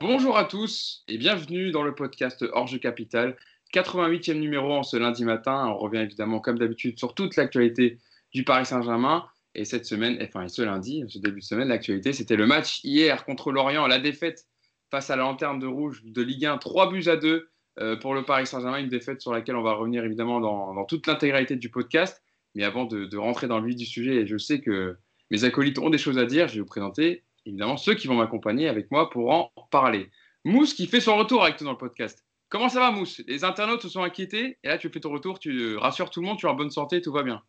Bonjour 0.00 0.38
à 0.38 0.46
tous 0.46 1.04
et 1.08 1.18
bienvenue 1.18 1.72
dans 1.72 1.82
le 1.82 1.94
podcast 1.94 2.42
Orge 2.54 2.80
Capital, 2.80 3.36
88e 3.74 4.38
numéro 4.38 4.72
en 4.72 4.82
ce 4.82 4.96
lundi 4.96 5.26
matin. 5.26 5.66
On 5.66 5.76
revient 5.76 5.98
évidemment 5.98 6.40
comme 6.40 6.58
d'habitude 6.58 6.98
sur 6.98 7.14
toute 7.14 7.36
l'actualité 7.36 7.98
du 8.32 8.42
Paris 8.42 8.64
Saint-Germain. 8.64 9.26
Et 9.54 9.66
cette 9.66 9.84
semaine, 9.84 10.16
enfin 10.22 10.48
ce 10.48 10.62
lundi, 10.62 11.04
ce 11.06 11.18
début 11.18 11.40
de 11.40 11.44
semaine, 11.44 11.68
l'actualité, 11.68 12.14
c'était 12.14 12.36
le 12.36 12.46
match 12.46 12.80
hier 12.82 13.26
contre 13.26 13.52
Lorient, 13.52 13.86
la 13.86 13.98
défaite 13.98 14.46
face 14.90 15.10
à 15.10 15.16
la 15.16 15.24
lanterne 15.24 15.58
de 15.58 15.66
rouge 15.66 16.02
de 16.02 16.22
Ligue 16.22 16.46
1, 16.46 16.56
3 16.56 16.90
buts 16.90 17.08
à 17.08 17.16
2 17.16 17.50
euh, 17.80 17.96
pour 17.96 18.14
le 18.14 18.24
Paris 18.24 18.46
Saint-Germain, 18.46 18.78
une 18.78 18.88
défaite 18.88 19.20
sur 19.20 19.34
laquelle 19.34 19.56
on 19.56 19.62
va 19.62 19.74
revenir 19.74 20.02
évidemment 20.02 20.40
dans, 20.40 20.82
toute 20.86 21.06
l'intégralité 21.08 21.56
du 21.56 21.68
podcast. 21.68 22.22
Mais 22.54 22.64
avant 22.64 22.86
de, 22.86 23.16
rentrer 23.18 23.48
dans 23.48 23.60
le 23.60 23.66
vif 23.66 23.76
du 23.76 23.84
sujet, 23.84 24.22
et 24.22 24.26
je 24.26 24.38
sais 24.38 24.62
que 24.62 24.96
mes 25.30 25.44
acolytes 25.44 25.78
ont 25.78 25.90
des 25.90 25.98
choses 25.98 26.16
à 26.16 26.24
dire, 26.24 26.48
je 26.48 26.54
vais 26.54 26.60
vous 26.60 26.66
présenter 26.66 27.22
évidemment 27.46 27.76
ceux 27.76 27.94
qui 27.94 28.06
vont 28.06 28.14
m'accompagner 28.14 28.68
avec 28.68 28.90
moi 28.90 29.10
pour 29.10 29.30
en 29.30 29.52
parler. 29.70 30.10
Mousse 30.44 30.74
qui 30.74 30.86
fait 30.86 31.00
son 31.00 31.16
retour 31.16 31.42
avec 31.42 31.56
toi 31.56 31.66
dans 31.66 31.72
le 31.72 31.78
podcast. 31.78 32.24
Comment 32.48 32.68
ça 32.68 32.80
va 32.80 32.90
Mousse? 32.90 33.22
Les 33.28 33.44
internautes 33.44 33.82
se 33.82 33.88
sont 33.88 34.02
inquiétés 34.02 34.58
et 34.62 34.68
là 34.68 34.78
tu 34.78 34.88
fais 34.88 35.00
ton 35.00 35.12
retour, 35.12 35.38
tu 35.38 35.76
rassures 35.76 36.10
tout 36.10 36.20
le 36.20 36.26
monde, 36.26 36.38
tu 36.38 36.46
es 36.46 36.48
en 36.48 36.54
bonne 36.54 36.70
santé, 36.70 37.00
tout 37.00 37.12
va 37.12 37.22
bien. 37.22 37.42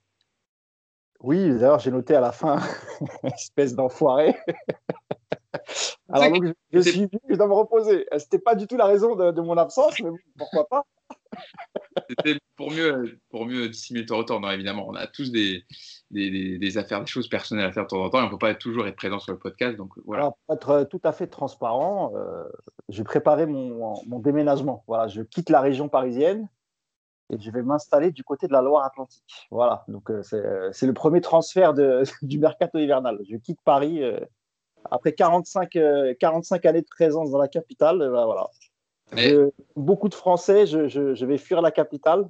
Oui, 1.22 1.50
d'ailleurs 1.50 1.80
j'ai 1.80 1.92
noté 1.92 2.16
à 2.16 2.22
la 2.22 2.32
fin, 2.32 2.60
espèce 3.24 3.76
d'enfoiré. 3.76 4.36
Alors 6.10 6.32
donc, 6.32 6.54
je, 6.72 6.80
suis 6.82 7.08
je 7.30 7.36
dois 7.36 7.48
me 7.48 7.54
reposer. 7.54 8.06
C'était 8.18 8.40
pas 8.40 8.56
du 8.56 8.68
tout 8.68 8.76
la 8.76 8.86
raison 8.86 9.16
de, 9.16 9.42
mon 9.42 9.58
absence, 9.58 10.00
mais 10.02 10.10
pourquoi 10.38 10.68
pas? 10.68 10.84
C'était 12.10 12.40
pour 12.56 12.72
mieux, 12.72 13.20
pour 13.30 13.46
mieux 13.46 13.70
dissimuler 13.70 14.06
ton 14.06 14.18
retour. 14.18 14.40
Non, 14.40 14.52
évidemment, 14.52 14.88
on 14.88 14.96
a 14.96 15.08
tous 15.08 15.32
des, 15.32 15.64
des, 16.12 16.78
affaires, 16.78 17.00
des 17.00 17.08
choses 17.08 17.28
personnelles 17.28 17.66
à 17.66 17.72
faire 17.72 17.84
de 17.84 17.90
temps 17.90 18.04
en 18.04 18.10
temps. 18.10 18.20
Et 18.20 18.24
on 18.24 18.26
ne 18.26 18.32
peut 18.32 18.38
pas 18.38 18.54
toujours 18.54 18.88
être 18.88 18.96
présent 18.96 19.20
sur 19.20 19.32
le 19.32 19.40
podcast. 19.40 19.78
Donc 19.78 19.94
voilà. 20.06 20.24
Alors, 20.24 20.38
pour 20.46 20.54
être 20.54 20.84
tout 20.90 21.02
à 21.04 21.12
fait 21.12 21.28
transparent, 21.28 22.14
euh, 22.16 22.44
j'ai 22.90 23.04
préparé 23.04 23.46
mon, 23.46 23.96
mon, 24.08 24.20
déménagement. 24.20 24.84
Voilà, 24.88 25.08
je 25.08 25.22
quitte 25.22 25.50
la 25.50 25.62
région 25.62 25.90
parisienne 25.90 26.48
et 27.30 27.40
je 27.40 27.52
vais 27.52 27.64
m'installer 27.64 28.12
du 28.12 28.24
côté 28.24 28.48
de 28.48 28.54
la 28.54 28.62
Loire-Atlantique. 28.62 29.48
Voilà, 29.52 29.86
donc 29.88 30.12
euh, 30.12 30.22
c'est 30.74 30.88
le 30.88 30.94
premier 30.94 31.22
transfert 31.22 31.74
de, 31.74 32.04
du 32.22 32.40
mercato 32.40 32.78
hivernal. 32.78 33.20
Je 33.30 33.38
quitte 33.38 33.60
Paris 33.64 34.04
euh, 34.04 34.20
après 34.90 35.14
45, 35.14 35.78
45 36.20 36.66
années 36.66 36.82
de 36.82 36.88
présence 36.90 37.32
dans 37.32 37.38
la 37.38 37.48
capitale. 37.48 38.06
Voilà. 38.10 38.50
beaucoup 39.76 40.10
de 40.10 40.16
Français, 40.16 40.66
je, 40.66 40.88
je, 40.88 41.14
je 41.14 41.26
vais 41.26 41.38
fuir 41.38 41.62
la 41.62 41.72
capitale 41.72 42.28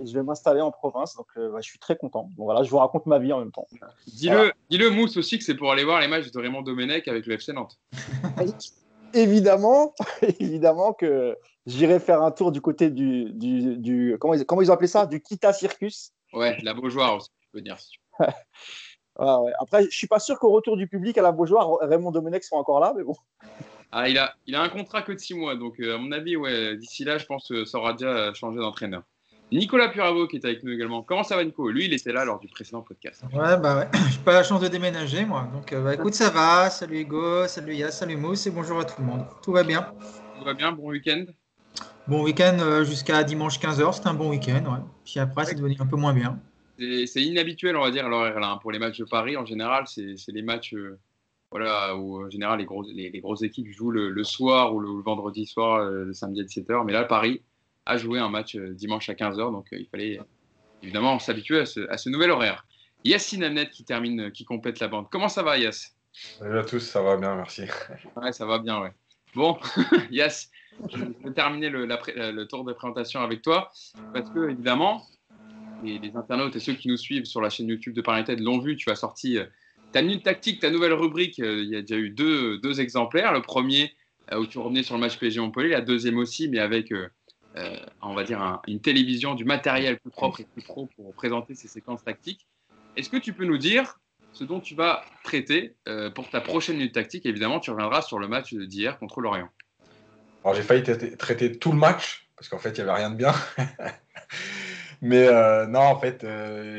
et 0.00 0.06
je 0.06 0.14
vais 0.14 0.22
m'installer 0.22 0.60
en 0.60 0.70
province. 0.70 1.16
Donc, 1.16 1.26
euh, 1.36 1.50
bah, 1.50 1.58
je 1.60 1.68
suis 1.68 1.78
très 1.78 1.96
content. 1.96 2.30
Bon, 2.36 2.44
voilà, 2.44 2.62
je 2.62 2.70
vous 2.70 2.78
raconte 2.78 3.06
ma 3.06 3.18
vie 3.18 3.32
en 3.32 3.38
même 3.38 3.52
temps. 3.52 3.66
Dis-le, 4.06 4.52
dis-le 4.70 4.90
Mousse 4.90 5.16
aussi 5.16 5.38
que 5.38 5.44
c'est 5.44 5.54
pour 5.54 5.72
aller 5.72 5.84
voir 5.84 6.00
les 6.00 6.08
matchs 6.08 6.30
de 6.30 6.38
Raymond 6.38 6.62
Domenech 6.62 7.08
avec 7.08 7.26
le 7.26 7.34
FC 7.34 7.52
Nantes. 7.52 7.78
évidemment, 9.14 9.94
évidemment 10.40 10.92
que 10.92 11.36
j'irai 11.66 11.98
faire 11.98 12.22
un 12.22 12.30
tour 12.30 12.52
du 12.52 12.60
côté 12.60 12.90
du, 12.90 13.32
du, 13.32 13.76
du 13.76 14.16
comment, 14.20 14.34
ils, 14.34 14.44
comment 14.44 14.62
ils 14.62 14.70
ont 14.70 14.74
appelé 14.74 14.88
ça, 14.88 15.06
du 15.06 15.20
Kita 15.20 15.52
Circus. 15.52 16.12
Ouais, 16.32 16.56
la 16.62 16.74
Beaujoire 16.74 17.16
aussi, 17.16 17.30
je 17.40 17.48
peux 17.52 17.60
dire. 17.60 17.76
ah, 19.18 19.40
ouais. 19.42 19.52
Après, 19.58 19.84
je 19.84 19.96
suis 19.96 20.06
pas 20.06 20.18
sûr 20.18 20.38
qu'au 20.38 20.50
retour 20.50 20.76
du 20.76 20.86
public 20.88 21.16
à 21.18 21.22
la 21.22 21.32
Beaujoire, 21.32 21.78
Raymond 21.80 22.10
Domenech 22.10 22.44
soit 22.44 22.58
encore 22.58 22.80
là, 22.80 22.92
mais 22.96 23.02
bon. 23.02 23.14
Ah, 23.92 24.08
il 24.08 24.18
a, 24.18 24.34
il 24.46 24.54
a 24.54 24.62
un 24.62 24.68
contrat 24.68 25.02
que 25.02 25.12
de 25.12 25.18
6 25.18 25.34
mois, 25.34 25.56
donc 25.56 25.80
euh, 25.80 25.94
à 25.94 25.98
mon 25.98 26.12
avis, 26.12 26.36
ouais, 26.36 26.76
d'ici 26.76 27.04
là, 27.04 27.18
je 27.18 27.26
pense 27.26 27.48
que 27.48 27.64
ça 27.64 27.78
aura 27.78 27.92
déjà 27.92 28.34
changé 28.34 28.58
d'entraîneur. 28.58 29.04
Nicolas 29.52 29.88
Puravo 29.88 30.26
qui 30.26 30.36
est 30.36 30.44
avec 30.44 30.64
nous 30.64 30.72
également. 30.72 31.02
Comment 31.02 31.22
ça 31.22 31.36
va 31.36 31.44
Nico? 31.44 31.70
Lui, 31.70 31.84
il 31.84 31.94
était 31.94 32.12
là 32.12 32.24
lors 32.24 32.40
du 32.40 32.48
précédent 32.48 32.82
podcast. 32.82 33.22
Ouais, 33.32 33.56
bah 33.56 33.78
ouais. 33.78 33.88
J'ai 34.10 34.18
pas 34.18 34.32
la 34.32 34.42
chance 34.42 34.60
de 34.60 34.68
déménager 34.68 35.24
moi. 35.24 35.48
Donc 35.52 35.72
euh, 35.72 35.84
bah, 35.84 35.94
écoute, 35.94 36.14
ça 36.14 36.30
va. 36.30 36.68
Salut 36.68 37.00
Hugo, 37.00 37.46
salut 37.46 37.74
Yass, 37.74 37.98
salut 37.98 38.16
Mousse 38.16 38.46
et 38.46 38.50
bonjour 38.50 38.80
à 38.80 38.84
tout 38.84 39.00
le 39.00 39.06
monde. 39.06 39.24
Tout 39.44 39.52
va 39.52 39.62
bien. 39.62 39.92
Tout 40.38 40.44
va 40.44 40.54
bien, 40.54 40.72
bon 40.72 40.90
week-end? 40.90 41.26
Bon 42.08 42.24
week-end 42.24 42.56
euh, 42.60 42.84
jusqu'à 42.84 43.22
dimanche 43.22 43.60
15h, 43.60 43.94
c'était 43.94 44.08
un 44.08 44.14
bon 44.14 44.30
week-end. 44.30 44.64
Ouais. 44.64 44.80
Puis 45.04 45.20
après, 45.20 45.44
c'est 45.44 45.54
devenu 45.54 45.76
un 45.78 45.86
peu 45.86 45.96
moins 45.96 46.12
bien. 46.12 46.40
C'est 46.78 47.22
inhabituel, 47.22 47.76
on 47.76 47.82
va 47.82 47.90
dire, 47.92 48.08
l'horaire 48.08 48.40
là. 48.40 48.50
Hein. 48.50 48.58
Pour 48.60 48.72
les 48.72 48.80
matchs 48.80 48.98
de 48.98 49.04
Paris, 49.04 49.36
en 49.36 49.46
général, 49.46 49.84
c'est 49.86 50.16
les 50.28 50.42
matchs 50.42 50.74
euh, 50.74 50.98
voilà, 51.52 51.96
où 51.96 52.24
en 52.24 52.30
général 52.30 52.58
les, 52.58 52.64
grosses, 52.64 52.88
les, 52.92 53.20
grosses 53.20 53.42
équipes 53.42 53.68
jouent 53.70 53.92
le, 53.92 54.24
soir 54.24 54.74
ou 54.74 54.80
le, 54.80 55.00
vendredi 55.02 55.46
soir, 55.46 55.84
le 55.84 56.12
samedi 56.12 56.40
à 56.40 56.44
17h. 56.44 56.84
Mais 56.84 56.92
là, 56.92 57.04
Paris, 57.04 57.42
à 57.86 57.96
jouer 57.96 58.18
un 58.18 58.28
match 58.28 58.56
euh, 58.56 58.74
dimanche 58.74 59.08
à 59.08 59.14
15h. 59.14 59.52
Donc 59.52 59.72
euh, 59.72 59.78
il 59.78 59.86
fallait 59.86 60.18
évidemment 60.82 61.18
s'habituer 61.18 61.60
à 61.60 61.66
ce, 61.96 62.08
nouvel 62.08 62.30
horaire. 62.30 62.66
Yassine 63.04 63.44
Amnet 63.44 63.70
qui 63.70 63.84
termine, 63.84 64.22
euh, 64.22 64.30
qui 64.30 64.44
complète 64.44 64.80
la 64.80 64.88
bande. 64.88 65.06
Comment 65.10 65.28
ça 65.28 65.42
va, 65.42 65.56
Yass? 65.56 65.96
Salut 66.12 66.58
à 66.58 66.64
tous, 66.64 66.80
ça 66.80 67.00
va 67.00 67.16
bien, 67.16 67.34
merci. 67.36 67.62
Ouais, 68.16 68.32
ça 68.32 68.44
va 68.44 68.58
bien, 68.58 68.80
ouais. 68.80 68.92
Bon, 69.34 69.58
Yass, 70.10 70.50
je 70.90 70.98
vais 70.98 71.32
terminer 71.34 71.70
le, 71.70 71.86
le, 71.86 72.44
tour 72.44 72.64
de 72.64 72.72
présentation 72.72 73.20
avec 73.20 73.42
toi 73.42 73.70
parce 74.12 74.30
que, 74.30 74.50
évidemment, 74.50 75.06
les, 75.82 76.00
internautes 76.14 76.56
et 76.56 76.60
ceux 76.60 76.72
qui 76.72 76.88
nous 76.88 76.96
suivent 76.96 77.26
sur 77.26 77.40
la 77.40 77.50
chaîne 77.50 77.68
YouTube 77.68 77.94
de 77.94 78.00
Paris 78.00 78.24
l'ont 78.38 78.58
vu, 78.58 78.76
tu 78.76 78.90
as 78.90 78.96
sorti 78.96 79.38
ta 79.92 80.00
minute 80.00 80.24
tactique, 80.24 80.60
ta 80.60 80.70
nouvelle 80.70 80.94
rubrique. 80.94 81.36
il 81.36 81.68
y 81.68 81.76
a 81.76 81.82
déjà 81.82 81.96
eu 81.96 82.08
deux, 82.08 82.58
deux 82.58 82.80
exemplaires. 82.80 83.34
Le 83.34 83.42
premier, 83.42 83.92
où 84.34 84.46
tu 84.46 84.58
revenais 84.58 84.82
sur 84.82 84.94
le 84.94 85.00
match 85.00 85.18
PSG 85.18 85.40
Montpellier, 85.40 85.70
la 85.70 85.82
deuxième 85.82 86.16
aussi, 86.16 86.48
mais 86.48 86.58
avec 86.58 86.92
euh, 86.92 87.08
on 88.02 88.14
va 88.14 88.24
dire, 88.24 88.60
une 88.66 88.80
télévision, 88.80 89.34
du 89.34 89.44
matériel 89.44 89.98
plus 89.98 90.10
propre 90.10 90.40
et 90.40 90.44
plus 90.44 90.62
pro 90.62 90.88
pour 90.96 91.14
présenter 91.14 91.54
ces 91.54 91.68
séquences 91.68 92.04
tactiques. 92.04 92.46
Est-ce 92.96 93.10
que 93.10 93.16
tu 93.16 93.32
peux 93.32 93.44
nous 93.44 93.58
dire 93.58 93.98
ce 94.32 94.44
dont 94.44 94.60
tu 94.60 94.74
vas 94.74 95.02
traiter 95.24 95.74
euh, 95.88 96.10
pour 96.10 96.28
ta 96.28 96.40
prochaine 96.40 96.76
minute 96.76 96.94
tactique? 96.94 97.26
Évidemment, 97.26 97.60
tu 97.60 97.70
reviendras 97.70 98.02
sur 98.02 98.18
le 98.18 98.28
match 98.28 98.54
d'hier 98.54 98.98
contre 98.98 99.20
Lorient. 99.20 99.48
Alors, 100.44 100.54
j'ai 100.54 100.62
failli 100.62 100.82
traiter 101.16 101.58
tout 101.58 101.72
le 101.72 101.78
match, 101.78 102.28
parce 102.36 102.48
qu'en 102.48 102.58
fait, 102.58 102.70
il 102.70 102.84
n'y 102.84 102.90
avait 102.90 102.98
rien 102.98 103.10
de 103.10 103.16
bien. 103.16 103.34
Mais 105.02 105.26
euh, 105.26 105.66
non, 105.66 105.80
en 105.80 105.98
fait, 105.98 106.26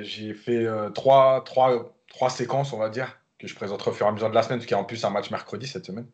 j'ai 0.02 0.34
fait 0.34 0.68
trois, 0.94 1.44
trois, 1.44 1.94
trois 2.08 2.30
séquences, 2.30 2.74
on 2.74 2.80
va 2.80 2.90
dire, 2.90 3.20
que 3.40 3.48
je 3.48 3.56
présenterai 3.56 3.92
au 3.92 3.94
fur 3.94 4.06
et 4.06 4.10
à 4.10 4.12
mesure 4.12 4.30
de 4.30 4.36
la 4.36 4.42
semaine, 4.42 4.58
parce 4.58 4.66
qu'il 4.66 4.76
y 4.76 4.80
a 4.80 4.82
en 4.82 4.86
plus 4.86 5.04
un 5.06 5.10
match 5.10 5.30
mercredi 5.30 5.68
cette 5.68 5.86
semaine. 5.86 6.08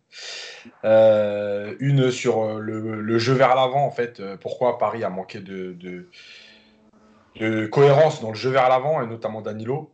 Euh, 0.84 1.76
une 1.80 2.12
sur 2.12 2.44
euh, 2.44 2.60
le, 2.60 3.18
jeu 3.18 3.34
vers 3.34 3.56
l'avant, 3.56 3.86
en 3.86 3.92
fait, 3.92 4.20
euh, 4.20 4.36
pourquoi 4.36 4.78
Paris 4.78 5.04
a 5.04 5.10
manqué 5.10 5.40
de, 5.40 5.74
de, 7.40 7.66
cohérence 7.68 8.22
dans 8.22 8.30
le 8.30 8.36
jeu 8.36 8.50
vers 8.50 8.68
l'avant, 8.68 9.02
et 9.02 9.08
notamment 9.08 9.42
Danilo. 9.42 9.92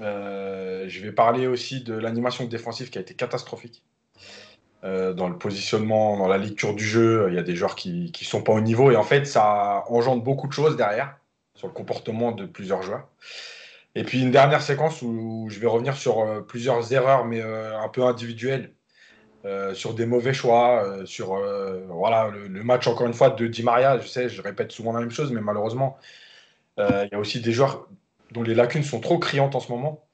je 0.00 1.00
vais 1.00 1.12
parler 1.12 1.46
aussi 1.46 1.82
de 1.82 1.94
l'animation 1.94 2.44
défensive 2.46 2.90
qui 2.90 2.98
a 2.98 3.00
été 3.00 3.14
catastrophique. 3.14 3.82
dans 4.82 5.28
le 5.28 5.38
positionnement, 5.38 6.18
dans 6.18 6.28
la 6.28 6.38
lecture 6.38 6.74
du 6.74 6.84
jeu, 6.84 7.26
il 7.28 7.34
y 7.34 7.38
a 7.38 7.42
des 7.42 7.54
joueurs 7.54 7.76
qui 7.76 8.12
ne 8.12 8.24
sont 8.24 8.42
pas 8.42 8.52
au 8.52 8.60
niveau, 8.60 8.90
et 8.90 8.96
en 8.96 9.04
fait, 9.04 9.24
ça 9.24 9.84
engendre 9.88 10.22
beaucoup 10.22 10.48
de 10.48 10.52
choses 10.52 10.76
derrière, 10.76 11.16
sur 11.54 11.68
le 11.68 11.72
comportement 11.72 12.32
de 12.32 12.44
plusieurs 12.44 12.82
joueurs. 12.82 13.08
Et 13.96 14.04
puis 14.04 14.20
une 14.20 14.30
dernière 14.30 14.60
séquence 14.60 15.00
où, 15.00 15.48
je 15.48 15.58
vais 15.58 15.66
revenir 15.66 15.96
sur 15.96 16.20
euh, 16.20 16.42
plusieurs 16.42 16.92
erreurs, 16.92 17.24
mais 17.24 17.40
euh, 17.40 17.80
un 17.80 17.88
peu 17.88 18.04
individuelles, 18.04 18.74
euh, 19.46 19.74
sur 19.74 19.94
des 19.94 20.04
mauvais 20.04 20.34
choix, 20.34 20.84
sur 21.06 21.28
voilà, 21.88 22.30
le, 22.30 22.62
match, 22.62 22.86
encore 22.88 23.06
une 23.06 23.14
fois, 23.14 23.30
de 23.30 23.46
Di 23.46 23.62
Maria. 23.62 23.98
Je 23.98 24.06
sais, 24.06 24.28
je 24.28 24.42
répète 24.42 24.70
souvent 24.72 24.92
la 24.92 25.00
même 25.00 25.10
chose, 25.10 25.32
mais 25.32 25.40
malheureusement, 25.40 25.96
il 26.78 27.08
y 27.10 27.14
a 27.14 27.18
aussi 27.18 27.40
des 27.40 27.52
joueurs 27.52 27.88
dont 28.32 28.42
les 28.42 28.54
lacunes 28.54 28.82
sont 28.82 29.00
trop 29.00 29.18
criantes 29.18 29.54
en 29.54 29.60
ce 29.60 29.72
moment. 29.72 30.04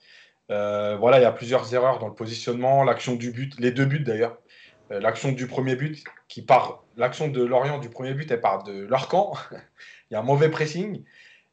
voilà, 0.48 1.18
il 1.18 1.22
y 1.22 1.24
a 1.26 1.32
plusieurs 1.32 1.74
erreurs 1.74 1.98
dans 1.98 2.08
le 2.08 2.14
positionnement, 2.14 2.84
l'action 2.84 3.14
du 3.16 3.32
but, 3.32 3.58
les 3.58 3.72
deux 3.72 3.86
buts 3.86 4.04
d'ailleurs. 4.04 4.38
l'action 4.90 5.32
du 5.32 5.46
premier 5.46 5.76
but 5.76 6.04
qui 6.28 6.42
part, 6.42 6.84
l'action 6.96 7.28
de 7.28 7.42
Lorient 7.42 7.78
du 7.78 7.88
premier 7.88 8.14
but, 8.14 8.30
elle 8.30 8.40
part 8.40 8.62
de 8.64 8.84
leur 8.84 9.08
camp. 9.08 9.34
il 10.10 10.14
y 10.14 10.16
a 10.16 10.20
un 10.20 10.22
mauvais 10.22 10.50
pressing. 10.50 11.02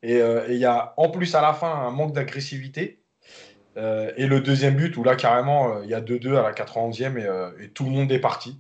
Euh, 0.06 0.48
et 0.48 0.54
il 0.54 0.60
y 0.60 0.66
a 0.66 0.94
en 0.98 1.10
plus 1.10 1.36
à 1.36 1.42
la 1.42 1.54
fin 1.54 1.72
un 1.72 1.92
manque 1.92 2.14
d'agressivité. 2.14 3.04
Euh, 3.78 4.12
et 4.18 4.26
le 4.26 4.42
deuxième 4.42 4.76
but 4.76 4.98
où 4.98 5.04
là 5.04 5.16
carrément 5.16 5.76
euh, 5.76 5.82
il 5.84 5.90
y 5.90 5.94
a 5.94 6.02
2-2 6.02 6.36
à 6.36 6.42
la 6.42 6.54
91e 6.54 7.18
et, 7.18 7.64
et, 7.64 7.70
tout 7.70 7.86
le 7.86 7.92
monde 7.92 8.12
est 8.12 8.20
parti. 8.20 8.60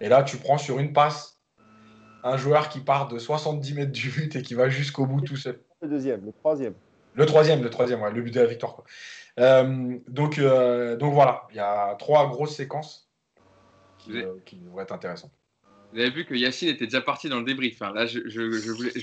Et 0.00 0.08
là 0.08 0.22
tu 0.22 0.36
prends 0.36 0.58
sur 0.58 0.78
une 0.78 0.92
passe 0.92 1.40
un 2.22 2.36
joueur 2.36 2.68
qui 2.68 2.80
part 2.80 3.08
de 3.08 3.18
70 3.18 3.74
mètres 3.74 3.92
du 3.92 4.08
but 4.08 4.34
et 4.36 4.42
qui 4.42 4.54
va 4.54 4.68
jusqu'au 4.68 5.06
bout 5.06 5.20
tout 5.20 5.36
seul. 5.36 5.60
Le 5.82 5.88
deuxième, 5.88 6.24
le 6.24 6.32
troisième. 6.32 6.74
Le 7.14 7.26
troisième, 7.26 7.62
le 7.62 7.70
troisième, 7.70 8.00
ouais, 8.00 8.12
le 8.12 8.22
but 8.22 8.32
de 8.32 8.40
la 8.40 8.46
victoire. 8.46 8.82
donc, 9.36 10.40
donc 10.40 11.12
voilà, 11.14 11.46
il 11.50 11.56
y 11.56 11.60
a 11.60 11.94
trois 11.96 12.28
grosses 12.28 12.56
séquences 12.56 13.10
qui, 13.98 14.22
qui 14.46 14.56
devraient 14.56 14.84
être 14.84 14.92
intéressantes. 14.92 15.32
Vous 15.94 16.00
avez 16.00 16.10
vu 16.10 16.24
que 16.24 16.34
Yacine 16.34 16.70
était 16.70 16.86
déjà 16.86 17.00
parti 17.00 17.28
dans 17.28 17.38
le 17.38 17.44
débrief. 17.44 17.80
Hein. 17.80 17.92
Là, 17.94 18.04
je, 18.06 18.18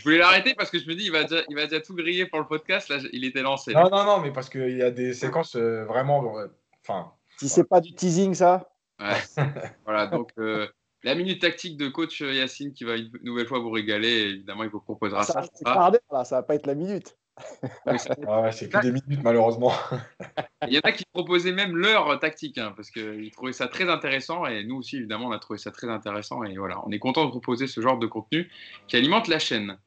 voulais, 0.03 0.17
l'arrêter 0.17 0.53
parce 0.55 0.69
que 0.69 0.77
je 0.77 0.85
me 0.89 0.93
dis, 0.93 1.05
il 1.05 1.11
va, 1.11 1.23
déjà, 1.23 1.41
il 1.47 1.55
va 1.55 1.63
déjà 1.65 1.79
tout 1.79 1.95
griller 1.95 2.25
pour 2.25 2.39
le 2.39 2.45
podcast. 2.45 2.89
Là, 2.89 2.97
il 3.13 3.23
était 3.23 3.41
lancé. 3.41 3.73
Non, 3.73 3.89
non, 3.89 4.03
non, 4.03 4.19
mais 4.19 4.31
parce 4.31 4.49
qu'il 4.49 4.75
y 4.75 4.81
a 4.81 4.91
des 4.91 5.13
séquences 5.13 5.55
euh, 5.55 5.85
vraiment. 5.85 6.37
Euh, 6.37 6.47
enfin. 6.85 7.13
si 7.37 7.47
c'est 7.47 7.63
pas 7.63 7.79
du 7.79 7.93
teasing, 7.93 8.33
ça? 8.33 8.69
Ouais. 8.99 9.15
voilà, 9.85 10.07
donc 10.07 10.33
euh, 10.37 10.67
la 11.03 11.15
minute 11.15 11.41
tactique 11.41 11.77
de 11.77 11.87
coach 11.87 12.19
Yacine 12.19 12.73
qui 12.73 12.83
va 12.83 12.97
une 12.97 13.09
nouvelle 13.23 13.47
fois 13.47 13.59
vous 13.59 13.71
régaler. 13.71 14.33
Évidemment, 14.33 14.65
il 14.65 14.69
vous 14.69 14.81
proposera 14.81 15.23
ça. 15.23 15.43
Ça, 15.43 15.91
là, 16.11 16.25
ça 16.25 16.35
va 16.35 16.43
pas 16.43 16.55
être 16.55 16.67
la 16.67 16.75
minute. 16.75 17.15
ouais, 17.85 18.51
c'est 18.51 18.69
que 18.69 18.81
des 18.81 18.91
minutes, 18.91 19.23
malheureusement. 19.23 19.71
Il 20.67 20.73
y 20.73 20.77
en 20.77 20.81
a 20.83 20.91
qui 20.91 21.05
proposaient 21.11 21.51
même 21.51 21.75
leur 21.75 22.19
tactique, 22.19 22.57
hein, 22.57 22.73
parce 22.75 22.91
qu'ils 22.91 23.31
trouvaient 23.31 23.53
ça 23.53 23.67
très 23.67 23.89
intéressant, 23.89 24.45
et 24.45 24.63
nous 24.63 24.77
aussi, 24.77 24.97
évidemment, 24.97 25.27
on 25.27 25.31
a 25.31 25.39
trouvé 25.39 25.57
ça 25.57 25.71
très 25.71 25.89
intéressant, 25.89 26.43
et 26.43 26.55
voilà, 26.57 26.81
on 26.85 26.91
est 26.91 26.99
content 26.99 27.25
de 27.25 27.29
proposer 27.29 27.67
ce 27.67 27.81
genre 27.81 27.97
de 27.97 28.07
contenu 28.07 28.49
qui 28.87 28.95
alimente 28.95 29.27
la 29.27 29.39
chaîne. 29.39 29.77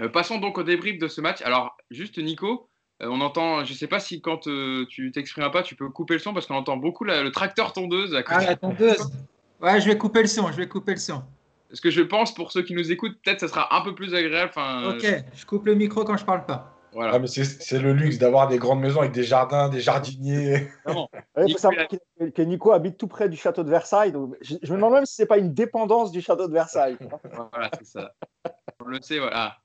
Euh, 0.00 0.08
passons 0.08 0.38
donc 0.38 0.58
au 0.58 0.62
débrief 0.62 0.98
de 0.98 1.08
ce 1.08 1.20
match. 1.20 1.42
Alors, 1.42 1.76
juste 1.90 2.18
Nico, 2.18 2.68
euh, 3.02 3.08
on 3.10 3.20
entend, 3.20 3.64
je 3.64 3.72
ne 3.72 3.76
sais 3.76 3.86
pas 3.86 4.00
si 4.00 4.20
quand 4.20 4.46
euh, 4.46 4.86
tu 4.88 5.10
t'exprimes 5.12 5.50
pas, 5.50 5.62
tu 5.62 5.74
peux 5.74 5.88
couper 5.88 6.14
le 6.14 6.20
son, 6.20 6.32
parce 6.32 6.46
qu'on 6.46 6.56
entend 6.56 6.76
beaucoup 6.76 7.04
le 7.04 7.30
tracteur 7.30 7.72
tondeuse. 7.72 8.14
À 8.14 8.22
ah, 8.26 8.44
la 8.44 8.56
tondeuse 8.56 9.10
Ouais, 9.60 9.80
je 9.80 9.88
vais 9.88 9.98
couper 9.98 10.22
le 10.22 10.28
son, 10.28 10.52
je 10.52 10.56
vais 10.56 10.68
couper 10.68 10.92
le 10.92 11.00
son. 11.00 11.22
Ce 11.72 11.80
que 11.80 11.90
je 11.90 12.00
pense, 12.00 12.32
pour 12.34 12.52
ceux 12.52 12.62
qui 12.62 12.74
nous 12.74 12.90
écoutent, 12.90 13.20
peut-être 13.22 13.40
ça 13.40 13.48
sera 13.48 13.76
un 13.76 13.82
peu 13.82 13.94
plus 13.94 14.14
agréable. 14.14 14.52
ok, 14.56 15.24
je 15.34 15.46
coupe 15.46 15.66
le 15.66 15.74
micro 15.74 16.04
quand 16.04 16.16
je 16.16 16.24
parle 16.24 16.46
pas. 16.46 16.74
Voilà. 16.92 17.14
Ah, 17.14 17.18
mais 17.18 17.26
c'est 17.26 17.78
le 17.78 17.92
luxe 17.92 18.18
d'avoir 18.18 18.48
des 18.48 18.58
grandes 18.58 18.80
maisons 18.80 19.00
avec 19.00 19.12
des 19.12 19.22
jardins, 19.22 19.68
des 19.68 19.80
jardiniers. 19.80 20.68
Il 20.86 20.92
faut 21.52 21.58
savoir 21.58 21.86
que 21.86 22.42
Nico 22.42 22.72
habite 22.72 22.96
tout 22.96 23.08
près 23.08 23.28
du 23.28 23.36
château 23.36 23.62
de 23.62 23.70
Versailles. 23.70 24.12
Donc 24.12 24.34
je, 24.40 24.54
me 24.54 24.76
demande 24.76 24.94
même 24.94 25.06
si 25.06 25.16
ce 25.16 25.22
n'est 25.22 25.26
pas 25.26 25.38
une 25.38 25.52
dépendance 25.52 26.10
du 26.10 26.20
château 26.20 26.48
de 26.48 26.52
Versailles. 26.52 26.96
voilà, 27.52 27.70
c'est 27.78 27.86
ça. 27.86 28.12
On 28.80 28.88
le 28.88 29.00
sait, 29.02 29.18
voilà. 29.18 29.58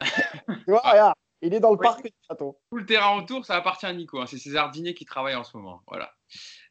tu 0.46 0.70
vois, 0.70 0.80
regarde, 0.80 1.14
il 1.42 1.54
est 1.54 1.60
dans 1.60 1.72
le 1.72 1.78
parc 1.78 2.02
du 2.02 2.10
château. 2.28 2.58
Tout 2.70 2.78
le 2.78 2.86
terrain 2.86 3.18
autour, 3.18 3.44
ça 3.44 3.56
appartient 3.56 3.86
à 3.86 3.92
Nico. 3.92 4.20
Hein. 4.20 4.26
C'est 4.26 4.38
ses 4.38 4.50
jardiniers 4.50 4.94
qui 4.94 5.04
travaillent 5.04 5.34
en 5.34 5.44
ce 5.44 5.56
moment. 5.56 5.82
Voilà. 5.86 6.12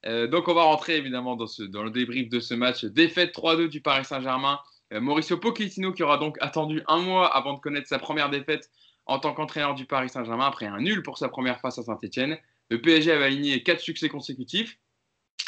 Euh, 0.06 0.28
donc, 0.28 0.48
on 0.48 0.54
va 0.54 0.64
rentrer 0.64 0.98
évidemment 0.98 1.36
dans, 1.36 1.48
ce, 1.48 1.64
dans 1.64 1.84
le 1.84 1.92
débrief 1.92 2.30
de 2.30 2.40
ce 2.40 2.54
match. 2.54 2.86
Défaite 2.86 3.34
3-2 3.34 3.68
du 3.68 3.82
Paris 3.82 4.06
Saint-Germain. 4.06 4.60
Euh, 4.94 5.02
Mauricio 5.02 5.38
Pochettino 5.38 5.94
qui 5.94 6.04
aura 6.04 6.18
donc 6.18 6.38
attendu 6.42 6.82
un 6.88 7.00
mois 7.00 7.28
avant 7.36 7.54
de 7.54 7.60
connaître 7.60 7.88
sa 7.88 8.00
première 8.00 8.30
défaite 8.30 8.70
en 9.06 9.20
tant 9.20 9.34
qu'entraîneur 9.34 9.76
du 9.76 9.86
Paris 9.86 10.10
Saint-Germain 10.10 10.48
après 10.48 10.68
un 10.68 10.80
nul 10.80 11.04
pour 11.04 11.18
sa 11.18 11.30
première 11.30 11.60
face 11.60 11.78
à 11.80 11.84
Saint-Etienne. 11.84 12.38
Le 12.70 12.82
PSG 12.82 13.12
avait 13.12 13.26
aligné 13.26 13.64
quatre 13.64 13.80
succès 13.80 14.10
consécutifs. 14.10 14.78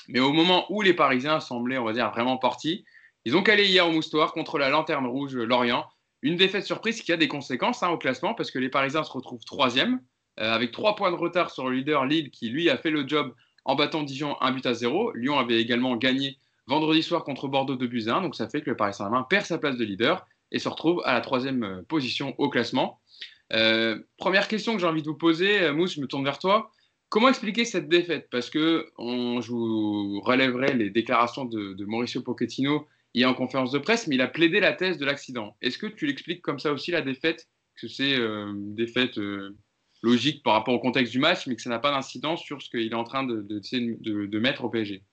Mais 0.08 0.20
au 0.20 0.34
moment 0.34 0.66
où 0.70 0.82
les 0.82 0.94
Parisiens 0.94 1.40
semblaient, 1.40 1.78
on 1.78 1.84
va 1.84 1.94
dire, 1.94 2.10
vraiment 2.12 2.38
partis, 2.38 2.84
ils 3.24 3.38
ont 3.38 3.44
calé 3.44 3.68
hier 3.68 3.88
au 3.88 3.92
Moustoir 3.92 4.34
contre 4.34 4.58
la 4.58 4.70
Lanterne 4.70 5.06
Rouge 5.06 5.36
Lorient. 5.36 5.86
Une 6.24 6.36
défaite 6.36 6.66
surprise 6.66 7.02
qui 7.02 7.12
a 7.12 7.18
des 7.18 7.28
conséquences 7.28 7.84
hein, 7.84 7.90
au 7.90 7.98
classement 7.98 8.34
parce 8.34 8.52
que 8.52 8.60
les 8.60 8.70
Parisiens 8.70 9.04
se 9.04 9.12
retrouvent 9.12 9.44
troisième 9.46 10.02
euh, 10.40 10.52
avec 10.52 10.72
trois 10.72 10.96
points 10.96 11.12
de 11.12 11.16
retard 11.16 11.52
sur 11.52 11.70
le 11.70 11.76
leader 11.76 12.06
Lille 12.06 12.32
qui 12.32 12.50
lui 12.50 12.70
a 12.70 12.78
fait 12.78 12.90
le 12.90 13.08
job 13.08 13.36
en 13.66 13.76
battant 13.76 14.02
Dijon 14.02 14.36
un 14.42 14.52
but 14.52 14.66
à 14.66 14.74
zéro. 14.74 15.12
Lyon 15.14 15.38
avait 15.38 15.62
également 15.62 15.96
gagné 15.96 16.38
vendredi 16.72 17.04
soir 17.04 17.24
contre 17.24 17.48
Bordeaux 17.48 17.76
de 17.76 18.10
1, 18.10 18.22
donc 18.22 18.36
ça 18.36 18.50
fait 18.50 18.62
que 18.62 18.70
le 18.70 18.76
Paris 18.76 18.94
Saint-Germain 18.94 19.26
perd 19.30 19.46
sa 19.46 19.58
place 19.58 19.78
de 19.78 19.86
leader 19.86 20.26
et 20.52 20.60
se 20.60 20.68
retrouve 20.68 21.02
à 21.06 21.14
la 21.14 21.22
troisième 21.22 21.64
euh, 21.64 21.82
position 21.84 22.34
au 22.38 22.50
classement. 22.50 23.00
Euh, 23.54 24.00
première 24.18 24.48
question 24.48 24.74
que 24.74 24.80
j'ai 24.80 24.88
envie 24.88 25.04
de 25.04 25.08
vous 25.08 25.18
poser, 25.18 25.72
Mousse, 25.72 25.96
je 25.96 26.02
me 26.02 26.08
tourne 26.08 26.24
vers 26.24 26.40
toi. 26.40 26.72
Comment 27.10 27.28
expliquer 27.28 27.66
cette 27.66 27.90
défaite? 27.90 28.30
Parce 28.32 28.50
que 28.50 28.88
je 28.98 29.52
vous 29.52 30.22
relèverai 30.22 30.74
les 30.74 30.90
déclarations 30.90 31.44
de, 31.44 31.84
Mauricio 31.86 32.22
Pochettino 32.22 32.88
est 33.14 33.26
en 33.26 33.34
conférence 33.34 33.72
de 33.72 33.80
presse, 33.80 34.08
mais 34.08 34.16
il 34.16 34.22
a 34.22 34.28
plaidé 34.28 34.62
la 34.62 34.72
thèse 34.72 34.98
de 34.98 35.04
l'accident. 35.06 35.58
Est-ce 35.62 35.78
que 35.78 35.88
tu 35.88 36.08
l'expliques 36.08 36.42
comme 36.42 36.60
ça 36.60 36.72
aussi, 36.72 36.92
la 36.92 37.02
défaite? 37.02 37.50
Que 37.76 37.90
c'est 37.90 38.18
euh, 38.18 38.52
une 38.52 38.76
défaite 38.76 39.18
euh, 39.18 39.58
logique 40.02 40.42
par 40.44 40.54
rapport 40.54 40.74
au 40.74 40.80
contexte 40.80 41.12
du 41.12 41.20
match, 41.20 41.48
mais 41.48 41.56
que 41.56 41.62
ça 41.62 41.70
n'a 41.70 41.80
pas 41.80 41.92
d'incidence 41.92 42.42
sur 42.44 42.62
ce 42.62 42.70
qu'il 42.70 42.92
est 42.92 42.96
en 42.96 43.04
train 43.04 43.24
de, 43.24 44.38
mettre 44.40 44.64
au 44.64 44.70
PSG 44.70 45.04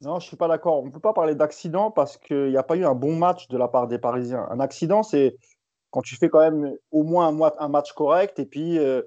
Non, 0.00 0.20
je 0.20 0.26
ne 0.26 0.28
suis 0.28 0.36
pas 0.36 0.48
d'accord. 0.48 0.80
On 0.82 0.86
ne 0.86 0.90
peut 0.90 1.00
pas 1.00 1.12
parler 1.12 1.34
d'accident 1.34 1.90
parce 1.90 2.16
qu'il 2.16 2.50
n'y 2.50 2.56
a 2.56 2.62
pas 2.62 2.76
eu 2.76 2.84
un 2.84 2.94
bon 2.94 3.16
match 3.16 3.48
de 3.48 3.58
la 3.58 3.68
part 3.68 3.88
des 3.88 3.98
Parisiens. 3.98 4.46
Un 4.50 4.60
accident, 4.60 5.02
c'est 5.02 5.36
quand 5.90 6.02
tu 6.02 6.16
fais 6.16 6.28
quand 6.28 6.40
même 6.40 6.76
au 6.92 7.02
moins 7.02 7.28
un, 7.58 7.68
match 7.68 7.92
correct 7.92 8.38
et 8.38 8.46
puis. 8.46 8.78
Euh, 8.78 9.02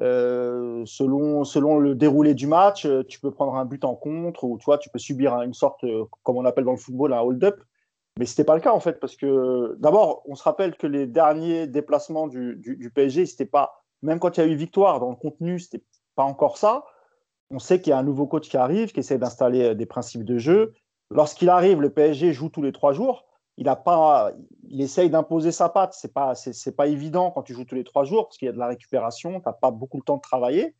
euh, 0.00 0.82
selon, 0.86 1.44
selon 1.44 1.78
le 1.78 1.94
déroulé 1.94 2.32
du 2.32 2.46
match, 2.46 2.86
euh, 2.86 3.02
tu 3.06 3.20
peux 3.20 3.30
prendre 3.30 3.56
un 3.56 3.66
but 3.66 3.84
en 3.84 3.94
contre 3.94 4.44
ou 4.44 4.58
tu, 4.58 4.70
tu 4.80 4.88
peux 4.88 4.98
subir 4.98 5.34
une 5.42 5.52
sorte, 5.52 5.84
comme 6.22 6.36
on 6.36 6.46
appelle 6.46 6.64
dans 6.64 6.72
le 6.72 6.78
football, 6.78 7.12
un 7.12 7.20
hold-up. 7.20 7.62
Mais 8.18 8.24
ce 8.24 8.32
n'était 8.32 8.44
pas 8.44 8.54
le 8.54 8.62
cas 8.62 8.72
en 8.72 8.80
fait, 8.80 8.98
parce 8.98 9.16
que 9.16 9.76
d'abord, 9.78 10.22
on 10.26 10.34
se 10.34 10.42
rappelle 10.42 10.76
que 10.76 10.86
les 10.86 11.06
derniers 11.06 11.66
déplacements 11.66 12.26
du, 12.26 12.56
du, 12.56 12.90
PSG, 12.90 13.26
c'était 13.26 13.44
pas, 13.44 13.84
même 14.02 14.18
quand 14.18 14.36
il 14.36 14.40
y 14.40 14.44
a 14.44 14.46
eu 14.46 14.54
victoire 14.54 15.00
dans 15.00 15.10
le 15.10 15.16
contenu, 15.16 15.58
c'était 15.58 15.84
pas 16.14 16.24
encore 16.24 16.56
ça. 16.56 16.84
On 17.50 17.58
sait 17.58 17.80
qu'il 17.80 17.90
y 17.90 17.94
a 17.94 17.98
un 17.98 18.02
nouveau 18.02 18.26
coach 18.26 18.48
qui 18.48 18.56
arrive, 18.56 18.92
qui 18.92 19.00
essaie 19.00 19.18
d'installer 19.18 19.74
des 19.74 19.86
principes 19.86 20.24
de 20.24 20.38
jeu. 20.38 20.74
Lorsqu'il 21.10 21.48
arrive, 21.48 21.80
le 21.80 21.90
PSG 21.90 22.32
joue 22.32 22.48
tous 22.48 22.62
les 22.62 22.72
trois 22.72 22.92
jours 22.92 23.26
il 23.56 23.68
a 23.68 23.76
pas, 23.76 24.32
il 24.68 24.80
essaye 24.80 25.10
d'imposer 25.10 25.52
sa 25.52 25.68
patte. 25.68 25.94
C'est 25.94 26.12
pas, 26.12 26.34
c'est, 26.34 26.76
pas 26.76 26.86
évident 26.86 27.30
quand 27.30 27.42
tu 27.42 27.54
joues 27.54 27.64
tous 27.64 27.74
les 27.74 27.84
trois 27.84 28.04
jours 28.04 28.28
parce 28.28 28.38
qu'il 28.38 28.46
y 28.46 28.48
a 28.48 28.52
de 28.52 28.58
la 28.58 28.68
récupération, 28.68 29.40
tu 29.40 29.46
n'as 29.46 29.52
pas 29.52 29.70
beaucoup 29.70 29.98
de 29.98 30.04
temps 30.04 30.16
de 30.16 30.22
travailler. 30.22 30.74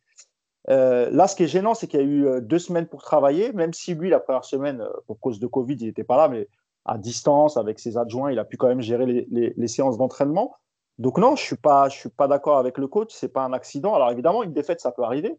Euh, 0.69 1.09
là, 1.11 1.27
ce 1.27 1.35
qui 1.35 1.43
est 1.43 1.47
gênant, 1.47 1.73
c'est 1.73 1.87
qu'il 1.87 1.99
y 1.99 2.03
a 2.03 2.05
eu 2.05 2.27
euh, 2.27 2.41
deux 2.41 2.59
semaines 2.59 2.87
pour 2.87 3.01
travailler, 3.01 3.53
même 3.53 3.73
si 3.73 3.95
lui, 3.95 4.09
la 4.09 4.19
première 4.19 4.43
semaine, 4.43 4.81
euh, 4.81 4.89
pour 5.07 5.19
cause 5.19 5.39
de 5.39 5.47
Covid, 5.47 5.75
il 5.75 5.85
n'était 5.85 6.03
pas 6.03 6.17
là, 6.17 6.27
mais 6.27 6.49
à 6.83 6.97
distance, 6.97 7.55
avec 7.57 7.79
ses 7.79 7.97
adjoints, 7.97 8.31
il 8.31 8.39
a 8.39 8.45
pu 8.45 8.57
quand 8.57 8.67
même 8.67 8.81
gérer 8.81 9.05
les, 9.05 9.67
séances 9.67 9.97
d'entraînement. 9.97 10.55
Donc 10.99 11.17
non, 11.19 11.35
je 11.35 11.43
suis 11.43 11.55
pas, 11.55 11.89
suis 11.89 12.09
pas 12.09 12.27
d'accord 12.27 12.57
avec 12.57 12.77
le 12.77 12.87
coach. 12.87 13.11
C'est 13.13 13.31
pas 13.31 13.43
un 13.43 13.53
accident. 13.53 13.93
Alors 13.93 14.11
évidemment, 14.11 14.43
une 14.43 14.53
défaite, 14.53 14.81
ça 14.81 14.91
peut 14.91 15.03
arriver, 15.03 15.37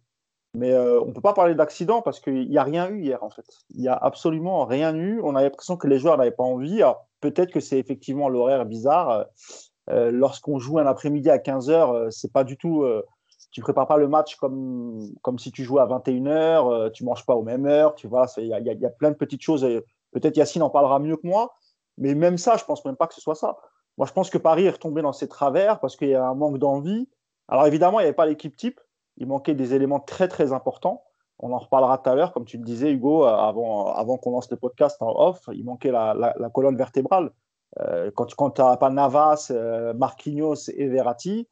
mais 0.55 0.77
on 0.77 1.07
ne 1.07 1.13
peut 1.13 1.21
pas 1.21 1.35
parler 1.35 1.55
d'accident 1.55 2.03
parce 2.03 2.21
qu'il 2.21 2.49
n'y 2.49 2.59
a 2.59 2.63
rien 2.63 2.89
eu 2.89 3.01
hier 3.01 3.23
en 3.23 3.31
fait. 3.31 3.45
Il 3.71 3.81
n'y 3.81 3.89
a 3.89 3.95
absolument 3.95 4.65
rien 4.65 4.95
eu. 4.95 5.21
On 5.23 5.37
a 5.37 5.43
l'impression 5.43 5.77
que 5.77 5.87
les 5.87 5.99
joueurs 5.99 6.17
n'avaient 6.17 6.31
pas 6.31 6.45
envie 6.45 6.83
peut-être 7.21 7.51
que 7.51 7.61
c'est 7.61 7.79
effectivement 7.79 8.29
l'horaire 8.29 8.65
bizarre. 8.67 9.11
Euh, 9.11 9.25
euh, 9.91 10.11
lorsqu'on 10.11 10.59
joue 10.59 10.79
un 10.79 10.87
après-midi 10.87 11.31
à 11.31 11.39
15h, 11.39 11.71
euh, 11.71 12.11
c'est 12.11 12.33
pas 12.33 12.45
du 12.45 12.57
tout. 12.57 12.87
tu 13.51 13.63
prépares 13.63 13.87
pas 13.87 13.97
le 13.97 14.09
match 14.09 14.37
comme, 14.37 15.01
comme 15.23 15.39
si 15.39 15.51
tu 15.51 15.65
jouais 15.65 15.81
à 15.81 15.87
21h, 15.87 16.93
tu 16.93 17.05
manges 17.05 17.25
pas 17.25 17.35
aux 17.35 17.43
mêmes 17.43 17.67
heures, 17.67 17.95
tu 17.95 18.07
vois. 18.07 18.27
Il 18.37 18.45
y, 18.45 18.49
y, 18.49 18.87
a 18.87 18.91
plein 18.91 19.11
de 19.11 19.17
petites 19.17 19.43
choses. 19.43 19.67
Peut-être 20.13 20.37
Yacine 20.37 20.63
en 20.63 20.71
parlera 20.71 20.99
mieux 20.99 21.17
que 21.17 21.27
moi, 21.27 21.55
mais 21.97 22.15
même 22.15 22.37
ça, 22.37 22.57
je 22.57 22.65
pense 22.65 22.85
même 22.85 22.97
pas 22.97 23.07
que 23.07 23.15
ce 23.15 23.21
soit 23.21 23.35
ça. 23.35 23.57
Moi, 23.97 24.07
je 24.07 24.13
pense 24.13 24.31
que 24.31 24.39
Paris 24.39 24.67
est 24.67 24.71
retombé 24.71 25.03
dans 25.03 25.13
ses 25.13 25.29
travers 25.29 25.81
parce 25.81 25.97
qu'il 25.97 26.09
y 26.09 26.15
a 26.15 26.25
un 26.25 26.35
manque 26.35 26.59
d'envie. 26.59 27.09
Alors 27.49 27.67
évidemment, 27.67 28.01
il 28.01 28.03
n'y 28.03 28.09
avait 28.09 28.17
pas 28.17 28.27
l'équipe 28.27 28.57
type. 28.57 28.81
Il 29.19 29.27
manquait 29.27 29.55
des 29.55 29.75
éléments 29.75 30.01
très 30.01 30.29
très 30.29 30.53
importants. 30.53 31.05
On 31.41 31.53
en 31.53 31.59
reparlera 31.59 31.99
tout 31.99 32.11
à 32.11 32.15
l'heure, 32.15 32.33
comme 32.33 32.45
tu 32.45 32.57
le 32.57 32.65
disais, 32.65 32.91
Hugo, 32.91 33.25
euh, 33.25 33.29
avant, 33.29 34.17
qu'on 34.17 34.33
lance 34.33 34.51
le 34.51 34.57
podcast 34.57 35.01
en 35.01 35.13
off, 35.29 35.49
il 35.53 35.65
manquait 35.65 35.93
la, 35.93 36.51
colonne 36.53 36.77
vertébrale. 36.77 37.31
Euh, 37.81 38.11
quand, 38.15 38.27
tu 38.27 38.63
n'as 38.63 38.77
pas 38.77 38.91
Navas, 38.91 39.49
euh, 39.51 39.93
Marquinhos 39.95 40.71
et 40.75 40.89
Verratti, 40.89 41.47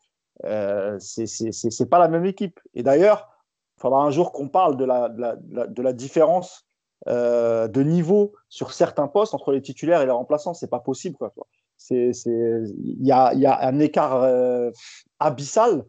euh, 0.44 0.96
c'est 0.98 1.90
pas 1.90 1.98
la 1.98 2.08
même 2.08 2.24
équipe. 2.24 2.58
Et 2.74 2.82
d'ailleurs, 2.82 3.28
il 3.76 3.82
faudra 3.82 4.02
un 4.02 4.10
jour 4.10 4.32
qu'on 4.32 4.48
parle 4.48 4.76
de 4.76 4.84
la, 4.84 5.93
différence 5.93 6.67
de 7.06 7.82
niveau 7.82 8.32
sur 8.48 8.72
certains 8.72 9.06
postes 9.06 9.34
entre 9.34 9.52
les 9.52 9.62
titulaires 9.62 10.00
et 10.02 10.06
les 10.06 10.12
remplaçants. 10.12 10.55
C'est 10.55 10.70
pas 10.70 10.81
possible. 10.81 11.17
Il 11.91 13.06
y 13.06 13.12
a, 13.12 13.58
un 13.60 13.79
écart 13.79 14.26
abyssal 15.20 15.84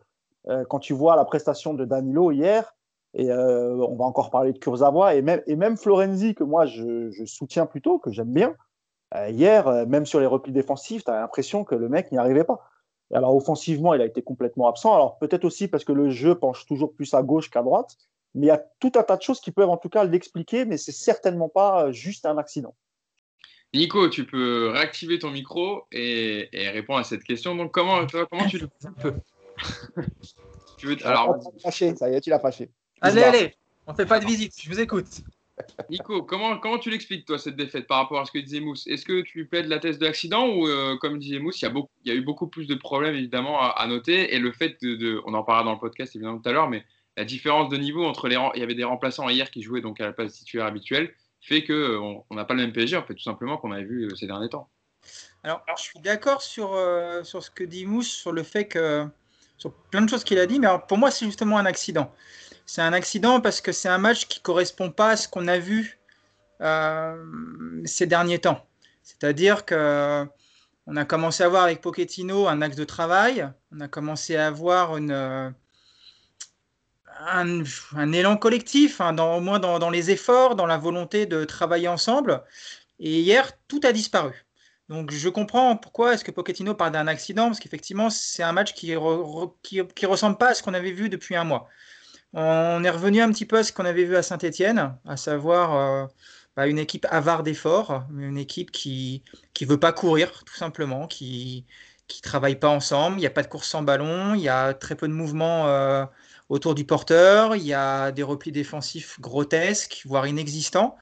quand 0.70 0.80
tu 0.80 0.94
vois 0.94 1.16
la 1.16 1.25
prestation 1.25 1.74
de 1.74 1.84
Danilo 1.84 2.32
hier 2.32 2.74
et 3.13 3.32
euh, 3.32 3.75
on 3.77 3.96
va 3.96 4.06
encore 4.06 4.30
parler 4.30 4.54
de 4.54 4.60
Kurzawa 4.60 5.16
et 5.16 5.22
même, 5.24 5.42
et 5.48 5.58
Florenzi, 5.75 6.36
que 6.36 6.44
moi 6.44 6.66
je, 6.66 7.25
soutiens 7.25 7.66
plutôt, 7.66 7.98
que 8.00 8.12
j'aime 8.12 8.32
bien. 8.32 8.56
Euh, 9.16 9.30
hier, 9.30 9.68
euh, 9.68 9.86
même 9.86 10.06
sur 10.06 10.20
les 10.20 10.25
replis 10.25 10.51
défensifs, 10.51 11.04
tu 11.04 11.12
as 11.12 11.20
l'impression 11.20 11.63
que 11.63 11.75
le 11.75 11.89
mec 11.89 12.12
n'y 12.12 12.18
arrivait 12.18 12.44
pas. 12.44 12.70
alors 13.13 13.36
offensivement, 13.36 13.94
il 13.94 14.01
a 14.01 14.06
été 14.06 14.22
complètement 14.22 14.68
absent. 14.68 14.94
Alors 14.94 15.18
peut-être 15.18 15.46
aussi 15.46 15.68
parce 15.68 15.84
que 15.84 15.94
le 15.94 16.10
jeu 16.10 16.36
penche 16.36 16.66
toujours 16.68 16.94
plus 16.94 17.13
à 17.13 17.24
gauche 17.24 17.50
qu'à 17.50 17.63
droite. 17.63 17.98
Mais 18.36 18.48
il 18.48 18.50
y 18.50 18.51
a 18.51 18.63
tout 18.80 18.92
un 18.96 19.04
tas 19.04 19.18
de 19.18 19.22
choses 19.24 19.39
qui 19.39 19.51
peuvent 19.51 19.70
en 19.70 19.77
tout 19.77 19.89
cas 19.89 20.04
l'expliquer, 20.04 20.66
mais 20.66 20.77
c'est 20.77 20.92
certainement 20.92 21.50
pas 21.50 21.92
juste 21.92 22.25
un 22.25 22.38
accident. 22.38 22.75
Nico, 23.74 24.10
tu 24.10 24.25
peux 24.25 24.70
réactiver 24.70 25.18
ton 25.18 25.32
micro 25.32 25.86
et, 25.92 26.50
répondre 26.54 27.00
à 27.00 27.04
cette 27.04 27.24
question. 27.24 27.56
Donc 27.56 27.72
comment, 27.72 28.06
comment 28.30 28.48
tu 28.48 28.60
le 28.60 28.68
tu 30.78 30.88
veux, 30.88 30.98
alors, 31.06 31.40
ça 31.60 32.10
y 32.10 32.14
est, 32.14 32.22
tu 32.22 32.30
l'as 32.30 32.40
fâché. 32.40 32.70
Allez, 33.02 33.24
allez, 33.24 33.56
on 33.86 33.94
fait 33.94 34.06
pas 34.06 34.20
de 34.20 34.26
visite, 34.26 34.54
je 34.62 34.70
vous 34.70 34.80
écoute. 34.80 35.24
Nico, 35.90 36.24
comment, 36.24 36.58
comment 36.58 36.78
tu 36.78 36.90
l'expliques, 36.90 37.26
toi, 37.26 37.40
cette 37.40 37.56
défaite 37.56 37.88
par 37.88 37.98
rapport 37.98 38.20
à 38.20 38.26
ce 38.26 38.32
que 38.32 38.38
disait 38.38 38.60
Mousse? 38.60 38.86
Est-ce 38.88 39.06
que 39.06 39.22
tu 39.22 39.46
plaides 39.46 39.68
la 39.68 39.80
thèse 39.80 39.98
de 39.98 40.06
l'accident 40.06 40.48
ou, 40.48 40.68
euh, 40.68 40.98
comme 40.98 41.18
disait 41.18 41.40
Mousse, 41.40 41.62
il 41.62 41.66
y, 41.66 41.68
a 41.68 41.72
beaucoup, 41.72 41.92
il 42.04 42.12
y 42.12 42.16
a 42.16 42.18
eu 42.18 42.22
beaucoup 42.22 42.48
plus 42.48 42.68
de 42.68 42.76
problèmes, 42.76 43.16
évidemment, 43.16 43.60
à, 43.60 43.88
noter 43.88 44.34
Et 44.36 44.40
le 44.40 44.52
fait 44.52 44.78
de, 44.82 45.22
On 45.26 45.34
en 45.34 45.44
parlera 45.44 45.66
dans 45.66 45.74
le 45.74 45.80
podcast, 45.80 46.16
évidemment, 46.16 46.40
tout 46.40 46.50
à 46.50 46.54
l'heure, 46.54 46.70
mais 46.70 46.84
la 47.16 47.26
différence 47.26 47.70
de 47.70 47.78
niveau 47.78 48.06
entre 48.06 48.28
les. 48.28 48.38
Il 48.56 48.60
y 48.60 48.64
avait 48.64 48.76
des 48.76 48.84
remplaçants 48.84 49.30
hier 49.30 49.50
qui 49.50 49.64
jouaient 49.64 49.82
donc 49.82 50.00
à 50.00 50.06
la 50.06 50.14
place 50.14 50.34
titulaire 50.34 50.68
habituelle, 50.68 51.14
fait 51.42 51.64
qu'on 51.64 51.74
euh, 51.74 52.36
n'a 52.36 52.46
pas 52.46 52.54
le 52.54 52.62
même 52.62 52.74
PSG, 52.74 52.96
en 52.98 53.04
fait, 53.04 53.16
tout 53.16 53.24
simplement, 53.24 53.58
qu'on 53.58 53.72
avait 53.72 53.84
vu 53.84 54.06
euh, 54.06 54.16
ces 54.16 54.28
derniers 54.28 54.50
temps. 54.50 54.70
Alors, 55.44 55.64
je 55.76 55.82
suis 55.82 56.00
d'accord 56.00 56.42
sur, 56.42 56.78
sur 57.24 57.44
ce 57.44 57.50
que 57.50 57.64
dit 57.64 57.86
Mousse, 57.86 58.10
sur 58.10 58.32
le 58.32 58.44
fait 58.44 58.68
que. 58.68 59.08
Sur 59.58 59.74
plein 59.74 60.02
de 60.02 60.10
choses 60.10 60.24
qu'il 60.24 60.40
a 60.40 60.46
dit, 60.46 60.60
mais 60.60 60.68
pour 60.88 60.98
moi, 60.98 61.12
c'est 61.12 61.26
justement 61.26 61.58
un 61.58 61.66
accident 61.66 62.14
c'est 62.68 62.82
un 62.82 62.94
accident 62.94 63.42
parce 63.42 63.62
que 63.62 63.72
c'est 63.72 63.90
un 63.90 63.98
match 63.98 64.28
qui 64.28 64.42
correspond 64.42 64.92
pas 64.92 65.12
à 65.12 65.18
ce 65.18 65.28
qu'on 65.28 65.48
a 65.48 65.58
vu 65.58 66.00
euh, 66.62 67.82
ces 67.86 68.06
derniers 68.06 68.40
temps. 68.40 68.68
C'est-à-dire 69.02 69.66
que 69.66 70.28
on 70.86 70.96
a 70.96 71.06
commencé 71.06 71.44
à 71.44 71.50
voir 71.50 71.64
avec 71.64 71.82
Pochettino 71.82 72.48
un 72.48 72.62
axe 72.62 72.76
de 72.76 72.84
travail. 72.84 73.50
On 73.72 73.80
a 73.80 73.88
commencé 73.88 74.36
à 74.36 74.48
avoir 74.48 74.96
euh, 74.96 75.50
un, 77.26 78.12
élan 78.12 78.38
collectif, 78.38 79.02
hein, 79.02 79.14
dans, 79.14 79.38
au 79.38 79.40
moins 79.42 79.60
dans, 79.60 79.90
les 79.90 80.12
efforts, 80.12 80.56
dans 80.56 80.66
la 80.66 80.78
volonté 80.78 81.26
de 81.26 81.46
travailler 81.46 81.88
ensemble. 81.88 82.44
Et 83.00 83.20
hier, 83.20 83.52
tout 83.68 83.82
a 83.84 83.94
disparu. 83.94 84.46
Donc 84.89 85.12
je 85.12 85.29
comprends 85.29 85.75
pourquoi 85.75 86.13
est-ce 86.13 86.24
que 86.24 86.32
Pochettino 86.32 86.74
parle 86.74 86.91
d'un 86.91 87.08
accident, 87.08 87.48
parce 87.48 87.60
qu'effectivement, 87.60 88.10
c'est 88.10 88.44
un 88.44 88.53
match 88.53 88.74
qui 88.74 88.91
ne 88.91 89.46
qui, 89.62 90.06
ressemble 90.06 90.38
pas 90.38 90.50
à 90.50 90.53
ce 90.53 90.63
qu'on 90.63 90.74
avait 90.74 90.91
vu 90.91 91.10
depuis 91.10 91.36
un 91.36 91.44
mois. 91.44 91.67
On 92.34 92.84
est 92.84 92.89
revenu 92.89 93.22
un 93.22 93.32
petit 93.32 93.46
peu 93.46 93.58
à 93.58 93.63
ce 93.63 93.74
qu'on 93.74 93.86
avait 93.86 94.03
vu 94.06 94.15
à 94.15 94.24
Saint-Etienne, 94.24 94.96
à 95.06 95.17
savoir 95.17 95.75
euh, 95.75 96.06
bah, 96.56 96.67
une 96.67 96.79
équipe 96.79 97.06
avare 97.10 97.44
d'efforts, 97.44 98.06
une 98.17 98.38
équipe 98.38 98.72
qui 98.72 99.24
ne 99.62 99.65
veut 99.65 99.79
pas 99.79 99.91
courir, 99.94 100.44
tout 100.46 100.56
simplement, 100.56 101.08
qui 101.08 101.65
ne 102.10 102.22
travaille 102.22 102.56
pas 102.58 102.70
ensemble, 102.70 103.17
il 103.17 103.22
n'y 103.22 103.25
a 103.27 103.32
pas 103.32 103.44
de 103.44 103.48
course 103.48 103.67
sans 103.67 103.82
ballon, 103.82 104.36
il 104.36 104.41
y 104.41 104.50
a 104.50 104.74
très 104.74 104.96
peu 104.96 105.08
de 105.08 105.13
mouvements 105.13 105.67
euh, 105.67 106.06
autour 106.50 106.75
du 106.75 106.86
porteur, 106.86 107.56
il 107.56 107.63
y 107.63 107.74
a 107.74 108.12
des 108.12 108.24
replis 108.24 108.51
défensifs 108.51 109.20
grotesques, 109.20 110.03
voire 110.06 110.27
inexistants, 110.27 110.98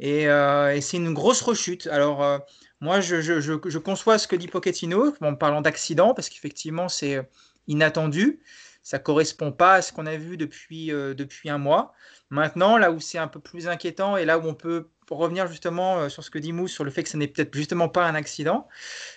et, 0.00 0.28
euh, 0.28 0.80
c'est 0.80 0.96
une 0.96 1.12
grosse 1.14 1.42
rechute. 1.42 1.86
Alors, 1.88 2.22
euh, 2.22 2.38
moi, 2.80 3.00
je, 3.00 3.78
conçois 3.78 4.18
ce 4.18 4.28
que 4.28 4.36
dit 4.36 4.48
Pochettino 4.48 5.14
en 5.20 5.34
parlant 5.34 5.60
d'accident, 5.60 6.14
parce 6.14 6.28
qu'effectivement, 6.28 6.88
c'est 6.88 7.28
inattendu. 7.66 8.40
Ça 8.82 8.98
ne 8.98 9.02
correspond 9.02 9.52
pas 9.52 9.74
à 9.74 9.82
ce 9.82 9.92
qu'on 9.92 10.06
a 10.06 10.16
vu 10.16 10.36
depuis, 10.36 10.92
euh, 10.92 11.12
depuis 11.12 11.50
un 11.50 11.58
mois. 11.58 11.92
Maintenant, 12.30 12.78
là 12.78 12.90
où 12.90 13.00
c'est 13.00 13.18
un 13.18 13.28
peu 13.28 13.40
plus 13.40 13.68
inquiétant 13.68 14.16
et 14.16 14.24
là 14.24 14.38
où 14.38 14.46
on 14.46 14.54
peut 14.54 14.88
revenir 15.10 15.46
justement 15.46 16.08
sur 16.08 16.22
ce 16.22 16.30
que 16.30 16.38
dit 16.38 16.52
Mousse, 16.52 16.72
sur 16.72 16.84
le 16.84 16.90
fait 16.90 17.02
que 17.02 17.08
ce 17.08 17.16
n'est 17.16 17.28
peut-être 17.28 17.54
justement 17.54 17.88
pas 17.88 18.06
un 18.06 18.14
accident, 18.14 18.68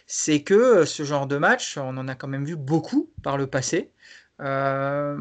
c'est 0.07 0.41
que 0.41 0.85
ce 0.85 1.03
genre 1.03 1.27
de 1.27 1.37
match, 1.37 1.77
on 1.77 1.97
en 1.97 2.07
a 2.07 2.15
quand 2.15 2.29
même 2.29 2.45
vu 2.45 2.55
beaucoup 2.55 3.11
par 3.23 3.37
le 3.37 3.47
passé. 3.47 3.91
Euh, 4.41 5.17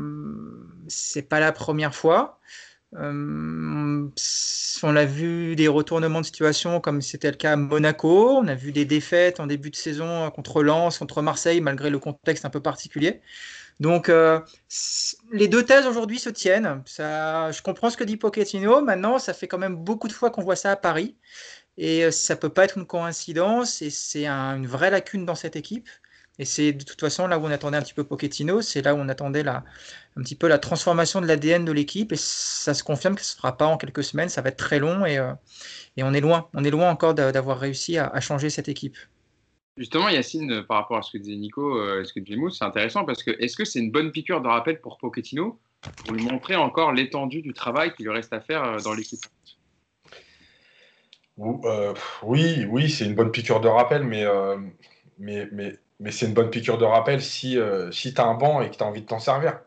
c'est 0.89 1.23
pas 1.23 1.41
la 1.41 1.53
première 1.53 1.95
fois. 1.95 2.41
Euh, 2.95 4.09
on 4.83 4.97
a 4.97 5.05
vu 5.05 5.55
des 5.57 5.69
retournements 5.69 6.21
de 6.21 6.27
situation 6.27 6.81
comme 6.81 7.01
c'était 7.03 7.31
le 7.31 7.37
cas 7.37 7.53
à 7.53 7.57
Monaco. 7.57 8.39
On 8.39 8.49
a 8.49 8.55
vu 8.55 8.73
des 8.73 8.85
défaites 8.85 9.41
en 9.41 9.47
début 9.47 9.71
de 9.71 9.77
saison 9.77 10.31
contre 10.31 10.63
Lens, 10.63 10.99
contre 10.99 11.23
Marseille, 11.23 11.61
malgré 11.61 11.91
le 11.91 11.99
contexte 11.99 12.45
un 12.45 12.51
peu 12.51 12.61
particulier. 12.61 13.21
Donc, 13.81 14.09
euh, 14.09 14.41
les 15.33 15.49
deux 15.49 15.65
thèses 15.65 15.87
aujourd'hui 15.87 16.19
se 16.19 16.29
tiennent. 16.31 16.83
Ça, 16.87 17.51
je 17.53 17.63
comprends 17.63 17.91
ce 17.91 17.97
que 17.97 18.05
dit 18.05 18.17
Pochettino. 18.17 18.83
Maintenant, 18.83 19.19
ça 19.19 19.35
fait 19.35 19.49
quand 19.49 19.59
même 19.59 19.77
beaucoup 19.77 20.09
de 20.09 20.13
fois 20.13 20.31
qu'on 20.31 20.43
voit 20.43 20.57
ça 20.57 20.73
à 20.73 20.77
Paris. 20.77 21.17
Et 21.79 22.11
ça 22.11 22.37
peut 22.37 22.51
pas 22.51 22.65
être 22.65 22.79
une 22.79 22.87
coïncidence. 22.87 23.83
Et 23.83 23.91
c'est 23.91 24.27
une 24.27 24.67
vraie 24.67 24.91
lacune 24.91 25.25
dans 25.25 25.35
cette 25.35 25.57
équipe. 25.57 25.89
Et 26.41 26.47
c'est 26.47 26.73
de 26.73 26.83
toute 26.83 26.99
façon 26.99 27.27
là 27.27 27.39
où 27.39 27.45
on 27.45 27.51
attendait 27.51 27.77
un 27.77 27.83
petit 27.83 27.93
peu 27.93 28.03
Pochettino, 28.03 28.63
c'est 28.63 28.81
là 28.81 28.95
où 28.95 28.99
on 28.99 29.11
attendait 29.11 29.43
la, 29.43 29.63
un 30.17 30.23
petit 30.23 30.35
peu 30.35 30.49
la 30.49 30.59
transformation 30.59 31.21
de 31.21 31.27
l'ADN 31.27 31.67
de 31.67 31.71
l'équipe. 31.71 32.13
Et 32.13 32.17
ça 32.17 32.73
se 32.73 32.83
confirme 32.83 33.15
que 33.15 33.21
ce 33.21 33.35
ne 33.35 33.37
sera 33.37 33.59
pas 33.59 33.67
en 33.67 33.77
quelques 33.77 34.03
semaines, 34.03 34.31
ça 34.31 34.41
va 34.41 34.49
être 34.49 34.57
très 34.57 34.79
long 34.79 35.05
et, 35.05 35.19
euh, 35.19 35.35
et 35.99 36.03
on 36.03 36.15
est 36.15 36.23
loin. 36.23 36.49
On 36.55 36.65
est 36.65 36.71
loin 36.71 36.89
encore 36.89 37.13
d'avoir 37.13 37.59
réussi 37.59 37.99
à, 37.99 38.19
changer 38.21 38.49
cette 38.49 38.71
équipe. 38.71 38.97
Justement, 39.77 40.09
Yacine, 40.09 40.65
par 40.67 40.79
rapport 40.79 40.97
à 40.97 41.03
ce 41.03 41.13
que 41.13 41.19
disait 41.19 41.37
Nico, 41.37 41.77
euh, 41.77 42.05
ce 42.05 42.15
que 42.15 42.21
disait 42.21 42.39
Mousse, 42.39 42.59
c'est 42.59 42.65
intéressant 42.65 43.05
parce 43.05 43.23
que 43.23 43.33
est-ce 43.33 43.55
que 43.55 43.67
c'est 43.67 43.79
une 43.79 43.91
bonne 43.91 44.11
piqûre 44.11 44.41
de 44.41 44.49
rappel 44.49 44.81
pour 44.81 44.97
Pochettino 44.97 45.61
pour 46.07 46.15
lui 46.15 46.25
montrer 46.25 46.57
encore 46.57 46.93
l'étendue 46.93 47.43
du 47.43 47.53
travail 47.53 47.93
qu'il 47.93 48.07
lui 48.07 48.15
reste 48.15 48.33
à 48.33 48.41
faire 48.41 48.65
euh, 48.65 48.79
dans 48.79 48.95
l'équipe? 48.95 49.21
Oui, 51.37 52.65
oui, 52.67 52.89
c'est 52.89 53.05
une 53.05 53.15
bonne 53.15 53.31
piqûre 53.31 53.61
de 53.61 53.69
rappel, 53.69 54.05
mais, 54.05 54.25
mais, 55.19 55.49
mais 55.53 55.79
mais 56.01 56.11
c'est 56.11 56.27
une 56.27 56.35
bonne 56.35 56.51
piqûre 56.51 56.79
de 56.79 56.85
rappel 56.85 57.23
si, 57.23 57.59
euh, 57.59 57.93
si 57.93 58.15
tu 58.15 58.21
as 58.21 58.25
un 58.25 58.35
banc 58.35 58.63
et 58.63 58.71
que 58.71 58.77
tu 58.77 58.83
as 58.83 58.87
envie 58.87 59.03
de 59.03 59.07
t'en 59.07 59.21
servir. 59.21 59.61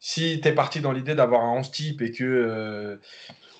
Si 0.00 0.40
tu 0.40 0.48
es 0.48 0.52
parti 0.52 0.80
dans 0.80 0.92
l'idée 0.92 1.16
d'avoir 1.16 1.42
un 1.42 1.52
11 1.58 1.70
type 1.72 2.00
et 2.02 2.12
que 2.12 2.24
euh, 2.24 2.96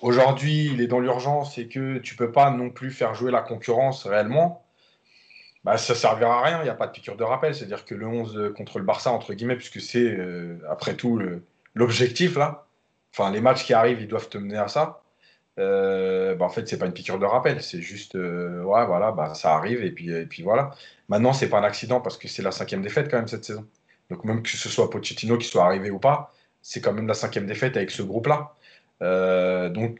aujourd'hui 0.01 0.71
il 0.73 0.81
est 0.81 0.87
dans 0.87 1.01
l'urgence 1.01 1.57
et 1.57 1.67
que 1.67 1.97
tu 1.97 2.15
peux 2.15 2.31
pas 2.31 2.49
non 2.51 2.69
plus 2.69 2.91
faire 2.91 3.13
jouer 3.13 3.31
la 3.31 3.41
concurrence 3.41 4.07
réellement, 4.07 4.65
bah, 5.65 5.77
ça 5.77 5.93
servira 5.93 6.39
à 6.39 6.43
rien. 6.43 6.59
Il 6.61 6.63
n'y 6.63 6.69
a 6.69 6.75
pas 6.75 6.87
de 6.87 6.93
piqûre 6.93 7.17
de 7.17 7.23
rappel. 7.23 7.53
C'est-à-dire 7.53 7.83
que 7.83 7.95
le 7.95 8.07
11 8.07 8.53
contre 8.55 8.79
le 8.79 8.85
Barça, 8.85 9.11
entre 9.11 9.33
guillemets, 9.33 9.57
puisque 9.57 9.81
c'est 9.81 9.99
euh, 9.99 10.57
après 10.69 10.95
tout 10.95 11.21
l'objectif 11.75 12.37
là, 12.37 12.65
enfin 13.13 13.29
les 13.31 13.41
matchs 13.41 13.65
qui 13.65 13.73
arrivent, 13.73 14.01
ils 14.01 14.07
doivent 14.07 14.29
te 14.29 14.37
mener 14.37 14.57
à 14.57 14.69
ça. 14.69 15.03
Euh, 15.59 16.35
bah, 16.35 16.45
en 16.45 16.49
fait, 16.49 16.67
c'est 16.67 16.77
pas 16.77 16.85
une 16.85 16.93
piqûre 16.93 17.19
de 17.19 17.25
rappel, 17.25 17.61
c'est 17.61 17.81
juste, 17.81 18.15
euh, 18.15 18.61
voilà, 18.63 19.11
bah, 19.11 19.33
ça 19.35 19.55
arrive 19.55 19.83
et 19.83 19.91
puis, 19.91 20.41
voilà. 20.43 20.71
Maintenant, 21.09 21.33
c'est 21.33 21.49
pas 21.49 21.59
un 21.59 21.63
accident 21.63 22.01
parce 22.01 22.17
que 22.17 22.27
c'est 22.27 22.43
la 22.43 22.51
cinquième 22.51 22.81
défaite 22.81 23.09
quand 23.11 23.17
même 23.17 23.27
cette 23.27 23.45
saison. 23.45 23.65
Donc 24.09 24.23
même 24.23 24.41
que 24.41 24.49
ce 24.49 24.69
soit 24.69 24.89
Pochettino 24.89 25.37
qui 25.37 25.47
soit 25.47 25.65
arrivé 25.65 25.91
ou 25.91 25.99
pas, 25.99 26.33
c'est 26.61 26.81
quand 26.81 26.93
même 26.93 27.07
la 27.07 27.13
cinquième 27.13 27.45
défaite 27.45 27.77
avec 27.77 27.91
ce 27.91 28.01
groupe-là. 28.01 28.55
Euh, 29.01 29.69
donc 29.69 29.99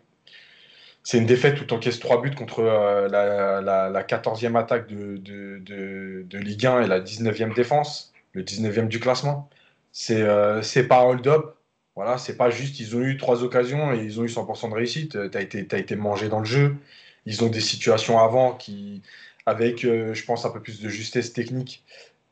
c'est 1.04 1.18
une 1.18 1.26
défaite 1.26 1.62
où 1.62 1.66
tu 1.66 1.74
encaisses 1.74 2.00
trois 2.00 2.22
buts 2.22 2.34
contre 2.36 2.64
la, 2.64 3.62
la, 3.62 4.04
14e 4.04 4.58
attaque 4.58 4.88
de, 4.88 6.38
Ligue 6.38 6.66
1 6.66 6.82
et 6.84 6.88
la 6.88 7.02
19e 7.02 7.54
défense, 7.54 8.14
le 8.34 8.44
19e 8.44 8.88
du 8.88 9.00
classement. 9.00 9.50
C'est 9.92 10.24
c'est 10.64 10.88
pas 10.88 11.04
hold-up, 11.06 11.56
voilà, 12.00 12.18
c'est 12.18 12.38
pas 12.38 12.50
juste, 12.50 12.80
ils 12.80 12.96
ont 12.96 13.02
eu 13.02 13.18
trois 13.18 13.44
occasions 13.44 13.92
et 13.92 13.98
ils 13.98 14.22
ont 14.22 14.24
eu 14.24 14.30
100% 14.30 14.70
de 14.70 14.74
réussite. 14.74 15.30
Tu 15.32 15.38
as 15.38 15.42
été, 15.42 15.60
été 15.60 15.96
mangé 15.98 16.30
dans 16.30 16.40
le 16.40 16.46
jeu. 16.46 16.78
Ils 17.26 17.44
ont 17.44 17.50
des 17.50 17.60
situations 17.60 18.20
avant 18.20 18.54
qui, 18.54 19.02
avec, 19.46 19.84
euh, 19.84 20.14
je 20.14 20.24
pense, 20.24 20.46
un 20.46 20.50
peu 20.50 20.62
plus 20.62 20.80
de 20.80 20.88
justesse 20.88 21.34
technique, 21.34 21.84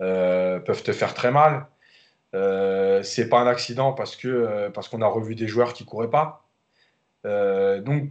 euh, 0.01 0.59
peuvent 0.59 0.83
te 0.83 0.93
faire 0.93 1.13
très 1.13 1.31
mal. 1.31 1.67
Euh, 2.33 3.03
c'est 3.03 3.27
pas 3.27 3.41
un 3.41 3.47
accident 3.47 3.91
parce 3.91 4.15
que 4.15 4.29
euh, 4.29 4.69
parce 4.69 4.88
qu'on 4.88 5.01
a 5.01 5.07
revu 5.07 5.36
des 5.36 5.50
joueurs 5.50 5.74
qui 5.74 5.83
couraient 5.83 6.09
pas. 6.09 6.45
donc, 7.25 8.09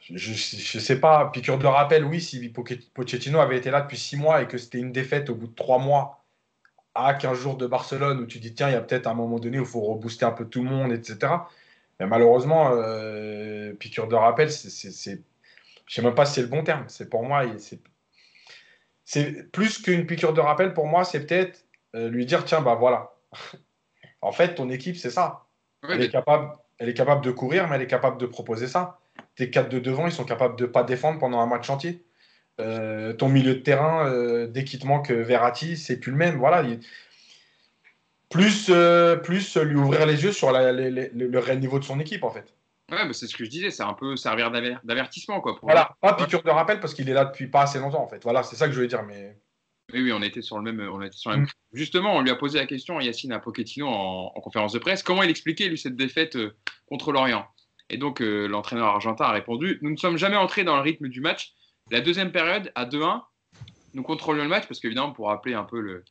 je, 0.00 0.34
je 0.34 0.78
sais 0.78 1.00
pas, 1.00 1.30
piqûre 1.32 1.58
de 1.58 1.66
rappel, 1.66 2.04
oui, 2.04 2.20
si 2.20 2.52
Pochettino 2.94 3.40
avait 3.40 3.58
été 3.58 3.72
là 3.72 3.80
depuis 3.80 3.98
six 3.98 4.16
mois 4.16 4.42
et 4.42 4.46
que 4.46 4.56
c'était 4.56 4.78
une 4.78 4.92
défaite 4.92 5.30
au 5.30 5.34
bout 5.34 5.48
de 5.48 5.54
trois 5.54 5.78
mois 5.80 6.25
à 6.96 7.14
15 7.14 7.38
jours 7.38 7.56
de 7.56 7.66
Barcelone 7.66 8.20
où 8.20 8.26
tu 8.26 8.38
dis 8.38 8.54
tiens, 8.54 8.68
il 8.68 8.72
y 8.72 8.76
a 8.76 8.80
peut-être 8.80 9.06
un 9.06 9.14
moment 9.14 9.38
donné 9.38 9.58
où 9.58 9.62
il 9.62 9.68
faut 9.68 9.80
rebooster 9.80 10.24
un 10.24 10.32
peu 10.32 10.46
tout 10.46 10.62
le 10.62 10.70
monde, 10.70 10.92
etc. 10.92 11.32
Mais 12.00 12.06
malheureusement, 12.06 12.70
euh, 12.72 13.72
piqûre 13.74 14.08
de 14.08 14.14
rappel, 14.14 14.50
c'est, 14.50 14.70
je 15.86 15.94
sais 15.94 16.02
même 16.02 16.14
pas 16.14 16.26
si 16.26 16.34
c'est 16.34 16.42
le 16.42 16.48
bon 16.48 16.64
terme. 16.64 16.84
C'est 16.88 17.08
pour 17.08 17.22
moi, 17.22 17.44
c'est, 17.58 17.80
c'est 19.04 19.50
plus 19.52 19.80
qu'une 19.80 20.06
piqûre 20.06 20.32
de 20.32 20.40
rappel. 20.40 20.74
Pour 20.74 20.86
moi, 20.86 21.04
c'est 21.04 21.26
peut-être 21.26 21.64
euh, 21.94 22.08
lui 22.08 22.26
dire 22.26 22.44
tiens, 22.44 22.60
bah 22.60 22.74
voilà. 22.74 23.12
en 24.22 24.32
fait, 24.32 24.54
ton 24.54 24.70
équipe, 24.70 24.96
c'est 24.96 25.10
ça. 25.10 25.46
elle, 25.88 26.02
est 26.02 26.10
capable, 26.10 26.52
elle 26.78 26.88
est 26.88 26.94
capable 26.94 27.24
de 27.24 27.30
courir, 27.30 27.68
mais 27.68 27.76
elle 27.76 27.82
est 27.82 27.86
capable 27.86 28.18
de 28.18 28.26
proposer 28.26 28.66
ça. 28.66 28.98
Tes 29.34 29.50
quatre 29.50 29.68
de 29.68 29.78
devant, 29.78 30.06
ils 30.06 30.12
sont 30.12 30.24
capables 30.24 30.56
de 30.56 30.66
pas 30.66 30.82
défendre 30.82 31.18
pendant 31.18 31.40
un 31.40 31.46
match 31.46 31.68
entier. 31.68 32.05
Euh, 32.58 33.12
ton 33.12 33.28
milieu 33.28 33.54
de 33.54 33.60
terrain, 33.60 34.08
euh, 34.08 34.46
dès 34.46 34.64
qu'il 34.64 34.78
te 34.78 34.86
manque 34.86 35.10
Verratti, 35.10 35.76
c'est 35.76 35.98
plus 35.98 36.10
le 36.10 36.16
même. 36.16 36.38
Voilà. 36.38 36.64
Plus, 38.30 38.68
euh, 38.70 39.16
plus 39.16 39.56
lui 39.56 39.76
ouvrir 39.76 40.06
les 40.06 40.24
yeux 40.24 40.32
sur 40.32 40.50
le 40.52 41.38
réel 41.38 41.60
niveau 41.60 41.78
de 41.78 41.84
son 41.84 42.00
équipe, 42.00 42.24
en 42.24 42.30
fait. 42.30 42.54
Ouais, 42.90 43.12
c'est 43.12 43.26
ce 43.26 43.36
que 43.36 43.44
je 43.44 43.50
disais, 43.50 43.70
c'est 43.70 43.82
un 43.82 43.94
peu 43.94 44.16
servir 44.16 44.50
d'avertissement. 44.84 45.40
Quoi, 45.40 45.58
voilà, 45.60 45.96
pas 46.00 46.14
piqûre 46.14 46.42
de 46.42 46.50
rappel 46.50 46.80
parce 46.80 46.94
qu'il 46.94 47.10
est 47.10 47.14
là 47.14 47.24
depuis 47.24 47.48
pas 47.48 47.62
assez 47.62 47.78
longtemps, 47.78 48.02
en 48.02 48.08
fait. 48.08 48.22
Voilà, 48.22 48.42
c'est 48.42 48.56
ça 48.56 48.66
que 48.66 48.72
je 48.72 48.76
voulais 48.76 48.88
dire. 48.88 49.02
Mais... 49.02 49.36
Oui, 49.92 50.02
oui, 50.02 50.12
on 50.12 50.22
était 50.22 50.42
sur 50.42 50.58
le 50.58 50.72
même. 50.72 50.88
On 50.88 51.02
était 51.02 51.16
sur 51.16 51.36
mm. 51.36 51.46
Justement, 51.72 52.16
on 52.16 52.20
lui 52.20 52.30
a 52.30 52.36
posé 52.36 52.58
la 52.58 52.66
question, 52.66 53.00
Yacine 53.00 53.32
à 53.32 53.38
Pochettino, 53.38 53.88
en, 53.88 54.32
en, 54.34 54.40
conférence 54.40 54.72
de 54.72 54.78
presse, 54.78 55.02
comment 55.02 55.22
il 55.22 55.30
expliquait, 55.30 55.68
lui, 55.68 55.78
cette 55.78 55.96
défaite 55.96 56.38
contre 56.88 57.12
l'Orient? 57.12 57.46
Et 57.90 57.98
donc, 57.98 58.20
l'entraîneur 58.20 58.86
argentin 58.86 59.26
a 59.26 59.32
répondu 59.32 59.78
Nous 59.82 59.90
ne 59.90 59.96
sommes 59.96 60.16
jamais 60.16 60.36
entrés 60.36 60.64
dans 60.64 60.76
le 60.76 60.82
rythme 60.82 61.08
du 61.08 61.20
match 61.20 61.54
la 61.90 62.00
deuxième 62.00 62.32
période, 62.32 62.72
à 62.74 62.84
2-1, 62.84 63.22
nous 63.94 64.02
contrôlions 64.02 64.42
le 64.42 64.48
match 64.48 64.66
parce 64.66 64.80
qu'évidemment, 64.80 65.12
pour 65.12 65.28
rappeler 65.28 65.54
un 65.54 65.64
peu 65.64 65.80
le, 65.80 66.04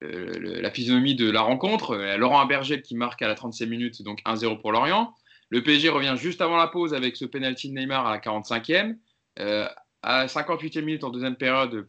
la 0.00 0.70
physionomie 0.70 1.14
de 1.14 1.30
la 1.30 1.40
rencontre, 1.40 1.92
euh, 1.92 2.16
Laurent 2.16 2.40
Abergel 2.40 2.82
qui 2.82 2.94
marque 2.94 3.22
à 3.22 3.28
la 3.28 3.34
36e 3.34 3.68
minute, 3.68 4.02
donc 4.02 4.20
1-0 4.26 4.60
pour 4.60 4.72
Lorient. 4.72 5.14
Le 5.50 5.62
PSG 5.62 5.88
revient 5.88 6.14
juste 6.16 6.40
avant 6.40 6.56
la 6.56 6.66
pause 6.66 6.94
avec 6.94 7.16
ce 7.16 7.24
penalty 7.24 7.70
de 7.70 7.74
Neymar 7.74 8.06
à 8.06 8.10
la 8.10 8.18
45e. 8.18 8.96
Euh, 9.38 9.68
à 10.02 10.26
58e 10.26 10.82
minute 10.82 11.04
en 11.04 11.10
deuxième 11.10 11.36
période, 11.36 11.72
le 11.72 11.84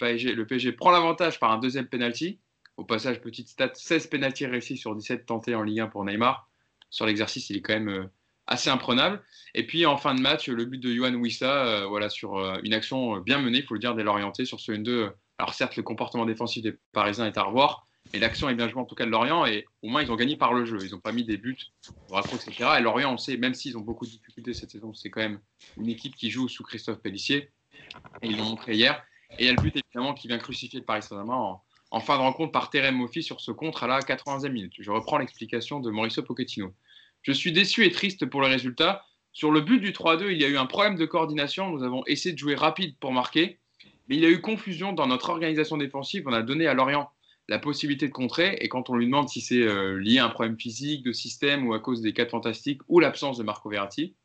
PSG, 0.45 0.71
prend 0.71 0.91
l'avantage 0.91 1.39
par 1.39 1.51
un 1.51 1.57
deuxième 1.57 1.87
penalty. 1.87 2.39
Au 2.77 2.85
passage, 2.85 3.21
petite 3.21 3.49
stat, 3.49 3.71
16 3.73 4.07
penalties 4.07 4.45
réussis 4.45 4.77
sur 4.77 4.95
17 4.95 5.25
tentés 5.25 5.55
en 5.55 5.63
Ligue 5.63 5.81
1 5.81 5.87
pour 5.87 6.05
Neymar. 6.05 6.49
Sur 6.89 7.05
l'exercice, 7.05 7.49
il 7.49 7.57
est 7.57 7.61
quand 7.61 7.73
même 7.73 7.89
euh, 7.89 8.05
assez 8.47 8.69
imprenable. 8.69 9.21
Et 9.53 9.65
puis 9.65 9.85
en 9.85 9.97
fin 9.97 10.13
de 10.13 10.21
match, 10.21 10.47
le 10.47 10.65
but 10.65 10.79
de 10.79 10.93
Johan 10.93 11.13
Wissa, 11.15 11.65
euh, 11.65 11.85
voilà, 11.87 12.09
sur 12.09 12.37
euh, 12.37 12.57
une 12.63 12.73
action 12.73 13.17
bien 13.19 13.39
menée, 13.39 13.59
il 13.59 13.63
faut 13.65 13.73
le 13.73 13.79
dire, 13.79 13.95
dès 13.95 14.45
sur 14.45 14.59
ce 14.59 14.71
N2. 14.71 15.11
Alors 15.37 15.53
certes, 15.53 15.75
le 15.75 15.83
comportement 15.83 16.25
défensif 16.25 16.63
des 16.63 16.75
Parisiens 16.91 17.25
est 17.25 17.37
à 17.37 17.43
revoir, 17.43 17.87
mais 18.13 18.19
l'action 18.19 18.47
est 18.49 18.55
bien 18.55 18.69
jouée 18.69 18.81
en 18.81 18.85
tout 18.85 18.95
cas 18.95 19.05
de 19.05 19.11
Lorient, 19.11 19.45
et 19.45 19.65
au 19.81 19.89
moins 19.89 20.01
ils 20.01 20.11
ont 20.11 20.15
gagné 20.15 20.37
par 20.37 20.53
le 20.53 20.65
jeu. 20.65 20.77
Ils 20.83 20.91
n'ont 20.91 20.99
pas 20.99 21.11
mis 21.11 21.23
des 21.23 21.37
buts, 21.37 21.57
etc. 22.33 22.75
Et 22.77 22.81
Lorient, 22.81 23.13
on 23.13 23.17
sait, 23.17 23.37
même 23.37 23.53
s'ils 23.53 23.77
ont 23.77 23.81
beaucoup 23.81 24.05
de 24.05 24.11
difficultés 24.11 24.53
cette 24.53 24.71
saison, 24.71 24.93
c'est 24.93 25.09
quand 25.09 25.21
même 25.21 25.39
une 25.77 25.89
équipe 25.89 26.15
qui 26.15 26.29
joue 26.29 26.47
sous 26.47 26.63
Christophe 26.63 26.99
Pellissier, 26.99 27.49
et 28.21 28.27
ils 28.27 28.37
l'ont 28.37 28.45
montré 28.45 28.75
hier. 28.75 29.03
Et 29.37 29.43
il 29.43 29.45
y 29.47 29.49
a 29.49 29.53
le 29.53 29.61
but 29.61 29.75
évidemment 29.75 30.13
qui 30.13 30.27
vient 30.27 30.37
crucifier 30.37 30.79
le 30.79 30.85
Paris 30.85 31.01
Saint-Germain 31.01 31.59
en, 31.91 31.99
fin 31.99 32.17
de 32.17 32.21
rencontre 32.21 32.51
par 32.51 32.69
Terem 32.69 32.95
Moffi 32.95 33.23
sur 33.23 33.41
ce 33.41 33.51
contre 33.51 33.83
à 33.83 33.87
la 33.87 33.99
80e 33.99 34.49
minute. 34.49 34.73
Je 34.79 34.91
reprends 34.91 35.17
l'explication 35.17 35.79
de 35.79 35.89
Mauricio 35.89 36.23
Pochettino. 36.23 36.73
Je 37.25 37.31
suis 37.31 37.51
déçu 37.51 37.83
et 37.85 37.91
triste 37.91 38.27
pour 38.27 38.39
le 38.41 38.47
résultat. 38.47 39.03
Sur 39.33 39.49
le 39.49 39.61
but 39.61 39.79
du 39.79 39.93
3-2, 39.93 40.31
il 40.31 40.39
y 40.39 40.45
a 40.45 40.47
eu 40.47 40.57
un 40.57 40.67
problème 40.67 40.95
de 40.95 41.05
coordination. 41.07 41.71
Nous 41.71 41.83
avons 41.83 42.03
essayé 42.05 42.33
de 42.33 42.37
jouer 42.37 42.53
rapide 42.53 42.95
pour 42.99 43.11
marquer, 43.11 43.57
mais 44.07 44.15
il 44.15 44.21
y 44.21 44.27
a 44.27 44.29
eu 44.29 44.41
confusion 44.41 44.93
dans 44.93 45.07
notre 45.07 45.31
organisation 45.31 45.75
défensive. 45.77 46.25
On 46.27 46.33
a 46.33 46.43
donné 46.43 46.67
à 46.67 46.75
Lorient 46.75 47.09
la 47.47 47.57
possibilité 47.57 48.07
de 48.07 48.13
contrer, 48.13 48.59
et 48.61 48.69
quand 48.69 48.91
on 48.91 48.95
lui 48.95 49.07
demande 49.07 49.27
si 49.27 49.41
c'est 49.41 49.63
euh, 49.63 49.99
lié 49.99 50.19
à 50.19 50.25
un 50.25 50.29
problème 50.29 50.59
physique, 50.59 51.03
de 51.03 51.13
système 51.13 51.67
ou 51.67 51.73
à 51.73 51.79
cause 51.79 52.01
des 52.01 52.13
quatre 52.13 52.29
fantastiques 52.29 52.81
ou 52.89 52.99
l'absence 52.99 53.39
de 53.39 53.43
Marco 53.43 53.69
Verratti, 53.69 54.15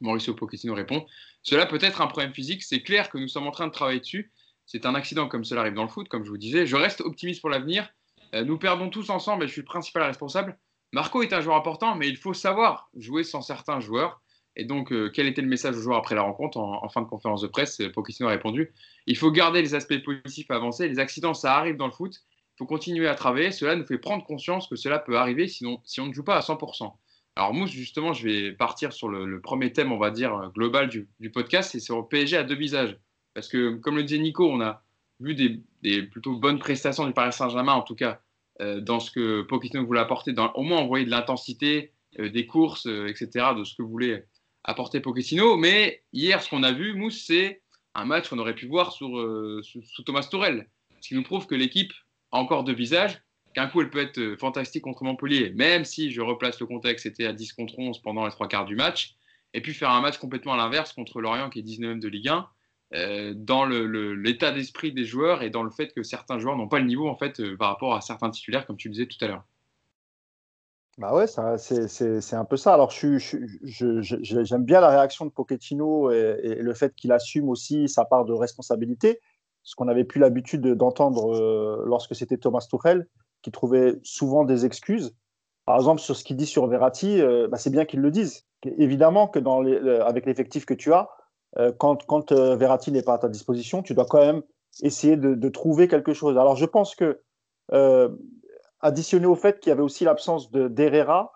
Mauricio 0.00 0.32
Pochettino 0.32 0.74
répond 0.74 1.06
Cela 1.42 1.66
peut 1.66 1.80
être 1.80 2.00
un 2.00 2.06
problème 2.06 2.32
physique, 2.32 2.62
c'est 2.62 2.82
clair 2.82 3.10
que 3.10 3.18
nous 3.18 3.26
sommes 3.26 3.48
en 3.48 3.52
train 3.52 3.66
de 3.66 3.72
travailler 3.72 3.98
dessus. 3.98 4.32
C'est 4.64 4.86
un 4.86 4.94
accident 4.94 5.26
comme 5.26 5.42
cela 5.42 5.62
arrive 5.62 5.74
dans 5.74 5.82
le 5.82 5.88
foot, 5.88 6.08
comme 6.08 6.24
je 6.24 6.30
vous 6.30 6.38
disais. 6.38 6.68
Je 6.68 6.76
reste 6.76 7.00
optimiste 7.00 7.40
pour 7.40 7.50
l'avenir. 7.50 7.88
Euh, 8.36 8.44
nous 8.44 8.58
perdons 8.58 8.90
tous 8.90 9.10
ensemble 9.10 9.42
et 9.42 9.46
je 9.48 9.52
suis 9.54 9.62
le 9.62 9.66
principal 9.66 10.04
responsable. 10.04 10.56
Marco 10.92 11.22
est 11.22 11.32
un 11.32 11.40
joueur 11.40 11.56
important, 11.56 11.94
mais 11.94 12.08
il 12.08 12.16
faut 12.16 12.34
savoir 12.34 12.90
jouer 12.96 13.22
sans 13.22 13.42
certains 13.42 13.80
joueurs. 13.80 14.20
Et 14.56 14.64
donc, 14.64 14.92
euh, 14.92 15.10
quel 15.14 15.26
était 15.28 15.42
le 15.42 15.48
message 15.48 15.76
aux 15.76 15.80
joueurs 15.80 15.98
après 15.98 16.14
la 16.14 16.22
rencontre 16.22 16.58
en, 16.58 16.88
fin 16.88 17.02
de 17.02 17.06
conférence 17.06 17.42
de 17.42 17.46
presse? 17.46 17.80
Pochettino 17.94 18.28
a 18.28 18.32
répondu 18.32 18.72
il 19.06 19.16
faut 19.16 19.30
garder 19.30 19.62
les 19.62 19.74
aspects 19.74 20.02
positifs 20.02 20.50
à 20.50 20.56
avancer. 20.56 20.88
Les 20.88 20.98
accidents, 20.98 21.34
ça 21.34 21.56
arrive 21.56 21.76
dans 21.76 21.86
le 21.86 21.92
foot. 21.92 22.14
Il 22.14 22.58
faut 22.58 22.66
continuer 22.66 23.08
à 23.08 23.14
travailler. 23.14 23.52
Cela 23.52 23.76
nous 23.76 23.86
fait 23.86 23.98
prendre 23.98 24.24
conscience 24.24 24.68
que 24.68 24.76
cela 24.76 24.98
peut 24.98 25.16
arriver 25.16 25.48
si 25.48 25.64
on 25.66 26.06
ne 26.06 26.12
joue 26.12 26.24
pas 26.24 26.36
à 26.36 26.40
100%. 26.40 26.92
Alors, 27.36 27.54
Mousse, 27.54 27.70
justement, 27.70 28.12
je 28.12 28.28
vais 28.28 28.52
partir 28.52 28.92
sur 28.92 29.08
le, 29.08 29.40
premier 29.40 29.72
thème, 29.72 29.92
on 29.92 29.98
va 29.98 30.10
dire, 30.10 30.50
global 30.54 30.88
du, 30.88 31.08
podcast, 31.32 31.70
c'est 31.70 31.78
sur 31.78 32.08
PSG 32.08 32.36
à 32.36 32.42
deux 32.42 32.56
visages. 32.56 32.98
Parce 33.32 33.46
que, 33.46 33.76
comme 33.76 33.96
le 33.96 34.02
disait 34.02 34.20
Nico, 34.20 34.50
on 34.50 34.60
a 34.60 34.82
vu 35.20 35.36
des, 35.36 36.02
plutôt 36.02 36.36
bonnes 36.36 36.58
prestations 36.58 37.06
du 37.06 37.12
Paris 37.12 37.32
Saint-Germain, 37.32 37.74
en 37.74 37.82
tout 37.82 37.94
cas, 37.94 38.10
euh, 38.10 38.14
dans 38.60 38.98
ce 39.00 39.10
que 39.10 39.42
Pochettino 39.42 39.86
voulait 39.86 40.00
apporter, 40.00 40.34
au 40.54 40.62
moins 40.62 40.78
envoyer 40.78 41.04
de 41.04 41.10
l'intensité, 41.10 41.92
euh, 42.18 42.28
des 42.28 42.46
courses, 42.46 42.86
euh, 42.86 43.06
etc., 43.06 43.48
de 43.56 43.64
ce 43.64 43.74
que 43.74 43.82
voulait 43.82 44.26
apporter 44.64 45.00
Pochettino. 45.00 45.56
Mais 45.56 46.02
hier, 46.12 46.42
ce 46.42 46.50
qu'on 46.50 46.62
a 46.62 46.72
vu, 46.72 46.94
Mousse, 46.94 47.24
c'est 47.26 47.62
un 47.94 48.04
match 48.04 48.28
qu'on 48.28 48.38
aurait 48.38 48.54
pu 48.54 48.66
voir 48.66 48.92
sous, 48.92 49.62
sous, 49.62 50.02
Thomas 50.04 50.26
Tourel. 50.30 50.68
Ce 51.00 51.08
qui 51.08 51.14
nous 51.14 51.22
prouve 51.22 51.46
que 51.46 51.54
l'équipe 51.54 51.92
a 52.32 52.38
encore 52.38 52.64
deux 52.64 52.74
visages 52.74 53.20
qu'un 53.54 53.66
coup 53.66 53.80
elle 53.80 53.90
peut 53.90 54.00
être 54.00 54.18
euh, 54.18 54.36
fantastique 54.36 54.82
contre 54.82 55.04
Montpellier, 55.04 55.50
même 55.54 55.84
si 55.84 56.10
je 56.10 56.20
replace 56.20 56.60
le 56.60 56.66
contexte, 56.66 57.04
c'était 57.04 57.26
à 57.26 57.32
10 57.32 57.52
contre 57.54 57.78
11 57.78 58.00
pendant 58.02 58.24
les 58.24 58.30
trois 58.30 58.48
quarts 58.48 58.66
du 58.66 58.76
match, 58.76 59.16
et 59.54 59.60
puis 59.60 59.74
faire 59.74 59.90
un 59.90 60.00
match 60.00 60.18
complètement 60.18 60.54
à 60.54 60.56
l'inverse 60.56 60.92
contre 60.92 61.20
Lorient 61.20 61.50
qui 61.50 61.60
est 61.60 61.62
19e 61.62 61.98
de 61.98 62.08
Ligue 62.08 62.28
1, 62.28 62.36
euh, 62.36 62.42
dans 62.92 63.66
l'état 63.66 64.50
d'esprit 64.50 64.92
des 64.92 65.04
joueurs 65.04 65.42
et 65.42 65.50
dans 65.50 65.62
le 65.62 65.70
fait 65.70 65.92
que 65.92 66.02
certains 66.02 66.38
joueurs 66.38 66.56
n'ont 66.56 66.68
pas 66.68 66.78
le 66.78 66.86
niveau 66.86 67.08
en 67.08 67.16
fait 67.16 67.40
euh, 67.40 67.56
par 67.56 67.68
rapport 67.68 67.94
à 67.94 68.00
certains 68.00 68.30
titulaires, 68.30 68.66
comme 68.66 68.76
tu 68.76 68.88
le 68.88 68.92
disais 68.92 69.06
tout 69.06 69.22
à 69.22 69.28
l'heure. 69.28 69.44
Bah 70.96 71.14
ouais, 71.14 71.26
c'est 71.28 72.34
un 72.34 72.44
peu 72.44 72.56
ça. 72.56 72.74
Alors, 72.74 72.90
j'aime 72.90 74.64
bien 74.64 74.80
la 74.80 74.88
réaction 74.88 75.26
de 75.26 75.30
Pochettino 75.30 76.10
et, 76.10 76.56
le 76.56 76.74
fait 76.74 76.92
qu'il 76.96 77.12
assume 77.12 77.48
aussi 77.48 77.88
sa 77.88 78.04
part 78.04 78.24
de 78.24 78.32
responsabilité, 78.32 79.20
ce 79.62 79.76
qu'on 79.76 79.84
n'avait 79.84 80.02
plus 80.02 80.18
l'habitude 80.18 80.66
d'entendre 80.66 81.84
lorsque 81.86 82.16
c'était 82.16 82.36
Thomas 82.36 82.66
Tuchel 82.68 83.06
qui 83.42 83.52
trouvait 83.52 84.00
souvent 84.02 84.44
des 84.44 84.66
excuses. 84.66 85.14
Par 85.68 85.76
exemple, 85.76 86.00
sur 86.00 86.16
ce 86.16 86.24
qu'il 86.24 86.36
dit 86.36 86.46
sur 86.46 86.66
Verratti, 86.66 87.20
euh, 87.20 87.46
bah, 87.46 87.58
c'est 87.58 87.70
bien 87.70 87.84
qu'ils 87.84 88.00
le 88.00 88.10
disent. 88.10 88.46
Évidemment 88.78 89.28
que 89.28 89.38
dans 89.38 89.62
avec 90.00 90.24
l'effectif 90.24 90.64
que 90.64 90.74
tu 90.74 90.92
as, 90.94 91.10
euh, 91.56 91.72
quand, 91.72 92.04
quand 92.06 92.32
euh, 92.32 92.56
Verratti 92.56 92.92
n'est 92.92 93.02
pas 93.02 93.14
à 93.14 93.18
ta 93.18 93.28
disposition, 93.28 93.82
tu 93.82 93.94
dois 93.94 94.06
quand 94.06 94.20
même 94.20 94.42
essayer 94.82 95.16
de, 95.16 95.48
trouver 95.48 95.88
quelque 95.88 96.12
chose. 96.12 96.36
Alors, 96.36 96.56
je 96.56 96.66
pense 96.66 96.94
que, 96.94 97.20
additionné 98.80 99.26
au 99.26 99.34
fait 99.34 99.60
qu'il 99.60 99.70
y 99.70 99.72
avait 99.72 99.82
aussi 99.82 100.04
l'absence 100.04 100.50
d'Herrera 100.52 101.32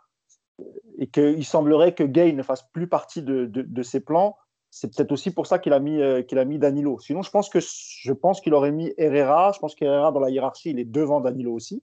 et 0.98 1.08
qu'il 1.08 1.44
semblerait 1.44 1.94
que 1.94 2.04
Gay 2.04 2.32
ne 2.32 2.42
fasse 2.42 2.62
plus 2.72 2.86
partie 2.86 3.22
de, 3.22 3.46
de 3.46 3.82
ses 3.82 4.00
plans, 4.00 4.36
c'est 4.70 4.94
peut-être 4.94 5.12
aussi 5.12 5.30
pour 5.32 5.46
ça 5.46 5.58
qu'il 5.58 5.72
a 5.72 5.80
mis 5.80 6.00
qu'il 6.26 6.38
a 6.38 6.44
mis 6.44 6.58
Danilo. 6.58 6.98
Sinon, 7.00 7.22
je 7.22 7.30
pense 7.30 7.50
que 7.50 7.58
je 7.60 8.40
qu'il 8.40 8.54
aurait 8.54 8.70
mis 8.70 8.94
Herrera. 8.96 9.52
Je 9.52 9.58
pense 9.58 9.74
qu'Herrera 9.74 10.12
dans 10.12 10.20
la 10.20 10.30
hiérarchie, 10.30 10.70
il 10.70 10.78
est 10.78 10.84
devant 10.84 11.20
Danilo 11.20 11.52
aussi. 11.52 11.82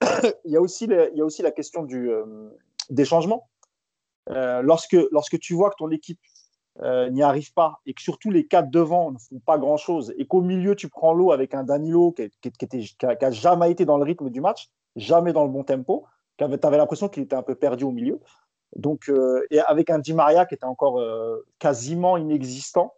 il, 0.44 0.52
y 0.52 0.56
a 0.56 0.60
aussi 0.60 0.84
il 0.84 1.16
y 1.16 1.20
a 1.20 1.24
aussi 1.24 1.42
la 1.42 1.50
question 1.50 1.82
du, 1.82 2.10
euh, 2.10 2.24
des 2.90 3.04
changements. 3.04 3.48
Euh, 4.30 4.62
lorsque, 4.62 4.96
lorsque 5.10 5.38
tu 5.38 5.54
vois 5.54 5.70
que 5.70 5.76
ton 5.78 5.90
équipe 5.90 6.20
euh, 6.82 7.08
n'y 7.10 7.22
arrive 7.22 7.52
pas 7.52 7.80
et 7.86 7.94
que 7.94 8.02
surtout 8.02 8.30
les 8.30 8.46
quatre 8.46 8.70
devant 8.70 9.12
ne 9.12 9.18
font 9.18 9.38
pas 9.38 9.58
grand-chose 9.58 10.12
et 10.18 10.26
qu'au 10.26 10.40
milieu 10.40 10.74
tu 10.74 10.88
prends 10.88 11.12
l'eau 11.12 11.30
avec 11.30 11.54
un 11.54 11.62
Danilo 11.62 12.12
qui, 12.12 12.30
n'a 13.02 13.30
jamais 13.30 13.70
été 13.70 13.84
dans 13.84 13.96
le 13.96 14.04
rythme 14.04 14.30
du 14.30 14.40
match, 14.40 14.68
jamais 14.96 15.32
dans 15.32 15.44
le 15.44 15.50
bon 15.50 15.64
tempo, 15.64 16.04
tu 16.36 16.44
avais 16.44 16.76
l'impression 16.76 17.08
qu'il 17.08 17.22
était 17.22 17.36
un 17.36 17.42
peu 17.42 17.54
perdu 17.54 17.84
au 17.84 17.92
milieu. 17.92 18.20
Donc, 18.74 19.08
et 19.50 19.60
avec 19.60 19.88
un 19.88 20.00
Di 20.00 20.12
Maria 20.14 20.46
qui 20.46 20.56
était 20.56 20.64
encore 20.64 21.00
quasiment 21.60 22.16
inexistant, 22.16 22.92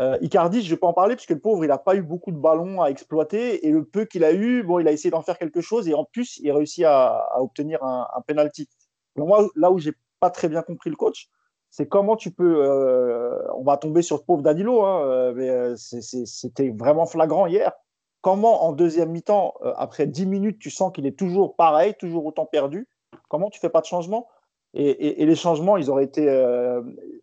euh, 0.00 0.18
Icardi, 0.20 0.60
je 0.60 0.66
ne 0.66 0.70
vais 0.70 0.76
pas 0.76 0.88
en 0.88 0.92
parler 0.92 1.14
puisque 1.14 1.30
le 1.30 1.38
pauvre, 1.38 1.64
il 1.64 1.68
n'a 1.68 1.78
pas 1.78 1.94
eu 1.94 2.02
beaucoup 2.02 2.32
de 2.32 2.36
ballons 2.36 2.82
à 2.82 2.88
exploiter 2.88 3.66
et 3.66 3.70
le 3.70 3.84
peu 3.84 4.04
qu'il 4.04 4.24
a 4.24 4.32
eu, 4.32 4.64
bon, 4.64 4.80
il 4.80 4.88
a 4.88 4.92
essayé 4.92 5.10
d'en 5.10 5.22
faire 5.22 5.38
quelque 5.38 5.60
chose 5.60 5.88
et 5.88 5.94
en 5.94 6.04
plus, 6.04 6.38
il 6.42 6.50
réussit 6.50 6.84
à, 6.84 7.18
à 7.32 7.40
obtenir 7.40 7.82
un, 7.84 8.06
penalty. 8.26 8.68
moi, 9.16 9.46
là 9.54 9.70
où 9.70 9.78
j'ai 9.78 9.92
pas 10.18 10.30
très 10.30 10.48
bien 10.48 10.62
compris 10.62 10.90
le 10.90 10.96
coach, 10.96 11.28
c'est 11.74 11.88
comment 11.88 12.14
tu 12.14 12.30
peux. 12.30 12.64
Euh, 12.64 13.36
on 13.56 13.64
va 13.64 13.76
tomber 13.76 14.02
sur 14.02 14.16
le 14.16 14.22
pauvre 14.22 14.42
Danilo, 14.42 14.84
hein, 14.84 15.04
euh, 15.08 15.32
mais 15.34 15.50
euh, 15.50 15.74
c'était 15.76 16.70
vraiment 16.70 17.04
flagrant 17.04 17.48
hier. 17.48 17.72
Comment 18.20 18.64
en 18.64 18.72
deuxième 18.72 19.10
mi-temps, 19.10 19.54
après 19.76 20.06
10 20.06 20.26
minutes, 20.26 20.60
tu 20.60 20.70
sens 20.70 20.92
qu'il 20.92 21.04
est 21.04 21.18
toujours 21.18 21.56
pareil, 21.56 21.94
toujours 21.98 22.24
autant 22.26 22.46
perdu? 22.46 22.86
Comment 23.28 23.50
tu 23.50 23.58
fais 23.58 23.70
pas 23.70 23.80
de 23.80 23.86
changement? 23.86 24.28
Et, 24.72 25.20
et, 25.20 25.26
les 25.26 25.34
changements, 25.34 25.76
ils 25.76 25.90
auraient 25.90 26.04
été. 26.04 26.30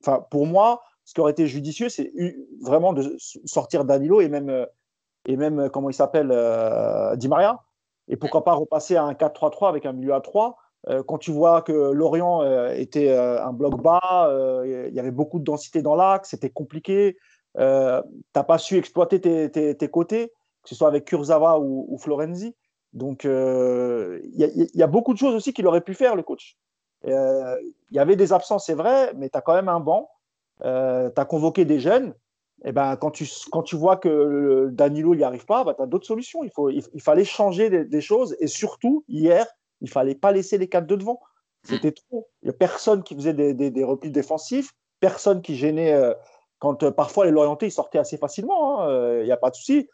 Enfin, 0.02 0.26
pour 0.30 0.46
moi, 0.46 0.82
ce 1.06 1.14
qui 1.14 1.22
aurait 1.22 1.32
été 1.32 1.48
judicieux, 1.48 1.88
c'est 1.88 2.12
vraiment 2.62 2.92
de 2.92 3.16
sortir 3.20 3.86
Danilo 3.86 4.20
et 4.20 4.28
même, 4.28 4.68
et 5.28 5.38
même 5.38 5.70
comment 5.70 5.90
il 5.90 5.94
s'appelle, 5.94 6.30
euh, 6.30 7.16
Di 7.16 7.30
Maria. 7.30 7.62
Et 8.10 8.18
pourquoi 8.18 8.44
pas 8.44 8.54
repasser 8.54 8.98
à 8.98 9.04
un 9.04 9.14
4-3-3 9.14 9.70
avec 9.70 9.86
un 9.86 9.94
milieu 9.94 10.14
à 10.14 10.20
3 10.20 10.58
quand 11.08 11.18
tu 11.20 11.32
vois 11.32 11.62
que 11.62 11.72
Lorient 11.72 12.44
était 12.72 13.12
un 13.16 13.54
bloc 13.54 13.82
bas, 13.82 14.32
il 14.66 14.94
y 14.94 15.00
avait 15.00 15.12
beaucoup 15.12 15.40
de 15.40 15.44
densité 15.44 15.82
dans 15.82 15.96
l'axe, 15.96 16.30
c'était 16.32 16.50
compliqué, 16.50 17.18
tu 17.56 17.62
n'as 17.62 18.44
pas 18.48 18.58
su 18.58 18.78
exploiter 18.78 19.22
tes, 19.22 19.90
côtés, 19.90 20.30
que 20.64 20.70
ce 20.70 20.76
soit 20.76 20.88
avec 20.88 21.06
Kurzawa 21.06 21.60
ou, 21.60 21.98
Florenzi. 22.00 22.56
Donc, 22.94 23.26
il 23.26 24.70
y, 24.74 24.84
a 24.84 24.88
beaucoup 24.88 25.14
de 25.14 25.20
choses 25.20 25.36
aussi 25.36 25.54
qu'il 25.54 25.68
aurait 25.68 25.82
pu 25.82 25.94
faire, 25.94 26.16
le 26.16 26.24
coach. 26.24 26.58
Il 27.06 27.74
y 27.92 28.00
avait 28.00 28.16
des 28.16 28.34
absences, 28.34 28.66
c'est 28.66 28.74
vrai, 28.74 29.14
mais 29.16 29.30
tu 29.30 29.38
as 29.38 29.42
quand 29.42 29.54
même 29.54 29.70
un 29.70 29.80
banc 29.80 30.10
euh, 30.64 31.10
tu 31.14 31.20
as 31.20 31.26
convoqué 31.26 31.66
des 31.66 31.80
jeunes, 31.80 32.14
et 32.64 32.70
eh 32.70 32.72
ben, 32.72 32.96
quand, 32.96 33.10
tu, 33.10 33.76
vois 33.76 33.98
que 33.98 34.70
Danilo 34.72 35.16
n'y 35.16 35.24
arrive 35.24 35.46
pas, 35.46 35.64
bah, 35.64 35.74
tu 35.74 35.82
as 35.82 35.88
d'autres 35.88 36.06
solutions. 36.06 36.42
Il, 36.44 37.02
fallait 37.02 37.26
changer 37.26 37.72
des, 37.86 38.02
choses. 38.02 38.36
Et 38.40 38.46
surtout, 38.46 39.04
hier, 39.08 39.48
il 39.82 39.90
fallait 39.90 40.16
pas 40.16 40.32
laisser 40.32 40.58
les 40.58 40.68
quatre 40.68 40.88
de 40.88 40.96
devant. 40.96 41.20
C'était 41.64 41.92
trop. 41.92 42.28
Il 42.42 42.48
n'y 42.48 42.50
a 42.52 42.58
personne 42.58 43.04
qui 43.04 43.16
faisait 43.16 43.34
des, 43.34 43.84
replis 43.84 44.10
défensifs, 44.10 44.72
personne 45.00 45.42
qui 45.42 45.56
gênait. 45.56 45.94
Euh, 45.94 46.14
quand 46.60 46.84
euh, 46.84 46.92
parfois 46.92 47.26
les 47.26 47.32
Lorientais 47.32 47.68
ils 47.68 47.72
sortaient 47.72 47.98
assez 47.98 48.18
facilement, 48.18 48.82
hein, 48.82 49.20
il 49.20 49.26
n'y 49.26 49.32
a 49.32 49.38
pas 49.38 49.50
de 49.50 49.56
souci. 49.56 49.90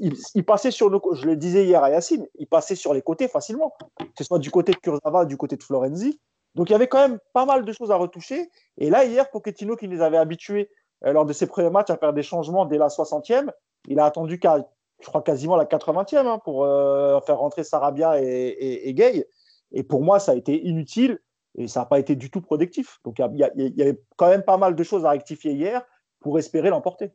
il, 0.00 0.14
il, 0.34 0.44
passait 0.44 0.72
sur 0.72 0.90
nos, 0.90 1.00
je 1.14 1.26
le 1.26 1.36
disais 1.36 1.64
hier 1.64 1.82
à 1.82 1.90
Yacine, 1.90 2.26
il 2.34 2.48
passait 2.48 2.74
sur 2.74 2.92
les 2.92 3.02
côtés 3.02 3.28
facilement, 3.28 3.72
que 3.98 4.04
ce 4.18 4.24
soit 4.24 4.40
du 4.40 4.50
côté 4.50 4.72
de 4.72 4.78
Kurzawa, 4.78 5.24
du 5.24 5.36
côté 5.36 5.56
de 5.56 5.62
Florenzi. 5.62 6.20
Donc 6.54 6.68
il 6.68 6.72
y 6.72 6.76
avait 6.76 6.88
quand 6.88 7.08
même 7.08 7.18
pas 7.32 7.46
mal 7.46 7.64
de 7.64 7.72
choses 7.72 7.90
à 7.90 7.96
retoucher. 7.96 8.50
Et 8.78 8.90
là, 8.90 9.04
hier, 9.04 9.30
Pochettino, 9.30 9.76
qui 9.76 9.86
les 9.86 10.02
avait 10.02 10.18
habitués 10.18 10.70
euh, 11.04 11.12
lors 11.12 11.24
de 11.24 11.32
ses 11.32 11.46
premiers 11.46 11.70
matchs 11.70 11.90
à 11.90 11.96
faire 11.96 12.12
des 12.12 12.22
changements 12.22 12.66
dès 12.66 12.78
la 12.78 12.88
60e, 12.88 13.50
il 13.88 13.98
a 13.98 14.04
attendu 14.04 14.38
qu'à, 14.38 14.58
je 15.02 15.08
crois, 15.08 15.22
quasiment 15.22 15.56
la 15.56 15.64
80e 15.64 16.26
hein, 16.26 16.38
pour 16.44 16.64
euh, 16.64 17.20
faire 17.20 17.38
rentrer 17.38 17.64
Sarabia 17.64 18.20
et, 18.20 18.92
Gay. 18.94 19.26
Et 19.72 19.82
pour 19.82 20.02
moi, 20.02 20.20
ça 20.20 20.32
a 20.32 20.34
été 20.34 20.66
inutile 20.66 21.20
et 21.56 21.68
ça 21.68 21.80
n'a 21.80 21.86
pas 21.86 21.98
été 21.98 22.16
du 22.16 22.30
tout 22.30 22.40
productif. 22.40 23.00
Donc 23.04 23.18
il 23.18 23.36
y, 23.36 23.62
y, 23.76 23.82
avait 23.82 24.00
quand 24.16 24.28
même 24.28 24.42
pas 24.42 24.56
mal 24.56 24.74
de 24.74 24.82
choses 24.82 25.04
à 25.04 25.10
rectifier 25.10 25.52
hier 25.52 25.82
pour 26.20 26.38
espérer 26.38 26.70
l'emporter. 26.70 27.12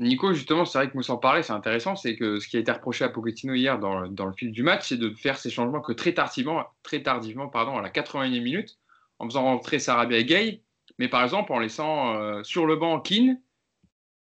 Nico, 0.00 0.32
justement, 0.32 0.64
c'est 0.64 0.78
vrai 0.78 0.90
que 0.90 0.96
nous 0.96 1.10
en 1.10 1.18
parler, 1.18 1.42
c'est 1.42 1.52
intéressant, 1.52 1.94
c'est 1.94 2.16
que 2.16 2.40
ce 2.40 2.48
qui 2.48 2.56
a 2.56 2.60
été 2.60 2.72
reproché 2.72 3.04
à 3.04 3.10
Pochettino 3.10 3.52
hier 3.52 3.78
dans, 3.78 4.00
le 4.00 4.32
fil 4.32 4.50
du 4.50 4.62
match, 4.62 4.88
c'est 4.88 4.96
de 4.96 5.10
faire 5.10 5.38
ces 5.38 5.50
changements 5.50 5.82
que 5.82 5.92
très 5.92 6.14
tardivement, 6.14 6.64
très 6.82 7.02
tardivement 7.02 7.48
pardon, 7.48 7.76
à 7.76 7.82
la 7.82 7.90
81e 7.90 8.42
minute, 8.42 8.78
en 9.18 9.26
faisant 9.26 9.44
rentrer 9.44 9.78
Sarabia 9.78 10.18
et 10.18 10.24
Gay, 10.24 10.62
mais 10.98 11.08
par 11.08 11.22
exemple 11.22 11.52
en 11.52 11.58
laissant 11.58 12.14
euh, 12.14 12.42
sur 12.42 12.64
le 12.64 12.76
banc 12.76 12.98
Keane, 13.00 13.40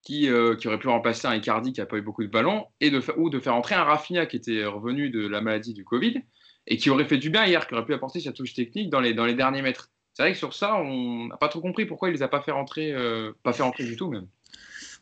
qui, 0.02 0.28
euh, 0.28 0.56
qui, 0.56 0.68
aurait 0.68 0.78
pu 0.78 0.88
remplacer 0.88 1.26
un 1.28 1.34
Icardi 1.34 1.72
qui 1.72 1.80
n'a 1.80 1.86
pas 1.86 1.96
eu 1.96 2.02
beaucoup 2.02 2.22
de 2.22 2.28
ballons, 2.28 2.66
et 2.80 2.90
de, 2.90 3.02
ou 3.16 3.30
de 3.30 3.38
faire 3.38 3.54
entrer 3.54 3.74
un 3.74 3.84
Rafinha 3.84 4.26
qui 4.26 4.36
était 4.36 4.64
revenu 4.64 5.10
de 5.10 5.26
la 5.26 5.40
maladie 5.40 5.74
du 5.74 5.84
Covid, 5.84 6.22
et 6.66 6.76
qui 6.76 6.90
aurait 6.90 7.04
fait 7.04 7.18
du 7.18 7.30
bien 7.30 7.46
hier, 7.46 7.66
qui 7.66 7.74
aurait 7.74 7.84
pu 7.84 7.94
apporter 7.94 8.20
sa 8.20 8.32
touche 8.32 8.54
technique 8.54 8.90
dans 8.90 9.00
les, 9.00 9.14
dans 9.14 9.26
les 9.26 9.34
derniers 9.34 9.62
mètres. 9.62 9.90
C'est 10.14 10.22
vrai 10.22 10.32
que 10.32 10.38
sur 10.38 10.52
ça, 10.52 10.76
on 10.76 11.28
n'a 11.28 11.36
pas 11.36 11.48
trop 11.48 11.60
compris 11.60 11.86
pourquoi 11.86 12.08
il 12.08 12.12
ne 12.12 12.16
les 12.18 12.22
a 12.22 12.28
pas 12.28 12.42
fait 12.42 12.50
rentrer, 12.50 12.92
euh, 12.92 13.32
pas 13.42 13.52
fait 13.52 13.62
rentrer 13.62 13.84
du 13.84 13.96
tout 13.96 14.10
même. 14.10 14.26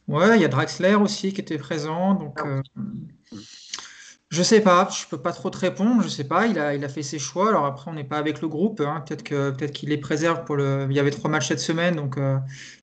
Ouais, 0.07 0.37
il 0.37 0.43
y 0.43 0.45
a 0.45 0.49
Draxler 0.49 0.95
aussi 0.95 1.33
qui 1.33 1.41
était 1.41 1.59
présent. 1.59 2.15
Donc, 2.15 2.41
euh, 2.41 2.63
je 4.31 4.45
sais 4.45 4.61
pas, 4.61 4.89
je 4.97 5.07
peux 5.09 5.21
pas 5.21 5.33
trop 5.33 5.51
te 5.51 5.59
répondre. 5.59 6.03
Je 6.03 6.09
sais 6.09 6.25
pas, 6.25 6.47
il 6.47 6.59
a, 6.59 6.75
il 6.75 6.85
a 6.85 6.89
fait 6.89 7.03
ses 7.03 7.19
choix. 7.19 7.49
Alors 7.49 7.67
après, 7.67 7.91
on 7.91 7.95
n'est 7.95 8.05
pas 8.05 8.17
avec 8.19 8.41
le 8.41 8.49
groupe. 8.49 8.81
Hein. 8.81 9.03
Peut-être 9.07 9.25
que 9.25 9.51
peut-être 9.51 9.73
qu'il 9.73 9.89
les 9.89 9.99
préserve 9.99 10.45
pour 10.45 10.57
le. 10.57 10.87
Il 10.89 10.97
y 10.97 11.01
avait 11.01 11.11
trois 11.11 11.29
matchs 11.29 11.49
cette 11.49 11.61
semaine, 11.61 11.97
donc 11.97 12.17
euh, 12.17 12.37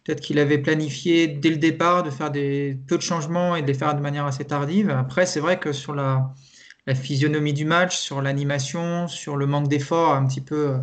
peut-être 0.04 0.20
qu'il 0.20 0.40
avait 0.40 0.58
planifié 0.58 1.28
dès 1.28 1.50
le 1.50 1.56
départ 1.58 2.04
de 2.04 2.10
faire 2.10 2.32
des 2.32 2.78
peu 2.88 2.98
de 2.98 3.02
changements 3.02 3.56
et 3.56 3.62
de 3.62 3.68
les 3.68 3.74
faire 3.74 3.96
de 3.96 4.02
manière 4.02 4.26
assez 4.26 4.44
tardive. 4.44 4.90
Après, 4.90 5.26
c'est 5.26 5.40
vrai 5.40 5.58
que 5.58 5.72
sur 5.72 5.96
la, 5.96 6.34
la 6.86 6.96
physionomie 6.96 7.54
du 7.54 7.64
match, 7.66 7.98
sur 7.98 8.22
l'animation, 8.22 9.08
sur 9.08 9.38
le 9.38 9.46
manque 9.48 9.70
d'effort, 9.70 10.14
un 10.16 10.26
petit 10.28 10.42
peu 10.42 10.76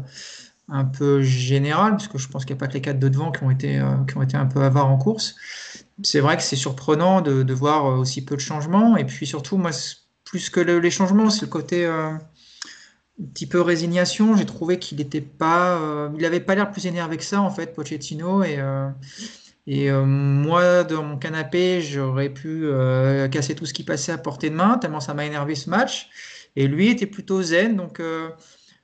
un 0.69 0.87
peu 0.87 1.21
général, 1.23 1.93
parce 1.93 2.09
que 2.09 2.17
je 2.17 2.29
pense 2.29 2.47
qu'il 2.47 2.57
n'y 2.57 2.59
a 2.59 2.61
pas 2.61 2.69
que 2.69 2.73
les 2.75 2.81
quatre 2.81 2.99
de 2.99 3.09
devant 3.09 3.31
qui 3.33 3.43
ont 3.45 3.51
été 3.51 3.79
euh, 3.79 3.97
qui 4.09 4.17
ont 4.17 4.23
été 4.23 4.39
un 4.39 4.47
peu 4.47 4.63
avares 4.63 4.89
en 4.89 4.97
course. 4.97 5.37
C'est 6.03 6.21
vrai 6.21 6.37
que 6.39 6.43
c'est 6.43 6.57
surprenant 6.57 7.21
de, 7.21 7.43
de 7.43 7.55
voir 7.55 7.85
aussi 7.85 8.25
peu 8.25 8.35
de 8.37 8.41
changements. 8.41 8.97
Et 8.97 9.05
puis 9.05 9.27
surtout, 9.27 9.59
moi 9.59 9.73
plus 10.25 10.51
que 10.51 10.61
les 10.61 10.91
changements, 10.91 11.31
c'est 11.31 11.43
le 11.43 11.51
côté 11.51 11.85
euh, 11.85 12.09
un 12.11 12.21
petit 13.33 13.47
peu 13.47 13.61
résignation. 13.61 14.37
J'ai 14.37 14.47
trouvé 14.47 14.79
qu'il 14.79 14.99
n'était 14.99 15.21
pas, 15.21 15.79
euh, 15.79 16.09
il 16.17 16.23
n'avait 16.23 16.41
pas 16.41 16.55
l'air 16.55 16.71
plus 16.71 16.87
énervé 16.87 17.17
que 17.17 17.25
ça 17.25 17.41
en 17.41 17.51
fait, 17.51 17.75
Pochettino. 17.75 18.43
Et, 18.43 18.59
euh, 18.59 20.05
moi, 20.05 20.85
dans 20.85 21.03
mon 21.03 21.17
canapé, 21.17 21.81
j'aurais 21.83 22.31
pu 22.31 22.67
casser 23.31 23.55
tout 23.55 23.67
ce 23.67 23.73
qui 23.73 23.85
passait 23.85 24.13
à 24.13 24.19
portée 24.19 24.51
de 24.51 24.55
main, 24.55 24.79
tellement 24.79 25.01
ça 25.01 25.15
m'a 25.15 25.25
énervé 25.25 25.55
ce 25.55 25.71
match. 25.71 26.11
Et 26.57 26.69
lui 26.69 26.89
était 26.89 27.07
plutôt 27.07 27.43
zen, 27.43 27.77
donc 27.77 28.01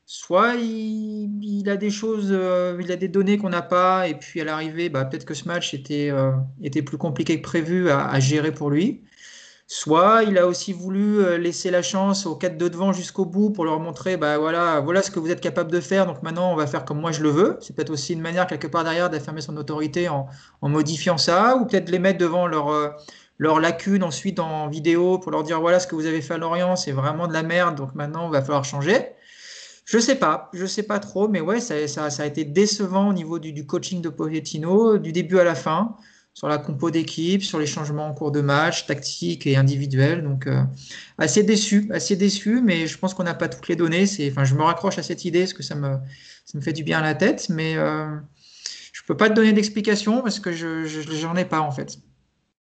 soit 0.07 0.55
il, 0.57 1.69
a 1.69 1.77
des 1.77 1.91
choses, 1.91 2.35
il 2.81 2.91
a 2.91 2.97
des 2.97 3.09
données 3.09 3.37
qu'on 3.37 3.51
n'a 3.51 3.63
pas, 3.63 4.09
et 4.09 4.15
puis 4.15 4.41
à 4.41 4.45
l'arrivée, 4.45 4.89
bah, 4.89 5.05
peut-être 5.05 5.27
que 5.27 5.35
ce 5.35 5.47
match 5.47 5.75
était, 5.75 6.11
était 6.63 6.83
plus 6.83 6.97
compliqué 6.97 7.37
que 7.37 7.47
prévu 7.47 7.91
à 7.91 8.19
gérer 8.19 8.53
pour 8.53 8.71
lui. 8.71 9.03
Soit 9.73 10.25
il 10.25 10.37
a 10.37 10.49
aussi 10.49 10.73
voulu 10.73 11.21
euh, 11.21 11.39
laisser 11.39 11.71
la 11.71 11.81
chance 11.81 12.27
aux 12.27 12.35
quatre 12.35 12.59
de 12.59 12.67
devant 12.67 12.93
jusqu'au 12.93 13.25
bout 13.25 13.51
pour 13.51 13.65
leur 13.65 13.79
montrer, 13.79 14.17
bah 14.17 14.37
voilà, 14.37 14.81
voilà 14.81 15.01
ce 15.01 15.13
que 15.13 15.21
vous 15.21 15.31
êtes 15.31 15.41
capable 15.41 15.71
de 15.71 15.79
faire, 15.79 16.07
donc 16.07 16.25
maintenant 16.25 16.53
on 16.53 16.57
va 16.57 16.67
faire 16.67 16.85
comme 16.85 17.01
moi 17.01 17.13
je 17.13 17.23
le 17.23 17.29
veux. 17.29 17.57
C'est 17.61 17.77
peut-être 17.77 17.91
aussi 17.91 18.15
une 18.15 18.21
manière 18.21 18.49
quelque 18.49 18.67
part 18.67 18.83
derrière 18.83 19.11
d'affirmer 19.11 19.41
son 19.41 19.57
autorité 19.57 20.09
en, 20.09 20.27
modifiant 20.61 21.19
ça, 21.19 21.55
ou 21.55 21.67
peut-être 21.67 21.89
les 21.89 22.01
mettre 22.01 22.19
devant 22.19 22.49
leur, 22.49 22.71
euh, 22.71 22.89
leur 23.39 23.61
lacune 23.61 24.03
ensuite 24.03 24.41
en 24.41 24.67
vidéo 24.67 25.21
pour 25.21 25.31
leur 25.31 25.45
dire 25.45 25.61
voilà 25.61 25.79
ce 25.79 25.87
que 25.87 25.95
vous 25.95 26.07
avez 26.07 26.21
fait 26.21 26.35
à 26.35 26.39
Lorient, 26.39 26.75
c'est 26.75 26.91
vraiment 26.91 27.29
de 27.29 27.33
la 27.33 27.45
merde, 27.45 27.77
donc 27.77 27.95
maintenant 27.95 28.27
il 28.27 28.33
va 28.33 28.43
falloir 28.43 28.65
changer. 28.65 29.07
Je 29.85 30.01
sais 30.01 30.17
pas, 30.17 30.51
je 30.53 30.67
sais 30.67 30.83
pas 30.83 30.99
trop, 30.99 31.29
mais 31.29 31.41
ouais, 31.41 31.61
ça, 31.61 31.87
ça, 31.87 32.09
a 32.25 32.27
été 32.27 32.45
décevant 32.45 33.11
au 33.11 33.13
niveau 33.13 33.39
du, 33.39 33.53
du 33.53 33.67
coaching 33.67 34.03
de 34.03 34.09
Pochettino, 34.09 34.99
du 34.99 35.13
début 35.13 35.39
à 35.39 35.45
la 35.45 35.55
fin 35.55 35.95
sur 36.41 36.49
la 36.49 36.57
compo 36.57 36.91
d'équipe, 36.91 37.43
sur 37.43 37.59
les 37.59 37.67
changements 37.67 38.07
en 38.07 38.15
cours 38.15 38.33
de 38.33 38.41
match, 38.41 38.87
tactiques 38.87 39.47
et 39.47 39.57
individuels. 39.59 40.23
Donc, 40.23 40.47
euh, 40.47 40.63
assez 41.19 41.43
déçu, 41.43 41.87
assez 41.93 42.17
déçu, 42.17 42.63
mais 42.63 42.87
je 42.87 42.97
pense 42.97 43.13
qu'on 43.13 43.25
n'a 43.25 43.35
pas 43.35 43.51
toutes 43.51 43.69
les 43.69 43.77
données. 43.77 44.07
Enfin, 44.31 44.45
je 44.45 44.55
me 44.55 44.63
raccroche 44.63 44.97
à 44.97 45.03
cette 45.03 45.27
idée 45.27 45.41
parce 45.41 45.53
que 45.53 45.63
ça 45.63 45.75
me, 45.75 45.99
ça 46.47 46.57
me 46.57 46.63
fait 46.63 46.73
du 46.73 46.83
bien 46.83 47.01
à 47.01 47.03
la 47.03 47.15
tête, 47.15 47.51
mais 47.51 47.77
euh, 47.77 48.07
je 48.91 49.03
ne 49.03 49.07
peux 49.07 49.19
pas 49.19 49.29
te 49.29 49.35
donner 49.35 49.53
d'explication 49.53 50.23
parce 50.23 50.41
que 50.41 50.51
je 50.51 51.27
n'en 51.27 51.37
ai 51.37 51.45
pas 51.45 51.61
en 51.61 51.73
fait. 51.73 51.99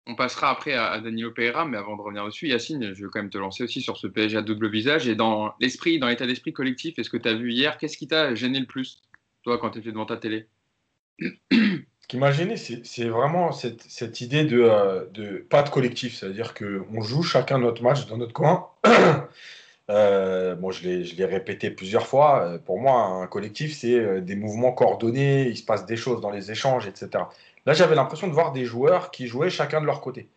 On 0.07 0.14
passera 0.14 0.48
après 0.48 0.72
à, 0.72 0.98
Danilo 1.02 1.33
Pereira, 1.33 1.66
mais 1.66 1.76
avant 1.76 1.94
de 1.94 2.00
revenir 2.00 2.24
dessus, 2.24 2.48
Yacine, 2.48 2.94
je 2.94 3.02
veux 3.02 3.11
quand 3.11 3.20
même 3.20 3.28
te 3.28 3.37
lancer 3.37 3.64
aussi 3.64 3.83
sur 3.83 3.98
ce 3.98 4.07
PSG 4.07 4.38
à 4.38 4.40
double 4.40 4.70
visage 4.70 5.07
et 5.09 5.14
dans 5.14 5.52
l'esprit, 5.61 5.98
dans 5.98 6.09
l'état 6.09 6.26
d'esprit 6.26 6.54
collectif. 6.54 6.98
Est-ce 6.98 7.11
que 7.11 7.18
tu 7.18 7.28
as 7.28 7.35
vu 7.35 7.52
hier 7.52 7.76
Qu'est-ce 7.76 7.98
qui 7.98 8.09
t'a 8.09 8.35
gêné 8.35 8.61
le 8.61 8.66
plus, 8.66 9.02
toi, 9.42 9.59
quand 9.59 9.68
tu 9.68 9.81
étais 9.81 9.90
devant 9.90 10.07
ta 10.07 10.16
télé? 10.16 10.48
Qui 12.09 12.16
m'a 12.16 12.33
gêné, 12.33 12.57
c'est 12.57 13.05
vraiment 13.05 13.53
cette, 13.53 14.21
idée 14.23 14.44
de, 14.44 14.62
euh, 14.62 15.05
de, 15.12 15.47
pas 15.51 15.62
de 15.62 15.68
collectif, 15.68 16.16
c'est-à-dire 16.16 16.55
qu'on 16.55 17.03
joue 17.03 17.23
chacun 17.23 17.59
notre 17.59 17.83
match 17.83 18.07
dans 18.07 18.16
notre 18.16 18.33
coin. 18.33 18.68
euh, 19.90 20.57
je 20.71 21.16
l'ai 21.16 21.25
répété 21.27 21.71
plusieurs 21.71 22.07
fois. 22.07 22.44
Euh, 22.44 22.59
pour 22.59 22.81
moi, 22.81 23.03
un 23.03 23.27
collectif, 23.27 23.77
c'est 23.77 24.23
des 24.23 24.37
mouvements 24.37 24.73
coordonnés, 24.73 25.49
il 25.49 25.57
se 25.59 25.64
passe 25.64 25.85
des 25.85 25.97
choses 25.97 26.23
dans 26.23 26.31
les 26.31 26.51
échanges, 26.51 26.87
etc. 26.87 27.25
Là, 27.66 27.75
j'avais 27.75 27.94
l'impression 27.94 28.27
de 28.27 28.33
voir 28.33 28.53
des 28.53 28.64
joueurs 28.64 29.11
qui 29.11 29.27
jouaient 29.27 29.51
chacun 29.51 29.83
de 29.83 29.87
leur 29.87 30.01
côté. 30.01 30.31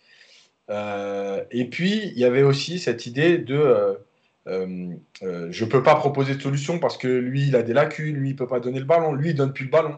et 0.70 1.66
puis, 1.72 2.12
il 2.14 2.20
y 2.20 2.26
avait 2.26 2.44
aussi 2.44 2.80
cette 2.80 3.06
idée 3.06 3.38
de 3.38 3.98
je 4.46 5.64
ne 5.64 5.70
peux 5.70 5.84
pas 5.84 5.96
proposer 5.96 6.36
de 6.36 6.42
solution 6.42 6.80
parce 6.80 6.98
que 6.98 7.08
lui, 7.08 7.48
il 7.48 7.56
a 7.56 7.64
des 7.64 7.74
lacunes, 7.74 8.16
lui, 8.18 8.30
il 8.30 8.34
ne 8.34 8.38
peut 8.38 8.48
pas 8.48 8.60
donner 8.60 8.80
le 8.80 8.86
ballon, 8.86 9.14
lui, 9.14 9.30
il 9.30 9.34
ne 9.34 9.38
donne 9.38 9.54
plus 9.54 9.66
le 9.66 9.72
ballon. 9.72 9.98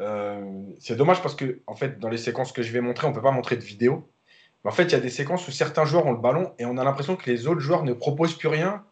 Euh, 0.00 0.62
c'est 0.78 0.96
dommage 0.96 1.22
parce 1.22 1.34
que, 1.34 1.60
en 1.66 1.74
fait, 1.74 1.98
dans 1.98 2.08
les 2.08 2.18
séquences 2.18 2.52
que 2.52 2.62
je 2.62 2.72
vais 2.72 2.80
montrer, 2.80 3.06
on 3.06 3.10
ne 3.10 3.14
peut 3.14 3.22
pas 3.22 3.30
montrer 3.30 3.56
de 3.56 3.62
vidéo. 3.62 4.10
Mais 4.64 4.70
en 4.70 4.74
fait, 4.74 4.84
il 4.84 4.92
y 4.92 4.94
a 4.94 5.00
des 5.00 5.10
séquences 5.10 5.46
où 5.48 5.50
certains 5.50 5.84
joueurs 5.84 6.06
ont 6.06 6.12
le 6.12 6.18
ballon 6.18 6.52
et 6.58 6.64
on 6.64 6.76
a 6.78 6.84
l'impression 6.84 7.16
que 7.16 7.30
les 7.30 7.46
autres 7.46 7.60
joueurs 7.60 7.84
ne 7.84 7.92
proposent 7.92 8.36
plus 8.36 8.48
rien. 8.48 8.84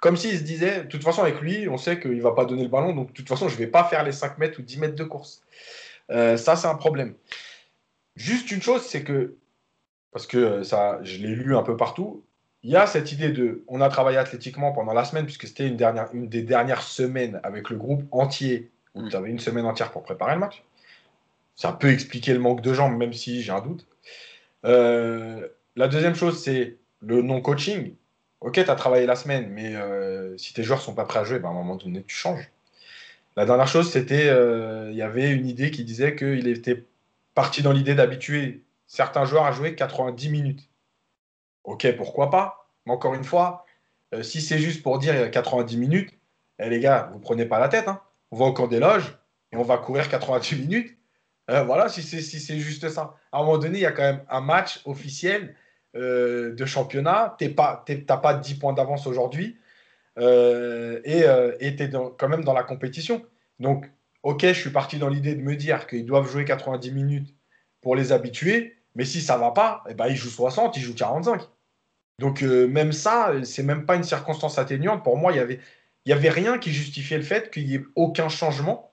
Comme 0.00 0.16
s'ils 0.16 0.38
se 0.38 0.44
disaient, 0.44 0.84
de 0.84 0.88
toute 0.88 1.02
façon, 1.02 1.22
avec 1.22 1.40
lui, 1.40 1.68
on 1.68 1.76
sait 1.76 1.98
qu'il 1.98 2.16
ne 2.16 2.22
va 2.22 2.32
pas 2.32 2.44
donner 2.44 2.62
le 2.62 2.68
ballon, 2.68 2.94
donc 2.94 3.08
de 3.08 3.12
toute 3.12 3.28
façon, 3.28 3.48
je 3.48 3.54
ne 3.54 3.58
vais 3.58 3.66
pas 3.66 3.84
faire 3.84 4.04
les 4.04 4.12
5 4.12 4.38
mètres 4.38 4.58
ou 4.60 4.62
10 4.62 4.78
mètres 4.78 4.94
de 4.94 5.04
course. 5.04 5.42
Euh, 6.10 6.36
ça, 6.36 6.56
c'est 6.56 6.68
un 6.68 6.76
problème. 6.76 7.14
Juste 8.14 8.50
une 8.50 8.62
chose, 8.62 8.82
c'est 8.82 9.02
que, 9.02 9.36
parce 10.12 10.26
que 10.26 10.62
ça, 10.62 11.00
je 11.02 11.18
l'ai 11.18 11.34
lu 11.34 11.56
un 11.56 11.62
peu 11.62 11.76
partout, 11.76 12.24
il 12.62 12.70
y 12.70 12.76
a 12.76 12.86
cette 12.86 13.12
idée 13.12 13.30
de, 13.30 13.64
on 13.68 13.80
a 13.80 13.88
travaillé 13.88 14.18
athlétiquement 14.18 14.72
pendant 14.72 14.92
la 14.92 15.04
semaine, 15.04 15.24
puisque 15.24 15.46
c'était 15.46 15.66
une, 15.66 15.78
une 16.12 16.28
des 16.28 16.42
dernières 16.42 16.82
semaines 16.82 17.40
avec 17.42 17.70
le 17.70 17.76
groupe 17.76 18.04
entier 18.10 18.70
où 18.94 19.02
mm. 19.02 19.08
tu 19.10 19.16
avais 19.16 19.30
une 19.30 19.38
semaine 19.38 19.66
entière 19.66 19.90
pour 19.90 20.02
préparer 20.02 20.34
le 20.34 20.40
match. 20.40 20.64
Ça 21.56 21.72
peut 21.72 21.90
expliquer 21.90 22.32
le 22.32 22.38
manque 22.38 22.60
de 22.60 22.72
jambes, 22.72 22.96
même 22.96 23.12
si 23.12 23.42
j'ai 23.42 23.52
un 23.52 23.60
doute. 23.60 23.86
Euh, 24.64 25.48
la 25.76 25.88
deuxième 25.88 26.14
chose, 26.14 26.42
c'est 26.42 26.76
le 27.00 27.22
non-coaching. 27.22 27.94
Ok, 28.40 28.54
tu 28.54 28.70
as 28.70 28.74
travaillé 28.76 29.06
la 29.06 29.16
semaine, 29.16 29.50
mais 29.50 29.74
euh, 29.74 30.36
si 30.38 30.54
tes 30.54 30.62
joueurs 30.62 30.80
sont 30.80 30.94
pas 30.94 31.04
prêts 31.04 31.18
à 31.18 31.24
jouer, 31.24 31.40
ben, 31.40 31.48
à 31.48 31.50
un 31.50 31.54
moment 31.54 31.76
donné, 31.76 32.04
tu 32.06 32.14
changes. 32.14 32.48
La 33.36 33.44
dernière 33.44 33.66
chose, 33.66 33.90
c'était, 33.90 34.28
euh, 34.28 34.90
il 34.90 34.96
y 34.96 35.02
avait 35.02 35.30
une 35.30 35.46
idée 35.46 35.70
qui 35.70 35.84
disait 35.84 36.14
qu'il 36.14 36.46
était 36.48 36.84
parti 37.34 37.62
dans 37.62 37.72
l'idée 37.72 37.94
d'habituer 37.94 38.62
certains 38.86 39.24
joueurs 39.24 39.44
à 39.44 39.52
jouer 39.52 39.74
90 39.74 40.28
minutes. 40.28 40.68
Ok, 41.64 41.86
pourquoi 41.96 42.30
pas? 42.30 42.68
Mais 42.86 42.92
encore 42.92 43.14
une 43.14 43.24
fois, 43.24 43.66
si 44.22 44.40
c'est 44.40 44.58
juste 44.58 44.82
pour 44.82 44.98
dire 44.98 45.30
90 45.30 45.76
minutes, 45.76 46.10
eh, 46.58 46.68
les 46.70 46.80
gars, 46.80 47.10
vous 47.12 47.18
prenez 47.18 47.44
pas 47.44 47.58
la 47.58 47.68
tête. 47.68 47.88
Hein 47.88 48.00
on 48.30 48.36
va 48.36 48.46
au 48.46 48.52
camp 48.52 48.66
des 48.66 48.80
loges 48.80 49.16
et 49.52 49.56
on 49.56 49.62
va 49.62 49.78
courir 49.78 50.08
88 50.08 50.56
minutes. 50.56 50.98
Euh, 51.50 51.62
voilà, 51.62 51.88
si 51.88 52.02
c'est 52.02 52.20
si 52.20 52.60
juste 52.60 52.88
ça. 52.88 53.14
À 53.32 53.38
un 53.38 53.40
moment 53.40 53.58
donné, 53.58 53.78
il 53.78 53.82
y 53.82 53.86
a 53.86 53.92
quand 53.92 54.02
même 54.02 54.22
un 54.28 54.40
match 54.40 54.82
officiel 54.84 55.54
euh, 55.96 56.54
de 56.54 56.64
championnat. 56.66 57.36
Tu 57.38 57.48
n'as 57.48 58.16
pas 58.16 58.34
10 58.34 58.54
points 58.56 58.74
d'avance 58.74 59.06
aujourd'hui 59.06 59.56
euh, 60.18 61.00
et 61.04 61.76
tu 61.76 61.82
es 61.84 61.90
quand 61.90 62.28
même 62.28 62.44
dans 62.44 62.52
la 62.52 62.64
compétition. 62.64 63.24
Donc, 63.60 63.90
ok, 64.22 64.42
je 64.42 64.52
suis 64.52 64.70
parti 64.70 64.98
dans 64.98 65.08
l'idée 65.08 65.34
de 65.34 65.42
me 65.42 65.56
dire 65.56 65.86
qu'ils 65.86 66.04
doivent 66.04 66.30
jouer 66.30 66.44
90 66.44 66.92
minutes 66.92 67.34
pour 67.80 67.96
les 67.96 68.12
habituer, 68.12 68.76
mais 68.94 69.04
si 69.04 69.20
ça 69.20 69.38
va 69.38 69.52
pas, 69.52 69.84
eh 69.88 69.94
ben, 69.94 70.08
ils 70.08 70.16
jouent 70.16 70.28
60, 70.28 70.76
ils 70.76 70.82
jouent 70.82 70.94
45. 70.94 71.42
Donc, 72.18 72.42
même 72.42 72.92
ça, 72.92 73.32
c'est 73.44 73.62
même 73.62 73.86
pas 73.86 73.94
une 73.94 74.02
circonstance 74.02 74.58
atténuante. 74.58 75.04
Pour 75.04 75.16
moi, 75.16 75.32
il 75.32 75.36
y 75.36 75.40
avait, 75.40 75.60
il 76.08 76.12
n'y 76.12 76.18
avait 76.18 76.30
rien 76.30 76.56
qui 76.56 76.72
justifiait 76.72 77.18
le 77.18 77.22
fait 77.22 77.50
qu'il 77.50 77.66
n'y 77.66 77.74
ait 77.74 77.84
aucun 77.94 78.30
changement. 78.30 78.90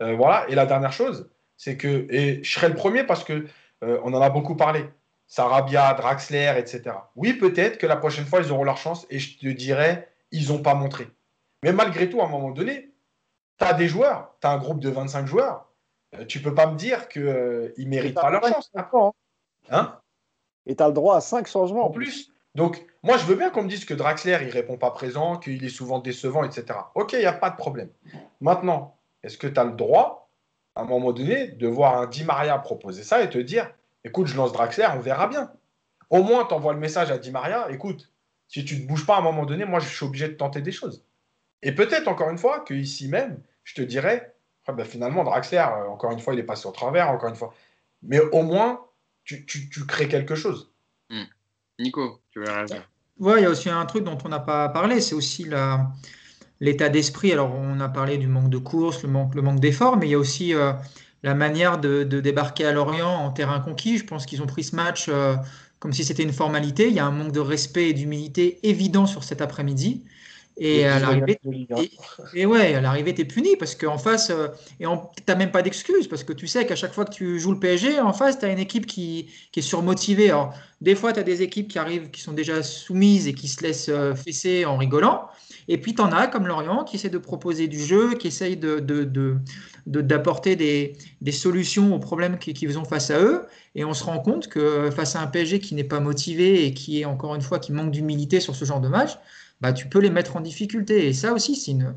Euh, 0.00 0.14
voilà. 0.14 0.48
Et 0.48 0.54
la 0.54 0.64
dernière 0.64 0.92
chose, 0.92 1.28
c'est 1.56 1.76
que, 1.76 2.06
et 2.08 2.40
je 2.44 2.52
serai 2.52 2.68
le 2.68 2.76
premier 2.76 3.02
parce 3.02 3.24
que 3.24 3.46
euh, 3.82 3.98
on 4.04 4.14
en 4.14 4.22
a 4.22 4.30
beaucoup 4.30 4.54
parlé, 4.54 4.84
Sarabia, 5.26 5.92
Draxler, 5.94 6.54
etc. 6.56 6.94
Oui, 7.16 7.32
peut-être 7.32 7.78
que 7.78 7.86
la 7.88 7.96
prochaine 7.96 8.26
fois, 8.26 8.42
ils 8.42 8.52
auront 8.52 8.62
leur 8.62 8.76
chance 8.76 9.08
et 9.10 9.18
je 9.18 9.40
te 9.40 9.48
dirais, 9.48 10.08
ils 10.30 10.52
n'ont 10.52 10.62
pas 10.62 10.74
montré. 10.74 11.08
Mais 11.64 11.72
malgré 11.72 12.08
tout, 12.08 12.20
à 12.20 12.26
un 12.26 12.28
moment 12.28 12.52
donné, 12.52 12.92
tu 13.58 13.64
as 13.64 13.72
des 13.72 13.88
joueurs, 13.88 14.36
tu 14.40 14.46
as 14.46 14.52
un 14.52 14.58
groupe 14.58 14.78
de 14.78 14.88
25 14.88 15.26
joueurs, 15.26 15.66
euh, 16.14 16.24
tu 16.26 16.40
peux 16.40 16.54
pas 16.54 16.68
me 16.68 16.76
dire 16.76 17.08
qu'ils 17.08 17.24
ne 17.24 17.88
méritent 17.88 18.14
pas 18.14 18.30
leur 18.30 18.46
chance. 18.46 18.70
Hein, 18.76 19.12
hein? 19.68 19.98
Et 20.66 20.76
tu 20.76 20.82
as 20.84 20.86
le 20.86 20.94
droit 20.94 21.16
à 21.16 21.20
5 21.20 21.48
changements. 21.48 21.86
En 21.86 21.90
plus, 21.90 22.31
donc, 22.54 22.84
moi, 23.02 23.16
je 23.16 23.24
veux 23.24 23.34
bien 23.34 23.50
qu'on 23.50 23.62
me 23.62 23.68
dise 23.68 23.84
que 23.84 23.94
Draxler, 23.94 24.38
il 24.42 24.50
répond 24.50 24.76
pas 24.76 24.90
présent, 24.90 25.38
qu'il 25.38 25.64
est 25.64 25.70
souvent 25.70 25.98
décevant, 25.98 26.44
etc. 26.44 26.78
Ok, 26.94 27.14
il 27.14 27.20
n'y 27.20 27.24
a 27.24 27.32
pas 27.32 27.50
de 27.50 27.56
problème. 27.56 27.88
Maintenant, 28.40 28.96
est-ce 29.22 29.38
que 29.38 29.46
tu 29.46 29.58
as 29.58 29.64
le 29.64 29.72
droit, 29.72 30.30
à 30.74 30.82
un 30.82 30.84
moment 30.84 31.12
donné, 31.12 31.48
de 31.48 31.66
voir 31.66 31.98
un 31.98 32.06
Di 32.06 32.24
Maria 32.24 32.58
proposer 32.58 33.02
ça 33.02 33.22
et 33.22 33.30
te 33.30 33.38
dire 33.38 33.70
écoute, 34.04 34.26
je 34.26 34.36
lance 34.36 34.52
Draxler, 34.52 34.88
on 34.94 35.00
verra 35.00 35.28
bien. 35.28 35.50
Au 36.10 36.22
moins, 36.22 36.44
tu 36.44 36.54
envoies 36.54 36.74
le 36.74 36.80
message 36.80 37.10
à 37.10 37.18
Di 37.18 37.30
Maria 37.30 37.70
écoute, 37.70 38.10
si 38.48 38.64
tu 38.64 38.78
ne 38.80 38.86
bouges 38.86 39.06
pas 39.06 39.16
à 39.16 39.18
un 39.20 39.22
moment 39.22 39.46
donné, 39.46 39.64
moi, 39.64 39.80
je 39.80 39.88
suis 39.88 40.04
obligé 40.04 40.28
de 40.28 40.34
tenter 40.34 40.60
des 40.60 40.72
choses. 40.72 41.04
Et 41.62 41.72
peut-être, 41.72 42.08
encore 42.08 42.28
une 42.28 42.38
fois, 42.38 42.60
que 42.60 42.74
ici 42.74 43.08
même, 43.08 43.40
je 43.64 43.74
te 43.74 43.82
dirais 43.82 44.34
ah 44.66 44.72
ben, 44.72 44.84
finalement, 44.84 45.24
Draxler, 45.24 45.58
euh, 45.58 45.88
encore 45.88 46.12
une 46.12 46.20
fois, 46.20 46.34
il 46.34 46.40
est 46.40 46.44
passé 46.44 46.66
au 46.66 46.70
travers, 46.70 47.10
encore 47.10 47.28
une 47.28 47.36
fois. 47.36 47.54
Mais 48.02 48.20
au 48.20 48.42
moins, 48.42 48.84
tu, 49.24 49.44
crées 49.88 50.08
quelque 50.08 50.34
chose. 50.34 50.70
Hmm. 51.10 51.24
Nico, 51.82 52.20
tu 52.30 52.40
veux 52.40 52.46
réagir 52.46 52.88
Ouais, 53.18 53.40
il 53.40 53.42
y 53.42 53.46
a 53.46 53.50
aussi 53.50 53.68
un 53.68 53.84
truc 53.86 54.04
dont 54.04 54.18
on 54.24 54.28
n'a 54.28 54.40
pas 54.40 54.68
parlé, 54.68 55.00
c'est 55.00 55.14
aussi 55.14 55.46
l'état 56.60 56.88
d'esprit. 56.88 57.32
Alors, 57.32 57.54
on 57.54 57.78
a 57.80 57.88
parlé 57.88 58.16
du 58.16 58.26
manque 58.26 58.48
de 58.48 58.58
course, 58.58 59.02
le 59.02 59.08
manque, 59.08 59.34
le 59.34 59.42
manque 59.42 59.60
d'effort, 59.60 59.96
mais 59.96 60.08
il 60.08 60.10
y 60.10 60.14
a 60.14 60.18
aussi 60.18 60.54
euh, 60.54 60.72
la 61.22 61.34
manière 61.34 61.78
de, 61.78 62.04
débarquer 62.04 62.66
à 62.66 62.72
Lorient 62.72 63.10
en 63.10 63.30
terrain 63.30 63.60
conquis. 63.60 63.98
Je 63.98 64.04
pense 64.04 64.26
qu'ils 64.26 64.42
ont 64.42 64.46
pris 64.46 64.64
ce 64.64 64.74
match 64.74 65.06
euh, 65.08 65.36
comme 65.78 65.92
si 65.92 66.04
c'était 66.04 66.22
une 66.22 66.32
formalité. 66.32 66.88
Il 66.88 66.94
y 66.94 67.00
a 67.00 67.06
un 67.06 67.10
manque 67.10 67.32
de 67.32 67.40
respect 67.40 67.90
et 67.90 67.92
d'humilité 67.92 68.58
évident 68.68 69.06
sur 69.06 69.22
cet 69.24 69.40
après-midi. 69.42 70.04
Et, 70.58 70.84
à 70.84 70.98
l'arrivée, 70.98 71.40
et, 72.34 72.46
ouais, 72.46 72.74
à 72.74 72.80
l'arrivée, 72.80 73.14
tu 73.14 73.22
es 73.22 73.24
puni 73.24 73.56
parce 73.56 73.74
qu'en 73.74 73.96
face, 73.96 74.30
euh, 74.30 74.48
et 74.80 74.84
tu 74.84 75.22
n'as 75.26 75.34
même 75.34 75.50
pas 75.50 75.62
d'excuses 75.62 76.08
parce 76.08 76.24
que 76.24 76.32
tu 76.32 76.46
sais 76.46 76.66
qu'à 76.66 76.76
chaque 76.76 76.92
fois 76.92 77.04
que 77.04 77.12
tu 77.12 77.40
joues 77.40 77.52
le 77.52 77.58
PSG, 77.58 78.00
en 78.00 78.12
face, 78.12 78.38
tu 78.38 78.44
as 78.44 78.52
une 78.52 78.58
équipe 78.58 78.86
qui, 78.86 79.28
qui, 79.50 79.60
est 79.60 79.62
surmotivée. 79.62 80.28
Alors, 80.28 80.54
des 80.80 80.94
fois, 80.94 81.12
tu 81.12 81.20
as 81.20 81.22
des 81.22 81.42
équipes 81.42 81.68
qui 81.68 81.78
arrivent, 81.78 82.10
qui 82.10 82.20
sont 82.20 82.32
déjà 82.32 82.62
soumises 82.62 83.28
et 83.28 83.32
qui 83.32 83.48
se 83.48 83.62
laissent 83.62 83.88
euh, 83.88 84.14
fesser 84.14 84.64
en 84.66 84.76
rigolant. 84.76 85.26
Et 85.68 85.78
puis, 85.78 85.94
tu 85.94 86.02
en 86.02 86.12
as 86.12 86.26
comme 86.26 86.46
Lorient 86.46 86.84
qui 86.84 86.96
essaie 86.96 87.08
de 87.08 87.18
proposer 87.18 87.66
du 87.66 87.80
jeu, 87.80 88.14
qui 88.14 88.28
essaye 88.28 88.56
de, 88.56 88.78
de, 88.78 89.04
de 89.04 89.36
d'apporter 89.84 90.54
des, 90.54 90.96
des, 91.22 91.32
solutions 91.32 91.92
aux 91.92 91.98
problèmes 91.98 92.38
qu'ils 92.38 92.78
ont 92.78 92.84
face 92.84 93.10
à 93.10 93.18
eux. 93.18 93.46
Et 93.74 93.84
on 93.84 93.94
se 93.94 94.04
rend 94.04 94.20
compte 94.20 94.46
que 94.48 94.90
face 94.92 95.16
à 95.16 95.20
un 95.20 95.26
PSG 95.26 95.58
qui 95.58 95.74
n'est 95.74 95.82
pas 95.82 95.98
motivé 95.98 96.66
et 96.66 96.72
qui 96.72 97.00
est 97.00 97.04
encore 97.04 97.34
une 97.34 97.40
fois 97.40 97.58
qui 97.58 97.72
manque 97.72 97.90
d'humilité 97.90 98.38
sur 98.38 98.54
ce 98.54 98.64
genre 98.64 98.80
de 98.80 98.86
match, 98.86 99.18
bah, 99.62 99.72
tu 99.72 99.86
peux 99.86 100.00
les 100.00 100.10
mettre 100.10 100.36
en 100.36 100.40
difficulté. 100.40 101.06
Et 101.06 101.12
ça 101.12 101.32
aussi, 101.32 101.54
c'est 101.54 101.70
une, 101.70 101.94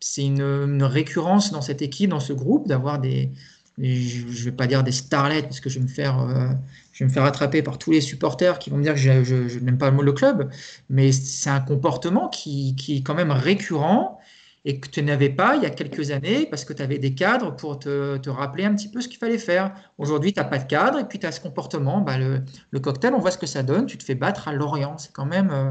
c'est 0.00 0.24
une, 0.24 0.82
récurrence 0.82 1.50
dans 1.50 1.62
cette 1.62 1.82
équipe, 1.82 2.10
dans 2.10 2.20
ce 2.20 2.34
groupe, 2.34 2.68
d'avoir 2.68 3.00
des, 3.00 3.30
je 3.78 4.26
ne 4.26 4.44
vais 4.44 4.52
pas 4.52 4.66
dire 4.66 4.84
des 4.84 4.92
starlets 4.92 5.42
parce 5.42 5.60
que 5.60 5.70
je 5.70 5.78
vais 5.78 5.84
me 5.84 5.88
faire, 5.88 6.20
euh, 6.20 6.48
je 6.92 7.04
vais 7.04 7.08
me 7.08 7.12
faire 7.12 7.24
attraper 7.24 7.62
par 7.62 7.78
tous 7.78 7.90
les 7.90 8.02
supporters 8.02 8.58
qui 8.58 8.68
vont 8.68 8.76
me 8.76 8.82
dire 8.82 8.94
que 8.94 9.00
je, 9.00 9.24
je, 9.24 9.58
n'aime 9.60 9.78
pas 9.78 9.90
le 9.90 10.12
club, 10.12 10.50
mais 10.90 11.10
c'est 11.12 11.50
un 11.50 11.60
comportement 11.60 12.28
qui, 12.28 12.76
qui, 12.76 12.98
est 12.98 13.02
quand 13.02 13.14
même 13.14 13.30
récurrent 13.30 14.20
et 14.66 14.78
que 14.78 14.88
tu 14.88 15.02
n'avais 15.02 15.30
pas 15.30 15.56
il 15.56 15.62
y 15.62 15.66
a 15.66 15.70
quelques 15.70 16.10
années 16.10 16.46
parce 16.50 16.66
que 16.66 16.74
tu 16.74 16.82
avais 16.82 16.98
des 16.98 17.14
cadres 17.14 17.56
pour 17.56 17.78
te, 17.78 18.18
te, 18.18 18.28
rappeler 18.28 18.64
un 18.66 18.74
petit 18.74 18.88
peu 18.90 19.00
ce 19.00 19.08
qu'il 19.08 19.18
fallait 19.18 19.38
faire. 19.38 19.72
Aujourd'hui, 19.96 20.34
tu 20.34 20.40
n'as 20.40 20.44
pas 20.44 20.58
de 20.58 20.66
cadre 20.66 20.98
et 20.98 21.04
puis 21.04 21.18
tu 21.18 21.24
as 21.24 21.32
ce 21.32 21.40
comportement. 21.40 22.02
Bah, 22.02 22.18
le, 22.18 22.42
le, 22.70 22.80
cocktail, 22.80 23.14
on 23.14 23.20
voit 23.20 23.30
ce 23.30 23.38
que 23.38 23.46
ça 23.46 23.62
donne. 23.62 23.86
Tu 23.86 23.96
te 23.96 24.04
fais 24.04 24.14
battre 24.14 24.48
à 24.48 24.52
Lorient. 24.52 24.98
C'est 24.98 25.12
quand 25.12 25.24
même 25.24 25.50
euh, 25.50 25.70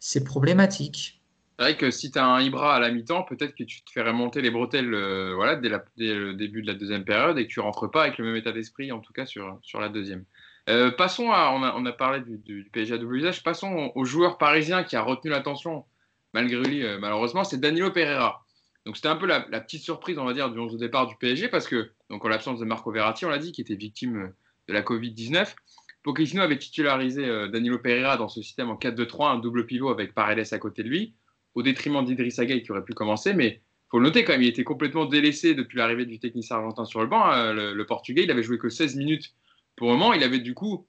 c'est 0.00 0.24
problématique. 0.24 1.20
C'est 1.58 1.64
vrai 1.64 1.76
que 1.76 1.90
si 1.90 2.10
tu 2.10 2.18
as 2.18 2.26
un 2.26 2.40
Ibra 2.40 2.74
à 2.74 2.80
la 2.80 2.90
mi-temps, 2.90 3.22
peut-être 3.22 3.54
que 3.54 3.64
tu 3.64 3.82
te 3.82 3.90
ferais 3.92 4.14
monter 4.14 4.40
les 4.40 4.50
bretelles 4.50 4.94
euh, 4.94 5.34
voilà, 5.34 5.56
dès, 5.56 5.68
le 5.68 6.32
début 6.32 6.62
de 6.62 6.66
la 6.66 6.74
deuxième 6.74 7.04
période 7.04 7.38
et 7.38 7.46
que 7.46 7.52
tu 7.52 7.60
rentres 7.60 7.90
pas 7.90 8.04
avec 8.04 8.16
le 8.16 8.24
même 8.24 8.36
état 8.36 8.50
d'esprit, 8.50 8.90
en 8.92 9.00
tout 9.00 9.12
cas 9.12 9.26
sur, 9.26 9.58
sur 9.62 9.78
la 9.78 9.90
deuxième. 9.90 10.24
Euh, 10.70 10.90
passons 10.90 11.30
à, 11.30 11.52
on 11.52 11.84
a, 11.84 11.92
parlé 11.92 12.20
du, 12.20 12.68
PSG 12.72 12.94
à 12.94 12.98
double 12.98 13.16
usage, 13.16 13.42
passons 13.42 13.92
au, 13.94 14.04
joueur 14.04 14.38
parisien 14.38 14.84
qui 14.84 14.96
a 14.96 15.02
retenu 15.02 15.30
l'attention 15.30 15.84
malgré 16.32 16.62
lui, 16.62 16.84
euh, 16.84 16.98
malheureusement, 16.98 17.44
c'est 17.44 17.58
Danilo 17.58 17.90
Pereira. 17.90 18.46
Donc 18.86 18.96
c'était 18.96 19.08
un 19.08 19.16
peu 19.16 19.26
la, 19.26 19.40
petite 19.40 19.82
surprise, 19.82 20.18
on 20.18 20.24
va 20.24 20.32
dire, 20.32 20.50
du 20.50 20.58
11 20.58 20.72
de 20.72 20.78
départ 20.78 21.06
du 21.06 21.16
PSG, 21.16 21.48
parce 21.48 21.66
que, 21.66 21.90
donc 22.08 22.24
en 22.24 22.28
l'absence 22.28 22.58
de 22.58 22.64
Marco 22.64 22.90
Verratti, 22.90 23.26
on 23.26 23.28
l'a 23.28 23.38
dit, 23.38 23.52
qui 23.52 23.60
était 23.60 23.74
victime 23.74 24.32
de 24.68 24.72
la 24.72 24.80
Covid-19, 24.80 25.54
Pochettino 26.02 26.42
avait 26.42 26.58
titularisé 26.58 27.24
euh, 27.24 27.48
Danilo 27.48 27.78
Pereira 27.78 28.16
dans 28.16 28.28
ce 28.28 28.42
système 28.42 28.70
en 28.70 28.76
4-2-3, 28.76 29.32
un 29.32 29.38
double 29.38 29.66
pivot 29.66 29.90
avec 29.90 30.14
Paredes 30.14 30.52
à 30.52 30.58
côté 30.58 30.82
de 30.82 30.88
lui, 30.88 31.14
au 31.54 31.62
détriment 31.62 32.04
d'Idriss 32.04 32.40
Gueye 32.40 32.62
qui 32.62 32.72
aurait 32.72 32.84
pu 32.84 32.94
commencer, 32.94 33.34
mais 33.34 33.60
faut 33.90 33.98
le 33.98 34.04
noter 34.04 34.24
quand 34.24 34.32
même, 34.32 34.42
il 34.42 34.48
était 34.48 34.64
complètement 34.64 35.04
délaissé 35.04 35.54
depuis 35.54 35.78
l'arrivée 35.78 36.06
du 36.06 36.20
technicien 36.20 36.56
argentin 36.56 36.84
sur 36.84 37.00
le 37.00 37.08
banc. 37.08 37.24
Hein, 37.24 37.52
le, 37.52 37.86
Portugais, 37.86 38.22
il 38.22 38.30
avait 38.30 38.44
joué 38.44 38.56
que 38.56 38.68
16 38.68 38.94
minutes 38.94 39.34
pour 39.74 39.88
le 39.88 39.94
moment. 39.94 40.12
Il 40.12 40.22
avait 40.22 40.38
du 40.38 40.54
coup 40.54 40.86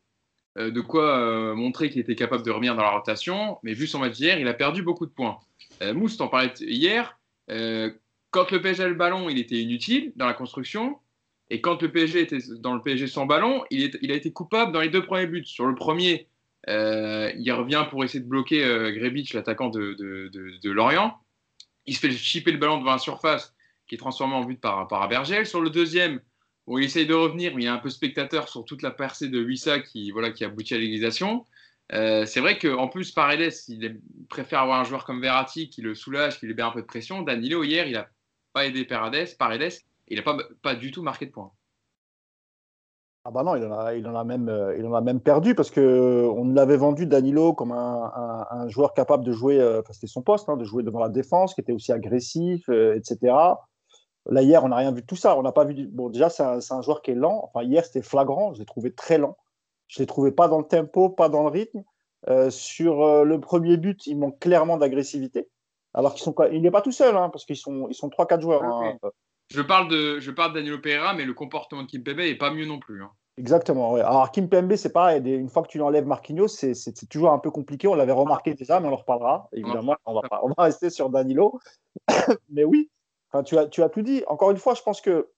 euh, 0.59 0.69
de 0.69 0.81
quoi 0.81 1.55
montrer 1.55 1.89
qu'il 1.89 1.99
était 1.99 2.13
capable 2.13 2.43
de 2.43 2.51
revenir 2.51 2.75
dans 2.75 2.83
la 2.83 2.91
rotation, 2.91 3.57
mais 3.63 3.73
vu 3.73 3.87
son 3.87 3.97
match 3.97 4.17
d'hier, 4.17 4.39
il 4.39 4.47
a 4.47 4.53
perdu 4.53 4.83
beaucoup 4.83 5.07
de 5.07 5.11
points. 5.11 5.39
Euh, 5.81 5.93
Mousse, 5.93 6.17
t'en 6.17 6.27
parlais 6.27 6.53
hier. 6.59 7.17
Euh, 7.49 7.91
quand 8.29 8.51
le 8.51 8.61
PSG 8.61 8.83
a 8.83 8.87
le 8.87 8.93
ballon, 8.93 9.29
il 9.29 9.39
était 9.39 9.59
inutile 9.59 10.13
dans 10.15 10.25
la 10.25 10.33
construction. 10.33 10.99
Et 11.51 11.59
quand 11.59 11.81
le 11.81 11.91
PSG 11.91 12.21
était 12.21 12.37
dans 12.59 12.73
le 12.73 12.81
PSG 12.81 13.07
sans 13.07 13.25
ballon, 13.25 13.65
il, 13.71 14.09
a 14.09 14.15
été 14.15 14.31
coupable 14.31 14.71
dans 14.71 14.79
les 14.79 14.87
deux 14.87 15.05
premiers 15.05 15.27
buts. 15.27 15.45
Sur 15.45 15.67
le 15.67 15.75
premier, 15.75 16.29
euh, 16.69 17.29
il 17.37 17.51
revient 17.51 17.85
pour 17.89 18.05
essayer 18.05 18.21
de 18.21 18.29
bloquer 18.29 18.63
euh, 18.63 18.89
l'attaquant 19.33 19.67
de, 19.67 20.69
Lorient. 20.69 21.19
Il 21.85 21.93
se 21.93 21.99
fait 21.99 22.11
chipper 22.11 22.53
le 22.53 22.57
ballon 22.57 22.77
devant 22.77 22.93
la 22.93 22.99
surface 22.99 23.53
qui 23.85 23.95
est 23.95 23.97
transformé 23.97 24.33
en 24.33 24.45
but 24.45 24.61
par, 24.61 24.87
par 24.87 25.01
Abergel. 25.01 25.45
Sur 25.45 25.59
le 25.59 25.69
deuxième, 25.69 26.21
il 26.69 26.85
essaye 26.85 27.05
de 27.05 27.13
revenir, 27.13 27.53
mais 27.53 27.63
il 27.63 27.65
y 27.65 27.67
a 27.67 27.73
un 27.73 27.79
peu 27.79 27.89
spectateur 27.89 28.47
sur 28.47 28.63
toute 28.63 28.81
la 28.81 28.91
percée 28.91 29.27
de 29.27 29.43
Wissa 29.43 29.81
qui, 29.81 30.11
voilà, 30.11 30.31
qui 30.31 30.45
aboutit 30.45 30.75
à 30.75 30.77
l'égalisation. 30.77 31.45
Euh, 31.91 32.25
c'est 32.25 32.39
vrai 32.39 32.59
qu'en 32.59 32.87
plus, 32.87 33.11
Paredes, 33.11 33.51
il 33.67 33.99
préfère 34.29 34.61
avoir 34.61 34.79
un 34.79 34.85
joueur 34.85 35.03
comme 35.03 35.19
Verratti 35.19 35.69
qui 35.69 35.81
le 35.81 35.95
soulage, 35.95 36.39
qui 36.39 36.45
lui 36.45 36.53
met 36.53 36.61
un 36.61 36.71
peu 36.71 36.79
de 36.79 36.87
pression. 36.87 37.23
Danilo, 37.23 37.65
hier, 37.65 37.87
il 37.87 37.93
n'a 37.93 38.07
pas 38.53 38.65
aidé 38.65 38.85
Paredes, 38.85 39.35
Paredes 39.37 39.73
il 40.11 40.17
n'a 40.17 40.23
pas, 40.23 40.37
pas 40.61 40.75
du 40.75 40.91
tout 40.91 41.01
marqué 41.01 41.25
de 41.25 41.31
points. 41.31 41.51
Ah 43.23 43.31
bah 43.31 43.43
non, 43.43 43.55
il 43.55 43.63
en 43.65 43.71
a, 43.71 43.93
il 43.93 44.07
en 44.07 44.15
a, 44.15 44.23
même, 44.23 44.49
euh, 44.49 44.75
il 44.77 44.85
en 44.85 44.95
a 44.95 45.01
même 45.01 45.19
perdu 45.19 45.53
parce 45.53 45.69
qu'on 45.69 46.51
l'avait 46.53 46.77
vendu 46.77 47.05
Danilo 47.05 47.53
comme 47.53 47.71
un, 47.71 48.67
joueur 48.67 48.93
capable 48.93 49.23
de 49.23 49.31
jouer, 49.31 49.59
euh, 49.59 49.81
c'était 49.91 50.07
son 50.07 50.23
poste, 50.23 50.49
hein, 50.49 50.57
de 50.57 50.63
jouer 50.63 50.81
devant 50.81 50.99
la 50.99 51.09
défense, 51.09 51.53
qui 51.53 51.61
était 51.61 51.71
aussi 51.71 51.91
agressif, 51.91 52.67
etc. 52.69 53.33
Là, 54.29 54.41
hier, 54.43 54.63
on 54.63 54.69
n'a 54.69 54.75
rien 54.75 54.91
vu 54.91 55.01
de 55.01 55.05
tout 55.05 55.15
ça. 55.15 55.37
On 55.37 55.41
n'a 55.41 55.51
pas 55.51 55.65
vu. 55.65 55.87
Bon, 55.87 56.09
déjà, 56.09 56.29
c'est 56.29 56.43
un, 56.43 56.59
un, 56.69 56.81
joueur 56.81 57.01
qui 57.01 57.11
est 57.11 57.15
lent. 57.15 57.41
Enfin, 57.43 57.65
hier, 57.65 57.85
c'était 57.85 58.03
flagrant. 58.03 58.53
Je 58.53 58.59
l'ai 58.59 58.65
trouvé 58.65 58.93
très 58.93 59.17
lent. 59.17 59.37
Je 59.87 59.99
ne 59.99 60.03
l'ai 60.03 60.07
trouvé 60.07 60.31
pas 60.31 60.47
dans 60.47 60.59
le 60.59 60.65
tempo, 60.65 61.09
pas 61.09 61.29
dans 61.29 61.43
le 61.43 61.49
rythme. 61.49 61.83
Euh, 62.29 62.51
sur 62.51 63.01
euh, 63.03 63.23
le 63.23 63.39
premier 63.39 63.77
but, 63.77 64.05
il 64.05 64.17
manque 64.17 64.39
clairement 64.39 64.77
d'agressivité. 64.77 65.49
Alors 65.93 66.13
qu'ils 66.13 66.23
sont 66.23 66.35
il 66.51 66.61
n'est 66.61 66.71
pas 66.71 66.81
tout 66.81 66.91
seul, 66.91 67.17
hein, 67.17 67.29
parce 67.29 67.45
qu'ils 67.45 67.57
sont, 67.57 67.87
ils 67.89 67.95
sont 67.95 68.09
3-4 68.09 68.41
joueurs. 68.41 68.63
Hein. 68.63 68.97
Je 69.51 69.61
parle 69.61 69.89
de, 69.89 70.19
je 70.19 70.31
parle 70.31 70.53
Danilo 70.53 70.79
Pereira, 70.79 71.13
mais 71.13 71.25
le 71.25 71.33
comportement 71.33 71.83
de 71.83 71.87
Kim 71.87 72.03
Pembe 72.03 72.21
est 72.21 72.35
pas 72.35 72.51
mieux 72.51 72.65
non 72.65 72.79
plus. 72.79 73.03
Hein. 73.03 73.11
Exactement. 73.37 73.93
Ouais. 73.93 74.01
Alors 74.01 74.31
Kim 74.31 74.47
Pembe, 74.47 74.75
c'est 74.75 74.93
pareil. 74.93 75.21
Une 75.25 75.49
fois 75.49 75.63
que 75.63 75.67
tu 75.67 75.81
enlèves 75.81 76.05
Marquinhos, 76.05 76.47
c'est, 76.47 76.73
toujours 77.09 77.31
un 77.31 77.39
peu 77.39 77.51
compliqué. 77.51 77.87
On 77.87 77.95
l'avait 77.95 78.11
remarqué 78.11 78.53
déjà, 78.53 78.79
mais 78.79 78.87
on 78.87 78.93
en 78.93 78.97
reparlera. 78.97 79.49
Évidemment, 79.53 79.95
on 80.05 80.13
va, 80.13 80.21
on 80.43 80.47
va 80.49 80.63
rester 80.63 80.89
sur 80.89 81.09
Danilo. 81.09 81.59
mais 82.49 82.63
oui, 82.63 82.89
tu, 83.45 83.57
as, 83.57 83.67
tu 83.67 83.83
as 83.83 83.89
tout 83.89 84.01
dit. 84.01 84.23
Encore 84.27 84.51
une 84.51 84.57
fois, 84.57 84.73
je 84.73 84.81
pense 84.81 85.01
que 85.01 85.29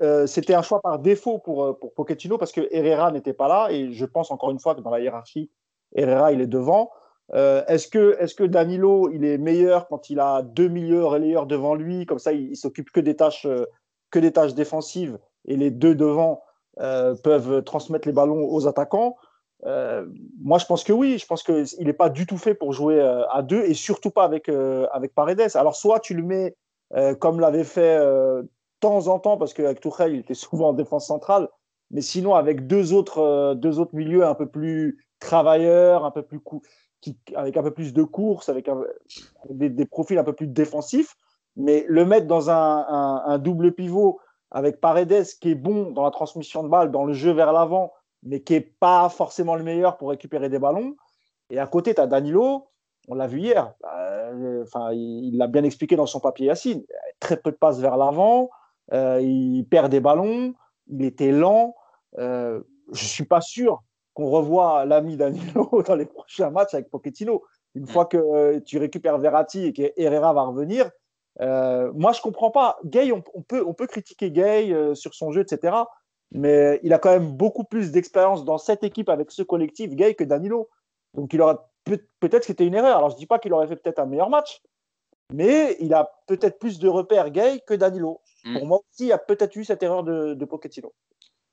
euh, 0.00 0.26
c'était 0.26 0.54
un 0.54 0.62
choix 0.62 0.80
par 0.80 0.98
défaut 0.98 1.38
pour, 1.38 1.64
euh, 1.64 1.72
pour 1.74 1.92
Pochettino 1.92 2.38
parce 2.38 2.52
que 2.52 2.66
Herrera 2.70 3.12
n'était 3.12 3.34
pas 3.34 3.48
là 3.48 3.68
et 3.70 3.92
je 3.92 4.04
pense 4.06 4.30
encore 4.30 4.50
une 4.50 4.58
fois 4.58 4.74
que 4.74 4.80
dans 4.80 4.90
la 4.90 5.00
hiérarchie, 5.00 5.50
Herrera 5.94 6.32
il 6.32 6.40
est 6.40 6.46
devant. 6.46 6.90
Euh, 7.34 7.64
est-ce 7.66 7.88
que, 7.88 8.16
est 8.20 8.34
que 8.36 8.44
Danilo 8.44 9.10
il 9.10 9.24
est 9.24 9.38
meilleur 9.38 9.88
quand 9.88 10.10
il 10.10 10.20
a 10.20 10.42
deux 10.42 10.68
milieux 10.68 11.04
relayeurs 11.04 11.46
devant 11.46 11.74
lui? 11.74 12.06
Comme 12.06 12.18
ça 12.18 12.32
il, 12.32 12.56
s'occupe 12.56 12.90
que 12.90 13.00
des 13.00 13.16
tâches 13.16 13.46
que 14.10 14.18
des 14.18 14.32
tâches 14.32 14.54
défensives 14.54 15.18
et 15.46 15.56
les 15.56 15.70
deux 15.70 15.94
devant 15.94 16.42
peuvent 16.76 17.62
transmettre 17.64 18.06
les 18.06 18.12
ballons 18.12 18.44
aux 18.50 18.66
attaquants 18.66 19.16
moi, 19.64 20.58
je 20.58 20.66
pense 20.66 20.82
que 20.82 20.92
oui. 20.92 21.18
Je 21.18 21.26
pense 21.26 21.44
qu'il 21.44 21.86
n'est 21.86 21.92
pas 21.92 22.10
du 22.10 22.26
tout 22.26 22.36
fait 22.36 22.52
pour 22.54 22.72
jouer 22.72 23.00
à 23.30 23.42
deux 23.42 23.62
et 23.62 23.74
surtout 23.74 24.10
pas 24.10 24.24
avec, 24.24 24.48
avec 24.48 25.14
Paredes. 25.14 25.54
Alors, 25.54 25.76
soit 25.76 26.00
tu 26.00 26.14
le 26.14 26.24
mets 26.24 26.56
comme 27.20 27.38
l'avait 27.38 27.64
fait 27.64 27.96
temps 28.82 29.06
en 29.06 29.18
temps, 29.18 29.38
parce 29.38 29.54
qu'avec 29.54 29.80
Tourelle, 29.80 30.12
il 30.12 30.20
était 30.20 30.34
souvent 30.34 30.70
en 30.70 30.72
défense 30.74 31.06
centrale, 31.06 31.48
mais 31.90 32.02
sinon 32.02 32.34
avec 32.34 32.66
deux 32.66 32.92
autres, 32.92 33.18
euh, 33.18 33.54
deux 33.54 33.78
autres 33.78 33.94
milieux 33.94 34.26
un 34.26 34.34
peu 34.34 34.46
plus 34.46 35.06
travailleurs, 35.20 36.04
un 36.04 36.10
peu 36.10 36.22
plus 36.22 36.40
avec 37.34 37.56
un 37.56 37.62
peu 37.62 37.70
plus 37.70 37.92
de 37.92 38.02
course, 38.02 38.48
avec, 38.48 38.68
des, 39.50 39.86
profils 39.86 40.18
un 40.18 40.24
peu 40.24 40.32
plus 40.32 40.46
défensifs, 40.46 41.16
mais 41.56 41.84
le 41.88 42.04
mettre 42.04 42.26
dans 42.26 42.50
un, 42.50 43.38
double 43.38 43.72
pivot 43.72 44.20
avec 44.50 44.80
Paredes 44.80 45.26
qui 45.40 45.50
est 45.50 45.54
bon 45.54 45.90
dans 45.90 46.04
la 46.04 46.10
transmission 46.10 46.62
de 46.62 46.68
balles, 46.68 46.90
dans 46.90 47.04
le 47.04 47.12
jeu 47.12 47.32
vers 47.32 47.52
l'avant, 47.52 47.92
mais 48.22 48.40
qui 48.40 48.52
n'est 48.52 48.60
pas 48.60 49.08
forcément 49.08 49.56
le 49.56 49.64
meilleur 49.64 49.96
pour 49.96 50.10
récupérer 50.10 50.48
des 50.48 50.58
ballons. 50.58 50.96
Et 51.50 51.58
à 51.58 51.66
côté, 51.66 51.94
tu 51.94 52.00
as 52.00 52.06
Danilo, 52.06 52.68
on 53.08 53.14
l'a 53.14 53.26
vu 53.26 53.40
hier, 53.40 53.74
euh, 53.94 54.62
enfin, 54.62 54.92
il 54.92 55.36
l'a 55.36 55.46
bien 55.48 55.64
expliqué 55.64 55.96
dans 55.96 56.06
son 56.06 56.20
papier 56.20 56.46
Yacine, 56.46 56.84
très 57.18 57.36
peu 57.36 57.50
de 57.50 57.56
passes 57.56 57.80
vers 57.80 57.96
l'avant, 57.96 58.50
euh, 58.92 59.20
il 59.20 59.64
perd 59.64 59.90
des 59.90 60.00
ballons, 60.00 60.54
il 60.88 61.04
était 61.04 61.32
lent. 61.32 61.74
Euh, 62.18 62.60
je 62.92 63.04
ne 63.04 63.08
suis 63.08 63.24
pas 63.24 63.40
sûr 63.40 63.82
qu'on 64.14 64.30
revoie 64.30 64.84
l'ami 64.84 65.16
Danilo 65.16 65.82
dans 65.86 65.94
les 65.94 66.06
prochains 66.06 66.50
matchs 66.50 66.74
avec 66.74 66.90
Pochettino. 66.90 67.42
Une 67.74 67.86
fois 67.86 68.04
que 68.04 68.18
euh, 68.18 68.60
tu 68.60 68.78
récupères 68.78 69.18
Verratti 69.18 69.66
et 69.66 69.72
que 69.72 69.92
Herrera 69.96 70.32
va 70.34 70.42
revenir, 70.42 70.90
moi 71.40 72.12
je 72.12 72.18
ne 72.18 72.22
comprends 72.22 72.50
pas. 72.50 72.78
Gay, 72.84 73.10
on, 73.12 73.22
peut, 73.22 73.64
on 73.66 73.72
peut 73.72 73.86
critiquer 73.86 74.30
Gay 74.30 74.94
sur 74.94 75.14
son 75.14 75.32
jeu, 75.32 75.40
etc. 75.40 75.74
Mais 76.34 76.80
il 76.82 76.92
a 76.92 76.98
quand 76.98 77.10
même 77.10 77.32
beaucoup 77.32 77.64
plus 77.64 77.92
d'expérience 77.92 78.44
dans 78.44 78.58
cette 78.58 78.84
équipe 78.84 79.08
avec 79.08 79.30
ce 79.30 79.42
collectif 79.42 79.94
Gay 79.94 80.14
que 80.14 80.24
Danilo. 80.24 80.68
Donc 81.14 81.32
il 81.34 81.40
aura 81.42 81.70
peut-être 81.84 82.40
que 82.40 82.46
c'était 82.46 82.66
une 82.66 82.74
erreur. 82.74 82.96
Alors 82.96 83.10
je 83.10 83.16
ne 83.16 83.18
dis 83.18 83.26
pas 83.26 83.38
qu'il 83.38 83.52
aurait 83.52 83.66
fait 83.66 83.76
peut-être 83.76 83.98
un 83.98 84.06
meilleur 84.06 84.30
match, 84.30 84.62
mais 85.32 85.76
il 85.80 85.92
a 85.92 86.10
peut-être 86.26 86.58
plus 86.58 86.78
de 86.78 86.88
repères 86.88 87.30
Gay 87.30 87.60
que 87.66 87.74
Danilo. 87.74 88.20
Mm. 88.44 88.58
Pour 88.58 88.66
moi 88.66 88.78
aussi, 88.78 89.04
il 89.04 89.08
y 89.08 89.12
a 89.12 89.18
peut-être 89.18 89.54
eu 89.56 89.64
cette 89.64 89.82
erreur 89.82 90.04
de, 90.04 90.34
de 90.34 90.44
Pochettino. 90.44 90.92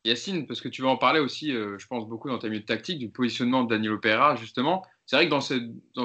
Yacine, 0.06 0.48
parce 0.48 0.62
que 0.62 0.70
tu 0.70 0.82
vas 0.82 0.90
en 0.90 0.98
parler 0.98 1.20
aussi, 1.20 1.52
euh, 1.54 1.78
je 1.78 1.86
pense 1.88 2.08
beaucoup 2.08 2.30
dans 2.30 2.40
ta 2.40 2.48
minute 2.48 2.66
tactique, 2.66 3.00
du 3.00 3.10
positionnement 3.10 3.64
de 3.64 3.70
Danilo 3.70 3.98
Pereira, 4.00 4.36
justement. 4.38 4.86
C'est 5.06 5.18
vrai 5.18 5.26
que 5.26 5.32
dans 5.32 5.42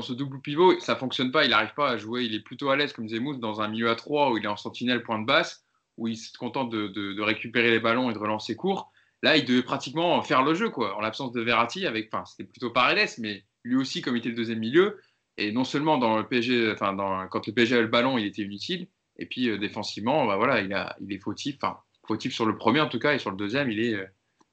ce, 0.03 0.13
double 0.13 0.41
pivot, 0.41 0.81
ça 0.81 0.97
fonctionne 0.97 1.31
pas, 1.31 1.45
il 1.45 1.51
n'arrive 1.51 1.75
pas 1.75 1.91
à 1.91 1.97
jouer, 1.97 2.25
il 2.25 2.35
est 2.35 2.41
plutôt 2.41 2.71
à 2.71 2.77
l'aise, 2.77 2.93
comme 2.93 3.09
Zemmour, 3.09 3.39
dans 3.39 3.61
un 3.61 3.69
milieu 3.69 3.91
à 3.91 3.95
3 3.95 4.33
où 4.33 4.39
il 4.39 4.45
est 4.45 4.49
en 4.49 4.57
sentinelle 4.57 5.03
point 5.03 5.21
de 5.21 5.27
basse, 5.27 5.65
où 5.97 6.09
il 6.09 6.17
se 6.17 6.37
contente 6.37 6.71
de, 6.71 7.21
récupérer 7.21 7.71
les 7.71 7.79
ballons 7.79 8.11
et 8.11 8.15
de 8.15 8.19
relancer 8.19 8.57
court. 8.57 8.91
Là, 9.23 9.37
il 9.37 9.45
devait 9.45 9.63
pratiquement 9.63 10.21
faire 10.23 10.43
le 10.43 10.55
jeu, 10.55 10.71
quoi, 10.71 10.97
en 10.97 11.01
l'absence 11.01 11.33
de 11.33 11.41
Verratti. 11.41 11.87
Avec, 11.87 12.09
enfin, 12.13 12.25
c'était 12.25 12.45
plutôt 12.45 12.71
Paredes, 12.71 13.11
mais 13.19 13.45
lui 13.63 13.77
aussi, 13.77 14.03
comme 14.03 14.17
il 14.17 14.19
était 14.19 14.29
le 14.31 14.35
deuxième 14.35 14.59
milieu, 14.59 15.01
et 15.37 15.53
non 15.53 15.65
seulement 15.65 15.99
dans 15.99 16.19
le 16.19 16.27
PSG, 16.27 16.73
enfin, 16.73 17.29
quand 17.31 17.47
le 17.47 17.53
PSG 17.53 17.77
a 17.77 17.81
le 17.81 17.87
ballon, 17.87 18.19
il 18.19 18.27
était 18.27 18.43
inutile, 18.43 18.89
et 19.19 19.27
puis 19.27 19.49
euh, 19.49 19.59
défensivement, 19.59 20.27
bah, 20.27 20.37
voilà, 20.37 20.61
il, 20.61 20.77
il 21.01 21.13
est 21.13 21.21
fautif, 21.21 21.57
enfin, 21.63 21.79
fautif 22.07 22.35
sur 22.35 22.47
le 22.47 22.57
premier 22.57 22.81
en 22.81 22.89
tout 22.89 22.99
cas, 22.99 23.15
et 23.15 23.19
sur 23.19 23.31
le 23.31 23.37
deuxième, 23.37 23.71
il 23.71 23.81
est, 23.81 23.95
euh, 23.95 24.07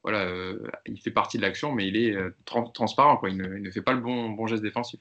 voilà, 0.04 0.22
euh, 0.22 0.62
il 0.86 1.00
fait 1.00 1.12
partie 1.12 1.38
de 1.38 1.44
l'action, 1.44 1.72
mais 1.72 1.88
il 1.88 1.98
est 1.98 2.16
transparent, 2.46 3.18
quoi. 3.18 3.30
Il 3.30 3.38
ne, 3.38 3.72
fait 3.72 3.82
pas 3.82 3.94
le 3.94 4.00
bon, 4.00 4.30
bon 4.30 4.48
geste 4.48 4.64
défensif. 4.64 5.00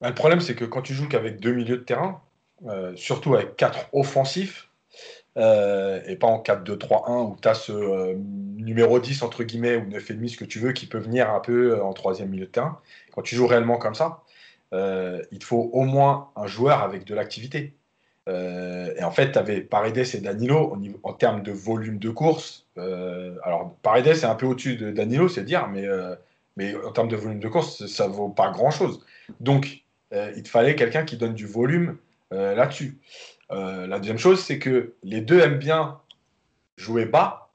Bah, 0.00 0.08
le 0.08 0.14
problème, 0.14 0.40
c'est 0.40 0.54
que 0.54 0.64
quand 0.64 0.82
tu 0.82 0.94
joues 0.94 1.08
qu'avec 1.08 1.40
deux 1.40 1.52
milieux 1.52 1.76
de 1.76 1.82
terrain, 1.82 2.22
surtout 2.94 3.34
avec 3.34 3.56
quatre 3.56 3.88
offensifs, 3.92 4.68
et 5.36 6.16
pas 6.16 6.26
en 6.26 6.42
4-2-3-1 6.42 7.32
où 7.32 7.36
tu 7.40 7.48
as 7.48 7.54
ce 7.54 8.14
numéro 8.14 8.98
10 8.98 9.22
entre 9.22 9.44
guillemets 9.44 9.76
ou 9.76 9.88
9,5 9.88 10.28
ce 10.28 10.36
que 10.36 10.44
tu 10.44 10.58
veux 10.58 10.72
qui 10.72 10.86
peut 10.86 10.98
venir 10.98 11.30
un 11.30 11.40
peu 11.40 11.80
en 11.80 11.92
troisième 11.92 12.28
milieu 12.28 12.46
de 12.46 12.50
terrain. 12.50 12.80
Quand 13.12 13.22
tu 13.22 13.34
joues 13.36 13.46
réellement 13.46 13.78
comme 13.78 13.94
ça, 13.94 14.22
il 14.72 15.38
te 15.38 15.44
faut 15.44 15.70
au 15.72 15.82
moins 15.82 16.30
un 16.36 16.46
joueur 16.46 16.82
avec 16.82 17.04
de 17.04 17.14
l'activité. 17.14 17.74
Euh, 18.28 18.94
et 18.96 19.04
en 19.04 19.10
fait, 19.10 19.32
tu 19.32 19.38
avais 19.38 19.60
Paredes 19.60 19.98
et 19.98 20.20
Danilo 20.20 20.76
en 21.02 21.12
termes 21.12 21.42
de 21.42 21.52
volume 21.52 21.98
de 21.98 22.10
course. 22.10 22.66
Euh, 22.78 23.34
alors, 23.44 23.74
Paredes 23.82 24.08
est 24.08 24.24
un 24.24 24.34
peu 24.34 24.46
au-dessus 24.46 24.76
de 24.76 24.90
Danilo, 24.90 25.28
c'est 25.28 25.44
dire, 25.44 25.68
mais, 25.68 25.86
euh, 25.86 26.14
mais 26.56 26.74
en 26.84 26.92
termes 26.92 27.08
de 27.08 27.16
volume 27.16 27.40
de 27.40 27.48
course, 27.48 27.86
ça 27.86 28.08
vaut 28.08 28.28
pas 28.28 28.50
grand-chose. 28.50 29.04
Donc, 29.40 29.82
il 30.12 30.42
te 30.42 30.48
fallait 30.48 30.74
quelqu'un 30.74 31.04
qui 31.04 31.16
donne 31.16 31.34
du 31.34 31.46
volume 31.46 31.96
là-dessus. 32.32 32.98
la 33.48 33.98
deuxième 33.98 34.18
chose, 34.18 34.40
c'est 34.40 34.58
que 34.58 34.94
les 35.04 35.20
deux 35.20 35.40
aiment 35.40 35.58
bien 35.58 36.00
jouer 36.76 37.04
bas. 37.04 37.48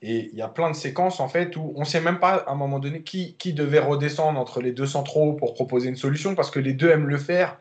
Et 0.00 0.30
il 0.32 0.38
y 0.38 0.42
a 0.42 0.48
plein 0.48 0.70
de 0.70 0.76
séquences 0.76 1.20
en 1.20 1.28
fait 1.28 1.56
où 1.56 1.72
on 1.76 1.80
ne 1.80 1.84
sait 1.84 2.00
même 2.00 2.18
pas 2.18 2.36
à 2.36 2.52
un 2.52 2.54
moment 2.54 2.78
donné 2.78 3.02
qui, 3.02 3.34
qui 3.34 3.52
devait 3.52 3.78
redescendre 3.78 4.38
entre 4.38 4.60
les 4.60 4.72
deux 4.72 4.86
centraux 4.86 5.32
pour 5.34 5.54
proposer 5.54 5.88
une 5.88 5.96
solution 5.96 6.34
parce 6.34 6.50
que 6.50 6.60
les 6.60 6.72
deux 6.72 6.90
aiment 6.90 7.08
le 7.08 7.18
faire. 7.18 7.58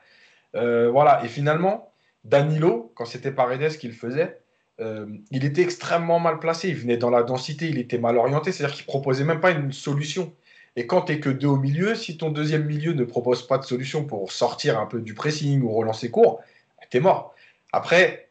voilà. 0.54 1.22
Et 1.26 1.28
finalement, 1.28 1.92
Danilo, 2.26 2.92
quand 2.96 3.06
c'était 3.06 3.32
Paredes 3.32 3.78
qui 3.78 3.88
le 3.88 3.94
faisait, 3.94 4.42
euh, 4.82 5.06
il 5.32 5.46
était 5.46 5.62
extrêmement 5.62 6.20
mal 6.20 6.40
placé. 6.40 6.70
Il 6.70 6.76
venait 6.76 6.98
dans 6.98 7.12
la 7.12 7.24
densité, 7.24 7.70
il 7.70 7.78
était 7.78 8.00
mal 8.00 8.18
orienté, 8.18 8.52
c'est-à-dire 8.52 8.76
qu'il 8.76 8.86
proposait 8.86 9.24
même 9.24 9.40
pas 9.40 9.52
une 9.52 9.72
solution. 9.72 10.34
Et 10.76 10.88
quand 10.88 11.04
tu 11.04 11.14
n'es 11.14 11.20
que 11.20 11.30
deux 11.30 11.48
au 11.48 11.58
milieu, 11.58 11.96
si 11.96 12.18
ton 12.18 12.32
deuxième 12.32 12.66
milieu 12.66 12.94
ne 12.94 13.06
propose 13.06 13.48
pas 13.48 13.58
de 13.58 13.64
solution 13.64 14.04
pour 14.04 14.32
sortir 14.32 14.80
un 14.80 14.88
peu 14.88 15.00
du 15.00 15.14
pressing 15.14 15.62
ou 15.62 15.72
relancer 15.72 16.12
court, 16.12 16.42
tu 16.90 16.98
es 16.98 17.00
mort. 17.00 17.34
Après, 17.72 18.30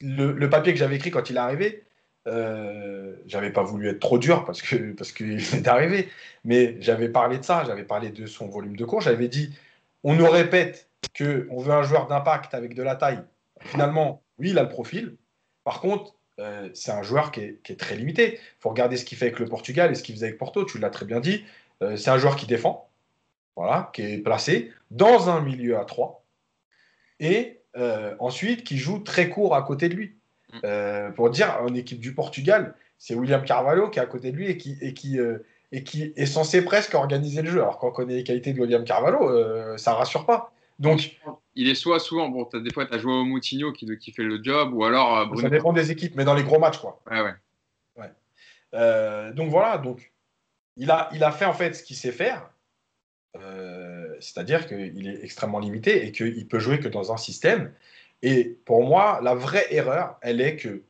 le, 0.00 0.46
papier 0.50 0.72
que 0.72 0.78
j'avais 0.78 0.96
écrit 0.96 1.10
quand 1.10 1.30
il 1.30 1.36
est 1.36 1.40
arrivé, 1.40 1.84
euh, 2.26 3.16
j'avais 3.26 3.50
pas 3.50 3.62
voulu 3.62 3.88
être 3.88 4.00
trop 4.00 4.18
dur 4.18 4.44
parce 4.44 4.60
que 4.60 4.92
parce 4.92 5.12
qu'il 5.12 5.38
est 5.54 5.68
arrivé, 5.68 6.08
mais 6.44 6.76
j'avais 6.80 7.08
parlé 7.08 7.38
de 7.38 7.44
ça, 7.44 7.64
j'avais 7.64 7.84
parlé 7.84 8.10
de 8.10 8.26
son 8.26 8.48
volume 8.48 8.76
de 8.76 8.84
cours, 8.84 9.00
j'avais 9.00 9.28
dit 9.28 9.56
on 10.04 10.14
nous 10.14 10.28
répète 10.28 10.88
qu'on 11.16 11.60
veut 11.60 11.72
un 11.72 11.82
joueur 11.82 12.06
d'impact 12.06 12.54
avec 12.54 12.74
de 12.74 12.82
la 12.82 12.96
taille. 12.96 13.22
Finalement, 13.60 14.22
oui, 14.38 14.50
il 14.50 14.58
a 14.58 14.62
le 14.62 14.68
profil. 14.68 15.16
Par 15.64 15.80
contre, 15.80 16.14
euh, 16.38 16.68
c'est 16.74 16.92
un 16.92 17.02
joueur 17.02 17.30
qui 17.30 17.40
est, 17.40 17.78
très 17.78 17.96
limité. 17.96 18.34
Il 18.34 18.60
faut 18.60 18.70
regarder 18.70 18.96
ce 18.96 19.04
qu'il 19.04 19.18
fait 19.18 19.26
avec 19.26 19.38
le 19.38 19.46
Portugal 19.46 19.90
et 19.90 19.94
ce 19.94 20.02
qu'il 20.02 20.14
faisait 20.14 20.26
avec 20.26 20.38
Porto, 20.38 20.64
tu 20.64 20.78
l'as 20.78 20.90
très 20.90 21.06
bien 21.06 21.20
dit. 21.20 21.44
Euh, 21.82 21.96
c'est 21.96 22.10
un 22.10 22.18
joueur 22.18 22.36
qui 22.36 22.46
défend, 22.46 22.90
voilà, 23.56 23.90
qui 23.92 24.02
est 24.02 24.18
placé 24.18 24.72
dans 24.90 25.30
un 25.30 25.40
milieu 25.40 25.78
à 25.78 25.84
3 25.84 26.24
et 27.20 27.60
euh, 27.76 28.14
ensuite 28.18 28.64
qui 28.64 28.78
joue 28.78 28.98
très 28.98 29.28
court 29.28 29.54
à 29.54 29.62
côté 29.62 29.88
de 29.88 29.94
lui. 29.94 30.16
Mm. 30.54 31.14
pour 31.14 31.30
dire, 31.30 31.58
en 31.62 31.72
équipe 31.74 31.98
du 31.98 32.14
Portugal, 32.14 32.74
c'est 32.98 33.14
William 33.14 33.42
Carvalho 33.42 33.88
qui 33.88 33.98
est 33.98 34.02
à 34.02 34.06
côté 34.06 34.32
de 34.32 34.36
lui 34.36 34.50
et 34.50 34.58
qui, 34.58 34.76
et 34.82 34.92
qui, 34.92 35.18
et 35.72 35.82
qui 35.82 36.12
est 36.14 36.26
censé 36.26 36.62
presque 36.62 36.92
organiser 36.92 37.40
le 37.40 37.50
jeu. 37.50 37.62
Alors 37.62 37.78
quand 37.78 37.88
on 37.88 37.92
connaît 37.92 38.16
les 38.16 38.24
qualités 38.24 38.52
de 38.52 38.60
William 38.60 38.84
Carvalho, 38.84 39.78
ça 39.78 39.94
rassure 39.94 40.26
pas. 40.26 40.52
Donc, 40.82 41.16
il 41.54 41.68
est 41.68 41.76
soit 41.76 42.00
souvent, 42.00 42.28
bon, 42.28 42.48
as, 42.52 42.58
des 42.58 42.72
fois, 42.72 42.84
tu 42.86 42.92
as 42.92 42.98
joué 42.98 43.12
au 43.12 43.24
Moutinho 43.24 43.70
qui, 43.72 43.86
qui 43.98 44.10
fait 44.10 44.24
le 44.24 44.42
job, 44.42 44.74
ou 44.74 44.84
alors. 44.84 45.32
Euh, 45.32 45.36
ça 45.40 45.48
dépend 45.48 45.72
des 45.72 45.92
équipes, 45.92 46.16
mais 46.16 46.24
dans 46.24 46.34
les 46.34 46.42
gros 46.42 46.58
matchs, 46.58 46.78
quoi. 46.78 47.00
Ouais, 47.08 47.20
ouais. 47.20 47.34
Euh, 48.74 49.32
donc 49.34 49.50
voilà, 49.50 49.76
donc 49.76 50.12
il 50.78 50.90
a, 50.90 51.10
il 51.12 51.22
a 51.22 51.30
fait 51.30 51.44
en 51.44 51.52
fait 51.52 51.74
ce 51.74 51.82
qu'il 51.82 51.94
sait 51.94 52.10
faire, 52.10 52.50
euh, 53.36 54.16
c'est-à-dire 54.18 54.66
qu'il 54.66 55.06
est 55.06 55.22
extrêmement 55.22 55.58
limité 55.58 56.06
et 56.06 56.10
qu'il 56.10 56.48
peut 56.48 56.58
jouer 56.58 56.80
que 56.80 56.88
dans 56.88 57.12
un 57.12 57.18
système. 57.18 57.72
Et 58.22 58.44
pour 58.64 58.82
moi, 58.82 59.20
la 59.22 59.34
vraie 59.34 59.66
erreur, 59.74 60.18
elle 60.22 60.40
est 60.40 60.56
que, 60.56 60.82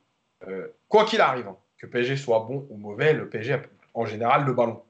quoi 0.87 1.03
qu'il 1.03 1.19
arrive, 1.19 1.49
hein, 1.49 1.57
que 1.77 1.85
PSG 1.85 2.15
soit 2.15 2.39
bon 2.39 2.65
ou 2.69 2.77
mauvais, 2.77 3.11
le 3.11 3.27
PSG 3.27 3.53
a 3.53 3.61
en 3.93 4.05
général 4.05 4.45
le 4.45 4.53
ballon. 4.53 4.81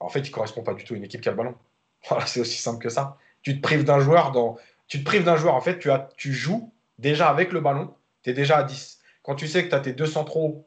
En 0.00 0.08
fait, 0.08 0.20
il 0.20 0.30
ne 0.30 0.34
correspond 0.34 0.64
pas 0.64 0.74
du 0.74 0.82
tout 0.82 0.94
à 0.94 0.96
une 0.96 1.04
équipe 1.04 1.20
qui 1.20 1.28
a 1.28 1.32
le 1.32 1.38
ballon. 1.38 1.54
Voilà, 2.08 2.26
c'est 2.26 2.40
aussi 2.40 2.58
simple 2.60 2.82
que 2.82 2.88
ça 2.88 3.16
tu 3.42 3.56
te 3.56 3.60
prives 3.60 3.84
d'un 3.84 4.00
joueur 4.00 4.32
dans. 4.32 4.56
Tu 4.88 5.00
te 5.00 5.04
prives 5.04 5.24
d'un 5.24 5.36
joueur, 5.36 5.54
en 5.54 5.60
fait, 5.60 5.78
tu, 5.78 5.90
as, 5.90 6.08
tu 6.16 6.32
joues 6.32 6.72
déjà 6.98 7.28
avec 7.28 7.52
le 7.52 7.60
ballon, 7.60 7.94
tu 8.22 8.30
es 8.30 8.32
déjà 8.32 8.58
à 8.58 8.62
10. 8.62 9.00
Quand 9.22 9.34
tu 9.34 9.48
sais 9.48 9.64
que 9.64 9.68
tu 9.68 9.74
as 9.74 9.80
tes 9.80 9.92
deux 9.92 10.06
centraux 10.06 10.66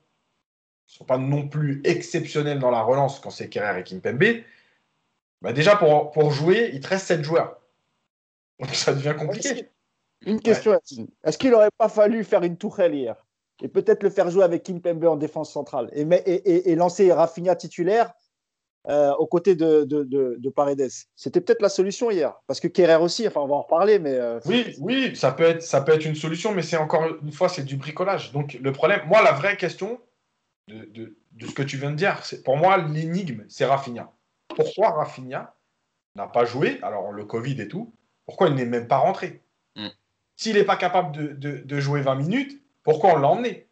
qui 0.88 0.95
ne 0.95 0.97
sont 0.99 1.05
pas 1.05 1.17
non 1.17 1.47
plus 1.47 1.81
exceptionnels 1.83 2.59
dans 2.59 2.71
la 2.71 2.81
relance 2.81 3.19
quand 3.19 3.29
c'est 3.29 3.49
Kerrer 3.49 3.79
et 3.79 3.83
Kimpembe, 3.83 4.43
bah 5.41 5.53
déjà 5.53 5.75
pour, 5.75 6.11
pour 6.11 6.31
jouer, 6.31 6.71
il 6.73 6.79
te 6.79 6.88
reste 6.88 7.07
7 7.07 7.23
joueurs. 7.23 7.59
Donc 8.59 8.73
ça 8.73 8.93
devient 8.93 9.15
compliqué. 9.17 9.69
Une 10.25 10.39
question, 10.39 10.79
Est-ce 11.23 11.38
qu'il 11.38 11.51
n'aurait 11.51 11.69
pas 11.77 11.89
fallu 11.89 12.23
faire 12.23 12.43
une 12.43 12.57
tourelle 12.57 12.95
hier 12.95 13.15
et 13.61 13.67
peut-être 13.67 14.03
le 14.03 14.09
faire 14.09 14.29
jouer 14.29 14.43
avec 14.43 14.63
Kimpembe 14.63 15.05
en 15.05 15.15
défense 15.15 15.51
centrale 15.51 15.89
et, 15.93 16.01
et, 16.01 16.71
et 16.71 16.75
lancer 16.75 17.11
Rafinha 17.11 17.55
titulaire 17.55 18.13
euh, 18.88 19.13
aux 19.15 19.26
côtés 19.26 19.56
de, 19.56 19.84
de, 19.84 20.50
Paredes. 20.50 20.89
C'était 21.15 21.41
peut-être 21.41 21.62
la 21.62 21.69
solution 21.69 22.12
hier, 22.12 22.34
parce 22.45 22.60
que 22.60 22.67
Kerrer 22.67 23.02
aussi, 23.02 23.28
enfin 23.28 23.41
on 23.41 23.48
va 23.48 23.56
en 23.56 23.62
reparler, 23.62 23.98
mais... 23.98 24.13
Euh, 24.13 24.39
oui, 24.45 24.76
oui, 24.80 25.15
ça 25.15 25.32
peut, 25.32 25.43
être, 25.43 25.63
ça 25.63 25.82
peut 25.82 25.91
être 25.91 26.06
une 26.06 26.15
solution, 26.15 26.54
mais 26.54 26.62
c'est 26.62 26.78
encore 26.78 27.06
une 27.21 27.32
fois, 27.32 27.50
c'est 27.50 27.63
du 27.63 27.78
bricolage. 27.78 28.32
Donc 28.32 28.54
le 28.54 28.71
problème, 28.71 29.02
moi 29.08 29.24
la 29.24 29.32
vraie 29.32 29.58
question 29.58 30.00
de, 30.67 31.15
ce 31.41 31.54
que 31.54 31.63
tu 31.63 31.78
viens 31.78 31.91
de 31.91 31.95
dire, 31.95 32.24
c'est 32.24 32.43
pour 32.43 32.58
moi 32.58 32.78
l'énigme, 32.78 33.43
c'est 33.50 33.65
Rafinha. 33.65 34.12
Pourquoi 34.50 34.91
Rafinha 34.91 35.56
n'a 36.15 36.28
pas 36.28 36.45
joué, 36.45 36.80
alors 36.84 37.12
le 37.12 37.26
Covid 37.26 37.60
et 37.62 37.67
tout, 37.67 37.91
pourquoi 38.26 38.50
il 38.50 38.56
n'est 38.56 38.65
même 38.65 38.88
pas 38.88 38.98
rentré? 38.98 39.41
Mm. 39.76 39.88
S'il 40.36 40.56
n'est 40.56 40.63
pas 40.63 40.78
capable 40.78 41.39
de, 41.39 41.80
jouer 41.80 42.02
20 42.02 42.15
minutes, 42.15 42.62
pourquoi 42.84 43.13
on 43.13 43.17
l'a 43.17 43.30
emmené? 43.30 43.67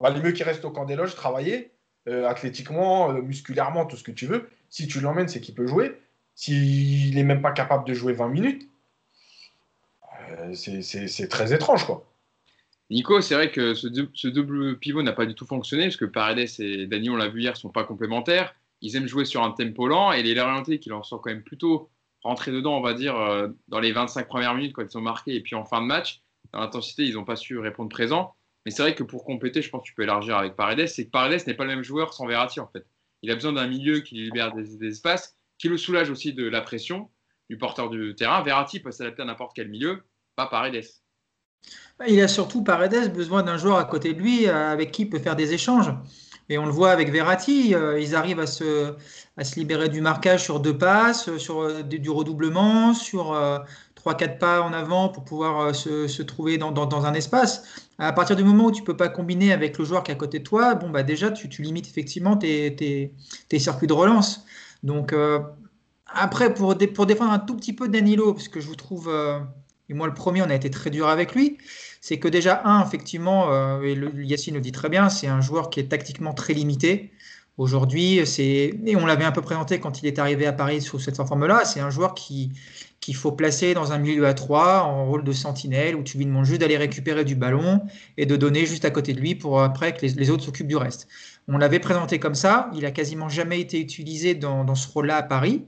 Il 0.00 0.04
valait 0.04 0.20
mieux 0.20 0.32
qu'il 0.32 0.44
reste 0.44 0.64
au 0.64 0.70
camp 0.70 0.86
des 0.86 0.96
loges, 0.96 1.14
travailler, 1.14 1.74
euh, 2.08 2.26
athlétiquement, 2.26 3.10
euh, 3.10 3.20
musculairement, 3.20 3.84
tout 3.84 3.96
ce 3.96 4.02
que 4.02 4.10
tu 4.10 4.26
veux. 4.26 4.48
Si 4.70 4.86
tu 4.86 5.00
l'emmènes, 5.00 5.28
c'est 5.28 5.40
qu'il 5.40 5.54
peut 5.54 5.66
jouer. 5.66 6.00
S'il 6.34 7.14
n'est 7.14 7.24
même 7.24 7.42
pas 7.42 7.52
capable 7.52 7.86
de 7.86 7.92
jouer 7.92 8.14
20 8.14 8.28
minutes, 8.28 8.68
euh, 10.30 10.54
c'est 10.54 11.28
très 11.28 11.52
étrange, 11.52 11.84
quoi. 11.84 12.06
Nico, 12.88 13.20
c'est 13.20 13.34
vrai 13.34 13.50
que 13.50 13.74
ce, 13.74 14.28
double 14.28 14.78
pivot 14.78 15.02
n'a 15.02 15.12
pas 15.12 15.26
du 15.26 15.34
tout 15.34 15.44
fonctionné, 15.44 15.84
parce 15.84 15.96
que 15.96 16.06
Paredes 16.06 16.48
et 16.58 16.86
Dani, 16.86 17.10
on 17.10 17.16
l'a 17.16 17.28
vu 17.28 17.42
hier, 17.42 17.56
sont 17.56 17.68
pas 17.68 17.84
complémentaires. 17.84 18.54
Ils 18.80 18.96
aiment 18.96 19.06
jouer 19.06 19.26
sur 19.26 19.42
un 19.44 19.50
tempo 19.50 19.86
lent, 19.86 20.12
et 20.12 20.22
les 20.22 20.34
Lorientais 20.34 20.78
qui 20.78 20.88
leur 20.88 21.04
sont 21.04 21.18
quand 21.18 21.30
même 21.30 21.42
plutôt 21.42 21.90
rentrés 22.22 22.50
dedans, 22.50 22.78
on 22.78 22.80
va 22.80 22.94
dire, 22.94 23.14
dans 23.68 23.78
les 23.78 23.92
25 23.92 24.26
premières 24.26 24.54
minutes 24.54 24.72
quand 24.72 24.82
ils 24.82 24.90
sont 24.90 25.00
marqués, 25.00 25.36
et 25.36 25.40
puis 25.40 25.54
en 25.54 25.64
fin 25.64 25.80
de 25.80 25.86
match, 25.86 26.22
dans 26.52 26.60
l'intensité, 26.60 27.04
ils 27.04 27.14
n'ont 27.14 27.24
pas 27.24 27.36
su 27.36 27.58
répondre 27.58 27.90
présent. 27.90 28.34
Mais 28.64 28.70
c'est 28.70 28.82
vrai 28.82 28.94
que 28.94 29.02
pour 29.02 29.24
compléter, 29.24 29.62
je 29.62 29.70
pense 29.70 29.82
que 29.82 29.88
tu 29.88 29.94
peux 29.94 30.02
élargir 30.02 30.36
avec 30.36 30.54
Paredes, 30.54 30.86
c'est 30.86 31.06
que 31.06 31.10
Paredes 31.10 31.46
n'est 31.46 31.54
pas 31.54 31.64
le 31.64 31.70
même 31.70 31.82
joueur 31.82 32.12
sans 32.12 32.26
Verratti 32.26 32.60
en 32.60 32.68
fait. 32.68 32.86
Il 33.22 33.30
a 33.30 33.34
besoin 33.34 33.52
d'un 33.52 33.66
milieu 33.66 34.00
qui 34.00 34.14
libère 34.14 34.54
des, 34.54 34.86
espaces, 34.86 35.36
qui 35.58 35.68
le 35.68 35.76
soulage 35.76 36.10
aussi 36.10 36.32
de 36.32 36.48
la 36.48 36.60
pression 36.60 37.10
du 37.48 37.58
porteur 37.58 37.90
du 37.90 38.14
terrain. 38.14 38.42
Verratti 38.42 38.80
peut 38.80 38.92
s'adapter 38.92 39.22
à 39.22 39.24
n'importe 39.24 39.52
quel 39.54 39.68
milieu, 39.68 40.02
pas 40.36 40.46
Paredes. 40.46 40.84
Il 42.08 42.20
a 42.20 42.28
surtout 42.28 42.64
Paredes 42.64 43.12
besoin 43.12 43.42
d'un 43.42 43.58
joueur 43.58 43.76
à 43.76 43.84
côté 43.84 44.14
de 44.14 44.20
lui 44.20 44.46
euh, 44.46 44.72
avec 44.72 44.92
qui 44.92 45.02
il 45.02 45.10
peut 45.10 45.18
faire 45.18 45.36
des 45.36 45.52
échanges. 45.52 45.92
Et 46.48 46.58
on 46.58 46.64
le 46.64 46.72
voit 46.72 46.90
avec 46.90 47.12
Verratti, 47.12 47.74
euh, 47.74 48.00
ils 48.00 48.16
arrivent 48.16 48.40
à 48.40 48.46
se, 48.46 48.94
à 49.36 49.44
se 49.44 49.54
libérer 49.56 49.88
du 49.88 50.00
marquage 50.00 50.42
sur 50.42 50.58
deux 50.58 50.76
passes, 50.76 51.36
sur 51.36 51.60
euh, 51.60 51.82
du 51.82 52.10
redoublement, 52.10 52.94
sur 52.94 53.32
3-4 54.04 54.38
pas 54.38 54.62
en 54.62 54.72
avant 54.72 55.08
pour 55.08 55.24
pouvoir 55.24 55.60
euh, 55.60 55.72
se, 55.72 56.22
trouver 56.22 56.58
dans, 56.58 57.06
un 57.06 57.14
espace. 57.14 57.84
À 57.98 58.12
partir 58.12 58.36
du 58.36 58.44
moment 58.44 58.66
où 58.66 58.72
tu 58.72 58.82
peux 58.82 58.96
pas 58.96 59.08
combiner 59.08 59.52
avec 59.52 59.78
le 59.78 59.84
joueur 59.84 60.02
qui 60.02 60.10
est 60.10 60.14
à 60.14 60.16
côté 60.16 60.38
de 60.38 60.44
toi, 60.44 60.74
bon 60.74 60.90
bah 60.90 61.02
déjà 61.02 61.30
tu, 61.30 61.48
limites 61.62 61.88
effectivement 61.88 62.36
tes, 62.36 63.12
circuits 63.58 63.86
de 63.86 63.92
relance. 63.92 64.44
Donc 64.82 65.12
euh, 65.12 65.40
après 66.06 66.54
pour, 66.54 66.74
défendre 66.74 67.32
un 67.32 67.38
tout 67.38 67.56
petit 67.56 67.72
peu 67.72 67.88
Danilo, 67.88 68.32
parce 68.32 68.48
que 68.48 68.60
je 68.60 68.66
vous 68.66 68.76
trouve, 68.76 69.08
euh, 69.08 69.38
et 69.88 69.94
moi 69.94 70.06
le 70.06 70.14
premier 70.14 70.42
on 70.42 70.48
a 70.48 70.54
été 70.54 70.70
très 70.70 70.90
dur 70.90 71.08
avec 71.08 71.34
lui, 71.34 71.58
c'est 72.00 72.18
que 72.18 72.28
déjà 72.28 72.62
un 72.64 72.82
effectivement, 72.82 73.82
et 73.82 73.94
le, 73.94 74.24
Yacine 74.24 74.54
le 74.54 74.60
dit 74.62 74.72
très 74.72 74.88
bien, 74.88 75.10
c'est 75.10 75.26
un 75.26 75.42
joueur 75.42 75.68
qui 75.68 75.80
est 75.80 75.88
tactiquement 75.88 76.32
très 76.32 76.54
limité. 76.54 77.12
Aujourd'hui, 77.58 78.22
et 78.38 78.96
on 78.96 79.04
l'avait 79.04 79.26
un 79.26 79.32
peu 79.32 79.42
présenté 79.42 79.80
quand 79.80 80.00
il 80.00 80.06
est 80.06 80.18
arrivé 80.18 80.46
à 80.46 80.52
Paris 80.54 80.80
sous 80.80 80.98
cette 80.98 81.16
forme-là, 81.16 81.66
c'est 81.66 81.80
un 81.80 81.90
joueur 81.90 82.14
qui 82.14 82.52
qu'il 83.00 83.16
faut 83.16 83.32
placer 83.32 83.72
dans 83.72 83.92
un 83.92 83.98
milieu 83.98 84.26
à 84.26 84.34
3 84.34 84.82
en 84.82 85.06
rôle 85.06 85.24
de 85.24 85.32
sentinelle 85.32 85.96
où 85.96 86.02
tu 86.02 86.18
lui 86.18 86.26
demandes 86.26 86.44
juste 86.44 86.60
d'aller 86.60 86.76
récupérer 86.76 87.24
du 87.24 87.34
ballon 87.34 87.80
et 88.18 88.26
de 88.26 88.36
donner 88.36 88.66
juste 88.66 88.84
à 88.84 88.90
côté 88.90 89.14
de 89.14 89.20
lui 89.20 89.34
pour 89.34 89.62
après 89.62 89.94
que 89.94 90.04
les, 90.04 90.30
autres 90.30 90.44
s'occupent 90.44 90.68
du 90.68 90.76
reste. 90.76 91.08
On 91.48 91.56
l'avait 91.56 91.78
présenté 91.78 92.18
comme 92.18 92.34
ça, 92.34 92.70
il 92.74 92.84
a 92.84 92.90
quasiment 92.90 93.28
jamais 93.28 93.60
été 93.60 93.80
utilisé 93.80 94.34
dans, 94.34 94.64
dans 94.64 94.74
ce 94.74 94.86
rôle-là 94.92 95.16
à 95.16 95.22
Paris. 95.22 95.64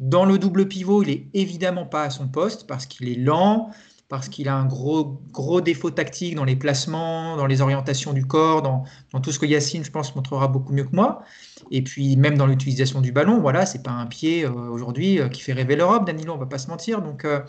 Dans 0.00 0.24
le 0.24 0.38
double 0.38 0.66
pivot, 0.66 1.02
il 1.02 1.10
est 1.10 1.26
évidemment 1.34 1.86
pas 1.86 2.04
à 2.04 2.10
son 2.10 2.26
poste 2.26 2.66
parce 2.66 2.86
qu'il 2.86 3.08
est 3.08 3.20
lent, 3.20 3.70
parce 4.12 4.28
qu'il 4.28 4.46
a 4.50 4.54
un 4.54 4.66
gros, 4.66 5.22
gros 5.30 5.62
défaut 5.62 5.90
tactique 5.90 6.34
dans 6.34 6.44
les 6.44 6.54
placements, 6.54 7.34
dans 7.38 7.46
les 7.46 7.62
orientations 7.62 8.12
du 8.12 8.26
corps, 8.26 8.60
dans, 8.60 8.84
tout 9.22 9.32
ce 9.32 9.38
que 9.38 9.46
Yacine, 9.46 9.84
je 9.84 9.90
pense, 9.90 10.14
montrera 10.14 10.48
beaucoup 10.48 10.74
mieux 10.74 10.84
que 10.84 10.94
moi. 10.94 11.22
Et 11.70 11.80
puis 11.80 12.18
même 12.18 12.36
dans 12.36 12.44
l'utilisation 12.44 13.00
du 13.00 13.10
ballon, 13.10 13.40
voilà, 13.40 13.64
c'est 13.64 13.82
pas 13.82 13.90
un 13.90 14.04
pied 14.04 14.44
euh, 14.44 14.50
aujourd'hui 14.50 15.18
euh, 15.18 15.30
qui 15.30 15.40
fait 15.40 15.54
rêver 15.54 15.76
l'Europe, 15.76 16.04
Danilo, 16.04 16.34
on 16.34 16.36
va 16.36 16.44
pas 16.44 16.58
se 16.58 16.68
mentir. 16.68 17.00
Donc 17.00 17.24
euh, 17.24 17.40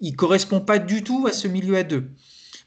il 0.00 0.14
correspond 0.14 0.60
pas 0.60 0.78
du 0.78 1.02
tout 1.02 1.26
à 1.26 1.32
ce 1.32 1.48
milieu 1.48 1.78
à 1.78 1.82
deux. 1.82 2.10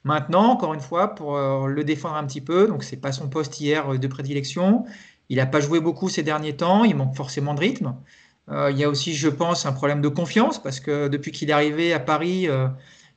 Maintenant, 0.03 0.45
encore 0.45 0.73
une 0.73 0.79
fois, 0.79 1.13
pour 1.13 1.37
le 1.37 1.83
défendre 1.83 2.15
un 2.15 2.25
petit 2.25 2.41
peu, 2.41 2.67
donc 2.67 2.83
c'est 2.83 2.97
pas 2.97 3.11
son 3.11 3.29
poste 3.29 3.61
hier 3.61 3.99
de 3.99 4.07
prédilection. 4.07 4.85
Il 5.29 5.37
n'a 5.37 5.45
pas 5.45 5.59
joué 5.59 5.79
beaucoup 5.79 6.09
ces 6.09 6.23
derniers 6.23 6.55
temps, 6.55 6.83
il 6.83 6.95
manque 6.95 7.15
forcément 7.15 7.53
de 7.53 7.59
rythme. 7.59 7.93
il 8.49 8.77
y 8.77 8.83
a 8.83 8.89
aussi, 8.89 9.13
je 9.13 9.29
pense, 9.29 9.67
un 9.67 9.71
problème 9.71 10.01
de 10.01 10.07
confiance 10.07 10.61
parce 10.61 10.79
que 10.79 11.07
depuis 11.09 11.31
qu'il 11.31 11.51
est 11.51 11.53
arrivé 11.53 11.93
à 11.93 11.99
Paris, 11.99 12.47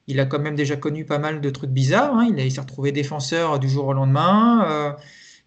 il 0.08 0.18
a 0.20 0.26
quand 0.26 0.40
même 0.40 0.56
déjà 0.56 0.76
connu 0.76 1.04
pas 1.04 1.18
mal 1.18 1.40
de 1.40 1.50
trucs 1.50 1.70
bizarres. 1.70 2.16
Hein. 2.16 2.34
Il, 2.36 2.50
s'est 2.50 2.60
retrouvé 2.60 2.90
défenseur 2.90 3.58
du 3.58 3.68
jour 3.68 3.86
au 3.86 3.92
lendemain. 3.92 4.96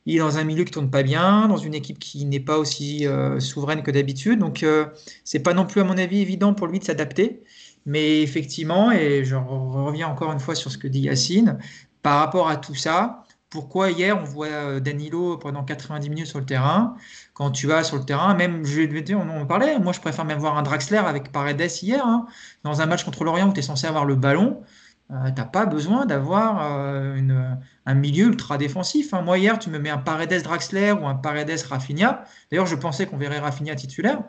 Il 0.05 0.15
est 0.15 0.19
dans 0.19 0.37
un 0.37 0.43
milieu 0.43 0.63
qui 0.63 0.71
tourne 0.71 0.89
pas 0.89 1.03
bien, 1.03 1.47
dans 1.47 1.57
une 1.57 1.75
équipe 1.75 1.99
qui 1.99 2.25
n'est 2.25 2.39
pas 2.39 2.57
aussi 2.57 3.05
euh, 3.05 3.39
souveraine 3.39 3.83
que 3.83 3.91
d'habitude. 3.91 4.39
Donc, 4.39 4.63
euh, 4.63 4.87
c'est 5.23 5.41
pas 5.41 5.53
non 5.53 5.65
plus, 5.65 5.81
à 5.81 5.83
mon 5.83 5.97
avis, 5.97 6.21
évident 6.21 6.53
pour 6.53 6.67
lui 6.67 6.79
de 6.79 6.83
s'adapter. 6.83 7.43
Mais 7.85 8.21
effectivement, 8.21 8.91
et 8.91 9.23
je 9.25 9.35
reviens 9.35 10.07
encore 10.07 10.31
une 10.31 10.39
fois 10.39 10.55
sur 10.55 10.71
ce 10.71 10.77
que 10.77 10.87
dit 10.87 11.01
Yacine, 11.01 11.59
par 12.01 12.19
rapport 12.19 12.47
à 12.49 12.57
tout 12.57 12.75
ça, 12.75 13.25
pourquoi 13.49 13.91
hier 13.91 14.17
on 14.19 14.23
voit 14.23 14.47
euh, 14.47 14.79
Danilo 14.79 15.37
pendant 15.37 15.63
90 15.63 16.09
minutes 16.09 16.27
sur 16.27 16.39
le 16.39 16.45
terrain 16.45 16.95
Quand 17.41 17.49
tu 17.49 17.65
vas 17.65 17.83
sur 17.83 17.97
le 17.97 18.03
terrain, 18.03 18.35
même, 18.35 18.63
je 18.63 18.81
vais 18.81 19.01
dire, 19.01 19.19
on 19.19 19.27
en 19.27 19.47
parlait, 19.47 19.79
moi 19.79 19.93
je 19.93 19.99
préfère 19.99 20.25
même 20.25 20.37
voir 20.37 20.59
un 20.59 20.61
Draxler 20.61 20.97
avec 20.97 21.31
Paredes 21.31 21.71
hier, 21.81 22.05
hein, 22.05 22.27
dans 22.63 22.81
un 22.81 22.85
match 22.85 23.03
contre 23.03 23.23
l'Orient 23.23 23.49
où 23.49 23.53
tu 23.53 23.61
es 23.61 23.63
censé 23.63 23.87
avoir 23.87 24.05
le 24.05 24.13
ballon. 24.13 24.61
Euh, 25.09 25.31
tu 25.31 25.41
n'as 25.41 25.47
pas 25.47 25.65
besoin 25.65 26.05
d'avoir 26.05 26.59
euh, 26.61 27.55
un 27.87 27.93
milieu 27.95 28.27
ultra 28.27 28.59
défensif. 28.59 29.15
Hein. 29.15 29.23
Moi, 29.23 29.39
hier, 29.39 29.57
tu 29.57 29.71
me 29.71 29.79
mets 29.79 29.89
un 29.89 29.97
Paredes 29.97 30.43
Draxler 30.43 30.91
ou 30.91 31.07
un 31.07 31.15
Paredes 31.15 31.59
Rafinha. 31.67 32.25
D'ailleurs, 32.51 32.67
je 32.67 32.75
pensais 32.75 33.07
qu'on 33.07 33.17
verrait 33.17 33.39
Rafinha 33.39 33.73
titulaire. 33.73 34.21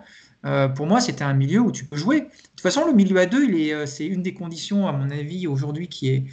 Euh, 0.47 0.69
pour 0.69 0.87
moi, 0.87 1.03
c'était 1.03 1.23
un 1.23 1.35
milieu 1.35 1.61
où 1.61 1.71
tu 1.71 1.85
peux 1.85 1.99
jouer. 1.99 2.21
De 2.21 2.27
toute 2.27 2.63
façon, 2.63 2.87
le 2.87 2.95
milieu 2.95 3.19
à 3.19 3.27
deux, 3.27 3.85
c'est 3.85 4.07
une 4.07 4.23
des 4.23 4.33
conditions, 4.33 4.89
à 4.89 4.93
mon 4.93 5.11
avis, 5.11 5.47
aujourd'hui, 5.47 5.89
qui 5.89 6.09
est 6.09 6.25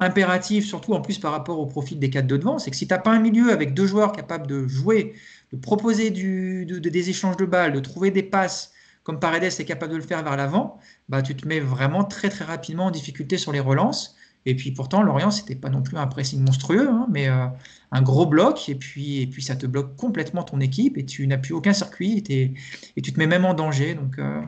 impérative, 0.00 0.64
surtout 0.64 0.94
en 0.94 1.00
plus 1.00 1.18
par 1.18 1.32
rapport 1.32 1.58
au 1.58 1.66
profil 1.66 1.98
des 1.98 2.10
quatre 2.10 2.26
de 2.26 2.36
devant. 2.36 2.58
C'est 2.58 2.70
que 2.70 2.76
si 2.76 2.86
tu 2.86 2.92
n'as 2.92 2.98
pas 2.98 3.10
un 3.10 3.20
milieu 3.20 3.52
avec 3.52 3.74
deux 3.74 3.86
joueurs 3.86 4.12
capables 4.12 4.46
de 4.46 4.66
jouer, 4.66 5.14
de 5.52 5.58
proposer 5.58 6.10
des 6.10 7.10
échanges 7.10 7.36
de 7.36 7.44
balles, 7.44 7.72
de 7.72 7.80
trouver 7.80 8.10
des 8.10 8.22
passes, 8.22 8.72
comme 9.02 9.18
Paredes 9.18 9.44
est 9.44 9.64
capable 9.64 9.92
de 9.92 9.96
le 9.96 10.02
faire 10.02 10.22
vers 10.22 10.36
l'avant, 10.36 10.78
bah, 11.08 11.22
tu 11.22 11.34
te 11.34 11.48
mets 11.48 11.60
vraiment 11.60 12.04
très 12.04 12.28
très 12.28 12.44
rapidement 12.44 12.86
en 12.86 12.90
difficulté 12.90 13.38
sur 13.38 13.52
les 13.52 13.60
relances. 13.60 14.16
Et 14.46 14.54
puis 14.54 14.72
pourtant, 14.72 15.02
Lorient, 15.02 15.30
c'était 15.30 15.54
pas 15.54 15.68
non 15.68 15.82
plus 15.82 15.98
un 15.98 16.06
pressing 16.06 16.42
monstrueux, 16.42 16.88
hein, 16.88 17.06
mais 17.10 17.28
euh, 17.28 17.46
un 17.92 18.02
gros 18.02 18.24
bloc, 18.24 18.68
et 18.68 18.74
puis, 18.74 19.26
puis 19.26 19.42
ça 19.42 19.54
te 19.54 19.66
bloque 19.66 19.96
complètement 19.96 20.44
ton 20.44 20.60
équipe, 20.60 20.96
et 20.96 21.04
tu 21.04 21.26
n'as 21.26 21.36
plus 21.36 21.52
aucun 21.52 21.74
circuit, 21.74 22.24
et, 22.28 22.54
tu 23.02 23.12
te 23.12 23.18
mets 23.18 23.26
même 23.26 23.44
en 23.44 23.52
danger. 23.52 23.94
Donc, 23.94 24.18
euh, 24.18 24.40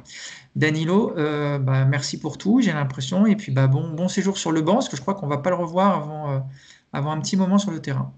Danilo, 0.57 1.15
euh, 1.19 1.59
bah, 1.59 1.85
merci 1.85 2.19
pour 2.19 2.39
tout, 2.39 2.61
j'ai 2.63 2.73
l'impression, 2.73 3.27
et 3.27 3.37
puis 3.37 3.53
bah, 3.53 3.67
bon, 3.67 3.91
bon 3.91 4.09
séjour 4.09 4.39
sur 4.39 4.51
le 4.53 4.63
banc, 4.63 4.75
parce 4.75 4.89
que 4.89 4.97
je 4.97 5.03
crois 5.03 5.15
qu'on 5.15 5.27
va 5.27 5.39
pas 5.39 5.51
le 5.51 5.57
revoir 5.57 6.49
avant 6.93 7.11
un 7.13 7.21
petit 7.21 7.37
moment 7.37 7.59
sur 7.59 7.71
le 7.71 7.81
terrain. 7.81 8.15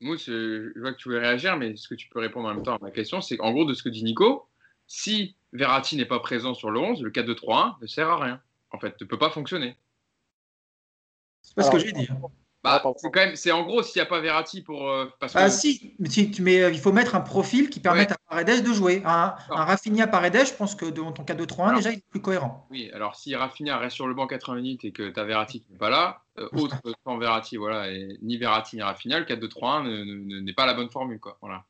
Moi, 0.00 0.16
je 0.16 0.78
vois 0.78 0.92
que 0.92 0.98
tu 0.98 1.10
veux 1.10 1.18
réagir, 1.18 1.56
mais 1.56 1.76
ce 1.76 1.88
que 1.88 1.94
tu 1.94 2.08
peux 2.08 2.20
répondre 2.20 2.48
en 2.48 2.54
même 2.54 2.62
temps 2.62 2.76
à 2.76 2.78
ma 2.80 2.90
question, 2.90 3.20
c'est 3.20 3.38
en 3.40 3.52
gros 3.52 3.66
de 3.66 3.74
ce 3.74 3.82
que 3.82 3.90
dit 3.90 4.02
Nico, 4.02 4.48
si 4.86 5.36
Verratti 5.52 5.96
n'est 5.96 6.06
pas 6.06 6.20
présent 6.20 6.54
sur 6.54 6.70
le 6.70 6.80
11, 6.80 7.02
le 7.02 7.10
4-2-3-1 7.10 7.76
ne 7.82 7.86
sert 7.86 8.08
à 8.08 8.18
rien. 8.18 8.42
En 8.70 8.78
fait, 8.78 8.98
ne 9.00 9.06
peut 9.06 9.18
pas 9.18 9.30
fonctionner. 9.30 9.76
C'est 11.42 11.54
pas 11.54 11.62
ce 11.62 11.70
que 11.70 11.78
j'ai 11.78 11.92
dit. 11.92 12.08
Bah, 12.62 12.82
quand 12.84 13.10
même, 13.14 13.36
c'est 13.36 13.52
en 13.52 13.64
gros 13.64 13.82
s'il 13.82 14.00
n'y 14.00 14.06
a 14.06 14.08
pas 14.08 14.20
Verratti 14.20 14.60
pour. 14.60 14.90
Euh, 14.90 15.06
ah 15.34 15.48
si, 15.48 15.94
mais, 16.40 16.62
euh, 16.62 16.70
il 16.70 16.78
faut 16.78 16.92
mettre 16.92 17.14
un 17.14 17.22
profil 17.22 17.70
qui 17.70 17.80
permette 17.80 18.12
à 18.12 18.16
Paredes 18.28 18.62
de 18.62 18.72
jouer. 18.74 19.02
Un, 19.06 19.34
un 19.48 19.64
Rafinha 19.64 20.06
Paredes, 20.06 20.46
je 20.46 20.52
pense 20.52 20.74
que 20.74 20.84
dans 20.84 21.10
ton 21.12 21.22
4-2-3-1, 21.22 21.76
déjà, 21.76 21.90
il 21.90 21.98
est 21.98 22.08
plus 22.10 22.20
cohérent. 22.20 22.66
Oui, 22.70 22.90
alors 22.92 23.16
si 23.16 23.34
Rafinha 23.34 23.78
reste 23.78 23.96
sur 23.96 24.06
le 24.06 24.12
banc 24.12 24.26
80 24.26 24.56
minutes 24.56 24.84
et 24.84 24.92
que 24.92 25.08
tu 25.08 25.18
as 25.18 25.24
Verratti 25.24 25.62
qui 25.62 25.72
n'est 25.72 25.78
pas 25.78 25.88
là, 25.88 26.22
euh, 26.38 26.48
autre 26.52 26.76
sans 27.04 27.16
Verratti, 27.16 27.56
voilà, 27.56 27.90
et 27.90 28.18
ni 28.20 28.36
Verratti 28.36 28.76
ni 28.76 28.82
Rafinha, 28.82 29.18
le 29.20 29.24
4-2-3-1 29.24 30.42
n'est 30.42 30.52
pas 30.52 30.66
la 30.66 30.74
bonne 30.74 30.90
formule. 30.90 31.18
Quoi. 31.18 31.38
Voilà. 31.40 31.64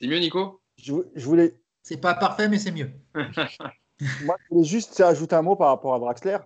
C'est 0.00 0.06
mieux, 0.06 0.18
Nico? 0.18 0.60
Je, 0.76 0.92
je, 1.14 1.24
voulais, 1.24 1.54
c'est 1.82 2.00
pas 2.00 2.12
parfait, 2.12 2.48
mais 2.48 2.58
c'est 2.58 2.72
mieux. 2.72 2.90
Moi, 3.14 4.36
je 4.38 4.54
voulais 4.54 4.68
juste 4.68 5.00
ajouter 5.00 5.34
un 5.34 5.42
mot 5.42 5.56
par 5.56 5.68
rapport 5.68 5.94
à 5.94 5.98
Draxler. 5.98 6.38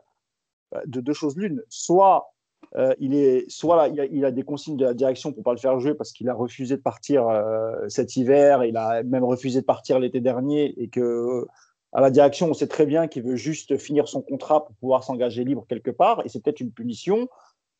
Euh, 0.74 0.80
de 0.86 1.00
deux 1.00 1.12
choses 1.12 1.36
l'une. 1.36 1.62
Soit, 1.68 2.34
euh, 2.76 2.94
il, 2.98 3.14
est, 3.14 3.48
soit 3.50 3.88
il, 3.88 4.24
a, 4.24 4.30
des 4.30 4.42
consignes 4.42 4.76
de 4.76 4.84
la 4.84 4.94
direction 4.94 5.32
pour 5.32 5.42
pas 5.42 5.52
le 5.52 5.58
faire 5.58 5.78
jouer 5.80 5.94
parce 5.94 6.12
qu'il 6.12 6.28
a 6.28 6.34
refusé 6.34 6.76
de 6.76 6.82
partir 6.82 7.28
euh, 7.28 7.72
cet 7.88 8.16
hiver, 8.16 8.64
il 8.64 8.76
a 8.76 9.02
même 9.02 9.24
refusé 9.24 9.60
de 9.60 9.66
partir 9.66 9.98
l'été 9.98 10.20
dernier 10.20 10.74
et 10.80 10.88
que 10.88 11.46
à 11.92 12.00
la 12.00 12.10
direction, 12.10 12.50
on 12.50 12.54
sait 12.54 12.66
très 12.66 12.84
bien 12.84 13.06
qu'il 13.06 13.22
veut 13.22 13.36
juste 13.36 13.78
finir 13.78 14.06
son 14.08 14.20
contrat 14.20 14.66
pour 14.66 14.76
pouvoir 14.76 15.04
s'engager 15.04 15.44
libre 15.44 15.64
quelque 15.68 15.90
part 15.90 16.20
et 16.24 16.28
c'est 16.28 16.42
peut-être 16.42 16.60
une 16.60 16.72
punition. 16.72 17.28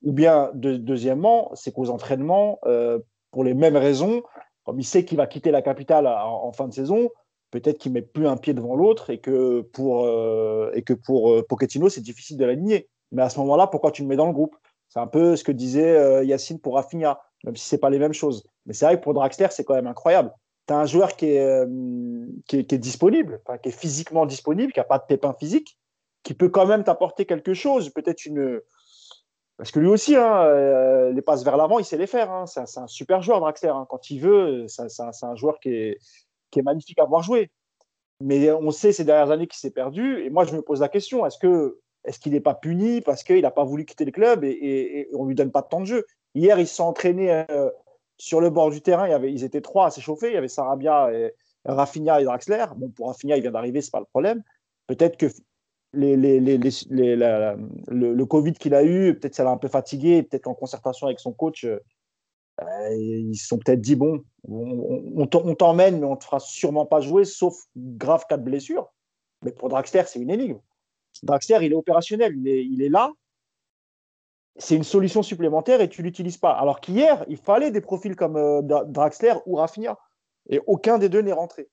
Ou 0.03 0.12
bien, 0.12 0.51
deuxièmement, 0.55 1.51
c'est 1.55 1.72
qu'aux 1.72 1.90
entraînements, 1.90 2.61
pour 3.30 3.44
les 3.44 3.55
mêmes 3.55 3.76
raisons, 3.76 4.22
comme 4.64 4.78
il 4.78 4.84
sait 4.84 5.05
qu'il 5.05 5.16
va 5.16 5.26
quitter 5.26 5.51
la 5.51 5.62
capitale 5.62 6.07
en 6.07 6.53
fin 6.53 6.68
de 6.68 6.72
saison, 6.72 7.11
peut-être 7.51 7.78
qu'il 7.78 7.92
met 7.92 8.03
plus 8.03 8.26
un 8.26 8.36
pied 8.36 8.55
devant 8.55 8.74
l'autre 8.76 9.11
et 9.11 9.18
que 9.18 9.62
pour, 9.72 10.05
euh, 10.05 10.70
et 10.74 10.82
que 10.82 10.92
pour 10.92 11.32
euh, 11.32 11.42
Pochettino, 11.49 11.88
c'est 11.88 12.01
difficile 12.01 12.36
de 12.36 12.44
l'aligner. 12.44 12.88
Mais 13.12 13.22
à 13.22 13.28
ce 13.28 13.38
moment-là, 13.40 13.66
pourquoi 13.66 13.92
tu 13.92 14.03
le 14.03 14.09
mets 14.09 14.16
dans 14.16 14.26
le 14.26 14.32
groupe? 14.32 14.57
C'est 14.97 15.03
un 15.03 15.07
peu 15.07 15.36
ce 15.36 15.44
que 15.44 15.53
disait 15.53 15.94
euh, 15.94 16.24
Yacine 16.24 16.59
pour 16.59 16.76
Rafinha, 16.76 17.20
même 17.44 17.55
si 17.55 17.68
ce 17.68 17.74
n'est 17.74 17.80
pas 17.80 17.90
les 17.90 17.99
mêmes 17.99 18.14
choses. 18.14 18.49
Mais 18.64 18.72
c'est 18.72 18.86
vrai 18.86 18.97
que 18.97 19.03
pour 19.03 19.12
Draxler, 19.12 19.49
c'est 19.51 19.62
quand 19.62 19.74
même 19.74 19.86
incroyable. 19.86 20.32
Tu 20.66 20.72
as 20.72 20.78
un 20.78 20.86
joueur 20.86 21.16
qui 21.16 21.26
est, 21.26 21.68
qui 22.49 22.57
est, 22.57 22.78
disponible, 22.78 23.42
qui 23.62 23.68
est 23.68 23.78
physiquement 23.78 24.24
disponible, 24.24 24.72
qui 24.72 24.80
n'a 24.80 24.84
pas 24.84 24.97
de 24.97 25.05
pépin 25.05 25.34
physique, 25.38 25.78
qui 26.22 26.32
peut 26.32 26.49
quand 26.49 26.64
même 26.64 26.82
t'apporter 26.82 27.26
quelque 27.26 27.53
chose, 27.53 27.90
peut-être 27.90 28.24
une. 28.24 28.62
Parce 29.59 29.70
que 29.70 29.80
lui 29.80 29.88
aussi, 29.88 30.16
hein, 30.16 31.11
les 31.11 31.20
passes 31.20 31.44
vers 31.44 31.59
l'avant, 31.59 31.78
il 31.78 31.84
sait 31.84 31.99
les 31.99 32.07
faire. 32.07 32.30
Hein. 32.30 32.47
C'est 32.47 32.78
un, 32.78 32.86
super 32.86 33.20
joueur, 33.20 33.40
Draxler. 33.40 33.68
Hein. 33.68 33.86
Quand 33.90 34.11
il 34.11 34.20
veut, 34.20 34.64
c'est 34.66 35.03
un 35.24 35.34
joueur 35.34 35.61
qui 35.61 35.74
est, 35.74 35.99
qui 36.51 36.61
est 36.61 36.62
magnifique 36.62 36.99
à 37.01 37.05
voir 37.05 37.22
jouer. 37.22 37.51
Mais 38.22 38.51
on 38.51 38.70
sait 38.70 38.92
ces 38.92 39.05
dernières 39.05 39.30
années 39.30 39.47
qu'il 39.47 39.59
s'est 39.59 39.70
perdu. 39.70 40.24
Et 40.24 40.30
moi, 40.30 40.44
je 40.47 40.57
me 40.57 40.62
pose 40.62 40.80
la 40.80 40.88
question 40.88 41.26
est-ce 41.26 41.36
que 41.36 41.80
est-ce 42.07 42.18
qu'il 42.18 42.32
n'est 42.32 42.40
pas 42.40 42.54
puni 42.54 43.00
parce 43.00 43.22
qu'il 43.24 43.42
n'a 43.42 43.50
pas 43.50 43.64
voulu 43.64 43.84
quitter 43.84 44.04
le 44.04 44.12
club 44.12 44.44
et, 44.44 45.09
on 45.14 45.24
ne 45.24 45.28
lui 45.28 45.34
donne 45.34 45.50
pas 45.50 45.62
de 45.62 45.68
temps 45.68 45.80
de 45.80 45.86
jeu? 45.86 46.07
Hier, 46.34 46.59
ils 46.59 46.66
se 46.66 46.76
sont 46.76 46.84
entraînés 46.84 47.44
euh, 47.50 47.70
sur 48.18 48.40
le 48.40 48.50
bord 48.50 48.70
du 48.70 48.80
terrain. 48.80 49.11
Avait, 49.11 49.32
ils 49.32 49.44
étaient 49.44 49.61
trois 49.61 49.86
à 49.86 49.90
s'échauffer. 49.90 50.28
Il 50.28 50.34
y 50.34 50.36
avait 50.36 50.48
Sarabia, 50.48 51.12
et, 51.12 51.32
Rafinha 51.64 52.20
et 52.20 52.24
Draxler. 52.24 52.64
Bon, 52.76 52.90
pour 52.90 53.09
Rafinha, 53.09 53.36
il 53.36 53.42
vient 53.42 53.50
d'arriver, 53.50 53.80
ce 53.80 53.88
n'est 53.88 53.92
pas 53.92 54.00
le 54.00 54.07
problème. 54.07 54.42
Peut-être 54.86 55.16
que 55.16 55.26
le, 55.92 56.24
Covid 58.24 58.52
qu'il 58.52 58.74
a 58.74 58.84
eu, 58.84 59.18
peut-être 59.18 59.34
ça 59.34 59.44
l'a 59.44 59.50
un 59.50 59.57
peu 59.57 59.68
fatigué. 59.68 60.22
Peut-être 60.22 60.46
en 60.46 60.54
concertation 60.54 61.07
avec 61.07 61.20
son 61.20 61.32
coach, 61.32 61.64
euh, 61.64 61.78
euh, 62.62 62.94
ils 62.94 63.36
se 63.36 63.48
sont 63.48 63.59
peut-être 63.59 63.80
dit 63.80 63.96
bon, 63.96 64.22
on, 64.48 65.26
t'emmène, 65.26 65.98
mais 66.00 66.07
on 66.07 66.16
te 66.16 66.24
fera 66.24 66.40
sûrement 66.40 66.86
pas 66.86 67.00
jouer, 67.00 67.24
sauf 67.24 67.54
grave 67.76 68.24
cas 68.28 68.36
de 68.36 68.44
blessure. 68.44 68.92
Mais 69.42 69.52
pour 69.52 69.68
Draxler, 69.68 70.04
c'est 70.07 70.20
une 70.20 70.30
énigme. 70.30 70.59
Draxler, 71.22 71.58
il 71.62 71.72
est 71.72 71.76
opérationnel, 71.76 72.34
il 72.36 72.48
est, 72.48 72.64
il 72.64 72.82
est 72.82 72.88
là. 72.88 73.12
C'est 74.58 74.76
une 74.76 74.84
solution 74.84 75.22
supplémentaire 75.22 75.80
et 75.80 75.88
tu 75.88 76.02
l'utilises 76.02 76.38
pas. 76.38 76.52
Alors 76.52 76.80
qu'hier, 76.80 77.24
il 77.28 77.36
fallait 77.36 77.70
des 77.70 77.80
profils 77.82 78.16
comme 78.16 78.36
euh, 78.36 78.62
Draxler 78.62 79.34
ou 79.44 79.56
Rafinha. 79.56 79.98
Et 80.48 80.60
aucun 80.66 80.98
des 80.98 81.08
deux 81.08 81.20
n'est 81.20 81.32
rentré. 81.32 81.68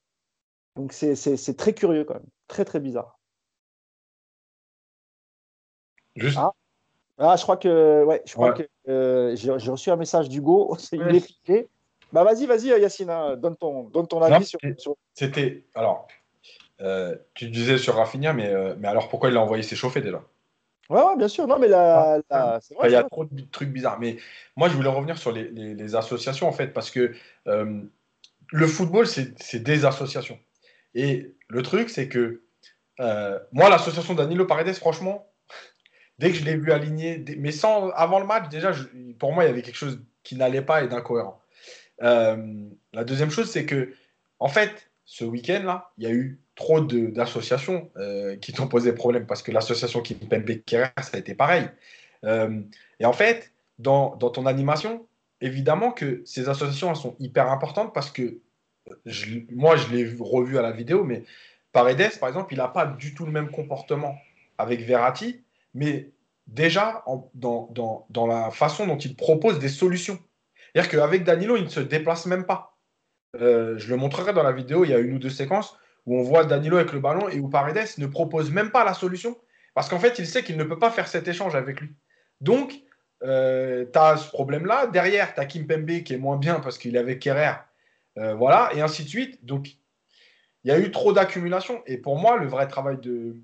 Donc 0.75 0.91
c'est 0.91 1.57
très 1.57 1.73
curieux 1.73 2.03
quand 2.03 2.15
même. 2.15 2.25
Très 2.47 2.65
très 2.65 2.79
bizarre. 2.79 3.19
Juste, 6.15 6.37
ah. 6.39 6.51
Ah, 7.17 7.35
je 7.37 7.43
crois 7.43 7.57
que, 7.57 8.03
ouais, 8.05 8.21
je 8.25 8.33
crois 8.33 8.53
que 8.53 8.67
euh, 8.87 9.35
j'ai 9.35 9.51
reçu 9.51 9.91
un 9.91 9.95
message 9.95 10.29
d'Hugo. 10.29 10.75
Il 10.91 11.23
est 11.47 11.69
Bah, 12.11 12.23
vas-y, 12.23 12.45
vas-y, 12.45 12.67
Yacine, 12.67 13.09
hein, 13.09 13.37
donne, 13.37 13.55
ton, 13.55 13.83
donne 13.83 14.07
ton 14.07 14.21
avis 14.21 14.45
sur. 14.45 14.59
C'était. 15.13 15.63
Alors, 15.75 16.07
euh, 16.83 17.15
tu 17.33 17.49
disais 17.49 17.77
sur 17.77 17.95
Rafinha, 17.95 18.33
mais, 18.33 18.49
euh, 18.53 18.75
mais 18.77 18.87
alors 18.87 19.09
pourquoi 19.09 19.29
il 19.29 19.37
a 19.37 19.41
envoyé 19.41 19.63
s'échauffer 19.63 20.01
déjà? 20.01 20.21
Ouais, 20.89 21.01
ouais, 21.01 21.17
bien 21.17 21.27
sûr. 21.27 21.47
Non, 21.47 21.57
mais 21.57 21.69
là, 21.69 22.19
ah, 22.29 22.59
il 22.83 22.91
y 22.91 22.95
a 22.95 23.03
trop 23.03 23.25
de 23.25 23.41
trucs 23.51 23.69
bizarres. 23.69 23.99
Mais 23.99 24.17
moi, 24.55 24.69
je 24.69 24.75
voulais 24.75 24.89
revenir 24.89 25.17
sur 25.17 25.31
les, 25.31 25.49
les, 25.49 25.95
associations, 25.95 26.47
en 26.47 26.51
fait, 26.51 26.67
parce 26.67 26.91
que 26.91 27.13
le 27.45 28.67
football, 28.67 29.07
c'est 29.07 29.63
des 29.63 29.85
associations. 29.85 30.37
Et 30.93 31.33
le 31.47 31.61
truc, 31.61 31.89
c'est 31.89 32.09
que 32.09 32.43
Euh, 32.99 33.39
moi, 33.51 33.69
l'association 33.69 34.13
Danilo 34.13 34.45
Paredes, 34.45 34.75
franchement, 34.75 35.27
dès 36.19 36.29
que 36.29 36.37
je 36.37 36.45
l'ai 36.45 36.55
vu 36.55 36.71
aligné, 36.71 37.23
mais 37.37 37.51
sans 37.51 37.89
avant 37.89 38.19
le 38.19 38.25
match, 38.25 38.49
déjà, 38.49 38.71
pour 39.19 39.33
moi, 39.33 39.43
il 39.43 39.47
y 39.47 39.49
avait 39.49 39.61
quelque 39.61 39.77
chose 39.77 39.99
qui 40.23 40.35
n'allait 40.35 40.61
pas 40.61 40.83
et 40.83 40.87
d'incohérent. 40.87 41.41
Euh, 42.01 42.67
la 42.93 43.03
deuxième 43.03 43.31
chose, 43.31 43.49
c'est 43.49 43.65
que, 43.65 43.93
en 44.39 44.47
fait, 44.47 44.91
ce 45.05 45.25
week-end-là, 45.25 45.91
il 45.97 46.03
y 46.03 46.07
a 46.07 46.11
eu 46.11 46.39
trop 46.55 46.81
d'associations 46.81 47.91
euh, 47.97 48.35
qui 48.37 48.53
t'ont 48.53 48.67
posé 48.67 48.93
problème 48.93 49.25
parce 49.25 49.41
que 49.41 49.51
l'association 49.51 50.01
qui 50.01 50.17
Kerrer, 50.65 50.89
ça 51.01 51.11
a 51.13 51.17
été 51.17 51.33
pareil. 51.33 51.67
et 52.23 53.05
en 53.05 53.13
fait, 53.13 53.51
dans, 53.79 54.15
dans, 54.15 54.29
ton 54.29 54.45
animation, 54.45 55.07
évidemment 55.41 55.91
que 55.91 56.21
ces 56.25 56.47
associations 56.47 56.93
sont 56.95 57.15
hyper 57.19 57.51
importantes 57.51 57.93
parce 57.93 58.11
que 58.11 58.39
moi, 59.51 59.75
je 59.75 59.87
l'ai 59.89 60.15
revu 60.19 60.57
à 60.57 60.61
la 60.61 60.71
vidéo, 60.71 61.03
mais 61.03 61.23
Paredes, 61.71 62.19
par 62.19 62.29
exemple, 62.29 62.53
il 62.53 62.57
n'a 62.57 62.67
pas 62.67 62.85
du 62.85 63.13
tout 63.13 63.25
le 63.25 63.31
même 63.31 63.49
comportement 63.49 64.15
avec 64.57 64.81
Verratti, 64.81 65.43
mais 65.73 66.11
déjà 66.47 67.03
dans, 67.33 67.69
dans, 68.09 68.27
la 68.27 68.51
façon 68.51 68.85
dont 68.85 68.97
il 68.97 69.15
propose 69.15 69.59
des 69.59 69.69
solutions. 69.69 70.19
C'est-à-dire 70.71 70.91
qu'avec 70.91 71.23
Danilo, 71.23 71.57
il 71.57 71.63
ne 71.63 71.69
se 71.69 71.79
déplace 71.79 72.25
même 72.25 72.45
pas. 72.45 72.77
Euh, 73.35 73.77
je 73.77 73.89
le 73.89 73.95
montrerai 73.95 74.33
dans 74.33 74.43
la 74.43 74.51
vidéo, 74.51 74.85
il 74.85 74.91
y 74.91 74.93
a 74.93 74.99
une 74.99 75.13
ou 75.13 75.19
deux 75.19 75.29
séquences 75.29 75.75
où 76.05 76.17
on 76.17 76.23
voit 76.23 76.45
Danilo 76.45 76.77
avec 76.77 76.91
le 76.91 76.99
ballon 76.99 77.29
et 77.29 77.39
où 77.39 77.49
Paredes 77.49 77.97
ne 77.97 78.07
propose 78.07 78.51
même 78.51 78.71
pas 78.71 78.83
la 78.83 78.93
solution. 78.93 79.37
Parce 79.73 79.89
qu'en 79.89 79.99
fait, 79.99 80.19
il 80.19 80.27
sait 80.27 80.43
qu'il 80.43 80.57
ne 80.57 80.63
peut 80.63 80.79
pas 80.79 80.91
faire 80.91 81.07
cet 81.07 81.27
échange 81.27 81.55
avec 81.55 81.81
lui. 81.81 81.89
Donc, 82.41 82.73
euh, 83.23 83.85
tu 83.91 83.97
as 83.97 84.17
ce 84.17 84.29
problème-là. 84.29 84.87
Derrière, 84.87 85.33
tu 85.33 85.39
as 85.39 85.45
Kim 85.45 85.65
Pembe 85.65 86.03
qui 86.03 86.13
est 86.13 86.17
moins 86.17 86.37
bien 86.37 86.59
parce 86.59 86.77
qu'il 86.77 86.95
est 86.95 86.99
avec 86.99 87.19
Kerrer. 87.19 87.53
Euh, 88.17 88.35
voilà, 88.35 88.69
et 88.75 88.81
ainsi 88.81 89.03
de 89.03 89.09
suite. 89.09 89.43
Donc, 89.45 89.69
il 90.63 90.69
y 90.69 90.71
a 90.71 90.79
eu 90.79 90.91
trop 90.91 91.13
d'accumulation. 91.13 91.81
Et 91.87 91.97
pour 91.97 92.17
moi, 92.17 92.37
le 92.37 92.47
vrai 92.47 92.67
travail 92.67 92.97
de, 92.97 93.37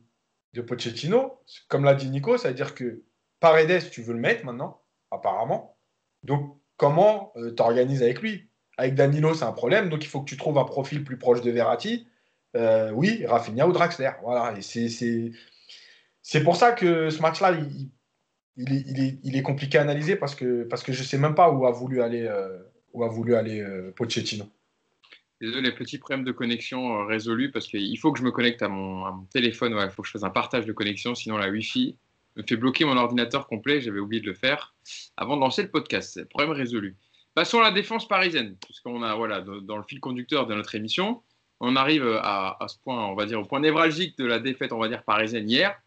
de 0.54 0.62
Pochettino, 0.62 1.40
comme 1.68 1.84
l'a 1.84 1.96
dit 1.96 2.10
Nico, 2.10 2.38
c'est-à-dire 2.38 2.76
que 2.76 3.04
Paredes, 3.40 3.90
tu 3.90 4.02
veux 4.02 4.14
le 4.14 4.20
mettre 4.20 4.46
maintenant, 4.46 4.82
apparemment. 5.12 5.78
Donc, 6.24 6.58
comment 6.78 7.32
euh, 7.38 7.52
t'organises 7.52 8.04
avec 8.04 8.22
lui? 8.22 8.50
Avec 8.78 8.96
Danilo, 8.96 9.34
c'est 9.34 9.46
un 9.46 9.52
problème. 9.52 9.90
Donc, 9.90 10.04
il 10.04 10.08
faut 10.08 10.22
que 10.22 10.30
tu 10.30 10.38
trouves 10.38 10.58
un 10.58 10.66
profil 10.66 11.04
plus 11.04 11.18
proche 11.18 11.42
de 11.42 11.52
Verratti. 11.52 12.08
Oui, 12.56 13.26
Rafinha 13.26 13.68
ou 13.68 13.72
Draxler. 13.72 14.12
Voilà, 14.24 14.56
c'est 14.62 16.44
pour 16.44 16.56
ça 16.56 16.72
que 16.72 17.10
ce 17.10 17.22
match-là, 17.22 17.52
il, 17.52 17.90
il, 18.60 19.38
est, 19.38 19.42
compliqué 19.42 19.78
à 19.78 19.82
analyser 19.82 20.16
parce 20.16 20.36
que, 20.36 20.64
parce 20.64 20.84
que 20.84 20.92
je 20.92 21.00
ne 21.00 21.06
sais 21.06 21.18
même 21.18 21.36
pas 21.36 21.52
où 21.52 21.66
a 21.66 21.72
voulu 21.72 22.02
aller, 22.02 22.26
euh, 22.28 22.58
où 22.94 23.04
a 23.04 23.08
voulu 23.08 23.36
aller 23.36 23.62
euh, 23.62 23.92
Pochettino. 23.96 24.46
Désolé, 25.42 25.72
petit 25.72 25.98
problème 25.98 26.26
de 26.26 26.34
connexion 26.34 27.00
euh, 27.00 27.06
résolu 27.06 27.52
parce 27.52 27.68
qu'il 27.68 27.98
faut 27.98 28.12
que 28.12 28.20
je 28.20 28.24
me 28.24 28.32
connecte 28.32 28.62
à 28.62 28.68
mon, 28.68 29.24
téléphone. 29.32 29.78
Il 29.82 29.90
faut 29.92 30.02
que 30.02 30.08
je 30.08 30.14
fasse 30.14 30.24
un 30.24 30.30
partage 30.30 30.66
de 30.66 30.74
connexion, 30.74 31.16
sinon 31.16 31.38
la 31.38 31.50
Wi-Fi 31.50 31.98
me 32.36 32.44
fait 32.44 32.58
bloquer 32.58 32.86
mon 32.86 32.98
ordinateur 32.98 33.48
complet. 33.48 33.80
J'avais 33.82 34.00
oublié 34.00 34.22
de 34.22 34.28
le 34.28 34.34
faire 34.34 34.76
avant 35.16 35.38
de 35.38 35.42
lancer 35.42 35.64
le 35.64 35.70
podcast. 35.70 36.24
Problème 36.26 36.52
résolu. 36.52 36.98
Passons 37.36 37.60
à 37.60 37.64
la 37.64 37.72
défense 37.72 38.08
parisienne, 38.08 38.58
puisqu'on 38.66 39.02
a 39.04 39.16
voilà 39.16 39.42
dans 39.42 39.78
le 39.78 39.84
fil 39.84 40.02
conducteur 40.02 40.48
de 40.48 40.54
notre 40.54 40.76
émission, 40.76 41.22
on 41.60 41.76
arrive 41.76 42.08
à, 42.22 42.58
ce 42.68 42.78
point, 42.84 43.06
on 43.08 43.16
va 43.16 43.26
dire 43.26 43.40
au 43.40 43.46
point 43.46 43.60
névralgique 43.60 44.18
de 44.18 44.26
la 44.26 44.40
défaite, 44.40 44.72
on 44.72 44.80
va 44.80 44.88
dire 44.88 45.04
parisienne 45.04 45.50
hier. 45.50 45.80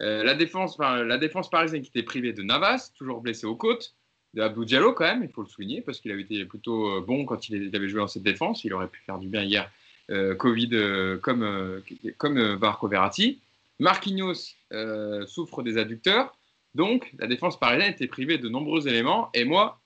Euh, 0.00 0.22
la, 0.22 0.34
défense, 0.34 0.78
la 0.78 1.18
défense 1.18 1.50
parisienne 1.50 1.82
qui 1.82 1.88
était 1.88 2.04
privée 2.04 2.32
de 2.32 2.42
Navas, 2.42 2.92
toujours 2.96 3.20
blessé 3.20 3.46
aux 3.46 3.56
côtes, 3.56 3.94
de 4.34 4.42
Abdou 4.42 4.64
Diallo 4.64 4.92
quand 4.92 5.04
même, 5.04 5.24
il 5.24 5.30
faut 5.30 5.42
le 5.42 5.48
souligner, 5.48 5.80
parce 5.80 6.00
qu'il 6.00 6.12
avait 6.12 6.22
été 6.22 6.44
plutôt 6.44 6.88
euh, 6.88 7.00
bon 7.00 7.24
quand 7.24 7.48
il 7.48 7.74
avait 7.74 7.88
joué 7.88 8.00
dans 8.00 8.08
cette 8.08 8.22
défense. 8.22 8.62
Il 8.64 8.72
aurait 8.74 8.88
pu 8.88 9.00
faire 9.00 9.18
du 9.18 9.28
bien 9.28 9.42
hier, 9.42 9.70
euh, 10.10 10.34
Covid, 10.34 10.70
comme, 11.20 11.82
comme 12.16 12.56
Marco 12.56 12.86
Verratti. 12.88 13.40
Marquinhos 13.80 14.54
souffre 15.26 15.62
des 15.62 15.78
adducteurs. 15.78 16.36
Donc, 16.74 17.12
la 17.18 17.26
défense 17.26 17.58
parisienne 17.58 17.92
était 17.92 18.06
privée 18.06 18.38
de 18.38 18.48
nombreux 18.48 18.86
éléments. 18.86 19.30
Et 19.34 19.44
moi, 19.44 19.80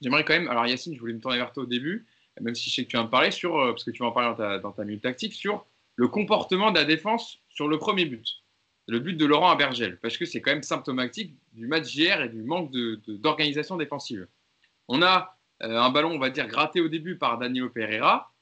j'aimerais 0.00 0.24
quand 0.24 0.34
même. 0.34 0.48
Alors, 0.48 0.66
Yacine, 0.66 0.94
je 0.94 1.00
voulais 1.00 1.14
me 1.14 1.20
tourner 1.20 1.38
vers 1.38 1.52
toi 1.52 1.64
au 1.64 1.66
début, 1.66 2.06
même 2.40 2.54
si 2.54 2.70
je 2.70 2.74
sais 2.74 2.84
que 2.84 2.90
tu 2.90 2.96
vas 2.96 3.02
en 3.02 3.08
parler, 3.08 3.30
sur, 3.30 3.52
parce 3.52 3.84
que 3.84 3.90
tu 3.90 4.02
vas 4.02 4.08
en 4.08 4.12
parler 4.12 4.60
dans 4.60 4.72
ta, 4.72 4.84
minute 4.84 5.02
tactique, 5.02 5.34
sur 5.34 5.66
le 5.96 6.08
comportement 6.08 6.70
de 6.70 6.78
la 6.78 6.84
défense 6.84 7.38
sur 7.48 7.68
le 7.68 7.78
premier 7.78 8.06
but 8.06 8.42
le 8.88 8.98
but 8.98 9.14
de 9.14 9.26
Laurent 9.26 9.50
Abergel, 9.50 9.98
parce 10.00 10.16
que 10.16 10.24
c'est 10.24 10.40
quand 10.40 10.52
même 10.52 10.62
symptomatique 10.62 11.36
du 11.52 11.66
match 11.66 11.94
hier 11.94 12.22
et 12.22 12.28
du 12.28 12.42
manque 12.42 12.72
d'organisation 13.06 13.76
défensive. 13.76 14.26
On 14.88 15.02
a 15.02 15.36
euh, 15.62 15.78
un 15.78 15.90
ballon, 15.90 16.10
on 16.12 16.18
va 16.18 16.30
dire, 16.30 16.48
gratté 16.48 16.80
au 16.80 16.88
début 16.88 17.16
par 17.16 17.38
Danilo 17.38 17.70
Pereira, 17.70 18.32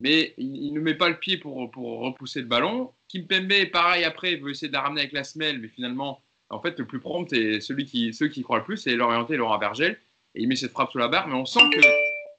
mais 0.00 0.34
il, 0.38 0.72
ne 0.72 0.80
met 0.80 0.94
pas 0.94 1.08
le 1.08 1.18
pied 1.18 1.36
pour, 1.36 1.56
repousser 1.56 2.40
le 2.40 2.46
ballon. 2.46 2.92
Kim 3.08 3.26
Pembe, 3.26 3.70
pareil, 3.72 4.04
après, 4.04 4.36
veut 4.36 4.50
essayer 4.50 4.68
de 4.68 4.72
la 4.72 4.82
ramener 4.82 5.02
avec 5.02 5.12
la 5.12 5.24
semelle, 5.24 5.58
mais 5.58 5.68
finalement, 5.68 6.22
en 6.48 6.60
fait, 6.60 6.78
le 6.78 6.86
plus 6.86 7.00
prompt 7.00 7.30
et 7.32 7.60
celui 7.60 7.84
qui, 7.84 8.14
ceux 8.14 8.28
qui 8.28 8.42
croient 8.42 8.58
le 8.58 8.64
plus, 8.64 8.78
c'est 8.78 8.94
l'orienté 8.94 9.36
Laurent 9.36 9.54
Abergel, 9.54 9.98
et 10.34 10.42
il 10.42 10.48
met 10.48 10.56
cette 10.56 10.70
frappe 10.70 10.92
sous 10.92 10.98
la 10.98 11.08
barre, 11.08 11.28
mais 11.28 11.34
on 11.34 11.44
sent 11.44 11.60
que 11.72 11.80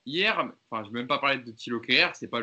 hier, 0.05 0.37
enfin, 0.69 0.83
je 0.83 0.89
ne 0.89 0.93
vais 0.93 0.99
même 0.99 1.07
pas 1.07 1.19
parler 1.19 1.37
de 1.37 1.51
Thilo 1.51 1.79
Kerr, 1.79 2.11
c'est 2.13 2.27
pas 2.27 2.41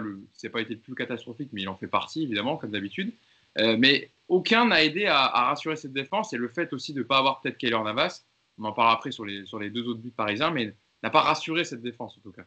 pas 0.52 0.60
été 0.60 0.74
le 0.74 0.80
plus 0.80 0.94
catastrophique, 0.94 1.50
mais 1.52 1.62
il 1.62 1.68
en 1.68 1.76
fait 1.76 1.86
partie, 1.86 2.22
évidemment, 2.22 2.56
comme 2.56 2.70
d'habitude. 2.70 3.12
Euh, 3.58 3.76
mais 3.78 4.10
aucun 4.28 4.66
n'a 4.66 4.82
aidé 4.84 5.06
à, 5.06 5.26
rassurer 5.28 5.76
cette 5.76 5.92
défense 5.92 6.32
et 6.32 6.36
le 6.36 6.48
fait 6.48 6.72
aussi 6.72 6.92
de 6.92 7.00
ne 7.00 7.04
pas 7.04 7.18
avoir 7.18 7.40
peut-être 7.40 7.58
Keller 7.58 7.82
Navas, 7.82 8.24
on 8.58 8.64
en 8.64 8.72
parlera 8.72 8.94
après 8.94 9.10
sur 9.10 9.24
les, 9.24 9.46
sur 9.46 9.58
les 9.58 9.70
deux 9.70 9.88
autres 9.88 10.00
buts 10.00 10.12
parisiens, 10.14 10.50
mais 10.50 10.74
n'a 11.02 11.10
pas 11.10 11.20
rassuré 11.20 11.64
cette 11.64 11.82
défense 11.82 12.16
en 12.18 12.20
tout 12.20 12.32
cas. 12.32 12.42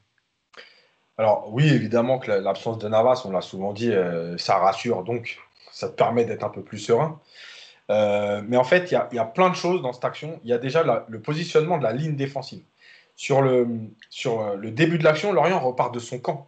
Alors 1.18 1.52
oui, 1.54 1.68
évidemment 1.68 2.20
que 2.20 2.32
l'absence 2.32 2.78
de 2.78 2.88
Navas, 2.88 3.24
on 3.26 3.32
l'a 3.32 3.42
souvent 3.42 3.74
dit, 3.74 3.92
euh, 3.92 4.38
ça 4.38 4.58
rassure, 4.58 5.04
donc 5.04 5.40
ça 5.72 5.90
te 5.90 5.96
permet 5.96 6.26
d'être 6.26 6.44
un 6.44 6.50
peu 6.50 6.64
plus 6.64 6.80
serein. 6.80 7.20
Euh, 7.90 8.42
mais 8.48 8.58
en 8.58 8.64
fait, 8.64 8.92
il 8.92 9.16
y, 9.16 9.20
a 9.20 9.26
plein 9.26 9.50
de 9.50 9.56
choses 9.56 9.82
dans 9.82 9.92
cette 9.92 10.06
action. 10.06 10.40
Il 10.44 10.50
y 10.50 10.54
a 10.54 10.58
déjà 10.58 11.06
le 11.08 11.20
positionnement 11.20 11.78
de 11.78 11.84
la 11.84 11.92
ligne 11.92 12.16
défensive. 12.16 12.64
Sur 13.22 13.44
le, 13.44 13.68
sur 14.10 14.56
le 14.56 14.72
début 14.72 14.98
de 14.98 15.04
l'action, 15.04 15.32
Lorient 15.32 15.60
repart 15.60 15.94
de 15.94 16.00
son 16.00 16.18
camp. 16.18 16.48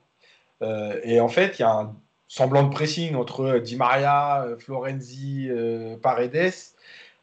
et 1.03 1.19
en 1.19 1.27
fait, 1.27 1.59
il 1.59 1.61
y 1.61 1.65
a 1.65 1.71
un 1.71 1.95
semblant 2.33 2.63
de 2.63 2.73
pressing 2.73 3.13
entre 3.13 3.41
euh, 3.41 3.59
Di 3.59 3.75
Maria, 3.75 4.41
euh, 4.41 4.57
Florenzi, 4.57 5.49
euh, 5.51 5.97
Paredes. 5.97 6.51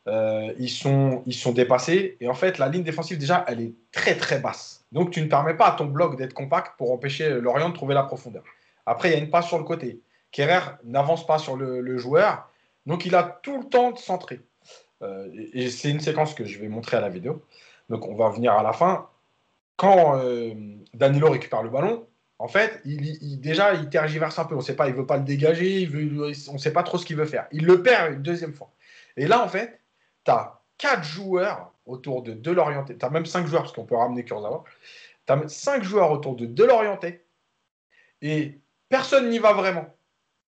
ils, 0.07 0.71
sont, 0.71 1.25
ils 1.27 1.35
sont 1.35 1.51
dépassés. 1.51 2.17
Et 2.21 2.29
en 2.29 2.35
fait, 2.35 2.59
la 2.59 2.69
ligne 2.69 2.85
défensive, 2.85 3.19
déjà, 3.19 3.45
elle 3.49 3.61
est 3.61 3.73
très, 3.91 4.17
très 4.17 4.39
basse. 4.39 4.85
Donc, 4.93 5.11
tu 5.11 5.21
ne 5.21 5.27
permets 5.27 5.55
pas 5.55 5.67
à 5.67 5.73
ton 5.73 5.87
bloc 5.87 6.17
d'être 6.17 6.33
compact 6.33 6.79
pour 6.79 6.93
empêcher 6.93 7.29
Lorient 7.41 7.71
de 7.71 7.75
trouver 7.75 7.95
la 7.95 8.05
profondeur. 8.05 8.45
Après, 8.87 9.09
il 9.09 9.13
y 9.13 9.15
a 9.17 9.19
une 9.19 9.31
passe 9.31 9.49
sur 9.49 9.59
le 9.59 9.65
côté. 9.65 10.01
Kerrer 10.31 10.61
n'avance 10.85 11.27
pas 11.27 11.39
sur 11.39 11.57
le, 11.57 11.99
joueur. 11.99 12.49
Donc, 12.87 13.05
il 13.05 13.17
a 13.17 13.25
tout 13.25 13.59
le 13.59 13.65
temps 13.65 13.91
de 13.91 13.99
centrer. 13.99 14.41
et, 15.55 15.71
c'est 15.71 15.91
une 15.91 16.01
séquence 16.01 16.35
que 16.35 16.45
je 16.45 16.61
vais 16.61 16.69
montrer 16.69 16.99
à 16.99 17.01
la 17.01 17.09
vidéo. 17.09 17.43
Donc, 17.89 18.07
on 18.07 18.15
va 18.15 18.29
venir 18.31 18.53
à 18.53 18.63
la 18.63 18.73
fin. 18.73 19.09
Quand 19.81 20.21
Danilo 20.93 21.31
récupère 21.31 21.63
le 21.63 21.71
ballon, 21.71 22.07
en 22.39 22.49
fait, 22.49 22.83
il, 22.85 23.41
déjà, 23.41 23.73
il 23.73 23.89
tergiverse 23.89 24.39
un 24.39 24.45
peu. 24.45 24.55
On 24.55 24.59
ne 24.59 24.63
sait 24.63 24.77
pas, 24.77 24.89
il 24.89 24.95
veut 24.95 25.07
pas 25.07 25.17
le 25.17 25.25
dégager, 25.25 25.89
on 26.49 26.53
ne 26.53 26.59
sait 26.59 26.75
pas 26.75 26.83
trop 26.83 26.99
ce 26.99 27.07
qu'il 27.07 27.17
veut 27.17 27.25
faire. 27.25 27.47
Il 27.51 27.65
le 27.65 27.83
perd 27.83 28.13
une 28.13 28.23
deuxième 28.23 28.53
fois. 28.53 28.71
Et 29.17 29.27
là, 29.27 29.43
en 29.43 29.49
fait, 29.49 29.81
tu 30.27 30.33
as 30.33 30.61
quatre 30.77 31.03
joueurs 31.03 31.73
autour 31.87 32.23
de 32.23 32.35
De 32.35 32.51
l'orienté. 32.51 32.99
Tu 32.99 33.07
as 33.07 33.09
même 33.09 33.25
cinq 33.25 33.47
joueurs, 33.47 33.63
parce 33.63 33.73
qu'on 33.73 33.87
peut 33.87 33.97
ramener 33.97 34.23
Kurzawa. 34.23 34.65
Tu 35.27 35.33
as 35.33 35.49
cinq 35.49 35.83
joueurs 35.83 36.11
autour 36.11 36.37
de 36.37 36.45
De 36.45 36.65
l'orienté. 36.65 37.25
Et 38.21 38.59
personne 38.91 39.31
n'y 39.31 39.39
va 39.39 39.55
vraiment. 39.55 39.87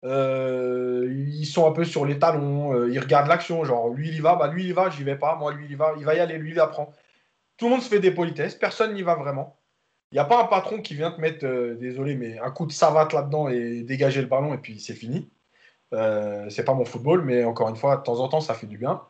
Euh, 0.07 1.13
ils 1.29 1.45
sont 1.45 1.69
un 1.69 1.73
peu 1.73 1.85
sur 1.85 2.07
les 2.07 2.19
talons, 2.19 2.73
euh, 2.73 2.91
ils 2.91 2.99
regardent 2.99 3.29
l'action, 3.29 3.65
genre 3.65 3.91
lui 3.91 4.09
il 4.09 4.15
y 4.15 4.21
va, 4.21 4.35
bah 4.35 4.49
lui 4.49 4.63
il 4.63 4.71
y 4.71 4.73
va, 4.73 4.89
j'y 4.89 5.05
vais 5.05 5.17
pas, 5.17 5.37
moi 5.37 5.53
lui 5.53 5.67
il 5.67 5.73
y 5.73 5.75
va, 5.75 5.93
il 5.99 6.07
va 6.07 6.15
y 6.15 6.21
aller, 6.21 6.39
lui 6.39 6.53
il 6.53 6.61
apprend. 6.61 6.91
Tout 7.61 7.67
le 7.67 7.73
monde 7.73 7.83
se 7.83 7.91
fait 7.91 8.01
des 8.01 8.11
politesses, 8.11 8.55
personne 8.55 8.95
n'y 8.95 9.03
va 9.03 9.17
vraiment. 9.17 9.59
Il 10.13 10.15
n'y 10.15 10.19
a 10.19 10.25
pas 10.25 10.41
un 10.41 10.47
patron 10.47 10.81
qui 10.81 10.95
vient 10.95 11.11
te 11.11 11.21
mettre, 11.21 11.45
euh, 11.45 11.75
désolé, 11.75 12.15
mais 12.15 12.39
un 12.39 12.51
coup 12.51 12.65
de 12.65 12.73
savate 12.73 13.13
là-dedans 13.13 13.51
et 13.51 13.83
dégager 13.83 14.23
le 14.23 14.29
ballon 14.29 14.55
et 14.55 14.57
puis 14.57 14.81
c'est 14.81 14.95
fini. 14.95 15.29
Euh, 15.93 16.49
c'est 16.49 16.65
pas 16.65 16.73
mon 16.73 16.87
football, 16.87 17.23
mais 17.23 17.45
encore 17.45 17.69
une 17.69 17.77
fois, 17.77 17.99
de 17.99 18.03
temps 18.03 18.19
en 18.21 18.29
temps, 18.29 18.41
ça 18.41 18.55
fait 18.55 18.67
du 18.67 18.79
bien. 18.79 19.03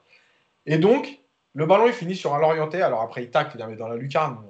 Et 0.66 0.78
donc, 0.78 1.20
le 1.54 1.64
ballon 1.64 1.86
il 1.86 1.92
finit 1.92 2.16
sur 2.16 2.34
un 2.34 2.40
Lorienté. 2.40 2.82
Alors 2.82 3.02
après, 3.02 3.22
il 3.22 3.30
tacle, 3.30 3.56
il 3.56 3.64
met 3.64 3.76
dans 3.76 3.86
la 3.86 3.94
lucarne. 3.94 4.44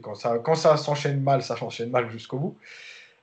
Quand 0.00 0.14
ça, 0.14 0.38
quand 0.38 0.54
ça 0.54 0.78
s'enchaîne 0.78 1.20
mal, 1.20 1.42
ça 1.42 1.54
s'enchaîne 1.54 1.90
mal 1.90 2.10
jusqu'au 2.10 2.38
bout. 2.38 2.58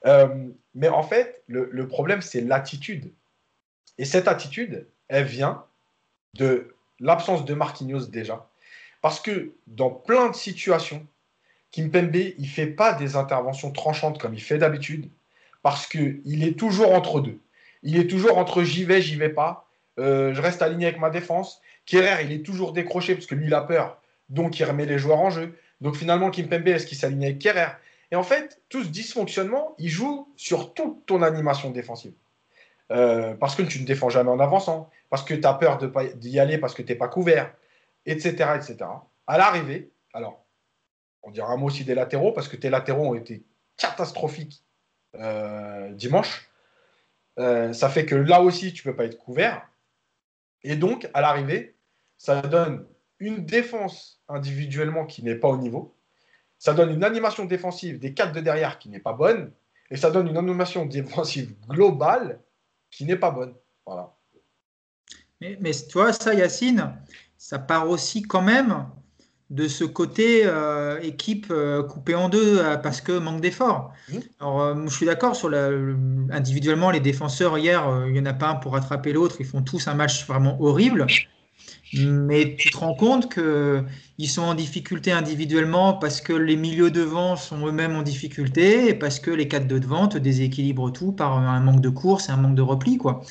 Euh, 0.06 0.28
mais 0.76 0.90
en 0.90 1.02
fait, 1.02 1.42
le, 1.48 1.70
le 1.72 1.88
problème, 1.88 2.22
c'est 2.22 2.42
l'attitude. 2.42 3.12
Et 3.98 4.06
cette 4.06 4.28
attitude, 4.28 4.88
elle 5.08 5.26
vient 5.26 5.66
de 6.36 6.76
l'absence 7.00 7.46
de 7.46 7.56
Marquinhos 7.56 8.06
déjà. 8.06 8.48
Parce 9.02 9.20
que 9.20 9.54
dans 9.68 9.90
plein 9.90 10.30
de 10.30 10.36
situations, 10.36 11.06
Kimpembe, 11.72 12.16
il 12.16 12.36
ne 12.42 12.46
fait 12.46 12.68
pas 12.68 12.94
des 12.94 13.16
interventions 13.16 13.72
tranchantes 13.72 14.20
comme 14.20 14.34
il 14.34 14.42
fait 14.42 14.58
d'habitude, 14.58 15.10
parce 15.62 15.88
qu'il 15.88 16.44
est 16.44 16.58
toujours 16.58 16.94
entre 16.94 17.20
deux. 17.20 17.40
Il 17.84 17.98
est 17.98 18.08
toujours 18.08 18.38
entre 18.38 18.64
j'y 18.64 18.84
vais, 18.84 19.02
j'y 19.02 19.16
vais 19.16 19.30
pas. 19.30 19.68
Euh, 20.00 20.34
je 20.34 20.42
reste 20.42 20.62
aligné 20.62 20.88
avec 20.88 21.00
ma 21.00 21.10
défense. 21.10 21.62
Kerrer, 21.86 22.24
il 22.24 22.32
est 22.32 22.46
toujours 22.46 22.74
décroché 22.74 23.14
parce 23.16 23.26
que 23.26 23.36
lui, 23.36 23.48
il 23.48 23.54
a 23.54 23.62
peur. 23.62 24.02
Donc, 24.30 24.60
il 24.60 24.64
remet 24.66 24.86
les 24.86 24.98
joueurs 24.98 25.20
en 25.20 25.30
jeu. 25.30 25.58
Donc, 25.82 25.96
finalement, 25.96 26.30
Kimpembe, 26.30 26.68
est-ce 26.68 26.86
qu'il 26.86 26.98
s'aligne 26.98 27.26
avec 27.26 27.40
Kerrer? 27.40 27.72
Et 28.12 28.16
en 28.16 28.24
fait, 28.24 28.62
tout 28.70 28.84
ce 28.84 28.90
dysfonctionnement, 28.90 29.76
il 29.78 29.90
joue 29.90 30.28
sur 30.36 30.74
toute 30.74 31.06
ton 31.06 31.22
animation 31.22 31.72
défensive. 31.72 32.14
euh, 32.92 33.36
parce 33.36 33.56
que 33.56 33.62
tu 33.62 33.80
ne 33.80 33.86
défends 33.86 34.10
jamais 34.10 34.32
en 34.32 34.40
avançant, 34.40 34.90
parce 35.10 35.24
que 35.24 35.34
tu 35.34 35.46
as 35.46 35.54
peur 35.54 35.78
d'y 36.16 36.40
aller 36.40 36.58
parce 36.58 36.74
que 36.74 36.82
tu 36.82 36.92
n'es 36.92 36.98
pas 36.98 37.08
couvert, 37.08 37.54
etc., 38.06 38.30
etc. 38.56 38.78
À 39.28 39.38
l'arrivée, 39.38 39.92
alors, 40.14 40.46
on 41.24 41.32
dira 41.32 41.52
un 41.52 41.58
mot 41.58 41.68
aussi 41.68 41.84
des 41.86 41.96
latéraux, 41.96 42.32
parce 42.32 42.48
que 42.48 42.56
tes 42.56 42.70
latéraux 42.70 43.08
ont 43.08 43.16
été 43.16 43.44
catastrophiques 43.78 44.64
euh, 45.16 45.92
dimanche. 45.94 46.50
Euh, 47.40 47.74
ça 47.74 47.90
fait 47.90 48.06
que 48.06 48.16
là 48.16 48.42
aussi, 48.42 48.74
tu 48.74 48.88
ne 48.88 48.92
peux 48.92 48.98
pas 48.98 49.06
être 49.06 49.18
couvert. 49.18 49.68
Et 50.64 50.76
donc, 50.76 51.10
à 51.14 51.22
l'arrivée, 51.22 51.76
ça 52.18 52.42
donne 52.42 52.86
une 53.20 53.46
défense 53.46 54.22
individuellement 54.28 55.06
qui 55.06 55.24
n'est 55.24 55.36
pas 55.36 55.48
au 55.48 55.58
niveau. 55.58 55.96
Ça 56.58 56.74
donne 56.74 56.92
une 56.92 57.04
animation 57.04 57.46
défensive 57.46 58.00
des 58.00 58.14
quatre 58.14 58.34
de 58.34 58.42
derrière 58.42 58.80
qui 58.80 58.90
n'est 58.90 59.00
pas 59.00 59.14
bonne. 59.14 59.52
Et 59.90 59.98
ça 59.98 60.12
donne 60.12 60.28
une 60.28 60.38
animation 60.38 60.86
défensive 60.86 61.56
globale 61.68 62.42
qui 62.92 63.06
n'est 63.06 63.16
pas 63.16 63.32
bonne. 63.32 63.56
Voilà. 63.86 64.14
Mais, 65.42 65.58
mais 65.62 65.72
tu 65.72 65.94
vois, 65.94 66.12
ça, 66.12 66.34
Yacine, 66.34 66.94
ça 67.40 67.58
part 67.58 67.90
aussi 67.90 68.22
quand 68.22 68.42
même 68.42 68.86
de 69.50 69.68
ce 69.68 69.84
côté 69.84 70.42
euh, 70.46 71.00
équipe 71.02 71.48
euh, 71.50 71.82
coupée 71.82 72.14
en 72.14 72.30
deux 72.30 72.60
euh, 72.60 72.78
parce 72.78 73.02
que 73.02 73.18
manque 73.18 73.42
d'efforts. 73.42 73.94
Mmh. 74.10 74.18
Alors, 74.40 74.88
je 74.88 74.96
suis 74.96 75.08
d'accord 75.08 75.36
sur 75.36 75.50
la, 75.50 75.70
individuellement 76.30 76.92
les 76.92 77.00
défenseurs 77.00 77.58
hier, 77.58 77.84
il 78.06 78.14
n'y 78.14 78.20
en 78.20 78.26
a 78.26 78.34
pas 78.34 78.50
un 78.50 78.56
pour 78.56 78.74
rattraper 78.74 79.14
l'autre, 79.14 79.38
ils 79.40 79.46
font 79.46 79.64
tous 79.64 79.88
un 79.88 79.96
match 79.96 80.28
vraiment 80.28 80.62
horrible. 80.62 81.08
Mais 81.94 82.56
tu 82.58 82.70
te 82.70 82.78
rends 82.78 82.94
compte 82.94 83.34
qu'ils 83.34 84.30
sont 84.30 84.44
en 84.44 84.54
difficulté 84.54 85.12
individuellement 85.12 85.94
parce 85.94 86.22
que 86.22 86.34
les 86.34 86.56
milieux 86.56 86.92
devant 86.92 87.36
sont 87.36 87.66
eux-mêmes 87.66 87.96
en 87.96 88.04
difficulté 88.04 88.90
et 88.90 88.94
parce 88.94 89.20
que 89.20 89.32
les 89.32 89.48
quatre 89.48 89.68
de 89.68 89.80
devant 89.80 90.08
te 90.08 90.18
déséquilibrent 90.18 90.92
tout 90.92 91.12
par 91.12 91.38
un 91.38 91.60
manque 91.60 91.82
de 91.82 91.90
course 91.90 92.30
et 92.30 92.32
un 92.32 92.38
manque 92.38 92.56
de 92.56 92.62
repli. 92.62 92.98
Quoi. 92.98 93.22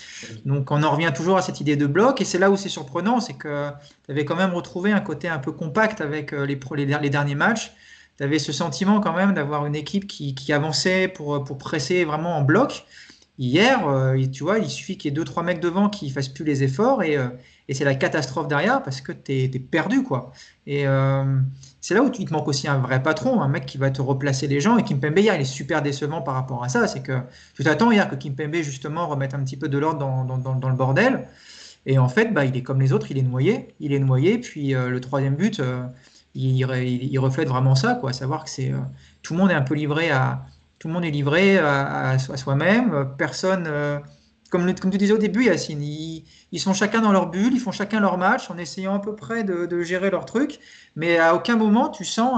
Donc 0.44 0.72
on 0.72 0.82
en 0.82 0.90
revient 0.90 1.12
toujours 1.14 1.36
à 1.36 1.42
cette 1.42 1.60
idée 1.60 1.76
de 1.76 1.86
bloc 1.86 2.20
et 2.20 2.24
c'est 2.24 2.38
là 2.38 2.50
où 2.50 2.56
c'est 2.56 2.68
surprenant, 2.68 3.20
c'est 3.20 3.34
que 3.34 3.70
tu 4.04 4.10
avais 4.10 4.24
quand 4.24 4.36
même 4.36 4.54
retrouvé 4.54 4.90
un 4.90 5.00
côté 5.00 5.28
un 5.28 5.38
peu 5.38 5.52
compact 5.52 6.00
avec 6.00 6.32
euh, 6.32 6.44
les, 6.44 6.86
derniers 7.10 7.36
matchs. 7.36 7.72
Tu 8.16 8.24
avais 8.24 8.40
ce 8.40 8.50
sentiment 8.50 8.98
quand 8.98 9.12
même 9.12 9.34
d'avoir 9.34 9.66
une 9.66 9.76
équipe 9.76 10.08
qui, 10.08 10.52
avançait 10.52 11.06
pour, 11.06 11.44
pour 11.44 11.58
presser 11.58 12.04
vraiment 12.04 12.36
en 12.36 12.42
bloc. 12.42 12.84
Hier, 13.38 13.86
euh, 13.86 14.20
tu 14.32 14.42
vois, 14.42 14.58
il 14.58 14.68
suffit 14.68 14.98
qu'il 14.98 15.10
y 15.10 15.12
ait 15.12 15.14
deux, 15.14 15.24
trois 15.24 15.44
mecs 15.44 15.60
devant 15.60 15.88
qui 15.88 16.10
fassent 16.10 16.28
plus 16.28 16.44
les 16.44 16.64
efforts 16.64 17.04
et, 17.04 17.16
euh, 17.16 17.28
et 17.68 17.74
c'est 17.74 17.84
la 17.84 17.94
catastrophe 17.94 18.48
derrière 18.48 18.82
parce 18.82 19.00
que 19.00 19.12
tu 19.12 19.32
es, 19.32 19.48
perdu. 19.58 20.02
quoi. 20.02 20.32
Et 20.66 20.86
euh, 20.86 21.38
c'est 21.80 21.94
là 21.94 22.02
où 22.02 22.10
il 22.18 22.26
te 22.26 22.32
manque 22.32 22.48
aussi 22.48 22.66
un 22.66 22.78
vrai 22.78 23.02
patron, 23.02 23.42
un 23.42 23.48
mec 23.48 23.66
qui 23.66 23.78
va 23.78 23.90
te 23.90 24.00
replacer 24.00 24.46
les 24.46 24.60
gens. 24.60 24.78
Et 24.78 24.84
Kimpembe, 24.84 25.18
hier, 25.18 25.34
il 25.34 25.42
est 25.42 25.44
super 25.44 25.82
décevant 25.82 26.22
par 26.22 26.34
rapport 26.34 26.64
à 26.64 26.68
ça. 26.68 26.86
C'est 26.88 27.02
que 27.02 27.20
tu 27.54 27.64
t'attends 27.64 27.90
hier 27.90 28.08
que 28.08 28.14
Kimpembe, 28.16 28.56
justement, 28.56 29.06
remette 29.06 29.34
un 29.34 29.44
petit 29.44 29.56
peu 29.56 29.68
de 29.68 29.78
l'ordre 29.78 29.98
dans, 29.98 30.68
le 30.68 30.76
bordel. 30.76 31.28
Et 31.86 31.98
en 31.98 32.08
fait, 32.08 32.32
bah, 32.32 32.44
il 32.44 32.56
est 32.56 32.62
comme 32.62 32.80
les 32.80 32.92
autres, 32.92 33.10
il 33.10 33.18
est 33.18 33.22
noyé. 33.22 33.74
Il 33.80 33.92
est 33.92 33.98
noyé. 33.98 34.38
Puis 34.38 34.72
le 34.72 35.00
troisième 35.00 35.36
but, 35.36 35.60
il, 36.34 36.56
il, 36.56 37.18
reflète 37.18 37.48
vraiment 37.48 37.74
ça, 37.74 37.94
quoi. 37.94 38.12
Savoir 38.12 38.44
que 38.44 38.50
c'est 38.50 38.72
tout 39.22 39.34
le 39.34 39.40
monde 39.40 39.50
est 39.50 39.54
un 39.54 39.62
peu 39.62 39.74
livré 39.74 40.10
à, 40.10 40.46
tout 40.78 40.88
le 40.88 40.94
monde 40.94 41.04
est 41.04 41.10
livré 41.10 41.58
à, 41.58 42.18
soi-même. 42.18 43.14
Personne, 43.16 43.64
euh, 43.66 43.98
comme, 44.50 44.74
tu 44.74 44.98
disais 44.98 45.12
au 45.12 45.18
début, 45.18 45.44
Yacine, 45.44 45.82
ils, 45.82 46.60
sont 46.60 46.72
chacun 46.72 47.00
dans 47.00 47.12
leur 47.12 47.28
bulle, 47.28 47.52
ils 47.52 47.60
font 47.60 47.72
chacun 47.72 48.00
leur 48.00 48.16
match 48.16 48.50
en 48.50 48.56
essayant 48.56 48.94
à 48.94 48.98
peu 48.98 49.14
près 49.14 49.44
de, 49.44 49.82
gérer 49.82 50.10
leur 50.10 50.24
truc. 50.24 50.58
Mais 50.96 51.18
à 51.18 51.34
aucun 51.34 51.56
moment, 51.56 51.88
tu 51.90 52.04
sens 52.04 52.32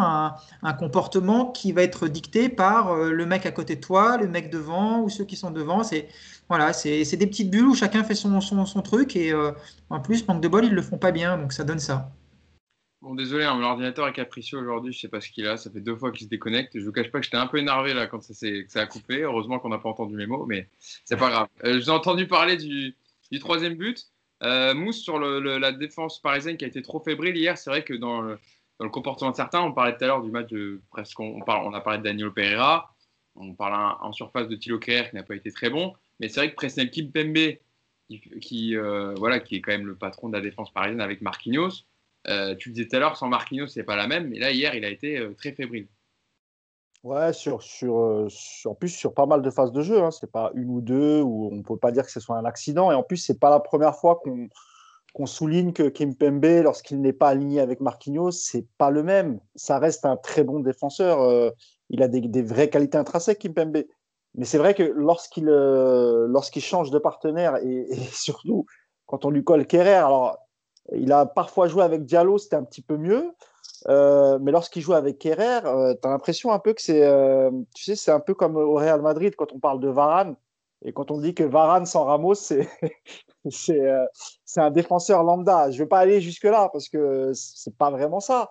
un, 0.63 0.73
comportement 0.75 1.47
qui 1.47 1.73
va 1.73 1.83
être 1.83 2.09
dicté 2.09 2.49
par 2.49 2.93
euh, 2.93 3.11
le 3.13 3.27
mec 3.27 3.47
à 3.47 3.53
côté 3.53 3.77
de 3.77 3.81
toi, 3.81 4.17
le 4.17 4.29
mec 4.29 4.51
devant 4.51 5.01
ou 5.01 5.09
ceux 5.09 5.25
qui 5.25 5.37
sont 5.37 5.51
devant. 5.51 5.83
C'est 5.83 6.09
voilà, 6.49 6.73
c'est 6.73 7.17
des 7.17 7.27
petites 7.29 7.51
bulles 7.51 7.69
où 7.69 7.75
chacun 7.75 8.03
fait 8.03 8.17
son, 8.17 8.41
son, 8.41 8.83
truc. 8.83 9.15
Et 9.15 9.33
euh, 9.33 9.53
en 9.89 10.01
plus, 10.01 10.27
manque 10.27 10.43
de 10.43 10.49
bol, 10.49 10.65
ils 10.65 10.75
le 10.75 10.83
font 10.83 10.99
pas 10.99 11.13
bien. 11.13 11.39
Donc 11.39 11.53
ça 11.53 11.65
donne 11.65 11.79
ça. 11.79 12.11
Bon, 13.03 13.15
désolé, 13.15 13.45
hein, 13.45 13.55
mon 13.55 13.65
ordinateur 13.65 14.07
est 14.09 14.13
capricieux 14.13 14.59
aujourd'hui, 14.59 14.93
je 14.93 15.01
sais 15.01 15.09
pas 15.09 15.23
ce 15.23 15.31
qu'il 15.31 15.47
a, 15.47 15.57
ça 15.57 15.71
fait 15.71 15.81
deux 15.81 15.97
fois 15.97 16.13
qu'il 16.13 16.27
se 16.27 16.29
déconnecte. 16.29 16.79
Je 16.79 16.85
vous 16.85 16.93
cache 16.93 17.11
pas 17.11 17.19
que 17.19 17.25
j'étais 17.25 17.39
un 17.39 17.47
peu 17.47 17.57
énervé 17.57 17.95
là 17.95 18.07
quand 18.07 18.21
ça, 18.21 18.81
a 18.81 18.87
coupé. 18.87 19.23
Heureusement 19.23 19.59
qu'on 19.59 19.71
n'a 19.71 19.79
pas 19.79 19.89
entendu 19.89 20.17
mes 20.17 20.27
mots, 20.27 20.45
mais 20.45 20.69
c'est 21.07 21.17
pas 21.17 21.31
grave. 21.31 21.49
Euh, 21.65 21.81
J'ai 21.81 21.91
entendu 21.91 22.27
parler 22.27 22.59
du, 22.59 22.95
troisième 23.39 23.75
but. 23.75 24.07
Euh, 24.43 24.75
Mousse 24.75 25.01
sur 25.01 25.19
la 25.19 25.73
défense 25.73 26.21
parisienne 26.21 26.59
qui 26.59 26.65
a 26.67 26.69
été 26.69 26.83
trop 26.83 27.01
fébrile 27.01 27.37
hier. 27.37 27.57
C'est 27.57 27.71
vrai 27.71 27.85
que 27.85 27.95
dans 27.95 28.21
le, 28.21 28.39
comportement 28.91 29.31
de 29.31 29.37
certains, 29.37 29.63
on 29.63 29.73
parlait 29.73 29.97
tout 29.97 30.05
à 30.05 30.07
l'heure 30.09 30.23
du 30.23 30.31
match 30.31 30.51
de 30.51 30.83
presque. 30.91 31.19
On, 31.21 31.41
a 31.41 31.81
parlé 31.81 31.99
de 31.99 32.05
Daniel 32.05 32.33
Pereira, 32.33 32.95
on 33.35 33.55
parle 33.55 33.97
en 34.01 34.13
surface 34.13 34.49
de 34.49 34.57
Thilo 34.57 34.79
Kerr 34.79 35.09
qui 35.09 35.17
n'a 35.17 35.23
pas 35.23 35.37
été 35.37 35.51
très 35.51 35.71
bon. 35.71 35.95
Mais 36.19 36.29
c'est 36.29 36.41
vrai 36.41 36.51
que 36.51 36.55
Presnel 36.55 36.91
Kimpembe, 36.91 37.57
qui, 38.41 38.77
euh, 38.77 39.15
voilà, 39.15 39.41
qui 39.41 39.57
est 39.57 39.61
quand 39.63 39.73
même 39.73 39.87
le 39.87 39.95
patron 39.95 40.29
de 40.29 40.37
la 40.37 40.43
défense 40.43 40.71
parisienne 40.71 41.01
avec 41.01 41.23
Marquinhos, 41.23 41.87
euh, 42.29 42.55
tu 42.55 42.69
le 42.69 42.75
disais 42.75 42.89
tout 42.89 42.97
à 42.97 42.99
l'heure, 42.99 43.17
sans 43.17 43.29
Marquinhos, 43.29 43.69
c'est 43.69 43.83
pas 43.83 43.97
la 43.97 44.07
même, 44.07 44.29
mais 44.29 44.39
là, 44.39 44.51
hier, 44.51 44.75
il 44.75 44.85
a 44.85 44.91
été 44.91 45.19
euh, 45.19 45.35
très 45.35 45.53
fébrile. 45.53 45.89
Ouais, 47.03 47.33
sur, 47.33 47.63
sur, 47.63 47.99
euh, 47.99 48.29
en 48.67 48.75
plus, 48.75 48.91
sur 48.91 49.15
pas 49.15 49.25
mal 49.25 49.41
de 49.41 49.51
phases 49.51 49.73
de 49.73 49.81
jeu. 49.81 50.03
Hein. 50.03 50.11
C'est 50.11 50.31
pas 50.31 50.53
une 50.55 50.69
ou 50.69 50.83
deux, 50.83 51.23
où 51.23 51.49
on 51.51 51.63
peut 51.63 51.79
pas 51.79 51.93
dire 51.93 52.05
que 52.05 52.11
ce 52.11 52.21
soit 52.21 52.37
un 52.37 52.45
accident. 52.45 52.93
Et 52.93 52.95
en 52.95 53.03
plus, 53.03 53.17
c'est 53.17 53.39
pas 53.39 53.49
la 53.49 53.61
première 53.61 53.97
fois 53.97 54.21
qu'on 55.15 55.27
souligne 55.27 55.73
que 55.73 55.89
Kim 55.89 56.15
Pembe, 56.15 56.45
lorsqu'il 56.63 57.01
n'est 57.01 57.15
pas 57.15 57.29
aligné 57.29 57.61
avec 57.61 57.81
Marquinhos, 57.81 58.33
c'est 58.33 58.67
pas 58.77 58.91
le 58.91 59.03
même. 59.03 59.41
Ça 59.55 59.79
reste 59.79 60.05
un 60.05 60.19
très 60.19 60.45
bon 60.45 60.61
défenseur. 60.61 61.55
il 61.89 62.03
a 62.03 62.09
des, 62.09 62.43
vraies 62.43 62.69
qualités 62.69 62.99
intrinsèques, 62.99 63.39
Kim 63.39 63.55
Pembe. 63.55 63.79
Mais 64.35 64.45
c'est 64.45 64.59
vrai 64.59 64.75
que 64.75 64.83
lorsqu'il 64.83 65.47
lorsqu'il 65.47 66.63
change 66.63 66.91
de 66.91 66.99
partenaire 66.99 67.57
et, 67.65 67.87
et, 67.91 67.97
surtout 68.13 68.67
quand 69.07 69.25
on 69.25 69.31
lui 69.31 69.43
colle 69.43 69.67
Kerrer, 69.67 69.95
alors 69.95 70.39
il 70.93 71.13
a 71.13 71.27
parfois 71.27 71.69
joué 71.69 71.83
avec 71.83 72.05
Diallo, 72.05 72.39
c'était 72.39 72.57
un 72.57 72.65
petit 72.65 72.83
peu 72.83 72.97
mieux. 72.97 73.33
Euh, 73.89 74.39
mais 74.41 74.53
lorsqu'il 74.53 74.83
joue 74.83 74.93
avec 74.93 75.19
Kerrer, 75.19 75.61
euh, 75.65 75.95
tu 76.01 76.07
as 76.07 76.11
l'impression 76.11 76.53
un 76.53 76.59
peu 76.59 76.75
que 76.75 76.83
c'est, 76.83 77.03
euh, 77.05 77.51
tu 77.75 77.85
sais, 77.85 77.97
c'est 77.97 78.11
un 78.11 78.21
peu 78.21 78.35
comme 78.35 78.57
au 78.57 78.75
Real 78.75 79.01
Madrid 79.01 79.35
quand 79.37 79.53
on 79.53 79.59
parle 79.59 79.81
de 79.81 79.89
Varane 79.89 80.37
et 80.85 80.93
quand 80.93 81.11
on 81.11 81.19
dit 81.19 81.35
que 81.35 81.45
Varane 81.45 81.87
sans 81.87 82.05
Ramos, 82.05 82.35
c'est 82.35 82.69
c'est, 83.49 83.81
c'est 84.45 84.61
un 84.61 84.71
défenseur 84.71 85.23
lambda. 85.23 85.71
Je 85.71 85.77
ne 85.77 85.85
vais 85.85 85.89
pas 85.89 85.99
aller 85.99 86.21
jusque 86.21 86.45
là 86.45 86.69
parce 86.73 86.89
que 86.89 87.33
c'est 87.35 87.77
pas 87.77 87.91
vraiment 87.91 88.21
ça. 88.21 88.51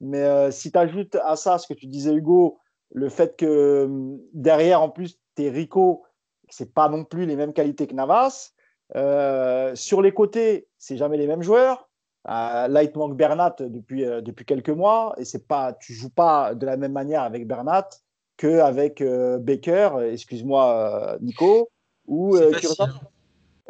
Mais 0.00 0.50
si 0.50 0.72
tu 0.72 0.78
ajoutes 0.78 1.16
à 1.22 1.36
ça 1.36 1.58
ce 1.58 1.66
que 1.66 1.74
tu 1.74 1.86
disais 1.86 2.12
Hugo, 2.12 2.58
le 2.92 3.08
fait 3.08 3.36
que 3.36 3.88
derrière 4.32 4.82
en 4.82 4.88
plus 4.88 5.18
tu 5.36 5.44
es 5.44 5.50
Rico, 5.50 6.02
c'est 6.48 6.72
pas 6.72 6.88
non 6.88 7.04
plus 7.04 7.26
les 7.26 7.36
mêmes 7.36 7.52
qualités 7.52 7.86
que 7.86 7.94
Navas. 7.94 8.52
Euh, 8.96 9.74
sur 9.74 10.02
les 10.02 10.12
côtés, 10.12 10.68
c'est 10.78 10.96
jamais 10.96 11.16
les 11.16 11.26
mêmes 11.26 11.42
joueurs. 11.42 11.88
Euh, 12.28 12.68
là, 12.68 12.82
il 12.82 12.92
te 12.92 12.98
manque 12.98 13.16
Bernat 13.16 13.56
depuis, 13.58 14.04
euh, 14.04 14.20
depuis 14.20 14.44
quelques 14.44 14.70
mois 14.70 15.14
et 15.18 15.24
c'est 15.24 15.46
pas, 15.48 15.72
tu 15.72 15.92
joues 15.92 16.10
pas 16.10 16.54
de 16.54 16.66
la 16.66 16.76
même 16.76 16.92
manière 16.92 17.22
avec 17.22 17.46
Bernat 17.46 17.88
qu'avec 18.36 19.02
Baker, 19.02 20.08
excuse-moi 20.10 21.16
Nico, 21.20 21.68
ou. 22.06 22.36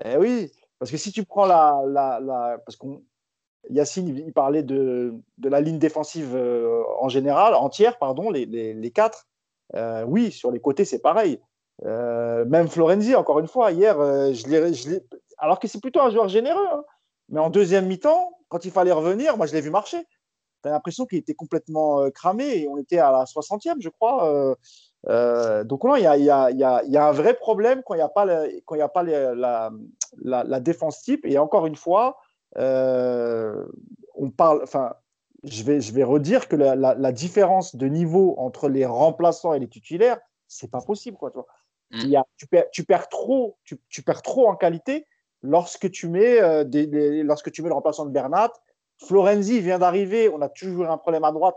Eh 0.04 0.16
oui, 0.16 0.50
parce 0.78 0.90
que 0.90 0.96
si 0.96 1.12
tu 1.12 1.24
prends 1.24 1.44
la, 1.44 1.82
la, 1.86 2.18
la 2.20 2.58
parce 2.64 2.76
qu'on 2.76 3.02
Yacine, 3.68 4.08
il 4.08 4.32
parlait 4.32 4.62
de, 4.62 5.14
de, 5.38 5.48
la 5.48 5.60
ligne 5.60 5.78
défensive 5.78 6.34
en 7.00 7.08
général, 7.08 7.54
entière, 7.54 7.98
pardon, 7.98 8.30
les, 8.30 8.46
les, 8.46 8.72
les 8.72 8.90
quatre. 8.90 9.26
oui, 10.06 10.32
sur 10.32 10.50
les 10.50 10.60
côtés, 10.60 10.84
c'est 10.84 11.00
pareil. 11.00 11.40
Euh, 11.84 12.44
même 12.44 12.68
Florenzi, 12.68 13.14
encore 13.14 13.40
une 13.40 13.48
fois, 13.48 13.72
hier, 13.72 13.98
euh, 14.00 14.32
alors 15.38 15.58
que 15.58 15.68
c'est 15.68 15.80
plutôt 15.80 16.00
un 16.00 16.10
joueur 16.10 16.28
généreux, 16.28 16.66
hein. 16.72 16.84
mais 17.28 17.40
en 17.40 17.50
deuxième 17.50 17.86
mi-temps, 17.86 18.30
quand 18.48 18.64
il 18.64 18.70
fallait 18.70 18.92
revenir, 18.92 19.36
moi 19.36 19.46
je 19.46 19.54
l'ai 19.54 19.60
vu 19.60 19.70
marcher. 19.70 20.06
Tu 20.62 20.68
as 20.68 20.72
l'impression 20.72 21.06
qu'il 21.06 21.18
était 21.18 21.34
complètement 21.34 22.02
euh, 22.02 22.10
cramé 22.10 22.62
et 22.62 22.68
on 22.68 22.78
était 22.78 22.98
à 22.98 23.10
la 23.10 23.24
60e, 23.24 23.80
je 23.80 23.88
crois. 23.88 24.56
donc 25.64 25.80
il 25.96 26.02
y 26.02 26.06
a, 26.06 26.50
y, 26.50 26.90
y 26.90 26.96
un 26.96 27.12
vrai 27.12 27.34
problème 27.34 27.82
quand 27.84 27.94
il 27.94 27.98
n'y 27.98 28.02
a 28.02 28.08
pas, 28.08 28.26
quand 28.64 28.78
a 28.78 28.88
pas 28.88 29.02
la, 29.02 30.60
défense 30.60 31.02
type. 31.02 31.24
Et 31.26 31.38
encore 31.38 31.66
une 31.66 31.76
fois, 31.76 32.18
on 32.54 34.30
parle, 34.36 34.60
enfin, 34.62 34.94
je 35.42 35.62
vais, 35.64 36.04
redire 36.04 36.46
que 36.46 36.54
la, 36.54 37.12
différence 37.12 37.74
de 37.74 37.86
niveau 37.86 38.34
entre 38.38 38.68
les 38.68 38.86
remplaçants 38.86 39.54
et 39.54 39.58
les 39.58 39.68
titulaires, 39.68 40.20
c'est 40.46 40.70
pas 40.70 40.80
possible, 40.80 41.16
quoi. 41.16 41.30
Tu. 41.30 41.38
Mm. 41.92 42.22
tu, 42.72 42.84
perds, 42.84 43.08
trop, 43.08 43.58
tu, 43.64 44.02
perds 44.02 44.22
trop 44.22 44.48
en 44.48 44.56
qualité 44.56 45.06
lorsque 45.42 45.90
tu 45.90 46.08
mets, 46.08 46.40
euh, 46.40 46.64
lorsque 47.22 47.50
tu 47.52 47.62
mets 47.62 47.68
le 47.68 47.74
remplaçant 47.74 48.06
de 48.06 48.10
Bernat. 48.10 48.52
Florenzi 49.06 49.60
vient 49.60 49.78
d'arriver, 49.78 50.28
on 50.28 50.40
a 50.40 50.48
toujours 50.48 50.88
un 50.88 50.96
problème 50.96 51.24
à 51.24 51.32
droite, 51.32 51.56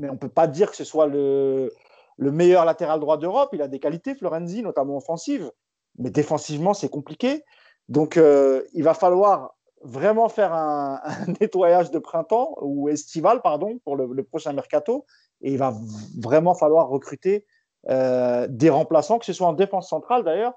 mais 0.00 0.08
on 0.08 0.14
ne 0.14 0.18
peut 0.18 0.28
pas 0.28 0.48
dire 0.48 0.70
que 0.70 0.76
ce 0.76 0.84
soit 0.84 1.06
le, 1.06 1.72
le 2.16 2.32
meilleur 2.32 2.64
latéral 2.64 3.00
droit 3.00 3.18
d'Europe. 3.18 3.50
Il 3.52 3.62
a 3.62 3.68
des 3.68 3.78
qualités, 3.78 4.14
Florenzi, 4.14 4.62
notamment 4.62 4.96
offensive, 4.96 5.50
mais 5.98 6.10
défensivement, 6.10 6.74
c'est 6.74 6.88
compliqué. 6.88 7.44
Donc, 7.88 8.16
euh, 8.16 8.64
il 8.72 8.84
va 8.84 8.94
falloir 8.94 9.54
vraiment 9.82 10.28
faire 10.28 10.52
un, 10.52 11.00
nettoyage 11.40 11.90
de 11.90 11.98
printemps 11.98 12.54
ou 12.60 12.88
estival, 12.88 13.42
pardon, 13.42 13.78
pour 13.84 13.96
le, 13.96 14.22
prochain 14.24 14.52
mercato. 14.52 15.04
Et 15.40 15.52
il 15.52 15.58
va 15.58 15.74
vraiment 16.20 16.54
falloir 16.54 16.88
recruter 16.88 17.44
euh, 17.88 18.46
des 18.48 18.70
remplaçants, 18.70 19.18
que 19.18 19.24
ce 19.24 19.32
soit 19.32 19.48
en 19.48 19.52
défense 19.52 19.88
centrale 19.88 20.24
d'ailleurs, 20.24 20.54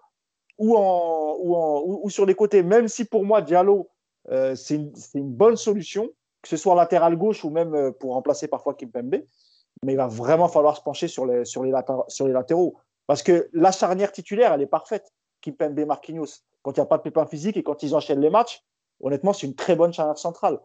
ou, 0.57 2.09
sur 2.09 2.25
les 2.25 2.35
côtés, 2.35 2.63
même 2.63 2.87
si 2.87 3.05
pour 3.05 3.25
moi, 3.25 3.41
Diallo, 3.41 3.89
euh, 4.31 4.55
c'est 4.55 4.75
une, 4.75 4.93
une, 5.13 5.31
bonne 5.31 5.55
solution, 5.57 6.09
que 6.41 6.49
ce 6.49 6.57
soit 6.57 6.75
latéral 6.75 7.17
gauche 7.17 7.43
ou 7.43 7.49
même 7.49 7.75
euh, 7.75 7.91
pour 7.91 8.13
remplacer 8.13 8.47
parfois 8.47 8.73
Kimpembe. 8.73 9.23
Mais 9.83 9.93
il 9.93 9.97
va 9.97 10.07
vraiment 10.07 10.47
falloir 10.47 10.77
se 10.77 10.81
pencher 10.81 11.07
sur 11.07 11.25
les, 11.25 11.45
sur 11.45 11.63
les, 11.63 11.73
sur 12.07 12.27
les 12.27 12.33
latéraux. 12.33 12.77
Parce 13.07 13.21
que 13.21 13.49
la 13.53 13.71
charnière 13.71 14.11
titulaire, 14.11 14.53
elle 14.53 14.61
est 14.61 14.67
parfaite. 14.67 15.11
Kimpembe, 15.41 15.79
Marquinhos. 15.85 16.41
Quand 16.61 16.71
il 16.71 16.79
n'y 16.79 16.83
a 16.83 16.87
pas 16.87 16.97
de 16.97 17.03
pépin 17.03 17.25
physique 17.25 17.57
et 17.57 17.63
quand 17.63 17.83
ils 17.83 17.93
enchaînent 17.93 18.21
les 18.21 18.29
matchs, 18.29 18.63
honnêtement, 19.01 19.33
c'est 19.33 19.45
une 19.45 19.55
très 19.55 19.75
bonne 19.75 19.93
charnière 19.93 20.17
centrale. 20.17 20.59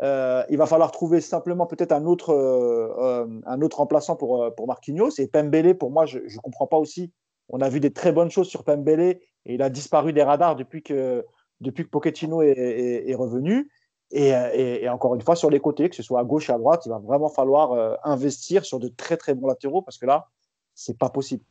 Euh, 0.00 0.44
il 0.50 0.58
va 0.58 0.66
falloir 0.66 0.90
trouver 0.90 1.20
simplement 1.20 1.66
peut-être 1.66 1.92
un 1.92 2.04
autre, 2.04 2.30
euh, 2.30 2.88
euh, 2.98 3.40
un 3.46 3.62
autre 3.62 3.78
remplaçant 3.78 4.16
pour, 4.16 4.54
pour 4.54 4.66
Marquinhos. 4.66 5.10
Et 5.18 5.28
Pembele, 5.28 5.76
pour 5.76 5.90
moi, 5.90 6.06
je 6.06 6.18
ne 6.18 6.40
comprends 6.40 6.66
pas 6.66 6.78
aussi. 6.78 7.12
On 7.48 7.60
a 7.60 7.68
vu 7.68 7.80
des 7.80 7.92
très 7.92 8.12
bonnes 8.12 8.30
choses 8.30 8.48
sur 8.48 8.64
Pembele 8.64 9.00
et 9.00 9.54
il 9.54 9.62
a 9.62 9.70
disparu 9.70 10.12
des 10.12 10.22
radars 10.22 10.56
depuis 10.56 10.82
que, 10.82 11.24
depuis 11.60 11.84
que 11.84 11.90
Pochettino 11.90 12.42
est, 12.42 13.04
est, 13.06 13.14
revenu. 13.14 13.70
Et, 14.10 14.28
et, 14.28 14.88
encore 14.88 15.14
une 15.14 15.20
fois, 15.20 15.36
sur 15.36 15.50
les 15.50 15.60
côtés, 15.60 15.88
que 15.90 15.96
ce 15.96 16.02
soit 16.02 16.20
à 16.20 16.24
gauche 16.24 16.48
et 16.48 16.52
à 16.52 16.58
droite, 16.58 16.86
il 16.86 16.88
va 16.88 16.98
vraiment 16.98 17.28
falloir 17.28 17.98
investir 18.04 18.64
sur 18.64 18.78
de 18.78 18.88
très 18.88 19.16
très 19.16 19.34
bons 19.34 19.48
latéraux 19.48 19.82
parce 19.82 19.98
que 19.98 20.06
là, 20.06 20.28
c'est 20.74 20.98
pas 20.98 21.10
possible. 21.10 21.44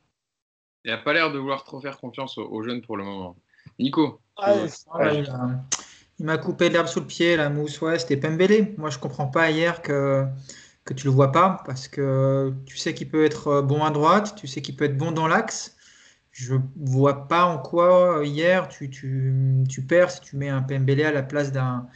Il 0.84 0.90
n'a 0.90 0.98
pas 0.98 1.12
l'air 1.12 1.32
de 1.32 1.38
vouloir 1.38 1.64
trop 1.64 1.80
faire 1.80 1.98
confiance 1.98 2.38
aux, 2.38 2.62
jeunes 2.62 2.82
pour 2.82 2.96
le 2.96 3.04
moment. 3.04 3.36
Nico 3.78 4.20
il 6.18 6.26
m'a 6.26 6.38
coupé 6.38 6.68
l'herbe 6.68 6.86
sous 6.86 7.00
le 7.00 7.06
pied, 7.06 7.36
la 7.36 7.50
mousse, 7.50 7.80
ouais, 7.80 7.98
c'était 7.98 8.16
Pembele. 8.16 8.74
Moi, 8.78 8.90
je 8.90 8.98
comprends 8.98 9.26
pas 9.26 9.50
hier 9.50 9.82
que, 9.82 10.24
que 10.84 10.94
tu 10.94 11.06
le 11.06 11.12
vois 11.12 11.32
pas, 11.32 11.62
parce 11.66 11.88
que 11.88 12.52
tu 12.66 12.76
sais 12.76 12.94
qu'il 12.94 13.08
peut 13.08 13.24
être 13.24 13.62
bon 13.62 13.84
à 13.84 13.90
droite, 13.90 14.34
tu 14.36 14.46
sais 14.46 14.62
qu'il 14.62 14.76
peut 14.76 14.84
être 14.84 14.96
bon 14.98 15.12
dans 15.12 15.26
l'axe. 15.26 15.76
Je 16.32 16.56
vois 16.76 17.28
pas 17.28 17.44
en 17.44 17.58
quoi 17.58 18.22
hier 18.24 18.68
tu, 18.68 18.90
tu, 18.90 19.62
tu 19.68 19.82
perds 19.82 20.10
si 20.10 20.20
tu 20.20 20.36
mets 20.36 20.48
un 20.48 20.62
Pembele 20.62 21.02
à 21.02 21.12
la 21.12 21.22
place 21.22 21.52
d'un 21.52 21.88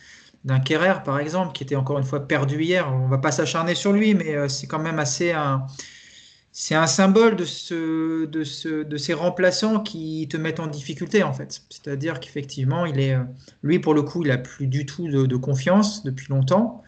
d'un 0.44 0.60
Kerrer, 0.60 1.02
par 1.04 1.18
exemple, 1.18 1.52
qui 1.52 1.62
était 1.62 1.76
encore 1.76 1.98
une 1.98 2.04
fois 2.04 2.26
perdu 2.26 2.62
hier. 2.62 2.90
On 2.92 3.08
va 3.08 3.18
pas 3.18 3.32
s'acharner 3.32 3.74
sur 3.74 3.92
lui, 3.92 4.14
mais 4.14 4.34
euh, 4.34 4.48
c'est 4.48 4.66
quand 4.66 4.78
même 4.78 4.98
assez 4.98 5.32
un, 5.32 5.66
c'est 6.60 6.74
un 6.74 6.88
symbole 6.88 7.36
de, 7.36 7.44
ce, 7.44 8.24
de, 8.26 8.42
ce, 8.42 8.82
de 8.82 8.96
ces 8.96 9.14
remplaçants 9.14 9.78
qui 9.78 10.26
te 10.28 10.36
mettent 10.36 10.58
en 10.58 10.66
difficulté 10.66 11.22
en 11.22 11.32
fait. 11.32 11.62
C'est-à-dire 11.70 12.18
qu'effectivement, 12.18 12.84
il 12.84 12.98
est, 12.98 13.16
lui 13.62 13.78
pour 13.78 13.94
le 13.94 14.02
coup, 14.02 14.24
il 14.24 14.30
a 14.32 14.38
plus 14.38 14.66
du 14.66 14.84
tout 14.84 15.08
de, 15.08 15.36
confiance 15.36 16.02
depuis 16.02 16.26
longtemps. 16.30 16.82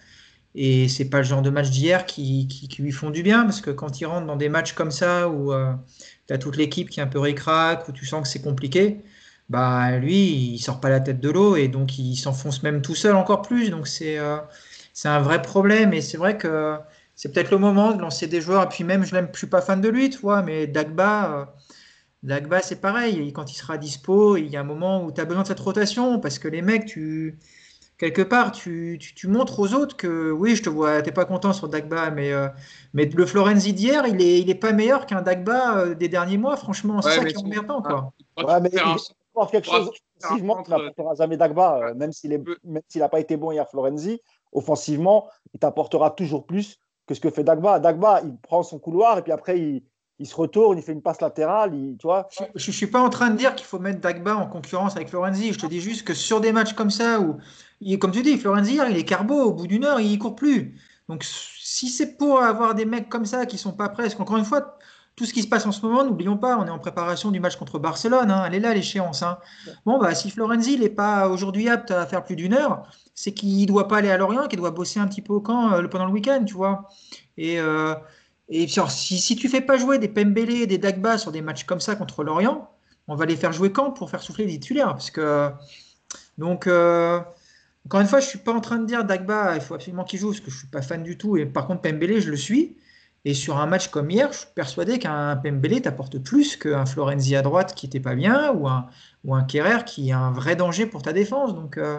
Et 0.56 0.88
c'est 0.88 1.08
pas 1.08 1.18
le 1.18 1.22
genre 1.22 1.40
de 1.40 1.50
match 1.50 1.70
d'hier 1.70 2.04
qui, 2.04 2.48
qui, 2.48 2.82
lui 2.82 2.90
font 2.90 3.10
du 3.10 3.22
bien 3.22 3.44
parce 3.44 3.60
que 3.60 3.70
quand 3.70 4.00
il 4.00 4.06
rentre 4.06 4.26
dans 4.26 4.34
des 4.34 4.48
matchs 4.48 4.72
comme 4.72 4.90
ça 4.90 5.28
où 5.28 5.52
euh, 5.52 5.72
tu 6.26 6.34
as 6.34 6.38
toute 6.38 6.56
l'équipe 6.56 6.90
qui 6.90 6.98
est 6.98 7.04
un 7.04 7.06
peu 7.06 7.20
récrac, 7.20 7.88
où 7.88 7.92
tu 7.92 8.04
sens 8.04 8.22
que 8.24 8.28
c'est 8.28 8.42
compliqué, 8.42 9.00
bah 9.48 9.98
lui 9.98 10.54
il 10.54 10.58
sort 10.58 10.80
pas 10.80 10.88
la 10.88 10.98
tête 10.98 11.20
de 11.20 11.30
l'eau 11.30 11.54
et 11.54 11.68
donc 11.68 11.96
il 11.96 12.16
s'enfonce 12.16 12.64
même 12.64 12.82
tout 12.82 12.96
seul 12.96 13.14
encore 13.14 13.42
plus. 13.42 13.70
Donc 13.70 13.86
c'est 13.86 14.18
euh, 14.18 14.38
c'est 14.94 15.08
un 15.08 15.20
vrai 15.20 15.42
problème 15.42 15.92
et 15.92 16.00
c'est 16.00 16.18
vrai 16.18 16.36
que 16.36 16.76
c'est 17.20 17.30
peut-être 17.30 17.50
le 17.50 17.58
moment 17.58 17.92
de 17.92 18.00
lancer 18.00 18.28
des 18.28 18.40
joueurs. 18.40 18.62
Et 18.62 18.68
puis 18.70 18.82
même, 18.82 19.04
je 19.04 19.14
ne 19.14 19.26
suis 19.34 19.46
pas 19.46 19.60
fan 19.60 19.82
de 19.82 19.90
lui, 19.90 20.08
tu 20.08 20.16
vois, 20.20 20.40
mais 20.40 20.66
Dagba, 20.66 21.40
euh, 21.40 21.44
Dagba 22.22 22.62
c'est 22.62 22.80
pareil. 22.80 23.30
Quand 23.34 23.52
il 23.52 23.56
sera 23.56 23.76
dispo, 23.76 24.38
il 24.38 24.46
y 24.46 24.56
a 24.56 24.60
un 24.60 24.64
moment 24.64 25.04
où 25.04 25.12
tu 25.12 25.20
as 25.20 25.26
besoin 25.26 25.42
de 25.42 25.48
cette 25.48 25.60
rotation 25.60 26.18
parce 26.18 26.38
que 26.38 26.48
les 26.48 26.62
mecs, 26.62 26.86
tu 26.86 27.38
quelque 27.98 28.22
part, 28.22 28.52
tu, 28.52 28.98
tu, 28.98 29.28
montres 29.28 29.60
aux 29.60 29.74
autres 29.74 29.98
que 29.98 30.30
oui, 30.30 30.56
je 30.56 30.62
te 30.62 30.70
vois, 30.70 31.02
t'es 31.02 31.12
pas 31.12 31.26
content 31.26 31.52
sur 31.52 31.68
Dagba, 31.68 32.10
mais, 32.10 32.32
euh, 32.32 32.48
mais 32.94 33.04
le 33.04 33.26
Florenzi 33.26 33.74
d'hier, 33.74 34.06
il 34.06 34.22
est, 34.22 34.40
il 34.40 34.48
est 34.48 34.54
pas 34.54 34.72
meilleur 34.72 35.04
qu'un 35.04 35.20
Dagba 35.20 35.76
euh, 35.76 35.94
des 35.94 36.08
derniers 36.08 36.38
mois, 36.38 36.56
franchement. 36.56 37.02
C'est 37.02 37.16
ça 37.16 37.24
qui 37.26 37.34
est 37.34 37.36
emmerdant, 37.36 37.82
quoi. 37.82 38.14
Ouais, 38.38 38.60
mais 38.62 38.70
il 38.72 39.46
quelque 39.50 39.66
chose 39.66 39.90
offensivement 40.22 40.62
tu 40.62 40.70
n'apportera 40.70 41.14
jamais 41.16 41.36
Dagba, 41.36 41.92
même 41.94 42.12
s'il 42.12 42.42
n'a 42.96 43.08
pas 43.10 43.20
été 43.20 43.36
bon 43.36 43.52
hier, 43.52 43.68
Florenzi. 43.68 44.22
Offensivement, 44.52 45.28
il 45.52 45.60
t'apportera 45.60 46.10
toujours 46.12 46.46
plus 46.46 46.78
ce 47.14 47.20
que 47.20 47.30
fait 47.30 47.44
Dagba. 47.44 47.78
Dagba, 47.78 48.20
il 48.24 48.36
prend 48.36 48.62
son 48.62 48.78
couloir 48.78 49.18
et 49.18 49.22
puis 49.22 49.32
après, 49.32 49.58
il, 50.18 50.26
se 50.26 50.34
retourne, 50.34 50.78
il 50.78 50.82
fait 50.82 50.92
une 50.92 51.02
passe 51.02 51.20
latérale. 51.20 51.72
tu 51.98 52.06
vois 52.06 52.28
je 52.54 52.70
ne 52.70 52.74
suis 52.74 52.86
pas 52.86 53.00
en 53.00 53.08
train 53.08 53.30
de 53.30 53.36
dire 53.36 53.54
qu'il 53.54 53.66
faut 53.66 53.78
mettre 53.78 54.00
Dagba 54.00 54.36
en 54.36 54.46
concurrence 54.46 54.96
avec 54.96 55.08
Florenzi. 55.08 55.52
Je 55.52 55.58
te 55.58 55.66
dis 55.66 55.80
juste 55.80 56.06
que 56.06 56.14
sur 56.14 56.40
des 56.40 56.52
matchs 56.52 56.74
comme 56.74 56.90
ça, 56.90 57.20
où, 57.20 57.38
comme 57.98 58.12
tu 58.12 58.22
dis, 58.22 58.36
Florenzi, 58.36 58.78
il 58.90 58.96
est 58.96 59.04
carbo, 59.04 59.34
au 59.42 59.52
bout 59.52 59.66
d'une 59.66 59.84
heure, 59.84 60.00
il 60.00 60.12
ne 60.12 60.18
court 60.18 60.36
plus. 60.36 60.76
Donc, 61.08 61.24
si 61.24 61.88
c'est 61.88 62.16
pour 62.16 62.40
avoir 62.40 62.74
des 62.74 62.84
mecs 62.84 63.08
comme 63.08 63.26
ça 63.26 63.46
qui 63.46 63.58
sont 63.58 63.72
pas 63.72 63.88
presque, 63.88 64.20
encore 64.20 64.36
une 64.36 64.44
fois, 64.44 64.78
tout 65.20 65.26
ce 65.26 65.34
qui 65.34 65.42
se 65.42 65.48
passe 65.48 65.66
en 65.66 65.72
ce 65.72 65.84
moment, 65.84 66.02
n'oublions 66.02 66.38
pas, 66.38 66.56
on 66.56 66.66
est 66.66 66.70
en 66.70 66.78
préparation 66.78 67.30
du 67.30 67.40
match 67.40 67.56
contre 67.56 67.78
Barcelone. 67.78 68.30
Hein, 68.30 68.44
elle 68.46 68.54
est 68.54 68.60
là, 68.60 68.72
l'échéance. 68.72 69.22
Hein. 69.22 69.36
Bon, 69.84 69.98
bah, 69.98 70.14
si 70.14 70.30
Florenzi 70.30 70.78
n'est 70.78 70.88
pas 70.88 71.28
aujourd'hui 71.28 71.68
apte 71.68 71.90
à 71.90 72.06
faire 72.06 72.24
plus 72.24 72.36
d'une 72.36 72.54
heure, 72.54 72.84
c'est 73.14 73.34
qu'il 73.34 73.60
ne 73.60 73.66
doit 73.66 73.86
pas 73.86 73.98
aller 73.98 74.10
à 74.10 74.16
Lorient, 74.16 74.48
qu'il 74.48 74.58
doit 74.58 74.70
bosser 74.70 74.98
un 74.98 75.06
petit 75.06 75.20
peu 75.20 75.34
au 75.34 75.42
camp 75.42 75.74
euh, 75.74 75.86
pendant 75.88 76.06
le 76.06 76.12
week-end, 76.12 76.42
tu 76.46 76.54
vois. 76.54 76.88
Et, 77.36 77.60
euh, 77.60 77.94
et 78.48 78.66
si, 78.66 79.18
si 79.18 79.36
tu 79.36 79.50
fais 79.50 79.60
pas 79.60 79.76
jouer 79.76 79.98
des 79.98 80.08
Pembele, 80.08 80.66
des 80.66 80.78
Dagba 80.78 81.18
sur 81.18 81.32
des 81.32 81.42
matchs 81.42 81.64
comme 81.64 81.80
ça 81.80 81.96
contre 81.96 82.24
Lorient, 82.24 82.70
on 83.06 83.14
va 83.14 83.26
les 83.26 83.36
faire 83.36 83.52
jouer 83.52 83.72
quand 83.72 83.90
pour 83.90 84.08
faire 84.08 84.22
souffler 84.22 84.46
les 84.46 84.52
titulaires? 84.54 84.94
Parce 84.94 85.10
que, 85.10 85.50
Donc, 86.38 86.66
euh, 86.66 87.20
encore 87.84 88.00
une 88.00 88.06
fois, 88.06 88.20
je 88.20 88.24
ne 88.24 88.30
suis 88.30 88.38
pas 88.38 88.54
en 88.54 88.62
train 88.62 88.78
de 88.78 88.86
dire 88.86 89.04
Dagba, 89.04 89.54
il 89.54 89.60
faut 89.60 89.74
absolument 89.74 90.04
qu'il 90.04 90.18
joue, 90.18 90.28
parce 90.28 90.40
que 90.40 90.50
je 90.50 90.56
ne 90.56 90.58
suis 90.60 90.68
pas 90.68 90.80
fan 90.80 91.02
du 91.02 91.18
tout. 91.18 91.36
Et 91.36 91.44
par 91.44 91.66
contre, 91.66 91.82
Pembele, 91.82 92.20
je 92.20 92.30
le 92.30 92.38
suis. 92.38 92.78
Et 93.26 93.34
sur 93.34 93.58
un 93.58 93.66
match 93.66 93.88
comme 93.88 94.10
hier, 94.10 94.32
je 94.32 94.38
suis 94.38 94.48
persuadé 94.54 94.98
qu'un 94.98 95.36
Pembele 95.36 95.82
t'apporte 95.82 96.18
plus 96.18 96.56
qu'un 96.56 96.86
Florenzi 96.86 97.36
à 97.36 97.42
droite 97.42 97.74
qui 97.74 97.86
n'était 97.86 98.00
pas 98.00 98.14
bien 98.14 98.52
ou 98.52 98.66
un, 98.66 98.86
ou 99.24 99.34
un 99.34 99.44
Kerrer 99.44 99.84
qui 99.84 100.08
est 100.08 100.12
un 100.12 100.30
vrai 100.30 100.56
danger 100.56 100.86
pour 100.86 101.02
ta 101.02 101.12
défense. 101.12 101.54
Donc 101.54 101.76
euh, 101.76 101.98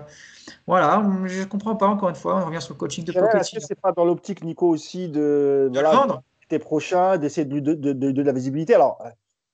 voilà, 0.66 1.08
je 1.26 1.42
ne 1.42 1.46
comprends 1.46 1.76
pas 1.76 1.88
encore 1.88 2.10
une 2.10 2.16
fois. 2.16 2.42
On 2.42 2.46
revient 2.46 2.62
sur 2.62 2.74
le 2.74 2.80
coaching 2.80 3.06
de 3.06 3.12
Pochettino. 3.12 3.40
Est-ce 3.40 3.56
que 3.56 3.60
c'est 3.62 3.80
pas 3.80 3.92
dans 3.92 4.06
l'optique, 4.06 4.44
Nico, 4.44 4.68
aussi 4.68 5.10
de, 5.10 5.70
de 5.72 5.80
voilà, 5.80 6.22
tes 6.50 6.58
prochains, 6.58 7.18
d'essayer 7.18 7.46
de, 7.46 7.60
de, 7.60 7.94
de, 7.94 8.12
de, 8.12 8.22
la 8.24 8.34
visibilité 8.34 8.74
Alors, 8.74 8.98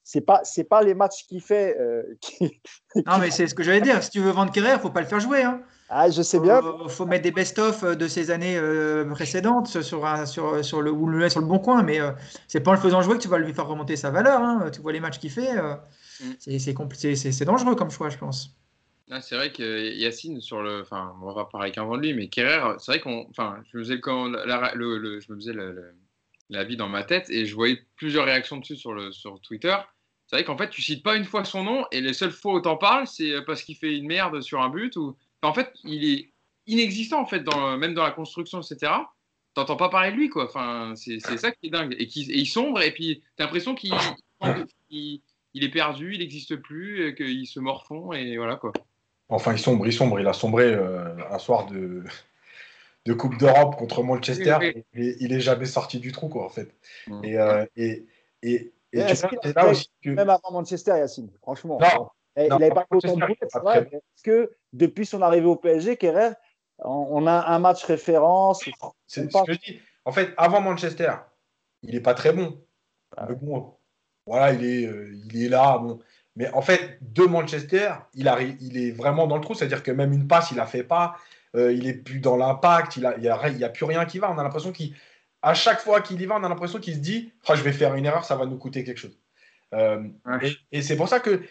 c'est 0.05 0.21
pas 0.21 0.39
c'est 0.45 0.63
pas 0.63 0.81
les 0.83 0.93
matchs 0.93 1.25
qu'il 1.27 1.41
fait. 1.41 1.77
Euh, 1.77 2.03
qui, 2.21 2.61
non, 3.05 3.17
mais 3.19 3.29
c'est 3.29 3.45
ce 3.45 3.53
que 3.53 3.63
j'allais 3.63 3.81
dire. 3.81 4.01
Si 4.01 4.09
tu 4.09 4.21
veux 4.21 4.31
vendre 4.31 4.53
Kerrer, 4.53 4.79
faut 4.79 4.89
pas 4.89 5.01
le 5.01 5.07
faire 5.07 5.19
jouer. 5.19 5.43
Hein. 5.43 5.61
Ah, 5.89 6.09
je 6.09 6.21
sais 6.21 6.39
bien. 6.39 6.61
Il 6.83 6.89
faut 6.89 7.05
mettre 7.05 7.23
des 7.23 7.31
best-of 7.31 7.83
de 7.83 8.07
ces 8.07 8.29
années 8.29 8.57
euh, 8.57 9.05
précédentes 9.05 9.81
sur, 9.81 10.05
un, 10.05 10.25
sur, 10.25 10.63
sur, 10.63 10.81
le, 10.81 10.91
ou 10.91 11.07
le 11.07 11.17
mettre 11.17 11.33
sur 11.33 11.41
le 11.41 11.47
bon 11.47 11.59
coin, 11.59 11.81
mais 11.81 12.01
euh, 12.01 12.11
c'est 12.47 12.59
pas 12.59 12.71
en 12.71 12.73
le 12.73 12.79
faisant 12.79 13.01
jouer 13.01 13.15
que 13.15 13.21
tu 13.21 13.29
vas 13.29 13.37
lui 13.37 13.53
faire 13.53 13.67
remonter 13.67 13.95
sa 13.95 14.11
valeur. 14.11 14.41
Hein. 14.41 14.69
Tu 14.71 14.81
vois 14.81 14.91
les 14.91 14.99
matchs 14.99 15.19
qu'il 15.19 15.31
fait, 15.31 15.57
euh, 15.57 15.75
mm. 16.21 16.57
c'est 16.57 17.45
dangereux 17.45 17.75
comme 17.75 17.89
choix, 17.89 18.09
je 18.09 18.17
pense. 18.17 18.57
Ah, 19.09 19.21
c'est 19.21 19.35
vrai 19.35 19.53
que 19.53 19.93
Yacine, 19.93 20.41
sur 20.41 20.61
le, 20.61 20.81
enfin, 20.81 21.15
on 21.21 21.31
va 21.31 21.45
parler 21.45 21.71
qu'un 21.71 21.89
de 21.89 22.01
lui, 22.01 22.13
mais 22.13 22.27
Kerrer, 22.27 22.75
c'est 22.79 22.91
vrai 22.91 22.99
qu'on, 22.99 23.25
enfin, 23.29 23.57
je 23.71 23.77
me 23.77 23.83
faisais 23.83 24.01
quand 24.01 24.27
le, 24.27 25.19
je 25.21 25.31
me 25.31 25.37
faisais 25.37 25.53
la 26.49 26.63
vie 26.65 26.75
dans 26.75 26.89
ma 26.89 27.03
tête 27.03 27.29
et 27.29 27.45
je 27.45 27.55
voyais 27.55 27.79
plusieurs 27.95 28.25
réactions 28.25 28.57
dessus 28.57 28.75
sur, 28.75 28.93
le, 28.93 29.13
sur 29.13 29.39
Twitter. 29.39 29.75
C'est 30.25 30.35
vrai 30.35 30.43
qu'en 30.43 30.57
fait, 30.57 30.69
tu 30.69 30.81
cites 30.81 31.03
pas 31.03 31.15
une 31.15 31.23
fois 31.23 31.45
son 31.45 31.63
nom 31.63 31.85
et 31.93 32.01
les 32.01 32.11
seules 32.11 32.31
fois 32.31 32.55
où 32.55 32.59
t'en 32.59 32.75
parles, 32.75 33.07
c'est 33.07 33.41
parce 33.45 33.63
qu'il 33.63 33.77
fait 33.77 33.95
une 33.95 34.07
merde 34.07 34.41
sur 34.41 34.61
un 34.61 34.67
but 34.67 34.97
ou 34.97 35.15
en 35.41 35.53
fait, 35.53 35.71
il 35.83 36.05
est 36.05 36.31
inexistant, 36.65 37.21
en 37.21 37.25
fait, 37.25 37.41
dans, 37.41 37.77
même 37.77 37.93
dans 37.93 38.03
la 38.03 38.11
construction, 38.11 38.61
etc. 38.61 38.91
T'entends 39.53 39.77
pas 39.77 39.89
parler 39.89 40.11
de 40.11 40.15
lui, 40.15 40.29
quoi. 40.29 40.45
Enfin, 40.45 40.93
c'est 40.95 41.19
ça 41.19 41.51
qui 41.51 41.67
est 41.67 41.69
dingue. 41.69 41.95
Et, 41.97 42.05
il 42.05 42.45
sombre, 42.45 42.81
et 42.81 42.91
puis 42.91 43.23
t'as 43.35 43.45
l'impression 43.45 43.75
qu'il 43.75 43.93
il, 44.89 45.21
est 45.63 45.69
perdu, 45.69 46.13
il 46.13 46.19
n'existe 46.19 46.55
plus, 46.57 47.15
qu'il 47.15 47.47
se 47.47 47.59
morfond, 47.59 48.13
et 48.13 48.37
voilà, 48.37 48.55
quoi. 48.55 48.71
Enfin, 49.29 49.53
il 49.53 49.59
sombre, 49.59 49.85
il 49.87 49.93
sombre. 49.93 50.19
Il 50.19 50.27
a 50.27 50.33
sombré 50.33 50.63
euh, 50.65 51.15
un 51.31 51.39
soir 51.39 51.65
de, 51.65 52.03
de 53.05 53.13
Coupe 53.13 53.37
d'Europe 53.37 53.75
contre 53.75 54.03
Manchester. 54.03 54.57
Et, 54.93 55.15
il 55.19 55.33
est 55.33 55.41
jamais 55.41 55.65
sorti 55.65 55.99
du 55.99 56.11
trou, 56.11 56.29
quoi, 56.29 56.45
en 56.45 56.49
fait. 56.49 56.73
Mm. 57.07 57.23
Et, 57.25 57.37
euh, 57.37 57.65
et, 57.75 58.05
et, 58.43 58.71
là 58.93 59.67
aussi 59.67 59.89
Même 60.05 60.29
avant 60.29 60.51
Manchester, 60.51 60.91
Yacine, 60.97 61.29
franchement. 61.41 61.77
Non, 61.81 62.09
il 62.37 62.49
n'avait 62.49 62.69
pas 62.69 62.85
autant 62.89 63.15
de 63.15 63.25
Est-ce 63.25 64.23
que 64.23 64.51
depuis 64.73 65.05
son 65.05 65.21
arrivée 65.21 65.47
au 65.47 65.55
PSG, 65.55 65.97
Kerrer, 65.97 66.31
on 66.79 67.25
a 67.25 67.47
un 67.47 67.59
match 67.59 67.83
référence 67.83 68.63
C'est 69.07 69.31
ce 69.31 69.45
que 69.45 69.53
je 69.53 69.59
dis. 69.59 69.79
En 70.05 70.11
fait, 70.11 70.33
avant 70.37 70.61
Manchester, 70.61 71.11
il 71.83 71.93
n'est 71.93 72.01
pas 72.01 72.13
très 72.13 72.31
bon. 72.31 72.61
Ah. 73.17 73.27
bon, 73.29 73.73
voilà, 74.25 74.53
il 74.53 74.63
est, 74.63 74.85
euh, 74.85 75.13
il 75.25 75.43
est 75.43 75.49
là. 75.49 75.77
Bon. 75.77 75.99
Mais 76.35 76.49
en 76.53 76.61
fait, 76.61 76.97
de 77.01 77.23
Manchester, 77.23 77.91
il, 78.13 78.27
arrive, 78.27 78.55
il 78.61 78.77
est 78.77 78.91
vraiment 78.91 79.27
dans 79.27 79.35
le 79.35 79.41
trou. 79.41 79.53
C'est-à-dire 79.53 79.83
que 79.83 79.91
même 79.91 80.13
une 80.13 80.27
passe, 80.27 80.51
il 80.51 80.55
ne 80.55 80.59
la 80.59 80.65
fait 80.65 80.83
pas. 80.83 81.17
Euh, 81.55 81.73
il 81.73 81.85
n'est 81.85 81.93
plus 81.93 82.19
dans 82.19 82.37
l'impact. 82.37 82.95
Il 82.95 83.01
n'y 83.19 83.27
a, 83.27 83.35
a, 83.35 83.65
a, 83.65 83.69
plus 83.69 83.85
rien 83.85 84.05
qui 84.05 84.19
va. 84.19 84.31
On 84.31 84.37
a 84.37 84.43
l'impression 84.43 84.71
qu'à 84.71 85.53
chaque 85.53 85.79
fois 85.79 86.01
qu'il 86.01 86.21
y 86.21 86.25
va, 86.25 86.35
on 86.35 86.43
a 86.43 86.49
l'impression 86.49 86.79
qu'il 86.79 86.93
se 86.93 86.99
dit 86.99 87.33
oh, 87.49 87.55
Je 87.55 87.63
vais 87.63 87.73
faire 87.73 87.95
une 87.95 88.05
erreur, 88.05 88.23
ça 88.23 88.35
va 88.35 88.45
nous 88.45 88.57
coûter 88.57 88.83
quelque 88.83 88.99
chose. 88.99 89.17
Euh, 89.73 90.03
et, 90.41 90.51
et 90.71 90.81
c'est 90.81 90.95
pour 90.95 91.09
ça 91.09 91.19
que 91.19 91.41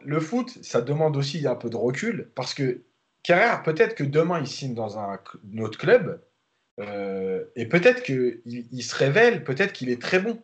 le 0.00 0.20
foot, 0.20 0.58
ça 0.62 0.80
demande 0.80 1.16
aussi 1.16 1.46
un 1.46 1.54
peu 1.54 1.70
de 1.70 1.76
recul 1.76 2.30
parce 2.34 2.54
que 2.54 2.84
Carrère, 3.22 3.62
peut-être 3.62 3.94
que 3.94 4.04
demain 4.04 4.40
il 4.40 4.46
signe 4.46 4.74
dans 4.74 4.98
un, 4.98 5.18
autre 5.60 5.78
club 5.78 6.22
euh, 6.80 7.44
et 7.54 7.66
peut-être 7.66 8.02
qu'il 8.02 8.42
il 8.44 8.82
se 8.82 8.94
révèle, 8.94 9.44
peut-être 9.44 9.72
qu'il 9.72 9.90
est 9.90 10.00
très 10.00 10.18
bon. 10.18 10.42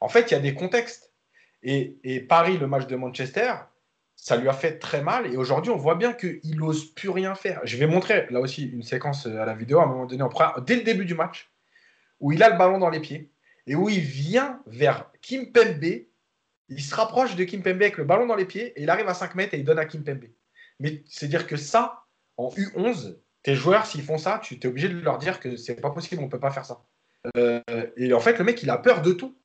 En 0.00 0.08
fait, 0.08 0.30
il 0.30 0.34
y 0.34 0.36
a 0.36 0.40
des 0.40 0.54
contextes. 0.54 1.12
Et, 1.62 2.20
Paris, 2.28 2.58
le 2.58 2.66
match 2.66 2.86
de 2.86 2.94
Manchester, 2.94 3.54
ça 4.16 4.36
lui 4.36 4.48
a 4.50 4.52
fait 4.52 4.78
très 4.78 5.00
mal. 5.00 5.32
Et 5.32 5.38
aujourd'hui, 5.38 5.72
on 5.72 5.78
voit 5.78 5.94
bien 5.94 6.12
qu'il 6.12 6.56
n'ose 6.56 6.92
plus 6.92 7.08
rien 7.08 7.34
faire. 7.34 7.62
Je 7.64 7.78
vais 7.78 7.86
montrer 7.86 8.26
là 8.28 8.40
aussi 8.40 8.64
une 8.66 8.82
séquence 8.82 9.26
à 9.26 9.46
la 9.46 9.54
vidéo 9.54 9.78
à 9.80 9.84
un 9.84 9.86
moment 9.86 10.04
donné, 10.04 10.22
dès 10.66 10.76
le 10.76 10.82
début 10.82 11.06
du 11.06 11.14
match, 11.14 11.50
où 12.20 12.32
il 12.32 12.42
a 12.42 12.50
le 12.50 12.58
ballon 12.58 12.78
dans 12.78 12.90
les 12.90 13.00
pieds 13.00 13.30
et 13.66 13.74
où 13.74 13.88
il 13.88 14.00
vient 14.00 14.62
vers 14.66 15.10
Kim 15.22 15.50
Pembe. 15.52 16.04
Il 16.68 16.82
se 16.82 16.94
rapproche 16.94 17.36
de 17.36 17.44
Kim 17.44 17.62
Pembe 17.62 17.82
avec 17.82 17.98
le 17.98 18.04
ballon 18.04 18.26
dans 18.26 18.36
les 18.36 18.46
pieds 18.46 18.78
et 18.78 18.82
il 18.82 18.90
arrive 18.90 19.08
à 19.08 19.14
5 19.14 19.34
mètres 19.34 19.54
et 19.54 19.58
il 19.58 19.64
donne 19.64 19.78
à 19.78 19.84
Kim 19.84 20.02
Pembe. 20.02 20.24
Mais 20.80 21.02
c'est 21.06 21.28
dire 21.28 21.46
que 21.46 21.56
ça, 21.56 22.04
en 22.36 22.48
U11, 22.48 23.16
tes 23.42 23.54
joueurs, 23.54 23.86
s'ils 23.86 24.02
font 24.02 24.18
ça, 24.18 24.40
tu 24.42 24.54
es 24.54 24.66
obligé 24.66 24.88
de 24.88 24.98
leur 24.98 25.18
dire 25.18 25.40
que 25.40 25.56
c'est 25.56 25.80
pas 25.80 25.90
possible, 25.90 26.22
on 26.22 26.28
peut 26.28 26.40
pas 26.40 26.50
faire 26.50 26.64
ça. 26.64 26.82
Euh, 27.36 27.60
et 27.96 28.12
en 28.12 28.20
fait, 28.20 28.38
le 28.38 28.44
mec, 28.44 28.62
il 28.62 28.70
a 28.70 28.78
peur 28.78 29.02
de 29.02 29.12
tout. 29.12 29.36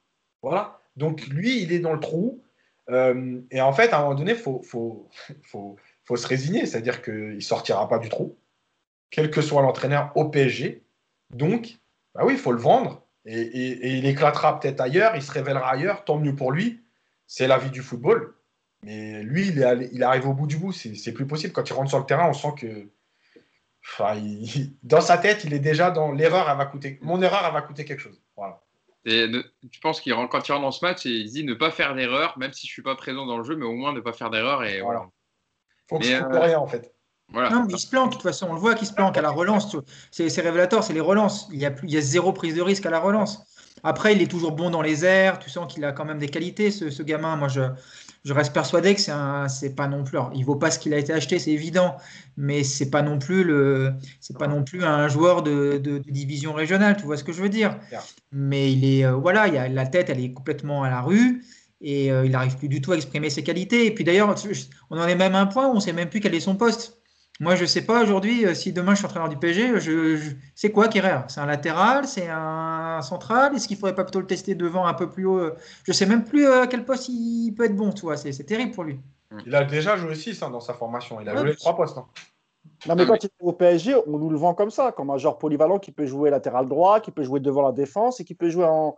Voilà. 0.42 0.80
Donc 0.96 1.28
lui, 1.28 1.62
il 1.62 1.72
est 1.72 1.80
dans 1.80 1.94
le 1.94 2.00
trou. 2.00 2.44
Euh, 2.90 3.42
et 3.52 3.62
en 3.62 3.74
fait, 3.74 3.94
à 3.94 4.00
un 4.00 4.02
moment 4.02 4.16
donné, 4.16 4.32
il 4.32 4.38
faut, 4.38 5.08
se 6.16 6.28
résigner. 6.28 6.66
C'est-à-dire 6.66 7.02
qu'il 7.02 7.36
ne 7.36 7.40
sortira 7.40 7.88
pas 7.88 8.00
du 8.00 8.10
trou, 8.10 8.38
quel 9.12 9.30
que 9.30 9.42
soit 9.42 9.62
l'entraîneur 9.62 10.12
au 10.16 10.30
PSG. 10.30 10.84
Donc, 11.30 11.78
bah 12.16 12.22
oui, 12.26 12.34
il 12.34 12.40
faut 12.40 12.52
le 12.52 12.60
vendre. 12.60 13.06
Et, 13.26 13.42
et, 13.42 13.98
il 13.98 14.06
éclatera 14.06 14.60
peut-être 14.60 14.80
ailleurs, 14.82 15.16
il 15.16 15.22
se 15.22 15.32
révélera 15.32 15.72
ailleurs, 15.72 16.04
tant 16.06 16.18
mieux 16.18 16.36
pour 16.36 16.52
lui. 16.52 16.82
C'est 17.30 17.46
la 17.46 17.60
vie 17.60 17.70
du 17.70 17.84
football. 17.84 18.34
Mais 18.82 19.22
lui, 19.22 19.50
il, 19.50 19.62
est 19.62 19.90
il 19.94 20.04
arrive 20.04 20.28
au 20.28 20.34
bout 20.34 20.48
du 20.48 20.58
bout. 20.58 20.72
C'est 20.72 21.14
plus 21.14 21.28
possible. 21.28 21.54
Quand 21.54 21.70
il 21.70 21.74
rentre 21.74 21.90
sur 21.90 22.00
le 22.00 22.06
terrain, 22.06 22.28
on 22.28 22.34
sent 22.34 22.54
que. 22.58 22.90
Enfin, 23.86 24.20
dans 24.84 25.00
sa 25.00 25.18
tête, 25.20 25.44
il 25.44 25.54
est 25.54 25.60
déjà 25.60 25.92
dans 25.92 26.12
l'erreur, 26.12 26.50
elle 26.50 26.58
va 26.58 26.66
coûter. 26.66 26.98
Mon 27.04 27.22
erreur, 27.22 27.44
elle 27.46 27.54
va 27.54 27.62
coûter 27.62 27.86
quelque 27.86 28.02
chose. 28.02 28.20
Voilà. 28.36 28.62
Et 29.06 29.32
je 29.72 29.80
pense 29.80 30.02
qu'il 30.02 30.14
quand 30.14 30.48
il 30.48 30.52
rentre 30.52 30.64
dans 30.64 30.72
ce 30.72 30.84
match, 30.84 31.06
il 31.06 31.30
dit 31.32 31.44
ne 31.44 31.54
pas 31.54 31.72
faire 31.72 31.94
d'erreur, 31.94 32.38
même 32.38 32.52
si 32.52 32.66
je 32.66 32.72
suis 32.72 32.82
pas 32.82 32.96
présent 32.96 33.28
dans 33.28 33.38
le 33.38 33.44
jeu, 33.44 33.56
mais 33.56 33.66
au 33.66 33.74
moins 33.74 33.94
ne 33.94 34.02
pas 34.02 34.12
faire 34.12 34.32
d'erreur. 34.32 34.64
Et 34.64 34.82
voilà. 34.82 35.08
Faut 35.88 36.00
que 36.00 36.08
euh... 36.08 36.40
rien 36.40 36.60
en 36.60 36.68
fait. 36.68 36.94
Voilà. 37.32 37.52
Non, 37.52 37.66
mais 37.66 37.74
il 37.74 37.80
se 37.80 37.88
planque, 37.88 38.10
de 38.10 38.16
toute 38.16 38.24
façon, 38.24 38.48
on 38.50 38.54
le 38.54 38.60
voit 38.60 38.74
qu'il 38.74 38.88
se 38.88 38.94
planque 38.94 39.16
à 39.16 39.22
la 39.22 39.30
relance. 39.30 39.78
C'est 40.10 40.42
révélateur, 40.42 40.84
c'est 40.84 40.94
les 40.94 41.00
relances. 41.00 41.48
Il 41.52 41.60
y, 41.60 41.66
a 41.66 41.70
plus, 41.70 41.88
il 41.88 41.94
y 41.94 41.98
a 41.98 42.02
zéro 42.02 42.34
prise 42.34 42.56
de 42.56 42.62
risque 42.62 42.88
à 42.88 42.90
la 42.90 43.00
relance. 43.00 43.49
Après, 43.84 44.14
il 44.14 44.22
est 44.22 44.28
toujours 44.28 44.54
bon 44.54 44.70
dans 44.70 44.82
les 44.82 45.06
airs. 45.06 45.40
Tu 45.40 45.50
sens 45.50 45.72
qu'il 45.72 45.84
a 45.86 45.92
quand 45.92 46.06
même 46.06 46.20
des 46.20 46.30
qualités, 46.30 46.72
ce, 46.72 46.90
ce 46.90 47.04
gamin. 47.04 47.36
Moi, 47.36 47.48
je, 47.48 47.62
je 48.26 48.34
reste 48.34 48.54
persuadé 48.54 48.96
que 48.96 49.02
c'est 49.02 49.76
pas 49.76 49.88
non 49.88 50.04
plus. 50.04 50.18
Alors, 50.18 50.32
il 50.36 50.44
vaut 50.44 50.56
pas 50.56 50.72
ce 50.72 50.80
qu'il 50.80 50.94
a 50.94 50.98
été 50.98 51.14
acheté, 51.14 51.40
c'est 51.40 51.52
évident, 51.52 51.98
mais 52.38 52.64
c'est 52.64 52.90
pas 52.90 53.02
non 53.02 53.18
plus 53.18 53.44
le, 53.44 53.94
c'est 54.20 54.38
pas 54.38 54.48
non 54.48 54.64
plus 54.64 54.84
un 54.84 55.08
joueur 55.08 55.42
de, 55.42 55.78
de, 55.78 56.00
division 56.00 56.54
régionale. 56.54 56.98
Tu 56.98 57.04
vois 57.04 57.18
ce 57.18 57.24
que 57.24 57.32
je 57.32 57.42
veux 57.42 57.50
dire 57.50 57.78
Mais 58.32 58.72
il 58.72 58.86
est, 58.86 59.06
euh, 59.06 59.14
voilà, 59.14 59.48
il 59.48 59.58
a 59.58 59.68
la 59.70 59.86
tête, 59.86 60.10
elle 60.10 60.20
est 60.24 60.34
complètement 60.34 60.84
à 60.84 60.90
la 60.90 61.02
rue 61.02 61.44
et 61.82 62.12
euh, 62.12 62.26
il 62.26 62.32
n'arrive 62.32 62.58
plus 62.58 62.68
du 62.68 62.82
tout 62.82 62.92
à 62.92 62.96
exprimer 62.96 63.30
ses 63.30 63.44
qualités. 63.44 63.86
Et 63.86 63.94
puis 63.94 64.04
d'ailleurs, 64.04 64.36
on 64.90 65.00
en 65.00 65.08
est 65.08 65.16
même 65.16 65.36
à 65.36 65.40
un 65.40 65.46
point 65.46 65.68
où 65.68 65.72
on 65.72 65.80
sait 65.80 65.94
même 65.94 66.10
plus 66.10 66.20
quel 66.20 66.36
est 66.36 66.40
son 66.42 66.56
poste. 66.56 66.99
Moi, 67.42 67.56
je 67.56 67.62
ne 67.62 67.68
sais 67.68 67.86
pas 67.86 68.04
aujourd'hui 68.04 68.46
euh, 68.46 68.54
si 68.54 68.74
demain 68.74 68.94
je 68.94 68.98
suis 68.98 69.06
entraîneur 69.06 69.30
du 69.30 69.38
PSG, 69.38 69.80
je, 69.80 70.20
c'est 70.56 70.72
quoi 70.72 70.90
Kerrer 70.90 71.22
C'est 71.30 71.40
un 71.40 71.46
latéral 71.46 72.06
C'est 72.06 72.28
un 72.30 73.02
central? 73.02 73.56
Est-ce 73.56 73.68
qu'il 73.68 73.78
ne 73.78 73.80
faudrait 73.80 73.96
pas 73.96 74.04
plutôt 74.04 74.20
le 74.20 74.28
tester 74.28 74.56
devant 74.56 74.86
un 74.86 74.94
peu 74.94 75.10
plus 75.10 75.26
haut 75.26 75.52
Je 75.86 75.92
ne 75.92 75.94
sais 75.94 76.06
même 76.06 76.26
plus 76.26 76.46
euh, 76.46 76.64
à 76.64 76.68
quel 76.68 76.84
poste 76.84 77.08
il 77.08 77.54
peut 77.54 77.64
être 77.64 77.76
bon, 77.76 77.92
tu 77.92 78.02
vois. 78.02 78.18
C'est, 78.18 78.32
terrible 78.44 78.72
pour 78.72 78.84
lui. 78.84 79.00
Il 79.46 79.56
a 79.56 79.64
déjà 79.64 79.96
joué 79.96 80.16
6 80.16 80.44
hein, 80.44 80.50
dans 80.50 80.60
sa 80.60 80.74
formation. 80.74 81.22
Il 81.22 81.30
a 81.30 81.36
joué 81.36 81.52
les 81.52 81.56
trois 81.56 81.78
postes. 81.78 81.98
Hein. 81.98 82.08
Non, 82.88 82.96
mais 82.96 83.06
quand 83.06 83.24
il 83.24 83.28
est 83.28 83.32
au 83.40 83.54
PSG, 83.54 83.96
on 84.08 84.18
nous 84.18 84.30
le 84.30 84.38
vend 84.38 84.54
comme 84.54 84.72
ça, 84.72 84.92
comme 84.92 85.10
un 85.10 85.18
joueur 85.18 85.38
polyvalent 85.38 85.80
qui 85.80 85.92
peut 85.92 86.06
jouer 86.06 86.30
latéral 86.30 86.68
droit, 86.68 87.00
qui 87.00 87.12
peut 87.12 87.24
jouer 87.24 87.40
devant 87.40 87.62
la 87.62 87.72
défense 87.72 88.20
et 88.20 88.26
qui 88.26 88.36
peut 88.36 88.50
jouer 88.50 88.66
en, 88.66 88.98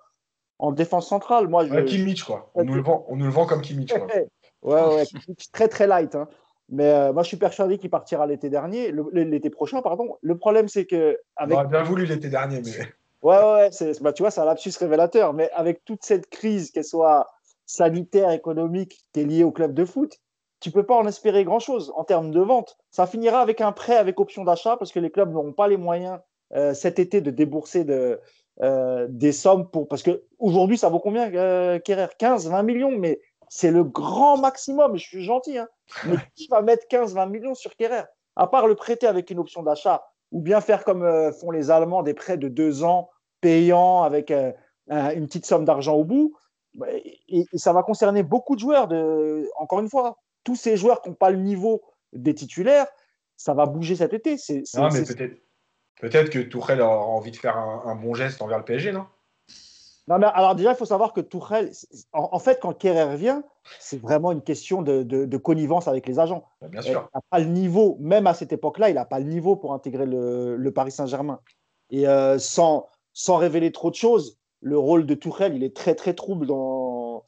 en 0.57 0.71
défense 0.71 1.07
centrale. 1.07 1.47
Moi, 1.47 1.65
je... 1.65 1.81
Kimmich, 1.81 2.23
quoi. 2.23 2.49
On, 2.55 2.63
nous 2.63 2.73
le 2.73 2.81
vend, 2.81 3.05
on 3.07 3.15
nous 3.17 3.25
le 3.25 3.31
vend 3.31 3.45
comme 3.45 3.61
Kimmich. 3.61 3.93
Quoi. 3.93 4.07
ouais, 4.63 4.95
ouais, 4.95 5.03
très 5.51 5.67
très 5.67 5.85
light. 5.85 6.15
Hein. 6.15 6.27
Mais 6.71 6.85
euh, 6.85 7.13
moi, 7.13 7.23
je 7.23 7.27
suis 7.27 7.37
persuadé 7.37 7.77
qu'il 7.77 7.89
partira 7.89 8.25
l'été 8.25 8.49
dernier, 8.49 8.93
l'été 9.13 9.49
prochain, 9.49 9.81
pardon. 9.81 10.17
Le 10.21 10.37
problème, 10.37 10.67
c'est 10.67 10.85
que. 10.85 11.19
Avec... 11.35 11.57
On 11.57 11.65
bien 11.65 11.83
voulu 11.83 12.05
l'été 12.05 12.29
dernier, 12.29 12.61
mais. 12.61 12.71
Ouais, 13.21 13.37
ouais, 13.37 13.69
bah, 14.01 14.13
tu 14.13 14.23
vois, 14.23 14.31
c'est 14.31 14.41
un 14.41 14.45
lapsus 14.45 14.71
révélateur. 14.79 15.33
Mais 15.33 15.51
avec 15.51 15.85
toute 15.85 16.03
cette 16.03 16.27
crise, 16.27 16.71
qu'elle 16.71 16.83
soit 16.83 17.29
sanitaire, 17.67 18.31
économique, 18.31 19.05
qui 19.13 19.21
est 19.21 19.25
liée 19.25 19.43
au 19.43 19.51
club 19.51 19.75
de 19.75 19.85
foot, 19.85 20.17
tu 20.59 20.71
peux 20.71 20.83
pas 20.83 20.95
en 20.95 21.05
espérer 21.05 21.43
grand-chose 21.43 21.93
en 21.95 22.03
termes 22.03 22.31
de 22.31 22.39
vente. 22.39 22.77
Ça 22.89 23.05
finira 23.05 23.41
avec 23.41 23.61
un 23.61 23.71
prêt 23.71 23.95
avec 23.95 24.19
option 24.19 24.43
d'achat 24.43 24.75
parce 24.77 24.91
que 24.91 24.99
les 24.99 25.11
clubs 25.11 25.31
n'auront 25.31 25.53
pas 25.53 25.67
les 25.67 25.77
moyens 25.77 26.19
euh, 26.55 26.73
cet 26.73 26.99
été 26.99 27.21
de 27.21 27.31
débourser 27.31 27.83
de, 27.83 28.19
euh, 28.61 29.07
des 29.09 29.31
sommes 29.31 29.69
pour. 29.69 29.87
Parce 29.87 30.03
qu'aujourd'hui, 30.03 30.77
ça 30.77 30.89
vaut 30.89 30.99
combien, 30.99 31.33
euh, 31.33 31.79
15, 31.79 32.49
20 32.49 32.63
millions 32.63 32.91
Mais 32.91 33.21
c'est 33.53 33.69
le 33.69 33.83
grand 33.83 34.37
maximum. 34.37 34.95
Je 34.95 35.03
suis 35.03 35.23
gentil, 35.25 35.57
hein. 35.57 35.67
mais 36.05 36.15
qui 36.35 36.47
va 36.47 36.61
mettre 36.61 36.87
15-20 36.89 37.29
millions 37.29 37.53
sur 37.53 37.75
Kerrer 37.75 38.03
À 38.37 38.47
part 38.47 38.65
le 38.65 38.75
prêter 38.75 39.07
avec 39.07 39.29
une 39.29 39.39
option 39.39 39.61
d'achat 39.61 40.07
ou 40.31 40.41
bien 40.41 40.61
faire 40.61 40.85
comme 40.85 41.03
euh, 41.03 41.33
font 41.33 41.51
les 41.51 41.69
Allemands, 41.69 42.01
des 42.01 42.13
prêts 42.13 42.37
de 42.37 42.47
deux 42.47 42.85
ans 42.85 43.09
payants 43.41 44.03
avec 44.03 44.31
euh, 44.31 44.53
une 44.87 45.27
petite 45.27 45.45
somme 45.45 45.65
d'argent 45.65 45.95
au 45.95 46.05
bout. 46.05 46.33
Et, 47.27 47.45
ça 47.55 47.73
va 47.73 47.83
concerner 47.83 48.23
beaucoup 48.23 48.55
de 48.55 48.61
joueurs. 48.61 48.87
De, 48.87 49.49
encore 49.57 49.81
une 49.81 49.89
fois, 49.89 50.17
tous 50.45 50.55
ces 50.55 50.77
joueurs 50.77 51.01
qui 51.01 51.09
n'ont 51.09 51.15
pas 51.15 51.29
le 51.29 51.39
niveau 51.39 51.81
des 52.13 52.33
titulaires, 52.33 52.87
ça 53.35 53.53
va 53.53 53.65
bouger 53.65 53.97
cet 53.97 54.13
été. 54.13 54.37
C'est, 54.37 54.63
non, 54.77 54.87
mais 54.93 55.03
peut-être, 55.03 55.35
peut-être 55.99 56.29
que 56.29 56.39
Tourelle 56.39 56.79
aura 56.79 56.99
envie 56.99 57.31
de 57.31 57.35
faire 57.35 57.57
un, 57.57 57.83
un 57.85 57.95
bon 57.95 58.13
geste 58.13 58.41
envers 58.41 58.59
le 58.59 58.63
PSG, 58.63 58.93
non? 58.93 59.07
Non, 60.11 60.19
mais 60.19 60.27
alors 60.33 60.55
déjà, 60.55 60.71
il 60.71 60.75
faut 60.75 60.83
savoir 60.83 61.13
que 61.13 61.21
Tourelle, 61.21 61.71
en, 62.11 62.37
fait, 62.39 62.59
quand 62.61 62.73
Kerrer 62.73 63.15
vient, 63.15 63.43
c'est 63.79 64.01
vraiment 64.01 64.33
une 64.33 64.41
question 64.41 64.81
de, 64.81 65.37
connivence 65.37 65.87
avec 65.87 66.05
les 66.05 66.19
agents. 66.19 66.43
Bah, 66.59 66.67
bien 66.67 66.81
sûr. 66.81 67.09
Il 67.13 67.17
n'a 67.17 67.21
pas 67.29 67.39
le 67.39 67.45
niveau, 67.45 67.95
même 68.01 68.27
à 68.27 68.33
cette 68.33 68.51
époque-là, 68.51 68.89
il 68.89 68.95
n'a 68.95 69.05
pas 69.05 69.19
le 69.19 69.25
niveau 69.25 69.55
pour 69.55 69.73
intégrer 69.73 70.05
le, 70.05 70.69
Paris 70.75 70.91
Saint-Germain. 70.91 71.39
Et 71.91 72.09
euh, 72.09 72.37
sans, 72.39 72.89
sans 73.13 73.37
révéler 73.37 73.71
trop 73.71 73.89
de 73.89 73.95
choses, 73.95 74.37
le 74.59 74.77
rôle 74.77 75.05
de 75.05 75.13
Tourelle, 75.13 75.55
il 75.55 75.63
est 75.63 75.73
très, 75.73 75.95
très 75.95 76.13
trouble 76.13 76.45
dans, 76.45 77.23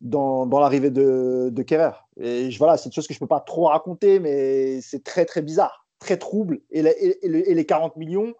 dans, 0.00 0.46
dans 0.46 0.60
l'arrivée 0.60 0.90
de, 0.90 1.50
de 1.52 1.62
Kerrer. 1.62 1.90
Et 2.20 2.50
voilà, 2.50 2.76
c'est 2.76 2.86
une 2.86 2.92
chose 2.92 3.08
que 3.08 3.14
je 3.14 3.18
ne 3.18 3.20
peux 3.20 3.26
pas 3.26 3.40
trop 3.40 3.64
raconter, 3.64 4.20
mais 4.20 4.80
c'est 4.80 5.02
très, 5.02 5.24
très 5.24 5.42
bizarre, 5.42 5.88
très 5.98 6.18
trouble. 6.18 6.60
Et, 6.70 6.80
et, 6.80 7.54
les 7.54 7.66
40 7.66 7.96
millions, 7.96 8.32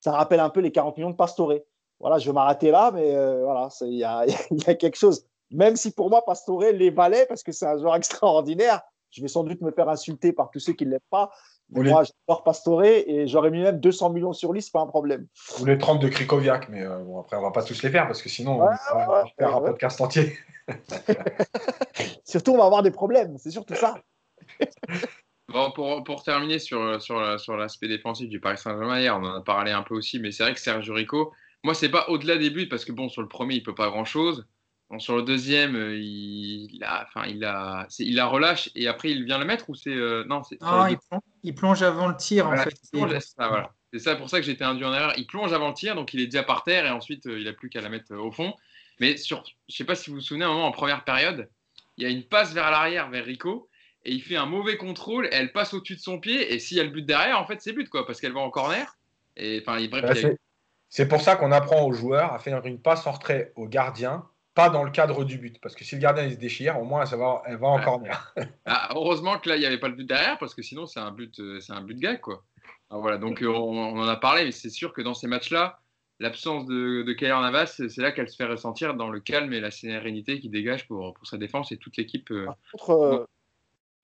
ça 0.00 0.12
rappelle 0.12 0.40
un 0.40 0.48
peu 0.48 0.60
les 0.60 0.72
40 0.72 0.96
millions 0.96 1.10
de 1.10 1.16
Pastore 1.16 1.52
voilà, 2.02 2.18
je 2.18 2.26
vais 2.26 2.32
m'arrêter 2.32 2.72
là, 2.72 2.90
mais 2.92 3.14
euh, 3.14 3.44
voilà, 3.44 3.68
il 3.82 3.94
y 3.94 4.04
a, 4.04 4.26
y 4.50 4.70
a, 4.70 4.74
quelque 4.74 4.96
chose. 4.96 5.24
Même 5.52 5.76
si 5.76 5.92
pour 5.92 6.10
moi, 6.10 6.24
Pastore 6.24 6.64
les 6.72 6.90
valait 6.90 7.26
parce 7.26 7.42
que 7.42 7.52
c'est 7.52 7.66
un 7.66 7.78
joueur 7.78 7.94
extraordinaire, 7.96 8.82
je 9.10 9.22
vais 9.22 9.28
sans 9.28 9.44
doute 9.44 9.60
me 9.60 9.70
faire 9.70 9.88
insulter 9.88 10.32
par 10.32 10.50
tous 10.50 10.58
ceux 10.58 10.72
qui 10.72 10.84
ne 10.84 10.90
l'aiment 10.90 11.00
pas. 11.10 11.30
Mais 11.70 11.88
moi, 11.88 12.02
j'adore 12.02 12.42
Pastore 12.42 12.84
et 12.84 13.26
j'aurais 13.28 13.50
mis 13.50 13.62
même 13.62 13.80
200 13.80 14.10
millions 14.10 14.34
sur 14.34 14.52
lui, 14.52 14.60
c'est 14.60 14.72
pas 14.72 14.80
un 14.80 14.86
problème. 14.86 15.26
Ou 15.60 15.64
les 15.64 15.78
30 15.78 16.02
de 16.02 16.08
Krikoviak, 16.08 16.68
mais 16.68 16.82
euh, 16.82 16.98
bon, 16.98 17.20
après, 17.20 17.36
on 17.36 17.42
va 17.42 17.50
pas 17.50 17.62
tous 17.62 17.82
les 17.82 17.88
faire 17.88 18.06
parce 18.06 18.20
que 18.20 18.28
sinon, 18.28 18.56
on 18.56 18.58
va 18.58 19.24
faire 19.38 19.56
un 19.56 19.60
podcast 19.60 20.00
entier. 20.00 20.36
surtout, 22.24 22.52
on 22.52 22.58
va 22.58 22.64
avoir 22.64 22.82
des 22.82 22.90
problèmes, 22.90 23.38
c'est 23.38 23.50
surtout 23.50 23.74
ça. 23.74 23.94
Bon, 25.48 25.70
pour, 25.70 26.04
pour, 26.04 26.22
terminer 26.22 26.58
sur, 26.58 27.00
sur, 27.00 27.40
sur 27.40 27.56
l'aspect 27.56 27.88
défensif 27.88 28.28
du 28.28 28.40
Paris 28.40 28.58
Saint-Germain, 28.58 29.20
on 29.20 29.24
en 29.24 29.36
a 29.36 29.40
parlé 29.40 29.70
un 29.70 29.82
peu 29.82 29.94
aussi, 29.94 30.18
mais 30.18 30.30
c'est 30.30 30.42
vrai 30.42 30.54
que 30.54 30.60
Sergio 30.60 30.94
Rico, 30.94 31.32
moi, 31.64 31.74
c'est 31.74 31.88
pas 31.88 32.08
au-delà 32.08 32.36
des 32.38 32.50
buts 32.50 32.68
parce 32.68 32.84
que 32.84 32.92
bon, 32.92 33.08
sur 33.08 33.22
le 33.22 33.28
premier, 33.28 33.54
il 33.56 33.62
peut 33.62 33.74
pas 33.74 33.88
grand-chose. 33.88 34.46
Bon, 34.90 34.98
sur 34.98 35.16
le 35.16 35.22
deuxième, 35.22 35.76
euh, 35.76 35.98
il, 35.98 36.82
a, 36.84 37.06
enfin, 37.06 37.26
il 37.26 37.44
a, 37.44 37.86
il 37.98 38.14
la 38.14 38.26
relâche 38.26 38.70
et 38.74 38.88
après 38.88 39.10
il 39.10 39.24
vient 39.24 39.38
le 39.38 39.44
mettre 39.44 39.70
ou 39.70 39.74
c'est 39.74 39.90
euh, 39.90 40.24
non, 40.24 40.42
c'est. 40.42 40.58
il, 41.42 41.54
plonge, 41.54 41.82
avant 41.82 42.08
le 42.08 42.16
tir 42.16 42.48
en 42.48 42.56
fait. 42.56 42.74
C'est 43.92 43.98
ça 43.98 44.16
pour 44.16 44.28
ça 44.28 44.40
que 44.40 44.46
j'étais 44.46 44.64
induit 44.64 44.84
en 44.84 44.92
erreur. 44.92 45.12
Il 45.16 45.26
plonge 45.26 45.52
avant 45.52 45.68
le 45.68 45.74
tir, 45.74 45.94
donc 45.94 46.12
il 46.12 46.20
est 46.20 46.26
déjà 46.26 46.42
par 46.42 46.64
terre 46.64 46.84
et 46.86 46.90
ensuite 46.90 47.26
euh, 47.26 47.40
il 47.40 47.48
a 47.48 47.52
plus 47.52 47.70
qu'à 47.70 47.80
la 47.80 47.88
mettre 47.88 48.14
au 48.14 48.30
fond. 48.32 48.54
Mais 49.00 49.16
sur, 49.16 49.44
je 49.68 49.76
sais 49.76 49.84
pas 49.84 49.94
si 49.94 50.10
vous 50.10 50.16
vous 50.16 50.22
souvenez, 50.22 50.44
un 50.44 50.48
moment 50.48 50.66
en 50.66 50.72
première 50.72 51.04
période, 51.04 51.48
il 51.96 52.04
y 52.04 52.06
a 52.06 52.10
une 52.10 52.24
passe 52.24 52.52
vers 52.52 52.70
l'arrière 52.70 53.08
vers 53.08 53.24
Rico 53.24 53.68
et 54.04 54.12
il 54.12 54.22
fait 54.22 54.36
un 54.36 54.46
mauvais 54.46 54.76
contrôle. 54.76 55.26
Et 55.26 55.34
elle 55.34 55.52
passe 55.52 55.72
au-dessus 55.72 55.96
de 55.96 56.00
son 56.00 56.20
pied 56.20 56.52
et 56.52 56.58
s'il 56.58 56.76
y 56.76 56.80
a 56.80 56.84
le 56.84 56.90
but 56.90 57.04
derrière, 57.04 57.38
en 57.38 57.46
fait, 57.46 57.60
c'est 57.60 57.72
but 57.72 57.88
quoi, 57.88 58.06
parce 58.06 58.20
qu'elle 58.20 58.32
va 58.32 58.40
en 58.40 58.50
corner. 58.50 58.96
Et 59.36 59.62
enfin, 59.66 59.82
bref, 59.86 60.02
bah, 60.02 60.12
il 60.14 60.36
c'est 60.92 61.08
pour 61.08 61.22
ça 61.22 61.36
qu'on 61.36 61.52
apprend 61.52 61.86
aux 61.86 61.94
joueurs 61.94 62.34
à 62.34 62.38
faire 62.38 62.66
une 62.66 62.78
passe 62.78 63.06
en 63.06 63.12
retrait 63.12 63.54
au 63.56 63.66
gardien, 63.66 64.28
pas 64.52 64.68
dans 64.68 64.84
le 64.84 64.90
cadre 64.90 65.24
du 65.24 65.38
but. 65.38 65.58
Parce 65.62 65.74
que 65.74 65.84
si 65.84 65.94
le 65.94 66.02
gardien 66.02 66.24
il 66.24 66.32
se 66.32 66.36
déchire, 66.36 66.78
au 66.78 66.84
moins 66.84 67.06
ça 67.06 67.16
va, 67.16 67.42
elle 67.46 67.56
va 67.56 67.68
en 67.68 67.80
corner. 67.80 68.34
Ah, 68.66 68.90
heureusement 68.94 69.38
que 69.38 69.48
là, 69.48 69.56
il 69.56 69.60
n'y 69.60 69.64
avait 69.64 69.80
pas 69.80 69.88
le 69.88 69.94
but 69.94 70.06
derrière, 70.06 70.36
parce 70.36 70.54
que 70.54 70.60
sinon, 70.60 70.84
c'est 70.84 71.00
un 71.00 71.10
but, 71.10 71.40
euh, 71.40 71.60
c'est 71.60 71.72
un 71.72 71.80
but 71.80 71.98
gag. 71.98 72.20
Quoi. 72.20 72.44
voilà, 72.90 73.16
donc 73.16 73.40
euh, 73.40 73.46
on, 73.46 73.98
en 74.00 74.06
a 74.06 74.16
parlé, 74.16 74.44
mais 74.44 74.52
c'est 74.52 74.68
sûr 74.68 74.92
que 74.92 75.00
dans 75.00 75.14
ces 75.14 75.28
matchs-là, 75.28 75.80
l'absence 76.20 76.66
de, 76.66 77.02
de 77.04 77.12
Kyler 77.14 77.40
Navas, 77.40 77.68
c'est 77.88 77.96
là 77.96 78.12
qu'elle 78.12 78.28
se 78.28 78.36
fait 78.36 78.44
ressentir 78.44 78.92
dans 78.92 79.08
le 79.08 79.20
calme 79.20 79.54
et 79.54 79.60
la 79.60 79.70
sérénité 79.70 80.40
qui 80.40 80.50
dégage 80.50 80.86
pour, 80.86 81.14
pour 81.14 81.26
sa 81.26 81.38
défense 81.38 81.72
et 81.72 81.78
toute 81.78 81.96
l'équipe. 81.96 82.30
Euh, 82.32 83.24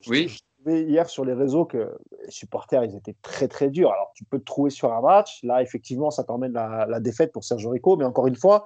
oui 0.07 0.35
hier 0.69 1.09
sur 1.09 1.25
les 1.25 1.33
réseaux 1.33 1.65
que 1.65 1.91
les 2.25 2.31
supporters, 2.31 2.85
ils 2.85 2.97
étaient 2.97 3.17
très 3.23 3.49
très 3.49 3.71
durs. 3.71 3.91
Alors, 3.91 4.13
tu 4.15 4.25
peux 4.25 4.39
te 4.39 4.45
trouver 4.45 4.71
sur 4.71 4.93
un 4.93 5.01
match. 5.01 5.41
Là, 5.43 5.63
effectivement, 5.63 6.11
ça 6.11 6.25
t'emmène 6.25 6.53
la, 6.53 6.87
la 6.89 7.01
défaite 7.01 7.33
pour 7.33 7.45
Sergio 7.45 7.71
Rico. 7.71 7.97
Mais 7.97 8.05
encore 8.05 8.27
une 8.27 8.37
fois, 8.37 8.65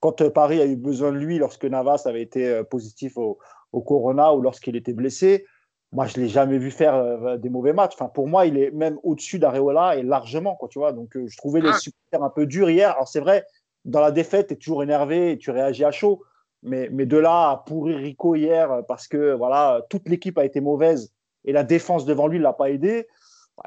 quand 0.00 0.28
Paris 0.30 0.60
a 0.60 0.66
eu 0.66 0.76
besoin 0.76 1.12
de 1.12 1.18
lui 1.18 1.38
lorsque 1.38 1.64
Navas 1.64 2.02
avait 2.06 2.22
été 2.22 2.62
positif 2.64 3.16
au, 3.16 3.38
au 3.72 3.80
Corona 3.80 4.34
ou 4.34 4.40
lorsqu'il 4.40 4.76
était 4.76 4.92
blessé, 4.92 5.46
moi, 5.94 6.06
je 6.06 6.18
ne 6.18 6.24
l'ai 6.24 6.28
jamais 6.28 6.58
vu 6.58 6.72
faire 6.72 6.96
euh, 6.96 7.36
des 7.36 7.48
mauvais 7.48 7.72
matchs. 7.72 7.92
Enfin, 7.94 8.08
pour 8.08 8.26
moi, 8.26 8.46
il 8.46 8.58
est 8.58 8.72
même 8.72 8.98
au-dessus 9.04 9.38
d'Areola 9.38 9.96
et 9.96 10.02
largement, 10.02 10.56
quoi, 10.56 10.68
tu 10.68 10.80
vois. 10.80 10.92
Donc, 10.92 11.16
euh, 11.16 11.26
je 11.28 11.36
trouvais 11.36 11.60
les 11.60 11.70
ah. 11.72 11.78
supporters 11.78 12.22
un 12.22 12.30
peu 12.30 12.46
durs 12.46 12.68
hier. 12.68 12.90
Alors, 12.90 13.06
c'est 13.06 13.20
vrai, 13.20 13.46
dans 13.84 14.00
la 14.00 14.10
défaite, 14.10 14.48
tu 14.48 14.54
es 14.54 14.56
toujours 14.56 14.82
énervé 14.82 15.30
et 15.30 15.38
tu 15.38 15.52
réagis 15.52 15.84
à 15.84 15.92
chaud. 15.92 16.22
Mais, 16.64 16.88
mais 16.90 17.06
de 17.06 17.16
là 17.16 17.50
à 17.50 17.62
pourrir 17.64 17.98
Rico 17.98 18.34
hier 18.34 18.82
parce 18.88 19.06
que 19.06 19.34
voilà, 19.34 19.82
toute 19.88 20.08
l'équipe 20.08 20.36
a 20.38 20.44
été 20.44 20.60
mauvaise 20.60 21.13
et 21.44 21.52
la 21.52 21.64
défense 21.64 22.04
devant 22.04 22.26
lui 22.26 22.38
ne 22.38 22.42
l'a 22.42 22.52
pas 22.52 22.70
aidé, 22.70 23.06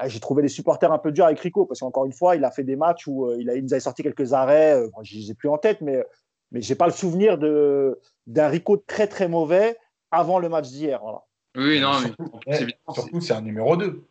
j'ai 0.06 0.20
trouvé 0.20 0.42
les 0.42 0.48
supporters 0.48 0.92
un 0.92 0.98
peu 0.98 1.12
durs 1.12 1.26
avec 1.26 1.40
Rico 1.40 1.64
parce 1.64 1.80
qu'encore 1.80 2.04
une 2.04 2.12
fois, 2.12 2.36
il 2.36 2.44
a 2.44 2.50
fait 2.50 2.64
des 2.64 2.76
matchs 2.76 3.06
où 3.06 3.26
euh, 3.26 3.36
il, 3.40 3.48
a, 3.48 3.54
il 3.54 3.62
nous 3.62 3.72
avait 3.72 3.80
sorti 3.80 4.02
quelques 4.02 4.32
arrêts. 4.32 4.82
je 5.02 5.16
ne 5.16 5.20
les 5.22 5.30
ai 5.30 5.34
plus 5.34 5.48
en 5.48 5.58
tête, 5.58 5.80
mais, 5.80 6.04
mais 6.52 6.60
je 6.60 6.68
n'ai 6.68 6.76
pas 6.76 6.86
le 6.86 6.92
souvenir 6.92 7.38
d'un 7.38 8.48
Rico 8.48 8.76
très 8.76 9.06
très 9.06 9.28
mauvais 9.28 9.76
avant 10.10 10.38
le 10.38 10.48
match 10.48 10.68
d'hier. 10.68 11.00
Voilà. 11.02 11.22
Oui, 11.56 11.80
non, 11.80 11.92
mais 12.46 12.66
surtout, 12.92 13.20
c'est 13.20 13.32
un 13.32 13.40
numéro 13.40 13.76
2. 13.76 14.04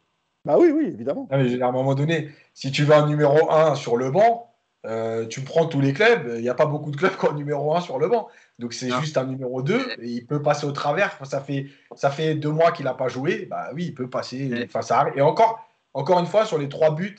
Bah 0.46 0.58
oui, 0.58 0.72
oui, 0.72 0.86
évidemment. 0.86 1.28
à 1.30 1.36
un 1.36 1.72
moment 1.72 1.94
donné, 1.94 2.30
si 2.54 2.72
tu 2.72 2.84
veux 2.84 2.96
un 2.96 3.08
numéro 3.08 3.52
1 3.52 3.76
sur 3.76 3.98
le 3.98 4.12
banc, 4.12 4.54
euh, 4.86 5.26
tu 5.28 5.42
prends 5.42 5.66
tous 5.66 5.82
les 5.82 5.94
clubs, 5.94 6.32
il 6.36 6.42
n'y 6.42 6.50
a 6.50 6.54
pas 6.54 6.66
beaucoup 6.66 6.92
de 6.92 6.96
clubs 6.96 7.16
qui 7.18 7.26
ont 7.26 7.32
un 7.32 7.36
numéro 7.36 7.76
1 7.76 7.82
sur 7.82 8.00
le 8.00 8.08
banc. 8.08 8.28
Donc 8.60 8.74
c'est 8.74 8.90
juste 9.00 9.18
un 9.18 9.26
numéro 9.26 9.62
2 9.62 9.98
et 10.02 10.08
il 10.08 10.26
peut 10.26 10.42
passer 10.42 10.66
au 10.66 10.72
travers. 10.72 11.18
Ça 11.26 11.42
fait, 11.42 11.68
ça 11.96 12.10
fait 12.10 12.36
deux 12.36 12.50
mois 12.50 12.72
qu'il 12.72 12.86
n'a 12.86 12.96
pas 12.96 13.08
joué. 13.08 13.46
Bah 13.46 13.70
oui, 13.74 13.86
il 13.86 13.94
peut 13.94 14.10
passer. 14.10 14.66
Enfin, 14.66 14.82
ça 14.82 15.08
Et 15.16 15.22
encore, 15.22 15.68
encore 15.94 16.20
une 16.20 16.26
fois, 16.26 16.46
sur 16.46 16.58
les 16.58 16.68
trois 16.68 16.96
buts, 16.96 17.18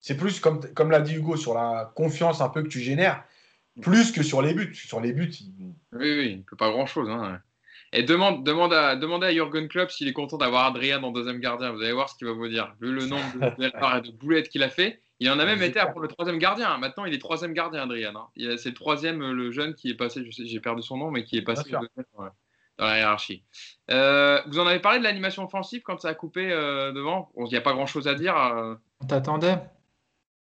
c'est 0.00 0.16
plus 0.16 0.38
comme, 0.38 0.60
comme 0.74 0.90
l'a 0.90 1.00
dit 1.00 1.14
Hugo, 1.14 1.36
sur 1.36 1.54
la 1.54 1.92
confiance 1.96 2.40
un 2.42 2.50
peu 2.50 2.62
que 2.62 2.68
tu 2.68 2.80
génères, 2.80 3.24
plus 3.80 4.12
que 4.12 4.22
sur 4.22 4.42
les 4.42 4.52
buts. 4.52 4.74
Sur 4.74 5.00
les 5.00 5.12
buts, 5.12 5.32
il... 5.40 5.74
Oui, 5.92 6.18
oui, 6.18 6.28
il 6.32 6.36
ne 6.38 6.42
peut 6.42 6.56
pas 6.56 6.70
grand-chose. 6.70 7.08
Hein. 7.08 7.40
Et 7.92 8.02
demande, 8.02 8.44
demande 8.44 8.74
à, 8.74 8.96
demandez 8.96 9.26
à 9.26 9.32
Jürgen 9.32 9.68
Klopp 9.68 9.90
s'il 9.90 10.08
est 10.08 10.12
content 10.12 10.36
d'avoir 10.36 10.66
Adrien 10.66 11.02
en 11.02 11.10
deuxième 11.10 11.40
gardien. 11.40 11.72
Vous 11.72 11.80
allez 11.80 11.92
voir 11.92 12.10
ce 12.10 12.16
qu'il 12.16 12.26
va 12.26 12.34
vous 12.34 12.48
dire. 12.48 12.74
Vu 12.80 12.92
le 12.92 13.06
nombre 13.06 13.24
de, 13.34 14.00
de 14.10 14.12
boulettes 14.12 14.50
qu'il 14.50 14.62
a 14.62 14.68
fait, 14.68 15.00
il 15.18 15.30
en 15.30 15.38
a 15.38 15.44
même 15.44 15.62
été 15.62 15.78
à 15.78 15.86
prendre 15.86 16.02
le 16.02 16.08
troisième 16.08 16.38
gardien. 16.38 16.76
Maintenant, 16.78 17.04
il 17.04 17.14
est 17.14 17.18
troisième 17.18 17.52
gardien, 17.52 17.82
Adrien. 17.82 18.14
Hein. 18.14 18.28
C'est 18.58 18.68
le 18.68 18.74
troisième, 18.74 19.22
euh, 19.22 19.32
le 19.32 19.50
jeune 19.50 19.74
qui 19.74 19.90
est 19.90 19.94
passé, 19.94 20.22
j'ai 20.30 20.60
perdu 20.60 20.82
son 20.82 20.98
nom, 20.98 21.10
mais 21.10 21.24
qui 21.24 21.38
est 21.38 21.42
passé 21.42 21.70
dans, 21.70 21.80
la 22.78 22.98
hiérarchie. 22.98 23.42
Euh, 23.90 24.42
vous 24.48 24.58
en 24.58 24.66
avez 24.66 24.80
parlé 24.80 24.98
de 24.98 25.04
l'animation 25.04 25.44
offensive 25.44 25.82
quand 25.82 25.98
ça 26.00 26.08
a 26.08 26.14
coupé 26.14 26.52
euh, 26.52 26.92
devant? 26.92 27.32
Il 27.36 27.44
n'y 27.44 27.56
a 27.56 27.62
pas 27.62 27.72
grand 27.72 27.86
chose 27.86 28.08
à 28.08 28.14
dire. 28.14 28.34
On 29.00 29.06
t'attendait. 29.06 29.58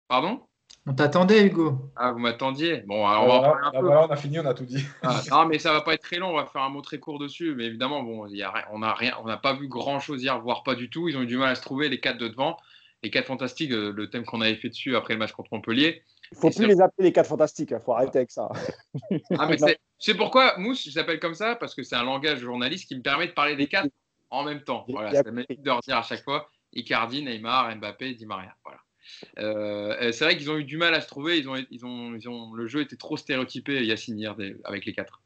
Pardon? 0.09 0.41
On 0.89 0.93
t'attendait, 0.93 1.45
Hugo. 1.45 1.91
Ah, 1.97 2.13
vous 2.13 2.19
m'attendiez. 2.19 2.77
Bon, 2.87 3.05
alors 3.05 3.25
on 3.25 3.41
va 3.41 3.57
un 3.61 3.71
peu. 3.71 3.89
on 3.89 4.07
a 4.07 4.15
fini, 4.15 4.39
on 4.39 4.45
a 4.45 4.53
tout 4.53 4.63
dit. 4.63 4.85
Ah, 5.03 5.21
non, 5.31 5.45
mais 5.45 5.59
ça 5.59 5.73
va 5.73 5.81
pas 5.81 5.93
être 5.93 6.01
très 6.01 6.15
long. 6.15 6.29
On 6.29 6.37
va 6.37 6.45
faire 6.45 6.61
un 6.61 6.69
mot 6.69 6.81
très 6.81 6.97
court 6.97 7.19
dessus. 7.19 7.55
Mais 7.55 7.65
évidemment, 7.65 8.03
bon, 8.03 8.25
y 8.27 8.41
a, 8.41 8.53
on 8.71 8.79
n'a 8.79 8.93
rien, 8.93 9.13
on 9.21 9.27
n'a 9.27 9.35
pas 9.35 9.53
vu 9.53 9.67
grand 9.67 9.99
chose 9.99 10.23
hier, 10.23 10.39
voire 10.39 10.63
pas 10.63 10.75
du 10.75 10.89
tout. 10.89 11.09
Ils 11.09 11.17
ont 11.17 11.21
eu 11.21 11.25
du 11.25 11.37
mal 11.37 11.49
à 11.49 11.55
se 11.55 11.61
trouver 11.61 11.89
les 11.89 11.99
quatre 11.99 12.17
de 12.17 12.29
devant, 12.29 12.57
les 13.03 13.09
quatre 13.09 13.27
fantastiques. 13.27 13.71
Euh, 13.71 13.91
le 13.91 14.09
thème 14.09 14.25
qu'on 14.25 14.41
avait 14.41 14.55
fait 14.55 14.69
dessus 14.69 14.95
après 14.95 15.13
le 15.13 15.19
match 15.19 15.31
contre 15.31 15.49
Montpellier. 15.51 16.03
Il 16.31 16.37
faut 16.37 16.49
plus 16.49 16.67
les 16.67 16.81
appeler 16.81 17.07
les 17.07 17.13
quatre 17.13 17.29
fantastiques. 17.29 17.71
Il 17.71 17.75
hein. 17.75 17.79
faut 17.79 17.93
arrêter 17.93 18.19
avec 18.19 18.31
ça. 18.31 18.49
ah, 19.37 19.49
c'est 19.99 20.15
pourquoi 20.15 20.57
Mousse, 20.57 20.83
je 20.85 20.91
s'appelle 20.91 21.19
comme 21.19 21.35
ça 21.35 21.55
parce 21.55 21.73
que 21.73 21.83
c'est 21.83 21.95
un 21.95 22.03
langage 22.03 22.39
journaliste 22.39 22.87
qui 22.87 22.95
me 22.95 23.01
permet 23.01 23.27
de 23.27 23.33
parler 23.33 23.55
des 23.55 23.67
quatre 23.67 23.89
en 24.29 24.43
même 24.43 24.61
temps. 24.61 24.85
Voilà, 24.89 25.11
c'est 25.11 25.25
la 25.25 25.31
même 25.31 25.45
de 25.49 25.65
leur 25.65 25.79
dire 25.81 25.97
à 25.97 26.03
chaque 26.03 26.23
fois. 26.23 26.49
Icardi, 26.73 27.23
Neymar, 27.23 27.75
Mbappé, 27.77 28.13
Di 28.13 28.25
Maria. 28.25 28.53
Voilà. 28.63 28.79
Euh, 29.39 30.11
c'est 30.11 30.25
vrai 30.25 30.37
qu'ils 30.37 30.51
ont 30.51 30.57
eu 30.57 30.65
du 30.65 30.77
mal 30.77 30.93
à 30.93 31.01
se 31.01 31.07
trouver. 31.07 31.39
Ils 31.39 31.49
ont, 31.49 31.55
ils 31.71 31.85
ont, 31.85 32.13
ils 32.15 32.27
ont, 32.27 32.53
le 32.53 32.67
jeu 32.67 32.81
était 32.81 32.97
trop 32.97 33.17
stéréotypé, 33.17 33.85
Yacine, 33.85 34.19
hier, 34.19 34.35
avec 34.65 34.85
les 34.85 34.93
quatre. 34.93 35.21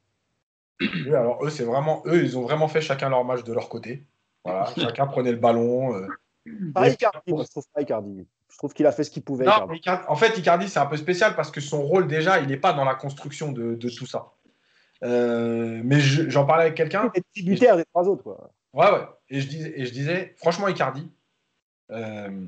Oui, 0.81 1.13
alors 1.13 1.43
eux, 1.45 1.49
c'est 1.49 1.63
vraiment 1.63 2.01
eux, 2.05 2.23
ils 2.23 2.37
ont 2.37 2.41
vraiment 2.41 2.67
fait 2.67 2.81
chacun 2.81 3.09
leur 3.09 3.23
match 3.23 3.43
de 3.43 3.53
leur 3.53 3.69
côté. 3.69 4.05
Voilà, 4.43 4.65
chacun 4.77 5.07
prenait 5.07 5.31
le 5.31 5.37
ballon. 5.37 5.95
Euh. 5.95 6.07
Pas 6.73 6.89
Icardi, 6.89 7.19
je 7.27 7.49
trouve 7.49 7.65
pas 7.73 7.81
Icardi. 7.81 8.27
Je 8.49 8.57
trouve 8.57 8.73
qu'il 8.73 8.85
a 8.85 8.91
fait 8.91 9.03
ce 9.03 9.11
qu'il 9.11 9.23
pouvait. 9.23 9.45
Non, 9.45 9.67
en 10.07 10.15
fait, 10.15 10.37
Icardi, 10.37 10.67
c'est 10.67 10.79
un 10.79 10.85
peu 10.85 10.97
spécial 10.97 11.35
parce 11.35 11.51
que 11.51 11.61
son 11.61 11.81
rôle, 11.81 12.07
déjà, 12.07 12.39
il 12.39 12.47
n'est 12.47 12.57
pas 12.57 12.73
dans 12.73 12.85
la 12.85 12.95
construction 12.95 13.51
de, 13.51 13.75
de 13.75 13.89
tout 13.89 14.05
ça. 14.05 14.33
Euh, 15.03 15.81
mais 15.83 15.99
j'en 15.99 16.45
parlais 16.45 16.63
avec 16.63 16.75
quelqu'un. 16.75 17.11
Il 17.15 17.19
est 17.19 17.23
tributaire 17.33 17.77
des 17.77 17.85
trois 17.85 18.07
autres. 18.07 18.23
Quoi. 18.23 18.51
Ouais, 18.73 18.91
ouais. 18.91 19.05
Et 19.29 19.41
je, 19.41 19.47
disais, 19.47 19.73
et 19.75 19.85
je 19.85 19.91
disais, 19.91 20.35
franchement, 20.37 20.67
Icardi, 20.67 21.09
euh, 21.91 22.45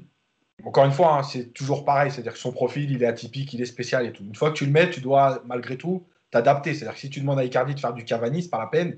encore 0.64 0.86
une 0.86 0.92
fois, 0.92 1.18
hein, 1.18 1.24
c'est 1.24 1.54
toujours 1.54 1.86
pareil, 1.86 2.12
c'est-à-dire 2.12 2.34
que 2.34 2.40
son 2.40 2.52
profil, 2.52 2.92
il 2.92 3.02
est 3.04 3.08
atypique, 3.08 3.54
il 3.54 3.62
est 3.62 3.66
spécial 3.66 4.06
et 4.06 4.12
tout. 4.12 4.24
Une 4.24 4.36
fois 4.36 4.50
que 4.52 4.56
tu 4.56 4.66
le 4.66 4.72
mets, 4.72 4.90
tu 4.90 5.02
dois 5.02 5.42
malgré 5.46 5.78
tout 5.78 6.06
t'adapter. 6.32 6.74
C'est-à-dire 6.74 6.96
que 6.96 7.00
si 7.00 7.10
tu 7.10 7.20
demandes 7.22 7.40
à 7.40 7.44
Icardi 7.44 7.76
de 7.76 7.80
faire 7.80 7.94
du 7.94 8.06
Cavani, 8.06 8.44
c'est 8.44 8.50
pas 8.50 8.60
la 8.60 8.68
peine. 8.68 8.98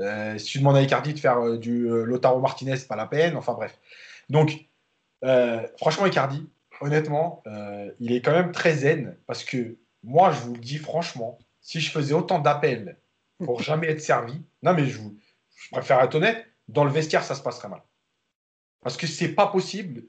Euh, 0.00 0.38
si 0.38 0.46
tu 0.46 0.58
demandes 0.58 0.76
à 0.76 0.82
Icardi 0.82 1.14
de 1.14 1.18
faire 1.18 1.38
euh, 1.38 1.58
du 1.58 1.90
euh, 1.90 2.04
Lotaro 2.04 2.40
Martinez, 2.40 2.76
c'est 2.76 2.88
pas 2.88 2.96
la 2.96 3.06
peine. 3.06 3.36
Enfin 3.36 3.52
bref. 3.54 3.78
Donc, 4.30 4.66
franchement, 5.78 6.06
Icardi, 6.06 6.48
honnêtement, 6.80 7.42
il 7.98 8.12
est 8.12 8.22
quand 8.22 8.32
même 8.32 8.52
très 8.52 8.74
zen 8.74 9.16
parce 9.26 9.44
que 9.44 9.76
moi, 10.02 10.32
je 10.32 10.40
vous 10.40 10.54
le 10.54 10.60
dis 10.60 10.78
franchement, 10.78 11.38
si 11.60 11.80
je 11.80 11.90
faisais 11.90 12.14
autant 12.14 12.38
d'appels 12.38 12.98
pour 13.44 13.62
jamais 13.62 13.88
être 13.88 14.00
servi, 14.00 14.42
non 14.62 14.72
mais 14.72 14.86
je, 14.86 14.98
vous, 14.98 15.18
je 15.56 15.68
préfère 15.70 16.00
être 16.00 16.14
honnête, 16.14 16.46
dans 16.68 16.84
le 16.84 16.90
vestiaire, 16.90 17.22
ça 17.22 17.34
se 17.34 17.42
passerait 17.42 17.68
mal. 17.68 17.82
Parce 18.80 18.96
que 18.96 19.06
c'est 19.06 19.34
pas 19.34 19.48
possible 19.48 20.04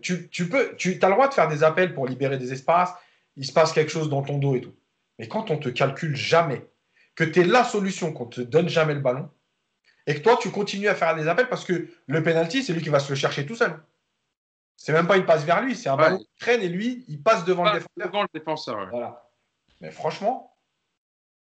tu, 0.00 0.48
peux, 0.48 0.74
tu 0.76 0.98
as 1.00 1.08
le 1.08 1.14
droit 1.14 1.28
de 1.28 1.34
faire 1.34 1.48
des 1.48 1.62
appels 1.62 1.94
pour 1.94 2.06
libérer 2.06 2.38
des 2.38 2.52
espaces, 2.52 2.92
il 3.36 3.46
se 3.46 3.52
passe 3.52 3.72
quelque 3.72 3.90
chose 3.90 4.08
dans 4.08 4.22
ton 4.22 4.38
dos 4.38 4.54
et 4.54 4.60
tout. 4.60 4.74
Mais 5.18 5.28
quand 5.28 5.50
on 5.50 5.58
te 5.58 5.68
calcule 5.68 6.16
jamais, 6.16 6.66
que 7.14 7.24
tu 7.24 7.40
es 7.40 7.44
la 7.44 7.64
solution, 7.64 8.12
qu'on 8.12 8.26
te 8.26 8.40
donne 8.40 8.68
jamais 8.68 8.94
le 8.94 9.00
ballon, 9.00 9.30
et 10.08 10.14
que 10.14 10.20
toi, 10.20 10.38
tu 10.40 10.50
continues 10.50 10.88
à 10.88 10.94
faire 10.94 11.14
des 11.14 11.28
appels 11.28 11.50
parce 11.50 11.66
que 11.66 11.86
le 12.06 12.22
penalty, 12.22 12.62
c'est 12.62 12.72
lui 12.72 12.80
qui 12.80 12.88
va 12.88 12.98
se 12.98 13.10
le 13.10 13.14
chercher 13.14 13.44
tout 13.44 13.54
seul. 13.54 13.78
C'est 14.74 14.94
même 14.94 15.06
pas 15.06 15.18
une 15.18 15.26
passe 15.26 15.44
vers 15.44 15.60
lui, 15.60 15.76
c'est 15.76 15.90
un 15.90 15.96
ballon 15.96 16.16
qui 16.16 16.30
traîne 16.40 16.62
et 16.62 16.68
lui, 16.68 17.04
il 17.08 17.22
passe 17.22 17.44
devant 17.44 17.64
le 17.64 17.72
défenseur. 17.72 18.06
Devant 18.06 18.22
le 18.22 18.28
défenseur 18.32 18.88
voilà. 18.90 19.28
Mais 19.82 19.90
franchement, 19.90 20.56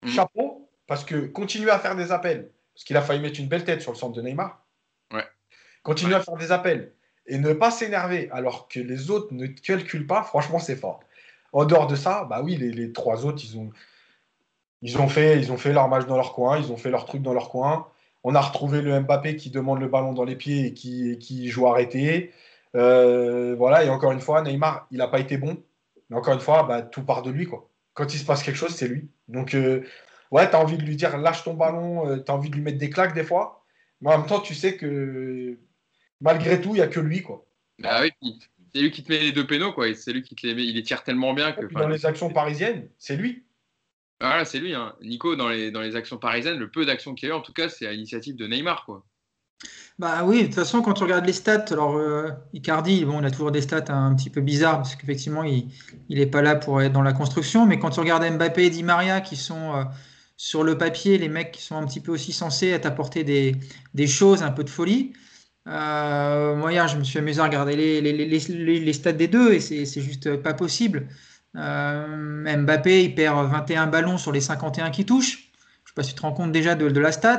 mm. 0.03 0.09
chapeau, 0.09 0.71
parce 0.87 1.05
que 1.05 1.27
continuer 1.27 1.71
à 1.71 1.79
faire 1.79 1.97
des 1.97 2.13
appels, 2.13 2.51
parce 2.73 2.85
qu'il 2.85 2.97
a 2.97 3.03
failli 3.03 3.21
mettre 3.21 3.39
une 3.39 3.47
belle 3.47 3.65
tête 3.65 3.83
sur 3.83 3.93
le 3.93 3.99
centre 3.99 4.15
de 4.15 4.23
Neymar. 4.23 4.65
Ouais. 5.13 5.25
Continue 5.83 6.15
à 6.15 6.21
faire 6.21 6.37
des 6.37 6.51
appels 6.51 6.95
et 7.27 7.37
ne 7.37 7.53
pas 7.53 7.71
s'énerver 7.71 8.31
alors 8.31 8.69
que 8.69 8.81
les 8.81 9.11
autres 9.11 9.35
ne 9.35 9.49
calculent 9.49 10.07
pas, 10.07 10.23
franchement, 10.23 10.61
c'est 10.61 10.77
fort. 10.77 11.01
En 11.53 11.67
dehors 11.67 11.89
de 11.89 11.97
ça, 11.97 12.25
bah 12.25 12.41
oui, 12.43 12.57
les, 12.57 12.93
trois 12.93 13.27
autres, 13.27 13.43
ils 13.45 13.59
ont, 13.59 13.71
ils, 14.81 14.97
ont 14.99 15.09
fait, 15.09 15.39
ils 15.39 15.53
ont 15.53 15.59
fait 15.59 15.75
leur 15.75 15.89
match 15.89 16.07
dans 16.07 16.17
leur 16.17 16.33
coin, 16.33 16.59
ils 16.59 16.73
ont 16.73 16.79
fait 16.79 16.91
leur 16.91 17.05
truc 17.05 17.21
dans 17.21 17.35
leur 17.35 17.51
coin. 17.51 17.87
On 18.29 18.35
a 18.35 18.41
retrouvé 18.41 18.83
le 18.83 18.99
Mbappé 18.99 19.37
qui 19.37 19.51
demande 19.51 19.79
le 19.79 19.87
ballon 19.87 20.12
dans 20.12 20.24
les 20.24 20.35
pieds 20.35 20.66
et 20.66 20.74
qui, 20.74 21.16
qui 21.20 21.49
joue 21.49 21.68
arrêté. 21.68 22.33
Euh, 22.74 23.55
voilà, 23.55 23.85
et 23.85 23.89
encore 23.89 24.11
une 24.11 24.20
fois, 24.20 24.43
Neymar, 24.43 24.89
il 24.91 24.99
n'a 24.99 25.07
pas 25.07 25.20
été 25.20 25.39
bon. 25.39 25.62
Mais 26.11 26.16
encore 26.16 26.35
une 26.35 26.41
fois, 26.41 26.64
bah, 26.64 26.83
tout 26.83 27.05
part 27.05 27.22
de 27.22 27.31
lui. 27.31 27.47
Quoi. 27.47 27.70
Quand 27.95 28.12
il 28.12 28.18
se 28.18 28.24
passe 28.24 28.43
quelque 28.43 28.57
chose, 28.57 28.74
c'est 28.74 28.89
lui. 28.89 29.09
Donc, 29.29 29.55
euh, 29.55 29.85
ouais, 30.33 30.51
tu 30.51 30.57
as 30.57 30.61
envie 30.61 30.77
de 30.77 30.83
lui 30.83 30.97
dire 30.97 31.16
lâche 31.18 31.45
ton 31.45 31.55
ballon, 31.55 32.11
euh, 32.11 32.16
tu 32.18 32.29
as 32.29 32.35
envie 32.35 32.51
de 32.51 32.57
lui 32.57 32.62
mettre 32.62 32.79
des 32.79 32.91
claques 32.91 33.14
des 33.14 33.22
fois. 33.22 33.64
Mais 34.01 34.12
en 34.12 34.18
même 34.18 34.27
temps, 34.27 34.41
tu 34.41 34.57
sais 34.57 34.77
que 34.77 35.57
malgré 36.20 36.61
tout, 36.61 36.70
il 36.70 36.79
n'y 36.79 36.81
a 36.81 36.89
que 36.89 36.99
lui. 36.99 37.22
Quoi. 37.22 37.47
Bah 37.79 38.01
oui, 38.03 38.11
c'est 38.74 38.81
lui 38.81 38.91
qui 38.91 39.05
te 39.05 39.12
met 39.12 39.20
les 39.20 39.31
deux 39.31 39.47
pénaux, 39.47 39.72
quoi. 39.72 39.95
C'est 39.95 40.12
lui 40.12 40.22
qui 40.22 40.35
te 40.35 40.45
les 40.49 40.57
met, 40.57 40.64
il 40.64 40.74
les 40.74 40.83
tire 40.83 41.05
tellement 41.05 41.33
bien 41.33 41.53
que. 41.53 41.64
Dans 41.66 41.87
les 41.87 42.05
actions 42.05 42.31
parisiennes, 42.31 42.89
c'est 42.99 43.14
lui. 43.14 43.45
Voilà, 44.21 44.45
c'est 44.45 44.59
lui. 44.59 44.75
Hein. 44.75 44.95
Nico, 45.03 45.37
dans 45.37 45.49
les, 45.49 45.97
actions 45.97 46.19
parisiennes, 46.19 46.59
le 46.59 46.71
peu 46.71 46.87
d'actions 46.87 47.14
qu'il 47.14 47.29
y 47.29 47.33
a 47.33 47.35
eu, 47.35 47.39
en 47.39 47.43
tout 47.43 47.53
cas, 47.53 47.69
c'est 47.69 47.87
à 47.87 47.93
l'initiative 47.93 48.37
de 48.37 48.47
Neymar, 48.47 48.85
quoi. 48.85 49.05
Bah 49.99 50.25
oui, 50.25 50.43
de 50.43 50.47
toute 50.47 50.57
façon, 50.57 50.83
quand 50.83 50.93
tu 50.93 51.05
regardes 51.05 51.25
les 51.25 51.33
stats, 51.33 51.64
alors 51.71 51.97
euh, 51.97 52.29
Icardi, 52.53 53.07
bon, 53.07 53.21
il 53.21 53.27
a 53.27 53.31
toujours 53.31 53.51
des 53.51 53.62
stats 53.62 53.85
un 53.89 54.14
petit 54.14 54.29
peu 54.29 54.43
bizarres 54.43 54.77
parce 54.77 54.95
qu'effectivement, 54.95 55.43
il 55.43 55.71
n'est 56.11 56.27
pas 56.27 56.43
là 56.43 56.55
pour 56.55 56.83
être 56.83 56.93
dans 56.93 57.03
la 57.03 57.14
construction. 57.14 57.64
Mais 57.64 57.79
quand 57.79 57.89
tu 57.91 58.01
regardes 58.01 58.23
Mbappé 58.31 58.67
et 58.67 58.71
Di 58.71 58.83
Maria, 58.83 59.23
qui 59.23 59.37
sont 59.37 59.75
euh, 59.75 59.85
sur 60.37 60.64
le 60.64 60.77
papier, 60.77 61.17
les 61.17 61.31
mecs 61.31 61.51
qui 61.51 61.62
sont 61.62 61.77
un 61.77 61.87
petit 61.87 62.01
peu 62.01 62.12
aussi 62.12 62.33
censés 62.35 62.79
t'apporter 62.79 63.25
des, 63.25 63.57
des 63.95 64.07
choses, 64.07 64.43
un 64.43 64.51
peu 64.53 64.64
de 64.64 64.71
folie, 64.71 65.14
euh, 65.67 66.55
moi, 66.55 66.73
hier, 66.73 66.87
je 66.89 66.99
me 66.99 67.05
suis 67.05 67.19
amusé 67.19 67.41
à 67.41 67.45
regarder 67.45 67.75
les, 67.75 68.01
les, 68.03 68.12
les, 68.12 68.81
les 68.81 68.93
stats 68.93 69.12
des 69.12 69.29
deux 69.29 69.55
et 69.55 69.61
c'est 69.61 70.01
juste 70.01 70.37
pas 70.37 70.53
possible. 70.53 71.09
Euh, 71.57 72.57
Mbappé, 72.57 73.05
il 73.05 73.15
perd 73.15 73.51
21 73.51 73.87
ballons 73.87 74.19
sur 74.19 74.33
les 74.33 74.41
51 74.41 74.91
qui 74.91 75.05
touchent. 75.07 75.51
Je 75.85 75.85
ne 75.85 75.89
sais 75.89 75.95
pas 75.95 76.03
si 76.03 76.11
tu 76.11 76.17
te 76.17 76.23
rends 76.23 76.33
compte 76.33 76.53
déjà 76.53 76.75
de, 76.75 76.89
de 76.89 77.01
la 77.01 77.13
stat. 77.13 77.39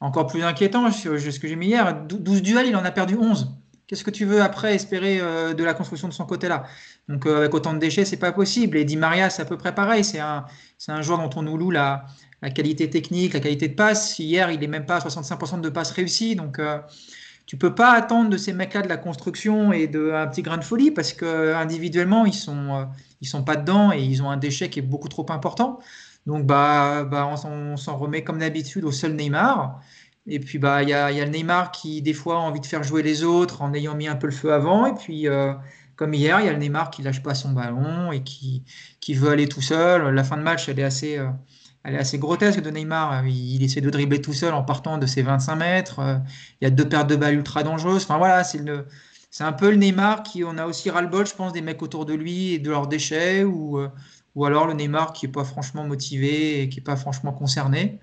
Encore 0.00 0.26
plus 0.26 0.42
inquiétant, 0.42 0.90
ce 0.90 1.38
que 1.38 1.48
j'ai 1.48 1.56
mis 1.56 1.66
hier, 1.66 1.94
12 2.04 2.42
duels, 2.42 2.66
il 2.66 2.76
en 2.76 2.84
a 2.84 2.90
perdu 2.90 3.16
11. 3.16 3.52
Qu'est-ce 3.86 4.04
que 4.04 4.10
tu 4.10 4.24
veux 4.24 4.40
après 4.40 4.74
espérer 4.74 5.18
euh, 5.20 5.52
de 5.52 5.62
la 5.62 5.74
construction 5.74 6.08
de 6.08 6.14
son 6.14 6.24
côté-là? 6.24 6.64
Donc 7.08 7.26
euh, 7.26 7.38
avec 7.38 7.52
autant 7.52 7.74
de 7.74 7.78
déchets, 7.78 8.04
c'est 8.04 8.16
pas 8.16 8.32
possible. 8.32 8.78
Et 8.78 8.84
Di 8.84 8.96
Maria, 8.96 9.28
c'est 9.28 9.42
à 9.42 9.44
peu 9.44 9.58
près 9.58 9.74
pareil. 9.74 10.04
C'est 10.04 10.20
un, 10.20 10.46
un 10.88 11.02
joueur 11.02 11.18
dont 11.18 11.38
on 11.38 11.42
nous 11.42 11.58
loue 11.58 11.70
la, 11.70 12.06
qualité 12.54 12.88
technique, 12.88 13.34
la 13.34 13.40
qualité 13.40 13.68
de 13.68 13.74
passe. 13.74 14.18
Hier, 14.18 14.50
il 14.50 14.60
n'est 14.60 14.68
même 14.68 14.86
pas 14.86 14.96
à 14.96 15.00
65% 15.00 15.60
de 15.60 15.68
passes 15.68 15.90
réussies. 15.90 16.34
Donc 16.36 16.58
tu 17.44 17.58
peux 17.58 17.74
pas 17.74 17.92
attendre 17.92 18.30
de 18.30 18.36
ces 18.38 18.52
mecs-là 18.52 18.82
de 18.82 18.88
la 18.88 18.96
construction 18.96 19.72
et 19.72 19.86
d'un 19.88 20.26
petit 20.28 20.42
grain 20.42 20.56
de 20.56 20.64
folie 20.64 20.92
parce 20.92 21.12
que 21.12 21.52
individuellement 21.54 22.24
ils 22.24 22.32
sont 22.32 22.88
ils 23.20 23.26
sont 23.26 23.44
pas 23.44 23.56
dedans 23.56 23.92
et 23.92 24.02
ils 24.02 24.22
ont 24.22 24.30
un 24.30 24.36
déchet 24.36 24.70
qui 24.70 24.78
est 24.78 24.82
beaucoup 24.82 25.08
trop 25.08 25.26
important. 25.30 25.80
Donc, 26.26 26.46
bah, 26.46 27.04
bah 27.04 27.26
on, 27.26 27.76
s'en 27.76 27.96
remet 27.96 28.24
comme 28.24 28.38
d'habitude 28.38 28.84
au 28.84 28.92
seul 28.92 29.14
Neymar. 29.14 29.80
Et 30.26 30.38
puis, 30.38 30.58
bah, 30.58 30.82
il 30.82 30.88
y 30.88 30.92
y 30.92 30.94
a, 30.94 31.10
le 31.24 31.30
Neymar 31.30 31.72
qui, 31.72 32.02
des 32.02 32.14
fois, 32.14 32.36
a 32.36 32.38
envie 32.38 32.60
de 32.60 32.66
faire 32.66 32.82
jouer 32.82 33.02
les 33.02 33.24
autres 33.24 33.62
en 33.62 33.72
ayant 33.74 33.94
mis 33.94 34.08
un 34.08 34.16
peu 34.16 34.26
le 34.26 34.32
feu 34.32 34.52
avant. 34.52 34.86
Et 34.86 34.94
puis, 34.94 35.28
euh, 35.28 35.54
comme 35.96 36.14
hier, 36.14 36.40
il 36.40 36.46
y 36.46 36.48
a 36.48 36.52
le 36.52 36.58
Neymar 36.58 36.90
qui 36.90 37.02
lâche 37.02 37.22
pas 37.22 37.34
son 37.34 37.52
ballon 37.52 38.12
et 38.12 38.22
qui, 38.22 38.64
qui 39.00 39.14
veut 39.14 39.30
aller 39.30 39.48
tout 39.48 39.62
seul. 39.62 40.14
La 40.14 40.24
fin 40.24 40.36
de 40.36 40.42
match, 40.42 40.68
elle 40.68 40.78
est 40.78 40.84
assez, 40.84 41.18
euh, 41.18 41.30
elle 41.84 41.94
est 41.94 41.98
assez 41.98 42.18
grotesque 42.18 42.60
de 42.60 42.70
Neymar. 42.70 43.26
Il, 43.26 43.62
essaie 43.62 43.80
de 43.80 43.90
dribbler 43.90 44.20
tout 44.20 44.34
seul 44.34 44.54
en 44.54 44.62
partant 44.62 44.98
de 44.98 45.06
ses 45.06 45.22
25 45.22 45.56
mètres. 45.56 45.98
Euh, 46.00 46.16
il 46.60 46.64
y 46.64 46.66
a 46.66 46.70
deux 46.70 46.88
pertes 46.88 47.08
de 47.08 47.16
balles 47.16 47.34
ultra 47.34 47.62
dangereuses. 47.62 48.04
Enfin, 48.04 48.18
voilà, 48.18 48.44
c'est 48.44 48.58
le 48.58 48.86
c'est 49.30 49.44
un 49.44 49.52
peu 49.52 49.70
le 49.70 49.76
Neymar 49.76 50.24
qui 50.24 50.42
on 50.42 50.58
a 50.58 50.66
aussi 50.66 50.90
ras-le-bol, 50.90 51.24
je 51.24 51.34
pense, 51.34 51.52
des 51.52 51.62
mecs 51.62 51.82
autour 51.82 52.04
de 52.04 52.14
lui 52.14 52.54
et 52.54 52.58
de 52.58 52.68
leurs 52.68 52.88
déchets, 52.88 53.44
ou, 53.44 53.78
euh, 53.78 53.88
ou 54.34 54.44
alors 54.44 54.66
le 54.66 54.74
Neymar 54.74 55.12
qui 55.12 55.26
n'est 55.26 55.32
pas 55.32 55.44
franchement 55.44 55.84
motivé 55.84 56.62
et 56.62 56.68
qui 56.68 56.78
n'est 56.78 56.84
pas 56.84 56.96
franchement 56.96 57.32
concerné. 57.32 58.00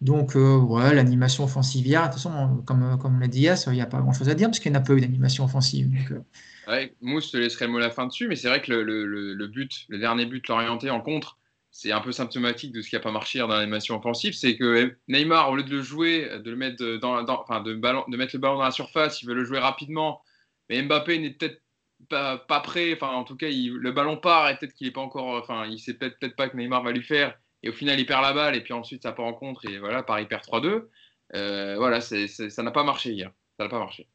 Donc, 0.00 0.34
euh, 0.34 0.56
ouais, 0.56 0.94
l'animation 0.94 1.44
offensive 1.44 1.86
hier, 1.86 2.02
de 2.02 2.06
toute 2.06 2.22
façon, 2.22 2.62
comme, 2.64 2.96
comme 2.98 3.20
l'a 3.20 3.26
dit 3.26 3.42
Yass, 3.42 3.66
il 3.66 3.72
n'y 3.72 3.82
a 3.82 3.86
pas 3.86 3.98
grand 3.98 4.12
chose 4.12 4.28
à 4.28 4.34
dire 4.34 4.48
parce 4.48 4.60
qu'il 4.60 4.70
n'y 4.70 4.78
a 4.78 4.80
pas 4.80 4.94
eu 4.94 5.00
d'animation 5.00 5.44
offensive. 5.44 5.90
Donc, 5.90 6.12
euh. 6.12 6.86
Mousse, 7.02 7.26
je 7.26 7.32
te 7.32 7.36
laisserai 7.36 7.66
le 7.66 7.72
mot 7.72 7.78
la 7.80 7.90
fin 7.90 8.06
dessus, 8.06 8.28
mais 8.28 8.36
c'est 8.36 8.48
vrai 8.48 8.62
que 8.62 8.72
le, 8.72 9.46
but, 9.48 9.86
le 9.88 9.98
dernier 9.98 10.24
but, 10.24 10.46
l'orienté 10.46 10.88
en 10.88 11.00
contre, 11.00 11.36
c'est 11.72 11.90
un 11.90 12.00
peu 12.00 12.12
symptomatique 12.12 12.72
de 12.72 12.80
ce 12.80 12.88
qui 12.88 12.94
n'a 12.94 13.00
pas 13.00 13.10
marché 13.10 13.40
dans 13.40 13.48
l'animation 13.48 13.98
offensive. 13.98 14.34
C'est 14.34 14.56
que 14.56 14.94
Neymar, 15.08 15.50
au 15.50 15.56
lieu 15.56 15.64
de 15.64 15.70
le 15.70 15.82
jouer, 15.82 16.28
de 16.42 16.50
le 16.50 16.56
mettre 16.56 16.98
dans, 16.98 17.24
dans 17.24 17.44
ballon, 17.76 18.04
de 18.06 18.16
mettre 18.16 18.36
le 18.36 18.40
ballon 18.40 18.56
dans 18.56 18.64
la 18.64 18.70
surface, 18.70 19.20
il 19.20 19.26
veut 19.26 19.34
le 19.34 19.44
jouer 19.44 19.58
rapidement 19.58 20.22
mais 20.70 20.82
Mbappé 20.82 21.18
n'est 21.18 21.30
peut-être 21.30 21.60
pas, 22.08 22.38
pas, 22.38 22.60
prêt. 22.60 22.94
Enfin, 22.94 23.08
en 23.08 23.24
tout 23.24 23.36
cas, 23.36 23.48
le 23.50 23.90
ballon 23.90 24.16
part 24.16 24.48
et 24.48 24.56
peut-être 24.56 24.72
qu'il 24.72 24.86
n'est 24.86 24.92
pas 24.92 25.00
encore. 25.00 25.34
Enfin, 25.34 25.66
il 25.66 25.78
sait 25.78 25.94
peut-être 25.94 26.18
peut 26.18 26.30
pas 26.30 26.48
que 26.48 26.56
Neymar 26.56 26.82
va 26.82 26.92
lui 26.92 27.02
faire. 27.02 27.36
Et 27.62 27.68
au 27.68 27.72
final, 27.72 27.98
il 27.98 28.06
perd 28.06 28.22
la 28.22 28.32
balle 28.32 28.56
et 28.56 28.62
puis 28.62 28.72
ensuite, 28.72 29.02
ça 29.02 29.12
part 29.12 29.26
en 29.26 29.34
contre. 29.34 29.68
Et 29.68 29.78
voilà, 29.78 30.02
Paris 30.02 30.26
perd 30.26 30.42
3-2. 30.44 30.88
Euh, 31.34 31.76
voilà, 31.76 32.00
ça 32.00 32.62
n'a 32.62 32.70
pas 32.70 32.84
marché 32.84 33.10
hier. 33.10 33.30
Ça 33.58 33.64
n'a 33.64 33.68
pas 33.70 33.80
marché. 33.80 34.08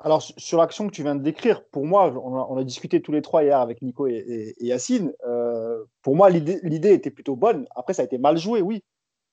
Alors, 0.00 0.20
sur 0.20 0.58
l'action 0.58 0.88
que 0.88 0.92
tu 0.92 1.04
viens 1.04 1.14
de 1.14 1.22
décrire, 1.22 1.64
pour 1.66 1.86
moi, 1.86 2.12
on 2.12 2.56
a, 2.56 2.64
discuté 2.64 3.00
tous 3.00 3.12
les 3.12 3.22
trois 3.22 3.44
hier 3.44 3.60
avec 3.60 3.80
Nico 3.80 4.08
et, 4.08 4.54
Yacine. 4.58 5.12
Euh, 5.24 5.84
pour 6.02 6.16
moi, 6.16 6.28
l'idée 6.28 6.92
était 6.92 7.12
plutôt 7.12 7.36
bonne. 7.36 7.66
Après, 7.76 7.94
ça 7.94 8.02
a 8.02 8.04
été 8.04 8.18
mal 8.18 8.36
joué, 8.36 8.60
oui. 8.60 8.82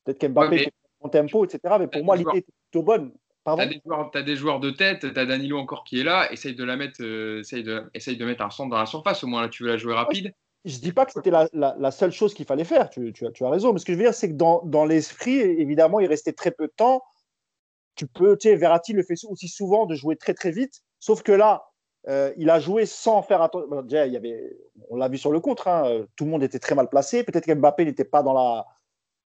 Peut-être 0.04 0.20
qu'Mbappé 0.20 0.62
était 0.62 0.74
en 1.02 1.10
tempo, 1.10 1.44
etc. 1.44 1.76
Mais 1.80 1.88
pour 1.88 2.04
moi, 2.04 2.16
l'idée 2.16 2.38
était 2.38 2.54
plutôt 2.70 2.84
bonne. 2.84 3.12
T'as 3.46 3.66
des, 3.66 3.82
as 4.14 4.22
des 4.22 4.36
joueurs 4.36 4.60
de 4.60 4.70
tête, 4.70 5.14
t'as 5.14 5.26
Danilo 5.26 5.58
encore 5.58 5.84
qui 5.84 6.00
est 6.00 6.04
là, 6.04 6.32
essaye 6.32 6.56
de 6.56 6.64
la 6.64 6.76
mettre, 6.76 7.02
euh, 7.02 7.40
essaye, 7.40 7.64
de, 7.64 7.90
essaye 7.94 8.18
de 8.18 8.26
mettre 8.26 8.44
un 8.44 8.50
centre 8.50 8.70
dans 8.70 8.78
la 8.78 8.86
surface, 8.86 9.24
au 9.24 9.28
moins 9.28 9.42
là 9.42 9.50
tu 9.50 9.64
veux 9.64 9.70
la 9.70 9.78
jouer 9.78 9.94
rapide. 9.94 10.34
Je 10.66 10.78
dis 10.80 10.92
pas 10.92 11.06
que 11.06 11.14
c'était 11.14 11.32
la, 11.32 11.48
la, 11.54 11.92
seule 11.92 12.12
chose 12.12 12.34
qu'il 12.34 12.46
fallait 12.46 12.66
faire, 12.66 12.90
tu, 12.90 13.14
tu, 13.14 13.26
tu, 13.34 13.46
as 13.46 13.50
raison, 13.50 13.72
mais 13.72 13.80
ce 13.80 13.86
que 13.86 13.94
je 13.94 13.98
veux 13.98 14.04
dire, 14.04 14.14
c'est 14.14 14.30
que 14.30 14.36
dans, 14.36 14.62
dans 14.66 14.84
l'esprit, 14.84 15.40
évidemment, 15.40 16.02
il 16.02 16.08
restait 16.08 16.34
très 16.34 16.52
peu 16.52 16.68
de 16.68 16.74
temps. 16.76 17.02
Tu 17.96 18.08
peux, 18.08 18.38
tu 18.38 18.50
sais, 18.50 18.56
Verratti 18.58 18.92
le 18.92 19.04
fait 19.04 19.16
aussi 19.30 19.48
souvent 19.48 19.86
de 19.86 19.96
jouer 19.96 20.18
très 20.18 20.34
très 20.34 20.52
vite, 20.52 20.82
sauf 21.00 21.24
que 21.24 21.32
là, 21.32 21.64
euh, 22.08 22.34
il 22.38 22.50
a 22.50 22.60
joué 22.60 22.86
sans 22.86 23.22
faire 23.22 23.42
attention. 23.42 23.84
déjà, 23.84 24.06
il 24.06 24.14
y 24.14 24.18
avait, 24.18 24.58
on 24.90 24.98
l'a 24.98 25.08
vu 25.08 25.18
sur 25.18 25.32
le 25.32 25.40
contre, 25.40 25.70
hein, 25.70 26.06
tout 26.18 26.26
le 26.26 26.32
monde 26.32 26.44
était 26.44 26.60
très 26.60 26.76
mal 26.76 26.90
placé. 26.90 27.24
Peut-être 27.24 27.46
qu'Mbappé 27.46 27.86
n'était 27.86 28.06
pas 28.06 28.22
dans, 28.22 28.34
la, 28.34 28.66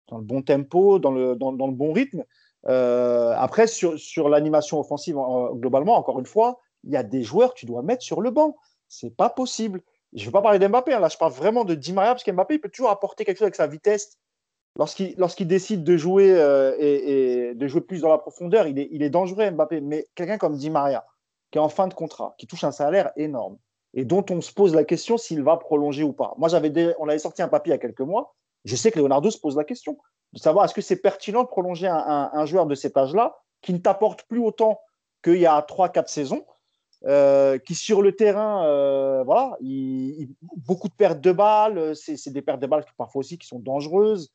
dans 0.09 0.19
le 0.19 0.25
bon 0.25 0.43
tempo, 0.43 0.99
dans 0.99 1.11
le, 1.11 1.37
dans, 1.37 1.53
dans 1.53 1.67
le 1.67 1.75
bon 1.75 1.93
rythme. 1.93 2.25
Euh, 2.67 3.35
après, 3.37 3.67
sur, 3.67 3.99
sur 3.99 4.29
l'animation 4.29 4.81
offensive, 4.81 5.17
globalement, 5.55 5.97
encore 5.97 6.19
une 6.19 6.27
fois, 6.27 6.61
il 6.85 6.93
y 6.93 6.97
a 6.97 7.03
des 7.03 7.23
joueurs 7.23 7.55
que 7.55 7.61
tu 7.61 7.67
dois 7.67 7.83
mettre 7.83 8.03
sur 8.03 8.21
le 8.21 8.31
banc. 8.31 8.57
C'est 8.89 9.15
pas 9.15 9.31
possible. 9.31 9.83
Je 10.15 10.21
ne 10.21 10.27
veux 10.27 10.33
pas 10.33 10.43
parler 10.43 10.59
d'Mbappé, 10.59 10.95
hein. 10.95 11.01
là 11.01 11.09
je 11.09 11.19
parle 11.19 11.33
vraiment 11.33 11.65
de 11.65 11.75
Di 11.75 11.93
Maria, 11.93 12.13
parce 12.13 12.25
qu'Mbappé 12.25 12.59
peut 12.59 12.71
toujours 12.71 12.91
apporter 12.91 13.25
quelque 13.25 13.37
chose 13.37 13.45
avec 13.45 13.57
sa 13.57 13.67
vitesse. 13.67 14.19
Lorsqu'il 14.77 15.15
lorsqu'il 15.19 15.47
décide 15.47 15.85
de 15.85 15.97
jouer 15.97 16.33
euh, 16.33 16.75
et, 16.79 17.55
de 17.55 17.69
jouer 17.69 17.81
plus 17.81 18.01
dans 18.01 18.09
la 18.09 18.19
profondeur, 18.19 18.67
il 18.67 18.79
est, 18.79 18.89
il 18.91 19.03
est 19.03 19.11
dangereux 19.11 19.51
Mbappé. 19.51 19.81
Mais 19.81 20.07
quelqu'un 20.15 20.39
comme 20.39 20.57
Di 20.57 20.71
Maria, 20.71 21.05
qui 21.51 21.59
est 21.59 21.61
en 21.61 21.69
fin 21.69 21.89
de 21.89 21.95
contrat, 21.95 22.35
qui 22.39 22.47
touche 22.47 22.65
un 22.65 22.73
salaire 22.73 23.13
énorme, 23.17 23.59
et 23.93 24.05
dont 24.05 24.25
on 24.31 24.41
se 24.41 24.53
pose 24.53 24.75
la 24.75 24.85
question 24.85 25.19
s'il 25.19 25.43
va 25.43 25.57
prolonger 25.57 26.05
ou 26.05 26.13
pas. 26.13 26.35
Moi, 26.39 26.49
j'avais 26.49 26.95
on 26.99 27.09
avait 27.09 27.19
sorti 27.19 27.43
un 27.43 27.49
papier 27.49 27.73
il 27.73 27.75
y 27.75 27.79
a 27.79 27.79
quelques 27.79 28.01
mois. 28.01 28.35
Je 28.65 28.77
sais 28.77 28.91
que 28.91 28.99
Leonardo 28.99 29.31
se 29.31 29.39
pose 29.39 29.57
la 29.57 29.65
question 29.65 29.99
de 30.33 30.39
savoir 30.39 30.65
est-ce 30.65 30.75
que 30.75 30.81
c'est 30.81 31.01
pertinent 31.01 31.43
de 31.43 31.49
prolonger 31.49 31.89
un, 31.89 32.47
joueur 32.47 32.67
de 32.67 32.75
cet 32.75 32.97
âge-là 32.97 33.37
qui 33.63 33.73
ne 33.73 33.79
t'apporte 33.79 34.23
plus 34.25 34.41
autant 34.41 34.81
qu'il 35.23 35.39
y 35.39 35.47
a 35.47 35.61
3-4 35.61 36.09
saisons, 36.09 36.45
euh, 37.07 37.59
qui 37.59 37.75
sur 37.75 38.03
le 38.03 38.15
terrain, 38.15 38.67
euh, 38.67 39.23
voilà, 39.25 39.57
il, 39.61 40.29
beaucoup 40.67 40.89
de 40.89 40.95
pertes 40.95 41.21
de 41.21 41.33
balles, 41.33 41.95
c'est 41.97 42.31
des 42.31 42.43
pertes 42.43 42.61
de 42.61 42.67
balles 42.67 42.85
parfois 42.97 43.21
aussi 43.21 43.39
qui 43.39 43.47
sont 43.47 43.59
dangereuses. 43.59 44.33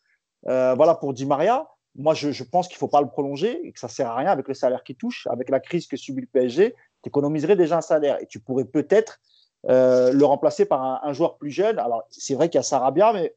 Euh, 0.47 0.73
voilà 0.75 0.95
pour 0.95 1.13
Di 1.13 1.25
Maria. 1.25 1.67
Moi, 1.95 2.15
je, 2.15 2.43
pense 2.43 2.67
qu'il 2.67 2.75
ne 2.75 2.79
faut 2.79 2.87
pas 2.87 3.01
le 3.01 3.07
prolonger 3.07 3.65
et 3.67 3.71
que 3.71 3.79
ça 3.79 3.87
ne 3.87 3.91
sert 3.91 4.09
à 4.09 4.15
rien 4.15 4.31
avec 4.31 4.47
le 4.47 4.55
salaire 4.55 4.83
qu'il 4.83 4.95
touche, 4.95 5.27
avec 5.29 5.49
la 5.49 5.59
crise 5.59 5.85
que 5.87 5.95
subit 5.95 6.21
le 6.21 6.27
PSG. 6.27 6.73
Tu 7.03 7.09
économiserais 7.09 7.55
déjà 7.55 7.77
un 7.77 7.81
salaire 7.81 8.17
et 8.19 8.25
tu 8.25 8.39
pourrais 8.39 8.65
peut-être 8.65 9.19
le 9.65 10.23
remplacer 10.23 10.65
par 10.65 10.81
un, 10.81 10.99
un, 11.03 11.13
joueur 11.13 11.37
plus 11.37 11.51
jeune. 11.51 11.77
Alors, 11.77 12.03
c'est 12.09 12.33
vrai 12.33 12.49
qu'il 12.49 12.57
y 12.57 12.59
a 12.59 12.63
Sarabia, 12.63 13.13
mais 13.13 13.35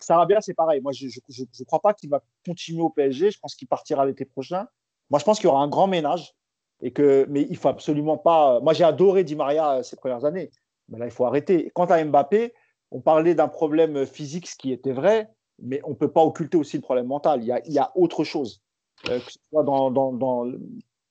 Sarabia, 0.00 0.40
c'est 0.40 0.54
pareil. 0.54 0.80
Moi, 0.80 0.92
je 0.92 1.06
ne 1.06 1.64
crois 1.64 1.80
pas 1.80 1.94
qu'il 1.94 2.10
va 2.10 2.22
continuer 2.44 2.82
au 2.82 2.90
PSG. 2.90 3.30
Je 3.30 3.38
pense 3.38 3.54
qu'il 3.54 3.68
partira 3.68 4.06
l'été 4.06 4.24
prochain. 4.24 4.66
Moi, 5.10 5.18
je 5.18 5.24
pense 5.24 5.38
qu'il 5.38 5.46
y 5.46 5.50
aura 5.50 5.62
un 5.62 5.68
grand 5.68 5.86
ménage. 5.86 6.34
Et 6.82 6.92
que, 6.92 7.26
mais 7.28 7.46
il 7.50 7.56
faut 7.56 7.68
absolument 7.68 8.16
pas. 8.16 8.58
Moi, 8.60 8.72
j'ai 8.72 8.84
adoré 8.84 9.22
Di 9.22 9.36
Maria 9.36 9.72
euh, 9.72 9.82
ces 9.82 9.96
premières 9.96 10.24
années. 10.24 10.50
Mais 10.88 10.98
là, 10.98 11.04
il 11.04 11.10
faut 11.10 11.26
arrêter. 11.26 11.70
Quant 11.74 11.84
à 11.84 12.02
Mbappé, 12.02 12.54
on 12.90 13.00
parlait 13.00 13.34
d'un 13.34 13.48
problème 13.48 14.06
physique, 14.06 14.48
ce 14.48 14.56
qui 14.56 14.72
était 14.72 14.92
vrai, 14.92 15.28
mais 15.58 15.80
on 15.84 15.90
ne 15.90 15.94
peut 15.94 16.10
pas 16.10 16.24
occulter 16.24 16.56
aussi 16.56 16.76
le 16.76 16.82
problème 16.82 17.06
mental. 17.06 17.42
Il 17.42 17.46
y 17.46 17.52
a, 17.52 17.60
il 17.66 17.72
y 17.72 17.78
a 17.78 17.92
autre 17.94 18.24
chose. 18.24 18.62
Euh, 19.08 19.18
que 19.18 19.30
ce 19.30 19.38
soit 19.50 19.62
dans, 19.62 19.90
dans, 19.90 20.12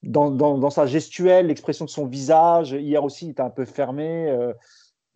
dans, 0.04 0.32
dans, 0.32 0.70
sa 0.70 0.86
gestuelle, 0.86 1.48
l'expression 1.48 1.86
de 1.86 1.90
son 1.90 2.06
visage. 2.06 2.72
Hier 2.72 3.04
aussi, 3.04 3.28
il 3.28 3.32
était 3.32 3.42
un 3.42 3.50
peu 3.50 3.66
fermé. 3.66 4.28
Euh, 4.28 4.54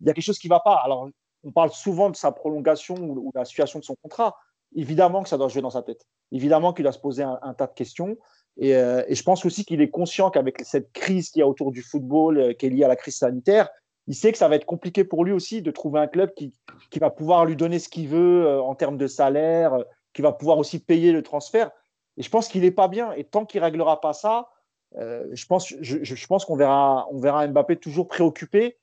il 0.00 0.06
y 0.06 0.10
a 0.10 0.14
quelque 0.14 0.24
chose 0.24 0.38
qui 0.38 0.48
ne 0.48 0.54
va 0.54 0.60
pas. 0.60 0.76
Alors, 0.84 1.08
on 1.44 1.52
parle 1.52 1.70
souvent 1.70 2.10
de 2.10 2.16
sa 2.16 2.32
prolongation 2.32 2.94
ou, 2.96 3.30
de 3.32 3.38
la 3.38 3.44
situation 3.44 3.78
de 3.78 3.84
son 3.84 3.96
contrat. 4.02 4.36
Évidemment 4.74 5.22
que 5.22 5.28
ça 5.28 5.38
doit 5.38 5.48
jouer 5.48 5.62
dans 5.62 5.70
sa 5.70 5.82
tête. 5.82 6.06
Évidemment 6.32 6.72
qu'il 6.72 6.82
doit 6.82 6.92
se 6.92 6.98
poser 6.98 7.22
un, 7.22 7.54
tas 7.54 7.66
de 7.66 7.74
questions. 7.74 8.16
Euh, 8.62 9.04
et, 9.06 9.14
je 9.14 9.22
pense 9.22 9.44
aussi 9.44 9.64
qu'il 9.64 9.80
est 9.80 9.90
conscient 9.90 10.30
qu'avec 10.30 10.60
cette 10.64 10.92
crise 10.92 11.30
qu'il 11.30 11.40
y 11.40 11.42
a 11.42 11.48
autour 11.48 11.70
du 11.70 11.82
football, 11.82 12.38
euh, 12.38 12.52
qui 12.54 12.66
est 12.66 12.70
liée 12.70 12.84
à 12.84 12.88
la 12.88 12.96
crise 12.96 13.18
sanitaire, 13.18 13.68
il 14.06 14.14
sait 14.14 14.32
que 14.32 14.38
ça 14.38 14.48
va 14.48 14.56
être 14.56 14.66
compliqué 14.66 15.04
pour 15.04 15.24
lui 15.24 15.32
aussi 15.32 15.62
de 15.62 15.70
trouver 15.70 16.00
un 16.00 16.06
club 16.06 16.32
qui, 16.34 16.52
va 17.00 17.10
pouvoir 17.10 17.44
lui 17.46 17.56
donner 17.56 17.78
ce 17.78 17.88
qu'il 17.88 18.08
veut 18.08 18.46
euh, 18.46 18.62
en 18.62 18.74
termes 18.74 18.98
de 18.98 19.06
salaire, 19.06 19.76
qui 20.12 20.22
va 20.22 20.32
pouvoir 20.32 20.58
aussi 20.58 20.78
payer 20.78 21.12
le 21.12 21.22
transfert. 21.22 21.70
Et 22.16 22.22
je 22.22 22.30
pense 22.30 22.48
qu'il 22.48 22.62
n'est 22.62 22.70
pas 22.70 22.88
bien. 22.88 23.12
Et 23.12 23.24
tant 23.24 23.44
qu'il 23.44 23.60
ne 23.60 23.64
réglera 23.64 24.00
pas 24.00 24.12
ça, 24.12 24.48
je 24.96 25.46
pense, 25.46 25.74
je, 25.80 26.26
pense 26.28 26.44
qu'on 26.44 26.54
verra, 26.54 27.08
on 27.10 27.18
verra 27.18 27.48
Mbappé 27.48 27.78
toujours 27.78 28.06
préoccupé. 28.06 28.78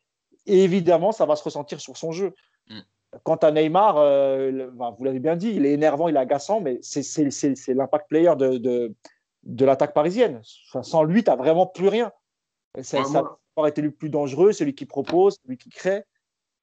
Et 0.45 0.64
évidemment, 0.64 1.12
ça 1.12 1.26
va 1.26 1.36
se 1.36 1.43
ressentir 1.43 1.80
sur 1.80 1.97
son 1.97 2.12
jeu. 2.12 2.34
Quant 3.24 3.36
à 3.36 3.51
Neymar, 3.51 3.97
euh, 3.97 4.70
vous 4.97 5.03
l'avez 5.03 5.20
bien 5.20 5.36
dit, 5.36 5.51
il 5.53 5.66
est 5.66 5.74
énervant, 5.74 6.07
il 6.07 6.16
est 6.16 6.20
agaçant, 6.20 6.62
mais 6.62 6.80
c'est 6.82 7.74
l'impact 7.74 8.08
player 8.08 8.33
de, 8.38 8.93
de, 9.43 9.66
l'attaque 9.66 9.93
parisienne. 9.93 10.42
sans 10.82 11.04
lui, 11.04 11.24
tu 11.24 11.29
n'as 11.29 11.36
vraiment 11.36 11.67
plus 11.67 11.89
rien. 11.89 12.12
Ça, 12.82 13.01
aurait 13.58 13.70
été 13.70 13.82
le 13.82 13.92
plus 13.92 14.09
dangereux, 14.09 14.54
celui 14.54 14.74
qui 14.75 14.86
propose, 14.86 15.38
celui 15.43 15.58
qui 15.58 15.70
crée. 15.70 16.04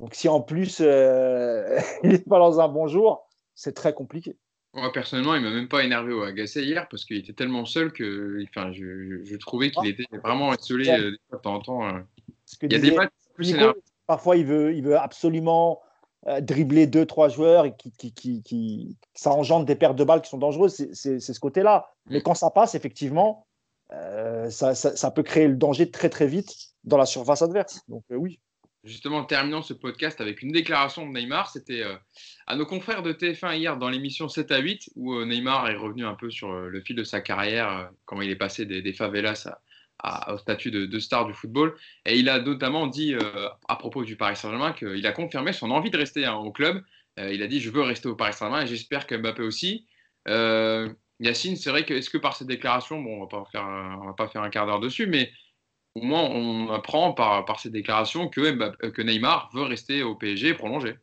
Donc 0.00 0.14
si 0.14 0.28
en 0.28 0.40
plus 0.40 0.78
euh, 0.80 1.78
il 2.02 2.10
n'est 2.10 2.18
pas 2.18 2.38
dans 2.38 2.60
un 2.60 2.68
bon 2.68 2.86
jour, 2.86 3.28
c'est 3.54 3.74
très 3.74 3.92
compliqué. 3.92 4.36
Moi, 4.72 4.92
personnellement, 4.92 5.34
il 5.34 5.42
m'a 5.42 5.50
même 5.50 5.68
pas 5.68 5.82
énervé 5.82 6.12
ou 6.12 6.22
agacé 6.22 6.62
hier 6.62 6.88
parce 6.88 7.04
qu'il 7.04 7.16
était 7.16 7.32
tellement 7.32 7.64
seul 7.66 7.92
que 7.92 8.42
enfin, 8.44 8.72
je, 8.72 9.36
trouvais 9.36 9.70
qu'il 9.70 9.82
ah. 9.84 9.88
était 9.88 10.06
vraiment 10.22 10.54
isolé 10.54 10.88
euh, 10.88 11.10
de 11.10 11.38
temps 11.38 11.54
en 11.54 11.60
temps. 11.60 12.04
Il 12.62 12.72
y 12.72 12.76
a 12.76 12.78
des 12.78 12.92
matchs 12.92 13.10
plus 13.34 13.54
Parfois, 14.06 14.36
il 14.36 14.46
veut, 14.46 14.74
il 14.74 14.82
veut 14.82 14.96
absolument 14.96 15.82
euh, 16.26 16.40
dribbler 16.40 16.88
deux, 16.88 17.06
trois 17.06 17.28
joueurs 17.28 17.64
et 17.64 17.76
qui, 17.76 17.92
qui, 17.92 18.12
qui, 18.12 18.42
qui, 18.42 18.96
ça 19.14 19.30
engendre 19.30 19.64
des 19.66 19.76
pertes 19.76 19.94
de 19.94 20.02
balles 20.02 20.20
qui 20.20 20.28
sont 20.28 20.38
dangereuses. 20.38 20.88
C'est 20.92 21.20
ce 21.20 21.40
côté-là. 21.40 21.92
Mm. 22.06 22.12
Mais 22.12 22.22
quand 22.22 22.34
ça 22.34 22.50
passe, 22.50 22.74
effectivement, 22.74 23.46
euh, 23.92 24.50
ça, 24.50 24.74
ça, 24.74 25.10
peut 25.12 25.22
créer 25.22 25.46
le 25.46 25.54
danger 25.54 25.90
très, 25.90 26.08
très 26.08 26.26
vite 26.26 26.52
dans 26.82 26.96
la 26.96 27.06
surface 27.06 27.42
adverse. 27.42 27.82
Donc, 27.88 28.02
euh, 28.10 28.16
oui. 28.16 28.40
Justement, 28.82 29.24
terminons 29.24 29.62
ce 29.62 29.74
podcast 29.74 30.20
avec 30.20 30.42
une 30.42 30.50
déclaration 30.50 31.06
de 31.06 31.12
Neymar. 31.12 31.50
C'était 31.50 31.84
à 32.46 32.56
nos 32.56 32.66
confrères 32.66 33.02
de 33.02 33.12
TF1 33.12 33.56
hier 33.56 33.76
dans 33.76 33.88
l'émission 33.88 34.28
7 34.28 34.50
à 34.50 34.58
8, 34.58 34.90
où 34.96 35.24
Neymar 35.24 35.68
est 35.68 35.76
revenu 35.76 36.04
un 36.04 36.14
peu 36.14 36.30
sur 36.30 36.52
le 36.52 36.80
fil 36.80 36.96
de 36.96 37.04
sa 37.04 37.20
carrière, 37.20 37.90
comment 38.06 38.22
il 38.22 38.30
est 38.30 38.36
passé 38.36 38.66
des, 38.66 38.80
des 38.80 38.92
favelas 38.92 39.46
à, 39.46 39.60
au 40.28 40.38
statut 40.38 40.70
de, 40.70 40.98
star 40.98 41.26
du 41.26 41.34
football. 41.34 41.74
Et 42.06 42.18
il 42.18 42.28
a 42.28 42.40
notamment 42.40 42.86
dit, 42.86 43.14
euh, 43.14 43.48
à 43.68 43.76
propos 43.76 44.04
du 44.04 44.16
Paris 44.16 44.36
Saint-Germain, 44.36 44.72
qu'il 44.72 45.06
a 45.06 45.12
confirmé 45.12 45.52
son 45.52 45.70
envie 45.70 45.90
de 45.90 45.96
rester 45.96 46.24
hein, 46.24 46.34
au 46.34 46.52
club. 46.52 46.82
Euh, 47.18 47.32
il 47.32 47.42
a 47.42 47.46
dit 47.46 47.60
Je 47.60 47.70
veux 47.70 47.82
rester 47.82 48.08
au 48.08 48.16
Paris 48.16 48.32
Saint-Germain 48.32 48.62
et 48.62 48.66
j'espère 48.66 49.06
que 49.06 49.14
Mbappé 49.14 49.42
aussi. 49.42 49.86
Euh, 50.28 50.92
Yacine, 51.20 51.56
c'est 51.56 51.70
vrai 51.70 51.84
que, 51.84 51.94
est-ce 51.94 52.10
que 52.10 52.18
par 52.18 52.36
cette 52.36 52.46
déclaration, 52.46 53.00
bon, 53.00 53.22
on 53.22 53.28
on 53.58 54.06
va 54.06 54.12
pas 54.12 54.28
faire 54.28 54.42
un 54.42 54.50
quart 54.50 54.66
d'heure 54.66 54.80
dessus, 54.80 55.06
mais 55.06 55.32
au 55.94 56.02
moins 56.02 56.22
on 56.22 56.70
apprend 56.70 57.12
par, 57.12 57.44
par 57.44 57.58
cette 57.58 57.72
déclaration 57.72 58.28
que, 58.28 58.88
que 58.90 59.02
Neymar 59.02 59.50
veut 59.52 59.62
rester 59.62 60.04
au 60.04 60.14
PSG 60.14 60.48
et 60.48 60.54
prolonger. 60.54 60.94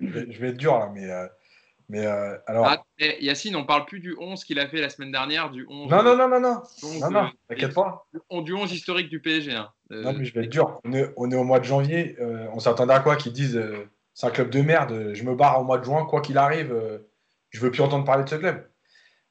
je, 0.00 0.38
vais, 0.38 0.50
être 0.50 0.56
dur 0.56 0.78
là, 0.78 0.90
mais. 0.94 1.08
Euh, 1.90 1.96
mais 1.96 2.06
euh, 2.06 2.36
alors. 2.46 2.66
Ah, 2.66 2.82
Yacine, 3.20 3.56
on 3.56 3.64
parle 3.64 3.86
plus 3.86 4.00
du 4.00 4.16
11 4.18 4.44
qu'il 4.44 4.58
a 4.58 4.68
fait 4.68 4.80
la 4.80 4.90
semaine 4.90 5.12
dernière, 5.12 5.50
du 5.50 5.66
11. 5.68 5.90
Non, 5.90 6.02
non, 6.02 6.16
non, 6.16 6.28
non, 6.28 6.40
non. 6.40 6.62
non, 7.00 7.10
non, 7.10 7.30
t'inquiète 7.48 7.74
pas. 7.74 8.06
Du 8.30 8.54
11 8.54 8.72
historique 8.72 9.08
du 9.08 9.20
PSG. 9.20 9.52
Hein. 9.52 9.70
non, 9.90 10.12
mais 10.12 10.24
je 10.24 10.34
vais 10.34 10.44
être 10.44 10.50
dur. 10.50 10.80
On 10.84 10.92
est, 10.92 11.12
on 11.16 11.30
est 11.30 11.36
au 11.36 11.44
mois 11.44 11.60
de 11.60 11.64
janvier. 11.64 12.16
on 12.52 12.60
s'attendait 12.60 12.94
à 12.94 13.00
quoi 13.00 13.16
qu'ils 13.16 13.32
disent 13.32 13.60
c'est 14.14 14.26
un 14.26 14.30
club 14.30 14.50
de 14.50 14.60
merde, 14.60 15.12
je 15.14 15.24
me 15.24 15.34
barre 15.34 15.60
au 15.60 15.64
mois 15.64 15.78
de 15.78 15.84
juin, 15.84 16.04
quoi 16.04 16.20
qu'il 16.20 16.36
arrive, 16.36 16.74
je 17.50 17.60
veux 17.60 17.70
plus 17.70 17.82
entendre 17.82 18.04
parler 18.04 18.24
de 18.24 18.28
ce 18.28 18.36
club. 18.36 18.66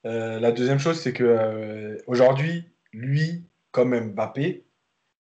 la 0.04 0.52
deuxième 0.52 0.80
chose, 0.80 1.00
c'est 1.00 1.14
que 1.14 1.98
aujourd'hui, 2.08 2.66
lui, 2.92 3.46
comme 3.72 3.98
Mbappé, 3.98 4.66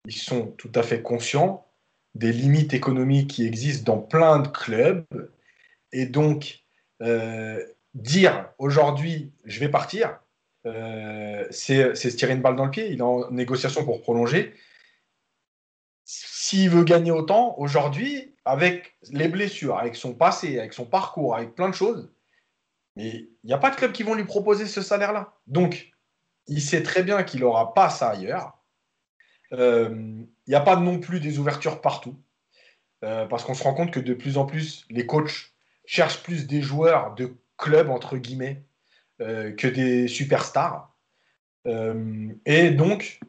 ils 0.07 0.13
sont 0.13 0.47
tout 0.57 0.73
à 0.75 0.83
fait 0.83 1.03
conscients 1.03 1.67
des 2.15 2.33
limites 2.33 2.75
économiques 2.75 3.31
qui 3.31 3.47
existent 3.47 3.93
dans 3.93 4.01
plein 4.01 4.41
de 4.41 4.49
clubs. 4.49 5.05
Et 5.93 6.07
donc, 6.07 6.65
euh, 7.03 7.65
dire 7.95 8.51
aujourd'hui, 8.59 9.33
je 9.45 9.61
vais 9.61 9.69
partir, 9.69 10.19
euh, 10.67 11.47
c'est 11.51 11.95
se 11.95 12.09
tirer 12.09 12.33
une 12.33 12.43
balle 12.43 12.57
dans 12.57 12.65
le 12.65 12.71
pied. 12.71 12.91
Il 12.91 12.99
est 12.99 13.03
en 13.03 13.31
négociation 13.31 13.85
pour 13.85 14.01
prolonger. 14.03 14.55
S'il 16.05 16.71
veut 16.71 16.85
gagner 16.85 17.11
autant, 17.11 17.55
aujourd'hui, 17.59 18.35
avec 18.45 18.97
les 19.11 19.29
blessures, 19.29 19.77
avec 19.79 19.95
son 19.95 20.15
passé, 20.15 20.59
avec 20.59 20.73
son 20.73 20.87
parcours, 20.87 21.35
avec 21.37 21.55
plein 21.55 21.69
de 21.69 21.75
choses, 21.75 22.11
mais 22.97 23.09
il 23.09 23.47
n'y 23.47 23.53
a 23.53 23.59
pas 23.59 23.71
de 23.71 23.77
club 23.77 23.93
qui 23.93 24.03
vont 24.03 24.15
lui 24.15 24.25
proposer 24.25 24.67
ce 24.67 24.81
salaire-là. 24.81 25.35
Donc, 25.47 25.93
il 26.47 26.63
sait 26.63 26.83
très 26.83 27.03
bien 27.03 27.23
qu'il 27.23 27.41
n'aura 27.41 27.75
pas 27.75 27.91
ça 27.91 28.11
ailleurs. 28.11 28.59
Il 29.53 29.59
euh, 29.61 30.25
n'y 30.47 30.55
a 30.55 30.61
pas 30.61 30.77
non 30.77 30.99
plus 30.99 31.21
des 31.21 31.39
ouvertures 31.39 31.81
partout. 31.81 32.17
Parce 33.01 33.45
qu'on 33.45 33.55
se 33.55 33.63
rend 33.63 33.75
compte 33.75 33.93
que 33.93 34.01
de 34.01 34.13
plus 34.13 34.39
en 34.39 34.45
plus, 34.45 34.85
les 34.91 35.07
coachs 35.07 35.53
cherchent 35.89 36.23
plus 36.23 36.47
des 36.47 36.61
joueurs 36.61 37.15
de 37.15 37.35
club, 37.57 37.89
entre 37.89 38.19
guillemets, 38.19 38.63
euh, 39.21 39.53
que 39.53 39.67
des 39.67 40.07
superstars. 40.07 40.95
et 42.47 42.71
donc, 42.71 43.21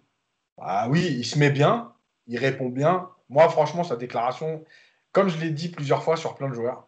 bah 0.58 0.88
oui, 0.90 1.06
il 1.20 1.26
se 1.26 1.40
met 1.40 1.50
bien, 1.50 1.94
il 2.28 2.38
répond 2.38 2.70
bien. 2.70 3.10
Moi, 3.30 3.50
franchement, 3.50 3.84
sa 3.84 3.96
déclaration, 3.96 4.64
comme 5.12 5.30
je 5.30 5.38
l'ai 5.40 5.52
dit 5.52 5.70
plusieurs 5.70 6.04
fois 6.04 6.18
sur 6.18 6.36
plein 6.36 6.50
de 6.50 6.54
joueurs, 6.54 6.88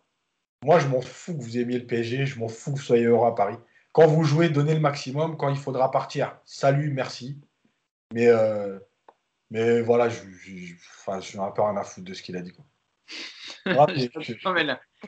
moi, 0.63 0.79
je 0.79 0.87
m'en 0.87 1.01
fous 1.01 1.35
que 1.37 1.41
vous 1.41 1.57
aimiez 1.57 1.79
le 1.79 1.87
PSG, 1.87 2.25
je 2.25 2.39
m'en 2.39 2.47
fous 2.47 2.73
que 2.73 2.77
vous 2.77 2.83
soyez 2.83 3.05
heureux 3.05 3.27
à 3.27 3.35
Paris. 3.35 3.57
Quand 3.93 4.07
vous 4.07 4.23
jouez, 4.23 4.49
donnez 4.49 4.73
le 4.73 4.79
maximum. 4.79 5.37
Quand 5.37 5.49
il 5.49 5.57
faudra 5.57 5.89
partir, 5.89 6.37
salut, 6.45 6.91
merci. 6.91 7.41
Mais 8.13 8.29
mais 9.51 9.81
voilà, 9.81 10.07
je, 10.07 10.21
je, 10.31 10.73
je 10.75 11.21
suis 11.21 11.39
un 11.39 11.51
peu 11.51 11.61
rien 11.61 11.75
à 11.75 11.83
foutre 11.83 12.07
de 12.07 12.13
ce 12.13 12.23
qu'il 12.23 12.37
a 12.37 12.41
dit. 12.41 12.53
Non, 13.65 14.53
mais 14.53 14.63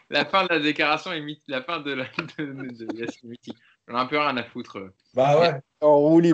la, 0.09 0.25
fin 0.25 0.43
de 0.43 0.49
la 0.49 0.59
déclaration 0.59 1.11
est 1.11 1.21
mythique. 1.21 1.43
La 1.47 1.61
fin 1.61 1.80
de 1.80 1.93
la 1.93 2.05
de, 2.38 2.45
de, 2.45 3.27
mythique. 3.27 3.57
On 3.89 3.95
a 3.95 4.01
un 4.01 4.05
peu 4.05 4.17
rien 4.17 4.35
à 4.38 4.43
foutre. 4.43 4.77
Bah 5.13 5.39
ouais. 5.39 5.59
On, 5.81 5.97
roule, 5.97 6.25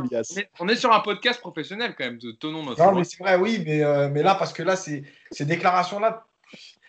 on 0.60 0.68
est 0.68 0.76
sur 0.76 0.94
un 0.94 1.00
podcast 1.00 1.40
professionnel 1.40 1.96
quand 1.98 2.06
même. 2.06 2.20
De, 2.20 2.32
tenons 2.32 2.64
notre. 2.64 2.84
Non, 2.84 2.94
mais 2.94 3.04
c'est 3.04 3.18
vrai, 3.18 3.36
oui. 3.36 3.64
Mais, 3.66 3.84
euh, 3.84 4.10
mais 4.10 4.24
là, 4.24 4.36
parce 4.36 4.54
que 4.54 4.64
là, 4.64 4.76
ces, 4.76 5.04
ces 5.32 5.46
déclarations-là. 5.46 6.26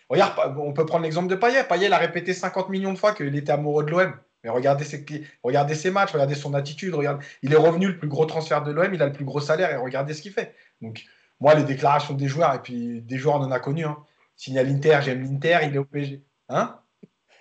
Regarde, 0.08 0.56
on 0.58 0.72
peut 0.72 0.84
prendre 0.86 1.04
l'exemple 1.04 1.28
de 1.28 1.36
Payet. 1.36 1.64
Payet 1.64 1.86
il 1.86 1.92
a 1.92 1.98
répété 1.98 2.34
50 2.34 2.68
millions 2.68 2.92
de 2.92 2.98
fois 2.98 3.14
qu'il 3.14 3.34
était 3.36 3.52
amoureux 3.52 3.84
de 3.84 3.90
l'OM. 3.90 4.12
Mais 4.42 4.50
regardez 4.50 4.84
ses, 4.84 5.04
regardez 5.42 5.74
ses 5.74 5.90
matchs, 5.90 6.12
regardez 6.12 6.34
son 6.34 6.54
attitude. 6.54 6.94
Regarde, 6.94 7.22
il 7.42 7.52
est 7.52 7.56
revenu 7.56 7.88
le 7.88 7.98
plus 7.98 8.08
gros 8.08 8.26
transfert 8.26 8.62
de 8.62 8.72
l'OM, 8.72 8.92
il 8.92 9.02
a 9.02 9.06
le 9.06 9.12
plus 9.12 9.24
gros 9.24 9.40
salaire 9.40 9.70
et 9.70 9.76
regardez 9.76 10.14
ce 10.14 10.22
qu'il 10.22 10.32
fait. 10.32 10.54
Donc, 10.80 11.04
moi, 11.40 11.54
les 11.54 11.64
déclarations 11.64 12.14
des 12.14 12.28
joueurs, 12.28 12.54
et 12.54 12.58
puis 12.58 13.00
des 13.02 13.18
joueurs, 13.18 13.36
on 13.36 13.44
en 13.44 13.50
a 13.50 13.60
connu. 13.60 13.84
Hein. 13.84 13.96
Signal 14.40 14.68
l'Inter, 14.68 15.00
j'aime 15.02 15.22
l'Inter, 15.22 15.58
il 15.64 15.74
est 15.74 15.78
au 15.78 15.84
PSG. 15.84 16.24
Hein? 16.48 16.80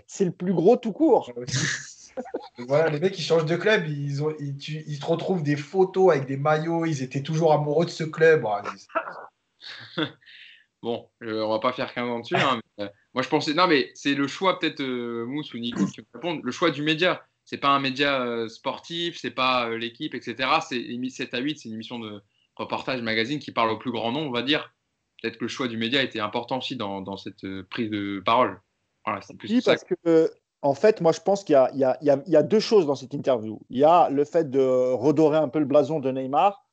C'est 0.06 0.26
le 0.26 0.34
plus 0.34 0.54
gros 0.54 0.76
tout 0.76 0.92
court. 0.92 1.32
voilà, 2.58 2.90
les 2.90 3.00
mecs, 3.00 3.18
ils 3.18 3.22
changent 3.22 3.46
de 3.46 3.56
club, 3.56 3.88
ils, 3.88 4.22
ont, 4.22 4.36
ils, 4.38 4.98
se 4.98 5.06
retrouvent 5.06 5.42
des 5.42 5.56
photos 5.56 6.12
avec 6.12 6.28
des 6.28 6.36
maillots, 6.36 6.84
ils 6.84 7.02
étaient 7.02 7.24
toujours 7.24 7.54
amoureux 7.54 7.86
de 7.86 7.90
ce 7.90 8.04
club. 8.04 8.46
bon, 10.84 11.10
euh, 11.24 11.42
on 11.42 11.52
va 11.52 11.60
pas 11.60 11.72
faire 11.72 11.94
15 11.94 12.10
ans 12.10 12.20
dessus. 12.20 12.36
Hein, 12.36 12.60
euh, 12.82 12.90
moi, 13.14 13.24
je 13.24 13.30
pensais. 13.30 13.54
Non, 13.54 13.68
mais 13.68 13.92
c'est 13.94 14.14
le 14.14 14.28
choix, 14.28 14.60
peut-être, 14.60 14.82
euh, 14.82 15.26
Mousse 15.26 15.54
ou 15.54 15.58
Nico 15.58 15.86
qui 15.86 16.02
me 16.02 16.06
répondent, 16.14 16.42
le 16.44 16.52
choix 16.52 16.70
du 16.70 16.82
média. 16.82 17.24
C'est 17.46 17.60
pas 17.60 17.70
un 17.70 17.80
média 17.80 18.46
sportif, 18.50 19.18
c'est 19.18 19.32
pas 19.32 19.70
l'équipe, 19.70 20.14
etc. 20.16 20.50
C'est 20.68 20.84
7 21.10 21.34
à 21.34 21.40
8, 21.40 21.60
c'est 21.60 21.70
une 21.70 21.76
émission 21.76 21.98
de 21.98 22.22
reportage 22.58 23.02
magazine 23.02 23.40
qui 23.40 23.54
parle 23.54 23.70
au 23.70 23.78
plus 23.78 23.92
grand 23.92 24.12
nombre, 24.12 24.28
on 24.28 24.34
va 24.34 24.42
dire. 24.42 24.74
Peut-être 25.22 25.38
que 25.38 25.46
le 25.46 25.50
choix 25.50 25.68
du 25.68 25.78
média 25.78 26.02
était 26.02 26.20
important 26.20 26.60
aussi 26.60 26.76
dans, 26.76 27.02
dans 27.02 27.18
cette 27.18 27.46
prise 27.70 27.90
de 27.90 28.22
parole. 28.26 28.62
Voilà, 29.06 29.22
c'est 29.22 29.36
plus 29.36 29.50
oui, 29.50 29.62
parce 29.64 29.84
que, 29.84 30.32
en 30.62 30.74
fait, 30.74 31.02
moi, 31.02 31.12
je 31.12 31.22
pense 31.22 31.44
qu'il 31.44 31.56
y, 31.74 31.78
y, 31.78 31.86
y, 32.02 32.32
y 32.32 32.36
a, 32.36 32.44
deux 32.44 32.60
choses 32.60 32.86
dans 32.86 32.96
cette 32.96 33.14
interview. 33.14 33.62
Il 33.70 33.80
y 33.80 33.84
a 33.84 34.10
le 34.10 34.26
fait 34.26 34.50
de 34.50 34.60
redorer 34.94 35.38
un 35.38 35.48
peu 35.48 35.60
le 35.60 35.66
blason 35.66 36.00
de 36.00 36.12
Neymar 36.12 36.66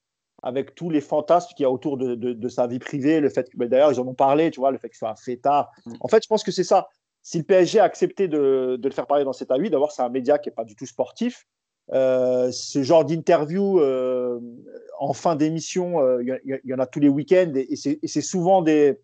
avec 0.43 0.74
tous 0.74 0.90
les 0.90 1.01
fantasmes 1.01 1.48
qu'il 1.56 1.64
y 1.64 1.66
a 1.66 1.70
autour 1.70 1.97
de, 1.97 2.14
de, 2.14 2.48
sa 2.48 2.66
vie 2.66 2.78
privée, 2.78 3.20
le 3.20 3.31
fait 3.31 3.48
que, 3.48 3.56
ben, 3.56 3.68
d'ailleurs, 3.68 3.93
ils 3.93 4.01
en 4.01 4.06
ont 4.06 4.14
parlé, 4.14 4.51
tu 4.51 4.60
vois, 4.60 4.70
le 4.70 4.78
fait 4.78 4.89
qu'il 4.89 4.98
soit 4.98 5.10
un 5.10 5.16
fêtard. 5.16 5.70
Mm. 5.86 5.94
En 6.01 6.09
fait, 6.09 6.23
je 6.23 6.28
pense 6.28 6.44
que 6.44 6.52
c'est 6.52 6.64
ça. 6.64 6.89
Si 7.23 7.39
le 7.39 7.44
PSG 7.44 7.81
a 7.81 7.85
accepté 7.85 8.28
de, 8.28 8.77
de 8.78 8.89
le 8.89 8.94
faire 8.94 9.06
parler 9.06 9.24
dans 9.24 9.32
cet 9.32 9.51
avis, 9.51 9.70
d'abord, 9.70 9.93
c'est 9.93 10.02
un 10.02 10.09
média 10.09 10.39
qui 10.39 10.48
n'est 10.48 10.55
pas 10.55 10.64
du 10.64 10.77
tout 10.77 10.86
sportif. 10.86 11.47
Euh, 11.93 12.51
ce 12.51 12.83
genre 12.83 13.05
d'interview 13.05 13.79
euh, 13.79 14.41
en 14.99 15.13
fin 15.13 15.37
d'émission, 15.37 16.01
euh, 16.01 16.21
il 16.45 16.61
y, 16.65 16.75
en 16.75 16.81
a 16.81 16.87
tous 16.87 16.99
les 16.99 17.09
week-ends 17.09 17.53
et, 17.55 17.77
c'est 17.77 18.21
souvent 18.23 18.61
des, 18.61 18.99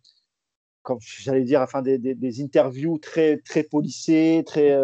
comme 0.82 0.98
j'allais 1.00 1.44
dire, 1.44 1.60
enfin 1.60 1.80
des, 1.80 1.98
des, 1.98 2.42
interviews 2.42 2.98
très 2.98 3.38
très 3.38 3.62
polissées, 3.62 4.42
très 4.44 4.80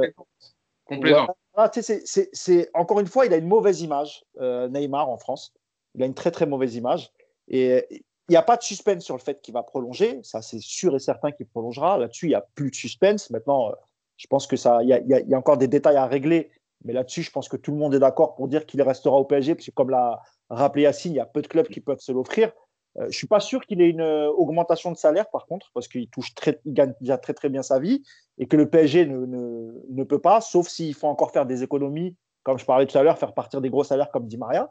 complètement. 0.85 1.35
c'est 1.75 2.71
encore 2.73 3.01
une 3.01 3.09
fois, 3.09 3.27
il 3.27 3.33
a 3.33 3.37
une 3.37 3.49
mauvaise 3.49 3.81
image, 3.81 4.25
Neymar 4.39 5.09
en 5.09 5.19
France. 5.19 5.53
Il 5.95 6.03
a 6.03 6.07
une 6.07 6.15
très 6.15 6.31
très 6.31 6.47
mauvaise 6.47 6.77
image 6.77 7.11
et 7.49 7.85
il 7.91 8.33
n'y 8.33 8.37
a 8.37 8.43
pas 8.43 8.59
de 8.59 8.63
suspense 8.63 9.03
sur 9.03 9.17
le 9.17 9.23
fait 9.23 9.41
qu'il 9.41 9.55
va 9.55 9.65
prolonger. 9.65 10.21
Ça, 10.23 10.41
c'est 10.43 10.61
sûr 10.61 10.95
et 10.95 11.01
certain 11.01 11.33
qu'il 11.33 11.47
prolongera. 11.47 11.99
Là-dessus, 11.99 12.27
il 12.27 12.31
n'y 12.31 12.35
a 12.37 12.47
plus 12.55 12.71
de 12.71 12.77
suspense. 12.77 13.31
Maintenant, 13.31 13.73
je 14.19 14.27
pense 14.29 14.47
que 14.47 14.57
ça, 14.57 14.83
il 14.83 14.89
y, 14.89 15.31
y, 15.31 15.35
a 15.35 15.39
encore 15.39 15.57
des 15.57 15.67
détails 15.67 15.97
à 15.97 16.07
régler 16.07 16.51
mais 16.85 16.93
là-dessus, 16.93 17.23
je 17.23 17.31
pense 17.31 17.49
que 17.49 17.57
tout 17.57 17.73
le 17.73 17.79
monde 17.79 17.95
est 17.95 17.99
d'accord 17.99 18.35
pour 18.35 18.49
dire 18.49 18.67
qu'il 18.67 18.81
restera 18.83 19.17
au 19.17 19.25
PSG, 19.25 19.55
parce 19.55 19.67
que 19.67 19.71
comme 19.73 19.91
l'a 19.91 20.23
rappelé 20.49 20.85
Yacine, 20.85 21.13
il 21.13 21.17
y 21.17 21.21
a 21.21 21.27
peu 21.27 21.43
de 21.43 21.49
clubs 21.49 21.69
qui 21.69 21.81
peuvent 21.81 22.01
se 22.01 22.13
l'offrir. 22.13 22.53
Euh, 22.97 23.03
je 23.03 23.07
ne 23.07 23.13
suis 23.13 23.27
pas 23.27 23.41
sûr 23.41 23.65
qu'il 23.67 23.81
ait 23.81 23.91
une 23.91 24.01
euh, 24.01 24.31
augmentation 24.31 24.93
de 24.93 24.97
salaire, 24.97 25.29
par 25.31 25.47
contre, 25.47 25.71
parce 25.75 25.89
qu'il 25.89 26.09
touche 26.09 26.35
gagne 26.67 26.95
déjà 27.01 27.19
très 27.19 27.35
très 27.35 27.49
bien 27.49 27.63
sa 27.63 27.79
vie, 27.79 28.03
et 28.39 28.47
que 28.47 28.57
le 28.57 28.69
PSG 28.69 29.07
ne 29.07 30.05
peut 30.05 30.21
pas, 30.21 30.41
sauf 30.41 30.69
s'il 30.69 30.95
faut 30.95 31.09
encore 31.09 31.33
faire 31.33 31.47
des 31.47 31.63
économies, 31.63 32.17
comme 32.45 32.59
je 32.59 32.65
parlais 32.65 32.87
tout 32.87 32.97
à 32.97 33.03
l'heure, 33.03 33.19
faire 33.19 33.35
partir 33.35 33.61
des 33.61 33.71
gros 33.71 33.85
salaires 33.85 34.11
comme 34.11 34.27
dit 34.27 34.39
Maria. 34.39 34.69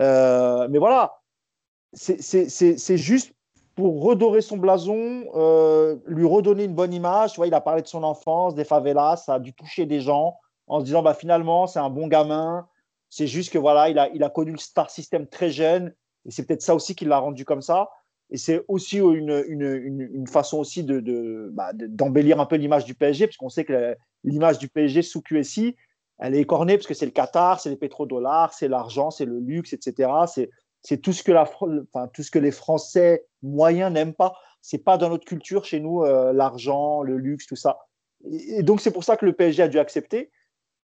Euh, 0.00 0.68
mais 0.70 0.78
voilà, 0.78 1.14
c'est 1.94 2.96
juste 2.96 3.32
pour 3.74 4.02
redorer 4.02 4.40
son 4.40 4.56
blason, 4.56 5.22
lui 6.06 6.26
redonner 6.26 6.64
une 6.64 6.74
bonne 6.74 6.92
image. 6.92 7.32
Tu 7.32 7.36
vois, 7.36 7.46
il 7.46 7.54
a 7.54 7.60
parlé 7.60 7.82
de 7.82 7.86
son 7.86 8.02
enfance, 8.02 8.54
des 8.54 8.64
favelas, 8.64 9.16
ça 9.16 9.34
a 9.34 9.38
dû 9.38 9.54
toucher 9.54 9.86
des 9.86 10.00
gens 10.00 10.36
en 10.68 10.80
se 10.80 10.84
disant 10.84 11.02
bah, 11.02 11.14
finalement, 11.14 11.66
c'est 11.66 11.78
un 11.78 11.90
bon 11.90 12.06
gamin. 12.06 12.68
C'est 13.10 13.26
juste 13.26 13.52
que 13.52 13.58
voilà, 13.58 13.88
il 13.88 13.98
a, 13.98 14.08
il 14.14 14.22
a 14.22 14.30
connu 14.30 14.52
le 14.52 14.58
star 14.58 14.90
system 14.90 15.26
très 15.26 15.50
jeune. 15.50 15.94
Et 16.26 16.30
c'est 16.30 16.44
peut-être 16.46 16.62
ça 16.62 16.74
aussi 16.74 16.94
qui 16.94 17.04
l'a 17.04 17.18
rendu 17.18 17.44
comme 17.44 17.62
ça. 17.62 17.90
Et 18.30 18.36
c'est 18.36 18.62
aussi 18.68 18.98
une, 18.98 19.42
une, 19.48 20.10
une, 20.12 20.26
façon 20.26 20.58
aussi 20.58 20.84
de, 20.84 21.48
bah, 21.52 21.70
d'embellir 21.72 22.40
un 22.40 22.46
peu 22.46 22.56
l'image 22.56 22.84
du 22.84 22.94
PSG, 22.94 23.26
parce 23.26 23.38
qu'on 23.38 23.48
sait 23.48 23.64
que 23.64 23.96
l'image 24.22 24.58
du 24.58 24.68
PSG 24.68 25.00
sous 25.00 25.22
QSI, 25.22 25.76
elle 26.18 26.34
est 26.34 26.40
écornée 26.40 26.76
parce 26.76 26.86
que 26.86 26.94
c'est 26.94 27.06
le 27.06 27.12
Qatar, 27.12 27.60
c'est 27.60 27.70
les 27.70 27.76
pétrodollars, 27.76 28.52
c'est 28.52 28.68
l'argent, 28.68 29.10
c'est 29.10 29.24
le 29.24 29.38
luxe, 29.38 29.72
etc. 29.72 30.10
C'est, 30.26 30.50
c'est 30.82 30.98
tout 30.98 31.14
ce 31.14 31.22
que 31.22 31.32
la, 31.32 31.42
enfin, 31.42 32.08
tout 32.12 32.22
ce 32.22 32.30
que 32.30 32.38
les 32.38 32.50
Français 32.50 33.24
moyens 33.42 33.92
n'aiment 33.92 34.14
pas. 34.14 34.34
C'est 34.60 34.84
pas 34.84 34.98
dans 34.98 35.08
notre 35.08 35.24
culture 35.24 35.64
chez 35.64 35.80
nous 35.80 36.02
euh, 36.02 36.32
l'argent, 36.34 37.02
le 37.02 37.16
luxe, 37.16 37.46
tout 37.46 37.56
ça. 37.56 37.78
et, 38.30 38.62
donc 38.62 38.82
c'est 38.82 38.90
pour 38.90 39.04
ça 39.04 39.16
que 39.16 39.24
le 39.24 39.32
PSG 39.32 39.62
a 39.62 39.68
dû 39.68 39.78
accepter. 39.78 40.30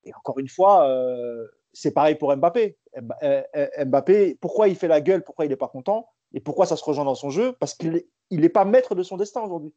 Et 0.04 0.14
encore 0.14 0.38
une 0.38 0.48
fois, 0.48 0.88
euh, 0.88 1.46
c'est 1.72 1.92
pareil 1.92 2.14
pour 2.14 2.34
Mbappé. 2.34 2.76
Euh, 3.22 3.42
euh, 3.56 3.84
Mbappé, 3.84 4.36
pourquoi 4.40 4.68
il 4.68 4.76
fait 4.76 4.88
la 4.88 5.00
gueule, 5.00 5.24
pourquoi 5.24 5.44
il 5.44 5.48
n'est 5.48 5.56
pas 5.56 5.68
content 5.68 6.08
et 6.32 6.40
pourquoi 6.40 6.66
ça 6.66 6.76
se 6.76 6.84
rejoint 6.84 7.04
dans 7.04 7.14
son 7.14 7.30
jeu? 7.30 7.52
Parce 7.58 7.74
qu'il 7.74 8.04
n'est 8.30 8.48
pas 8.48 8.64
maître 8.64 8.94
de 8.94 9.02
son 9.02 9.16
destin 9.16 9.42
aujourd'hui. 9.42 9.72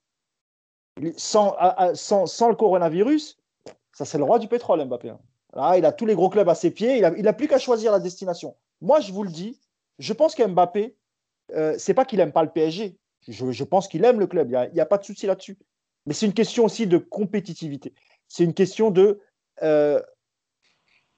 Sans, 1.15 1.55
sans, 1.93 2.49
le 2.49 2.55
coronavirus, 2.55 3.37
ça 3.93 4.05
c'est 4.05 4.17
le 4.17 4.23
roi 4.23 4.39
du 4.39 4.47
pétrole, 4.47 4.83
Mbappé. 4.83 5.09
Hein. 5.09 5.19
Là, 5.53 5.77
il 5.77 5.85
a 5.85 5.91
tous 5.91 6.05
les 6.05 6.15
gros 6.15 6.29
clubs 6.29 6.49
à 6.49 6.55
ses 6.55 6.71
pieds, 6.71 6.97
il 6.97 7.23
n'a 7.23 7.33
plus 7.33 7.47
qu'à 7.47 7.59
choisir 7.59 7.91
la 7.91 7.99
destination. 7.99 8.55
Moi, 8.81 8.99
je 8.99 9.11
vous 9.11 9.23
le 9.23 9.31
dis, 9.31 9.59
je 9.99 10.13
pense 10.13 10.35
qu'Mbappé, 10.35 10.95
euh, 11.53 11.75
c'est 11.77 11.93
pas 11.93 12.05
qu'il 12.05 12.19
n'aime 12.19 12.31
pas 12.31 12.43
le 12.43 12.51
PSG. 12.51 12.97
Je, 13.27 13.63
pense 13.63 13.87
qu'il 13.87 14.05
aime 14.05 14.19
le 14.19 14.27
club, 14.27 14.49
il 14.49 14.73
n'y 14.73 14.79
a, 14.79 14.85
pas 14.85 14.97
de 14.97 15.03
souci 15.03 15.25
là-dessus. 15.25 15.57
Mais 16.05 16.13
c'est 16.13 16.25
une 16.25 16.33
question 16.33 16.65
aussi 16.65 16.87
de 16.87 16.97
compétitivité. 16.97 17.93
C'est 18.27 18.43
une 18.43 18.53
question 18.53 18.91
de 18.91 19.19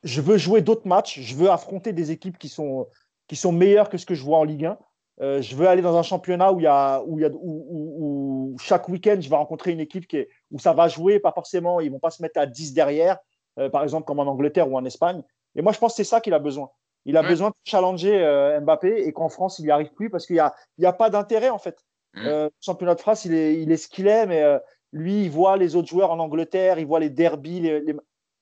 je 0.03 0.21
veux 0.21 0.37
jouer 0.37 0.61
d'autres 0.61 0.87
matchs, 0.87 1.19
je 1.19 1.35
veux 1.35 1.49
affronter 1.49 1.93
des 1.93 2.11
équipes 2.11 2.37
qui 2.37 2.49
sont, 2.49 2.87
qui 3.27 3.35
sont 3.35 3.51
meilleures 3.51 3.89
que 3.89 3.97
ce 3.97 4.05
que 4.05 4.15
je 4.15 4.23
vois 4.23 4.37
en 4.37 4.43
Ligue 4.43 4.65
1. 4.65 4.77
euh, 5.21 5.41
je 5.41 5.55
veux 5.55 5.67
aller 5.67 5.81
dans 5.81 5.97
un 5.97 6.03
championnat 6.03 6.53
où, 6.53 6.61
y 6.61 6.67
a, 6.67 7.03
où, 7.05 7.19
y 7.19 7.25
a, 7.25 7.29
où, 7.33 8.55
chaque 8.61 8.87
week-end, 8.87 9.17
je 9.19 9.29
vais 9.29 9.35
rencontrer 9.35 9.71
une 9.71 9.79
équipe 9.79 10.07
qui 10.07 10.17
est, 10.17 10.29
où 10.51 10.59
ça 10.59 10.73
va 10.73 10.87
jouer, 10.87 11.19
pas 11.19 11.31
forcément, 11.31 11.79
ils 11.79 11.87
ne 11.87 11.91
vont 11.91 11.99
pas 11.99 12.11
se 12.11 12.21
mettre 12.21 12.39
à 12.39 12.45
10 12.45 12.73
derrière, 12.73 13.17
euh, 13.59 13.69
par 13.69 13.83
exemple 13.83 14.05
comme 14.05 14.19
en 14.19 14.27
Angleterre 14.27 14.71
ou 14.71 14.77
en 14.77 14.85
Espagne. 14.85 15.21
Et 15.55 15.61
moi, 15.61 15.73
je 15.73 15.79
pense 15.79 15.93
que 15.93 15.97
c'est 15.97 16.03
ça 16.09 16.21
qu'il 16.21 16.33
a 16.33 16.39
besoin. 16.39 16.69
Il 17.05 17.17
a 17.17 17.23
besoin 17.23 17.49
de 17.49 17.55
challenger 17.65 18.23
euh, 18.23 18.59
Mbappé 18.59 19.07
et 19.07 19.13
qu'en 19.13 19.29
France, 19.29 19.57
il 19.59 19.65
n'y 19.65 19.71
arrive 19.71 19.91
plus 19.93 20.09
parce 20.09 20.25
qu'il 20.25 20.35
n'y 20.35 20.41
a, 20.41 20.53
il 20.77 20.83
y 20.83 20.87
a 20.87 20.93
pas 20.93 21.09
d'intérêt, 21.09 21.49
en 21.49 21.57
fait. 21.57 21.77
Mm. 22.13 22.23
le 22.23 22.49
championnat 22.61 22.95
de 22.95 22.99
France, 22.99 23.25
il 23.25 23.33
est, 23.33 23.61
il 23.61 23.71
est 23.71 23.77
ce 23.77 23.87
qu'il 23.87 24.07
est, 24.07 24.25
mais 24.25 24.43
lui, 24.91 25.23
il 25.23 25.31
voit 25.31 25.57
les 25.57 25.75
autres 25.75 25.87
joueurs 25.87 26.11
en 26.11 26.19
Angleterre, 26.19 26.79
il 26.79 26.85
voit 26.85 26.99
les 26.99 27.09
derbies. 27.09 27.61
Les, 27.61 27.95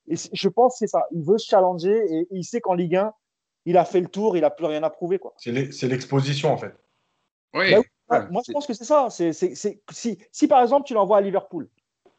Et 0.07 0.15
je 0.15 0.49
pense 0.49 0.73
que 0.73 0.79
c'est 0.79 0.87
ça. 0.87 1.05
Il 1.11 1.23
veut 1.23 1.37
se 1.37 1.47
challenger 1.47 2.05
et 2.09 2.27
il 2.31 2.43
sait 2.43 2.61
qu'en 2.61 2.73
Ligue 2.73 2.95
1, 2.95 3.13
il 3.65 3.77
a 3.77 3.85
fait 3.85 3.99
le 3.99 4.07
tour, 4.07 4.37
il 4.37 4.41
n'a 4.41 4.49
plus 4.49 4.65
rien 4.65 4.83
à 4.83 4.89
prouver. 4.89 5.19
C'est 5.37 5.87
l'exposition, 5.87 6.53
en 6.53 6.57
fait. 6.57 6.73
Oui. 7.53 7.75
Bah 8.07 8.25
moi, 8.31 8.41
je 8.47 8.53
pense 8.53 8.65
que 8.65 8.73
c'est 8.73 8.85
ça. 8.85 9.09
C'est, 9.09 9.33
si, 9.33 10.17
si, 10.31 10.47
par 10.47 10.61
exemple, 10.61 10.87
tu 10.87 10.93
l'envoies 10.93 11.17
à 11.17 11.21
Liverpool, 11.21 11.69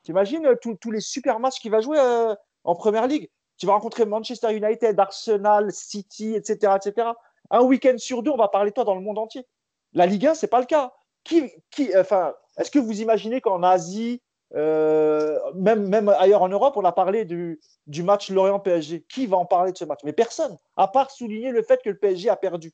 tu 0.04 0.10
imagines 0.10 0.44
euh, 0.44 0.54
tous 0.60 0.90
les 0.90 1.00
super 1.00 1.40
matchs 1.40 1.60
qu'il 1.60 1.70
va 1.70 1.80
jouer 1.80 1.98
euh, 1.98 2.34
en 2.64 2.74
Première 2.74 3.06
Ligue. 3.06 3.30
Tu 3.56 3.66
vas 3.66 3.72
rencontrer 3.72 4.04
Manchester 4.04 4.54
United, 4.54 4.98
Arsenal, 5.00 5.72
City, 5.72 6.34
etc. 6.34 6.74
etc. 6.76 7.08
Un 7.50 7.62
week-end 7.62 7.96
sur 7.96 8.22
deux, 8.22 8.30
on 8.30 8.36
va 8.36 8.48
parler 8.48 8.70
de 8.70 8.74
toi 8.74 8.84
dans 8.84 8.94
le 8.94 9.00
monde 9.00 9.18
entier. 9.18 9.46
La 9.94 10.06
Ligue 10.06 10.26
1, 10.26 10.34
ce 10.34 10.44
n'est 10.44 10.50
pas 10.50 10.60
le 10.60 10.66
cas. 10.66 10.92
Qui, 11.24 11.50
qui, 11.70 11.96
enfin, 11.96 12.34
est-ce 12.58 12.70
que 12.70 12.78
vous 12.78 13.00
imaginez 13.00 13.40
qu'en 13.40 13.62
Asie, 13.62 14.22
euh, 14.54 15.38
même, 15.54 15.88
même 15.88 16.08
ailleurs 16.08 16.42
en 16.42 16.48
Europe, 16.48 16.76
on 16.76 16.84
a 16.84 16.92
parlé 16.92 17.24
du, 17.24 17.60
du 17.86 18.02
match 18.02 18.30
Lorient-PSG. 18.30 19.04
Qui 19.08 19.26
va 19.26 19.36
en 19.36 19.46
parler 19.46 19.72
de 19.72 19.78
ce 19.78 19.84
match? 19.84 20.00
Mais 20.04 20.12
personne, 20.12 20.56
à 20.76 20.88
part 20.88 21.10
souligner 21.10 21.50
le 21.50 21.62
fait 21.62 21.80
que 21.82 21.90
le 21.90 21.98
PSG 21.98 22.28
a 22.28 22.36
perdu. 22.36 22.72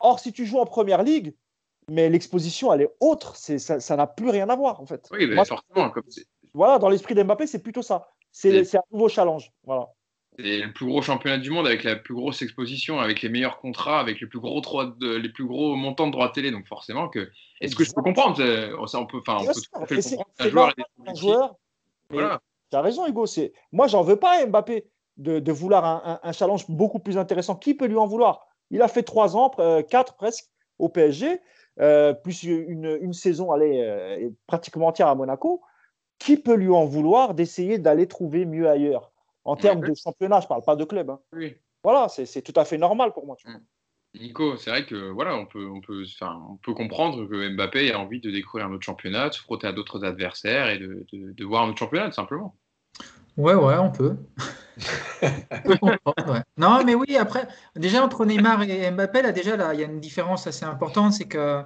Or, 0.00 0.20
si 0.20 0.32
tu 0.32 0.46
joues 0.46 0.58
en 0.58 0.66
première 0.66 1.02
ligue, 1.02 1.34
mais 1.90 2.08
l'exposition, 2.08 2.72
elle 2.72 2.82
est 2.82 2.94
autre. 3.00 3.36
ça 3.36 3.96
n'a 3.96 4.06
plus 4.06 4.30
rien 4.30 4.48
à 4.48 4.56
voir, 4.56 4.80
en 4.80 4.86
fait. 4.86 5.08
Oui, 5.10 5.26
mais 5.26 5.44
forcément. 5.44 5.90
Comme 5.90 6.04
voilà, 6.54 6.78
dans 6.78 6.88
l'esprit 6.88 7.14
d'Mbappé, 7.14 7.46
c'est 7.46 7.62
plutôt 7.62 7.82
ça. 7.82 8.08
C'est 8.30 8.74
un 8.74 8.82
nouveau 8.92 9.08
challenge. 9.08 9.52
Voilà. 9.64 9.88
C'est 10.38 10.60
le 10.60 10.72
plus 10.72 10.86
gros 10.86 11.02
championnat 11.02 11.38
du 11.38 11.50
monde 11.50 11.66
avec 11.66 11.82
la 11.82 11.96
plus 11.96 12.14
grosse 12.14 12.42
exposition, 12.42 13.00
avec 13.00 13.22
les 13.22 13.28
meilleurs 13.28 13.58
contrats, 13.58 13.98
avec 13.98 14.20
les 14.20 14.28
plus 14.28 14.38
gros, 14.38 14.60
droits 14.60 14.94
les 15.00 15.28
plus 15.30 15.44
gros 15.44 15.74
montants 15.74 16.06
de 16.06 16.12
droits 16.12 16.30
télé. 16.30 16.52
Donc 16.52 16.66
forcément 16.68 17.08
que. 17.08 17.28
Est-ce 17.60 17.74
que 17.74 17.82
je 17.82 17.92
peux 17.92 18.02
comprendre? 18.02 18.36
Ça, 18.86 19.00
on 19.00 19.06
peut, 19.06 19.18
enfin, 19.18 19.38
on 19.74 19.84
peut 19.84 20.00
comprendre. 20.00 20.74
Un 21.06 21.14
joueur, 21.14 21.56
voilà. 22.10 22.40
Tu 22.70 22.76
as 22.76 22.82
raison, 22.82 23.06
Hugo. 23.06 23.24
Moi, 23.72 23.86
j'en 23.86 24.02
veux 24.02 24.16
pas 24.16 24.44
Mbappé 24.46 24.86
de, 25.16 25.52
vouloir 25.52 26.20
un, 26.22 26.32
challenge 26.32 26.66
beaucoup 26.68 26.98
plus 26.98 27.18
intéressant. 27.18 27.56
Qui 27.56 27.74
peut 27.74 27.86
lui 27.86 27.96
en 27.96 28.06
vouloir? 28.06 28.46
Il 28.70 28.82
a 28.82 28.88
fait 28.88 29.02
trois 29.02 29.36
ans, 29.36 29.50
euh, 29.58 29.82
quatre 29.82 30.14
presque 30.14 30.46
au 30.78 30.88
PSG, 30.88 31.40
euh, 31.80 32.12
plus 32.12 32.42
une, 32.44 33.12
saison 33.12 33.50
allez, 33.50 33.80
euh, 33.80 34.30
pratiquement 34.46 34.88
entière 34.88 35.08
à 35.08 35.14
Monaco. 35.14 35.62
Qui 36.18 36.36
peut 36.36 36.54
lui 36.54 36.70
en 36.70 36.84
vouloir 36.84 37.34
d'essayer 37.34 37.78
d'aller 37.78 38.06
trouver 38.06 38.44
mieux 38.44 38.68
ailleurs? 38.68 39.12
En 39.48 39.56
termes 39.56 39.80
de 39.80 39.94
championnat, 39.94 40.40
je 40.40 40.44
ne 40.44 40.48
parle 40.48 40.64
pas 40.64 40.76
de 40.76 40.84
club. 40.84 41.10
Hein. 41.10 41.20
Oui. 41.32 41.56
Voilà, 41.82 42.08
c'est 42.08 42.42
tout 42.42 42.52
à 42.56 42.64
fait 42.64 42.76
normal 42.76 43.12
pour 43.12 43.26
moi. 43.26 43.36
Mm. 43.44 43.56
Nico, 44.20 44.56
c'est 44.56 44.70
vrai 44.70 44.86
que 44.86 45.10
voilà, 45.10 45.36
on 45.36 45.46
peut, 45.46 45.68
on 45.68 45.80
peut, 45.80 46.04
on 46.22 46.56
peut 46.56 46.74
comprendre 46.74 47.26
que 47.26 47.54
Mbappé 47.54 47.92
a 47.92 48.00
envie 48.00 48.20
de 48.20 48.30
découvrir 48.30 48.66
un 48.66 48.72
autre 48.72 48.84
championnat, 48.84 49.28
de 49.28 49.34
se 49.34 49.40
frotter 49.40 49.66
à 49.66 49.72
d'autres 49.72 50.04
adversaires 50.04 50.68
et 50.70 50.78
de, 50.78 51.06
de, 51.12 51.44
voir 51.44 51.64
un 51.64 51.68
autre 51.68 51.78
championnat, 51.78 52.06
tout 52.06 52.14
simplement. 52.14 52.56
Ouais, 53.36 53.54
ouais, 53.54 53.76
on 53.78 53.90
peut. 53.90 54.16
Non, 56.56 56.84
mais 56.84 56.94
oui, 56.94 57.16
après, 57.16 57.46
déjà 57.76 58.02
entre 58.02 58.24
Neymar 58.24 58.62
et 58.62 58.90
Mbappé, 58.90 59.22
là, 59.22 59.32
déjà, 59.32 59.56
là, 59.56 59.74
il 59.74 59.80
y 59.80 59.82
a 59.82 59.86
une 59.86 60.00
différence 60.00 60.46
assez 60.46 60.64
importante, 60.64 61.12
c'est 61.12 61.28
que 61.28 61.62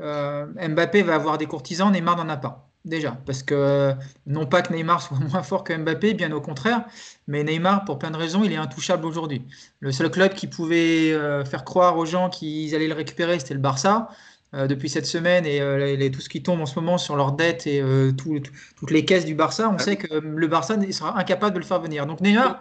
euh, 0.00 0.46
Mbappé 0.68 1.02
va 1.02 1.14
avoir 1.14 1.38
des 1.38 1.46
courtisans, 1.46 1.90
Neymar 1.90 2.16
n'en 2.16 2.28
a 2.28 2.36
pas 2.36 2.69
déjà. 2.84 3.12
Parce 3.26 3.42
que 3.42 3.92
non 4.26 4.46
pas 4.46 4.62
que 4.62 4.72
Neymar 4.72 5.02
soit 5.02 5.18
moins 5.30 5.42
fort 5.42 5.64
que 5.64 5.72
Mbappé, 5.72 6.14
bien 6.14 6.32
au 6.32 6.40
contraire, 6.40 6.84
mais 7.26 7.44
Neymar, 7.44 7.84
pour 7.84 7.98
plein 7.98 8.10
de 8.10 8.16
raisons, 8.16 8.44
il 8.44 8.52
est 8.52 8.56
intouchable 8.56 9.06
aujourd'hui. 9.06 9.42
Le 9.80 9.92
seul 9.92 10.10
club 10.10 10.34
qui 10.34 10.46
pouvait 10.46 11.12
euh, 11.12 11.44
faire 11.44 11.64
croire 11.64 11.96
aux 11.96 12.06
gens 12.06 12.30
qu'ils 12.30 12.74
allaient 12.74 12.88
le 12.88 12.94
récupérer, 12.94 13.38
c'était 13.38 13.54
le 13.54 13.60
Barça. 13.60 14.08
Euh, 14.52 14.66
depuis 14.66 14.88
cette 14.88 15.06
semaine 15.06 15.46
et, 15.46 15.60
euh, 15.60 16.10
tout 16.10 16.20
ce 16.20 16.28
qui 16.28 16.42
tombe 16.42 16.60
en 16.60 16.66
ce 16.66 16.74
moment 16.74 16.98
sur 16.98 17.14
leurs 17.14 17.30
dettes 17.30 17.68
et 17.68 17.80
toutes 18.16 18.90
les 18.90 19.04
caisses 19.04 19.24
du 19.24 19.36
Barça, 19.36 19.70
on 19.70 19.78
sait 19.78 19.96
que 19.96 20.12
le 20.12 20.46
Barça 20.48 20.76
sera 20.90 21.16
incapable 21.16 21.54
de 21.54 21.60
le 21.60 21.64
faire 21.64 21.80
venir. 21.80 22.04
Donc 22.04 22.20
Neymar, 22.20 22.60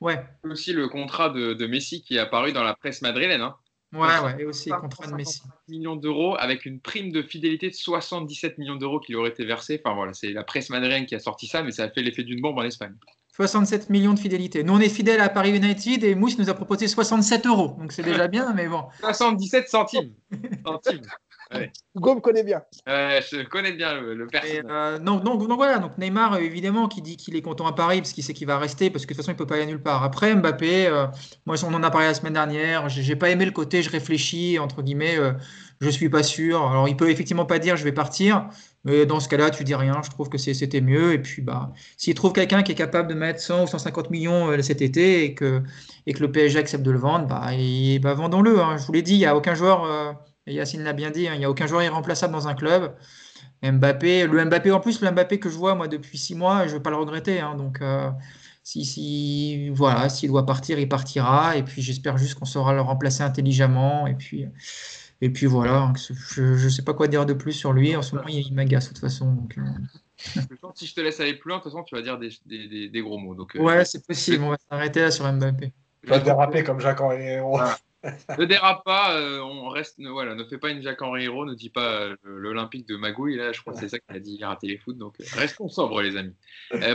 ouais. 0.00 0.24
Aussi 0.42 0.72
le 0.72 0.88
contrat 0.88 1.28
de, 1.28 1.66
Messi 1.66 2.02
qui 2.02 2.16
est 2.16 2.18
apparu 2.18 2.52
dans 2.52 2.64
la 2.64 2.74
presse 2.74 3.00
madrilène. 3.00 3.42
Hein. 3.42 3.54
Ouais, 3.92 4.18
ouais, 4.20 4.36
et 4.38 4.44
aussi 4.44 4.70
contrat 4.70 5.08
de 5.08 5.14
Messi. 5.14 5.42
millions 5.68 5.96
d'euros 5.96 6.36
avec 6.38 6.64
une 6.64 6.80
prime 6.80 7.10
de 7.10 7.22
fidélité 7.22 7.70
de 7.70 7.74
77 7.74 8.58
millions 8.58 8.76
d'euros 8.76 9.00
qui 9.00 9.16
aurait 9.16 9.30
été 9.30 9.44
versée. 9.44 9.80
Enfin 9.84 9.94
voilà, 9.94 10.12
c'est 10.12 10.32
la 10.32 10.44
presse 10.44 10.70
madrienne 10.70 11.06
qui 11.06 11.16
a 11.16 11.18
sorti 11.18 11.48
ça, 11.48 11.62
mais 11.62 11.72
ça 11.72 11.84
a 11.84 11.90
fait 11.90 12.02
l'effet 12.02 12.22
d'une 12.22 12.40
bombe 12.40 12.58
en 12.58 12.62
Espagne. 12.62 12.94
67 13.32 13.90
millions 13.90 14.12
de 14.12 14.18
fidélité. 14.18 14.62
Nous, 14.62 14.72
on 14.72 14.80
est 14.80 14.88
fidèles 14.88 15.20
à 15.20 15.28
Paris 15.28 15.56
United 15.56 16.04
et 16.04 16.14
Mousse 16.14 16.38
nous 16.38 16.50
a 16.50 16.54
proposé 16.54 16.86
67 16.86 17.46
euros. 17.46 17.76
Donc 17.78 17.92
c'est 17.92 18.02
déjà 18.02 18.28
bien, 18.28 18.52
mais 18.52 18.68
bon. 18.68 18.84
77 19.00 19.68
centimes. 19.68 20.12
centimes. 20.64 21.00
Hugo 21.96 22.14
me 22.14 22.20
connaît 22.20 22.44
bien. 22.44 22.62
je 22.86 23.42
connais 23.48 23.72
bien 23.72 24.00
le, 24.00 24.14
le 24.14 24.28
euh, 24.70 24.98
donc, 24.98 25.24
donc, 25.24 25.42
voilà, 25.56 25.78
donc 25.78 25.98
Neymar, 25.98 26.38
évidemment, 26.38 26.86
qui 26.86 27.02
dit 27.02 27.16
qu'il 27.16 27.34
est 27.34 27.42
content 27.42 27.66
à 27.66 27.72
Paris 27.72 27.98
parce 27.98 28.12
qu'il 28.12 28.22
sait 28.22 28.32
qu'il 28.32 28.46
va 28.46 28.58
rester, 28.58 28.90
parce 28.90 29.04
que 29.04 29.12
de 29.12 29.16
toute 29.16 29.24
façon, 29.24 29.32
il 29.32 29.34
ne 29.34 29.38
peut 29.38 29.46
pas 29.46 29.56
aller 29.56 29.66
nulle 29.66 29.82
part. 29.82 30.04
Après, 30.04 30.34
Mbappé, 30.34 30.86
euh, 30.86 31.06
moi, 31.46 31.56
on 31.64 31.74
en 31.74 31.82
a 31.82 31.90
parlé 31.90 32.06
la 32.06 32.14
semaine 32.14 32.34
dernière, 32.34 32.88
j'ai 32.88 33.16
pas 33.16 33.30
aimé 33.30 33.44
le 33.44 33.50
côté 33.50 33.82
je 33.82 33.90
réfléchis, 33.90 34.58
entre 34.58 34.82
guillemets, 34.82 35.18
euh, 35.18 35.32
je 35.80 35.88
suis 35.88 36.08
pas 36.08 36.22
sûr. 36.22 36.62
Alors, 36.70 36.88
il 36.88 36.96
peut 36.96 37.10
effectivement 37.10 37.46
pas 37.46 37.58
dire 37.58 37.76
je 37.76 37.84
vais 37.84 37.92
partir, 37.92 38.48
mais 38.84 39.04
dans 39.04 39.18
ce 39.18 39.28
cas-là, 39.28 39.50
tu 39.50 39.64
dis 39.64 39.74
rien, 39.74 40.00
je 40.04 40.10
trouve 40.10 40.28
que 40.28 40.38
c'était 40.38 40.80
mieux. 40.80 41.14
Et 41.14 41.18
puis, 41.18 41.42
bah, 41.42 41.72
s'il 41.96 42.14
trouve 42.14 42.32
quelqu'un 42.32 42.62
qui 42.62 42.72
est 42.72 42.76
capable 42.76 43.08
de 43.08 43.14
mettre 43.14 43.40
100 43.40 43.64
ou 43.64 43.66
150 43.66 44.10
millions 44.10 44.50
cet 44.62 44.82
été 44.82 45.24
et 45.24 45.34
que, 45.34 45.62
et 46.06 46.12
que 46.12 46.20
le 46.20 46.30
PSG 46.30 46.58
accepte 46.58 46.84
de 46.84 46.90
le 46.92 46.98
vendre, 46.98 47.26
bah, 47.26 47.50
bah 48.00 48.14
vendons-le. 48.14 48.60
Hein. 48.60 48.76
Je 48.76 48.86
vous 48.86 48.92
l'ai 48.92 49.02
dit, 49.02 49.14
il 49.14 49.18
n'y 49.18 49.26
a 49.26 49.36
aucun 49.36 49.54
joueur 49.54 50.16
et 50.50 50.54
Yacine 50.54 50.82
l'a 50.82 50.92
bien 50.92 51.10
dit, 51.10 51.28
hein, 51.28 51.34
il 51.34 51.38
n'y 51.38 51.44
a 51.44 51.50
aucun 51.50 51.66
joueur 51.66 51.82
irremplaçable 51.82 52.32
dans 52.32 52.48
un 52.48 52.54
club. 52.54 52.92
Mbappé, 53.62 54.26
le 54.26 54.44
Mbappé 54.44 54.72
en 54.72 54.80
plus, 54.80 55.00
le 55.00 55.10
Mbappé 55.10 55.38
que 55.38 55.48
je 55.48 55.56
vois 55.56 55.74
moi 55.74 55.86
depuis 55.86 56.18
six 56.18 56.34
mois, 56.34 56.66
je 56.66 56.72
ne 56.72 56.78
vais 56.78 56.82
pas 56.82 56.90
le 56.90 56.96
regretter. 56.96 57.40
Hein. 57.40 57.54
donc 57.54 57.80
euh, 57.80 58.10
si, 58.64 58.84
si, 58.84 59.68
voilà, 59.70 60.08
s'il 60.08 60.30
doit 60.30 60.46
partir, 60.46 60.78
il 60.78 60.88
partira. 60.88 61.56
Et 61.56 61.62
puis 61.62 61.82
j'espère 61.82 62.18
juste 62.18 62.34
qu'on 62.34 62.46
saura 62.46 62.72
le 62.72 62.80
remplacer 62.80 63.22
intelligemment. 63.22 64.08
Et 64.08 64.14
puis, 64.14 64.46
et 65.20 65.30
puis 65.30 65.46
voilà, 65.46 65.92
je 66.34 66.42
ne 66.42 66.68
sais 66.68 66.82
pas 66.82 66.94
quoi 66.94 67.06
dire 67.06 67.26
de 67.26 67.34
plus 67.34 67.52
sur 67.52 67.72
lui. 67.72 67.94
En 67.94 68.02
ce 68.02 68.16
moment, 68.16 68.28
il, 68.28 68.52
m'agace 68.52 68.84
de 68.84 68.88
toute 68.88 68.98
façon. 68.98 69.32
Donc, 69.32 69.56
euh. 69.58 69.62
si 70.74 70.86
je 70.86 70.94
te 70.94 71.00
laisse 71.00 71.20
aller 71.20 71.34
plus 71.34 71.50
loin, 71.50 71.58
de 71.58 71.62
toute 71.62 71.72
façon, 71.72 71.84
tu 71.84 71.94
vas 71.94 72.02
dire 72.02 72.18
des, 72.18 72.30
des, 72.46 72.88
des 72.88 73.02
gros 73.02 73.18
mots. 73.18 73.36
Donc, 73.36 73.54
euh, 73.54 73.60
ouais, 73.60 73.84
c'est 73.84 74.04
possible. 74.04 74.42
On 74.42 74.50
va 74.50 74.56
s'arrêter 74.68 75.00
là 75.00 75.12
sur 75.12 75.30
Mbappé. 75.30 75.72
Tu 76.02 76.08
vas 76.08 76.18
déraper 76.18 76.64
comme 76.64 76.80
Jacques-Henri 76.80 77.40
ne 78.38 78.44
dérape 78.44 78.82
pas, 78.84 79.16
euh, 79.16 79.40
on 79.40 79.68
reste, 79.68 79.98
ne, 79.98 80.08
voilà, 80.10 80.34
ne 80.34 80.44
fais 80.44 80.58
pas 80.58 80.70
une 80.70 80.82
Jacques-Henri 80.82 81.24
Hérault, 81.24 81.44
ne 81.44 81.54
dis 81.54 81.70
pas 81.70 82.02
euh, 82.02 82.16
l'Olympique 82.22 82.86
de 82.88 82.96
Magouille, 82.96 83.36
là, 83.36 83.52
je 83.52 83.60
crois 83.60 83.74
que 83.74 83.80
c'est 83.80 83.88
ça 83.88 83.98
qu'il 83.98 84.16
a 84.16 84.20
dit 84.20 84.34
hier 84.34 84.48
à 84.48 84.56
Téléfoot, 84.56 84.96
donc 84.96 85.14
euh, 85.20 85.24
restons 85.34 85.68
sobres, 85.68 86.00
les 86.00 86.16
amis. 86.16 86.34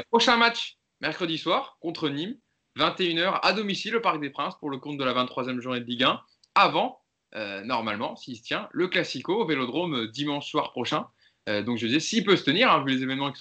prochain 0.10 0.38
match, 0.38 0.78
mercredi 1.02 1.38
soir, 1.38 1.78
contre 1.80 2.10
Nîmes, 2.10 2.36
21h, 2.78 3.40
à 3.42 3.54
domicile 3.54 3.96
au 3.96 4.02
Parc 4.02 4.20
des 4.20 4.30
Princes, 4.30 4.56
pour 4.58 4.70
le 4.70 4.78
compte 4.78 4.98
de 4.98 5.04
la 5.04 5.14
23e 5.14 5.60
journée 5.60 5.80
de 5.80 5.86
Ligue 5.86 6.04
1, 6.04 6.22
avant, 6.56 7.02
normalement, 7.64 8.16
s'il 8.16 8.38
se 8.38 8.44
tient, 8.44 8.70
le 8.72 8.88
Classico 8.88 9.42
au 9.42 9.46
Vélodrome 9.46 10.08
dimanche 10.08 10.50
soir 10.50 10.72
prochain. 10.72 11.06
donc 11.48 11.78
je 11.78 11.88
disais, 11.88 12.00
s'il 12.00 12.24
peut 12.24 12.36
se 12.36 12.44
tenir, 12.44 12.72
hein, 12.72 12.84
vu 12.84 12.94
les 12.94 13.04
événements 13.04 13.32
qui 13.32 13.38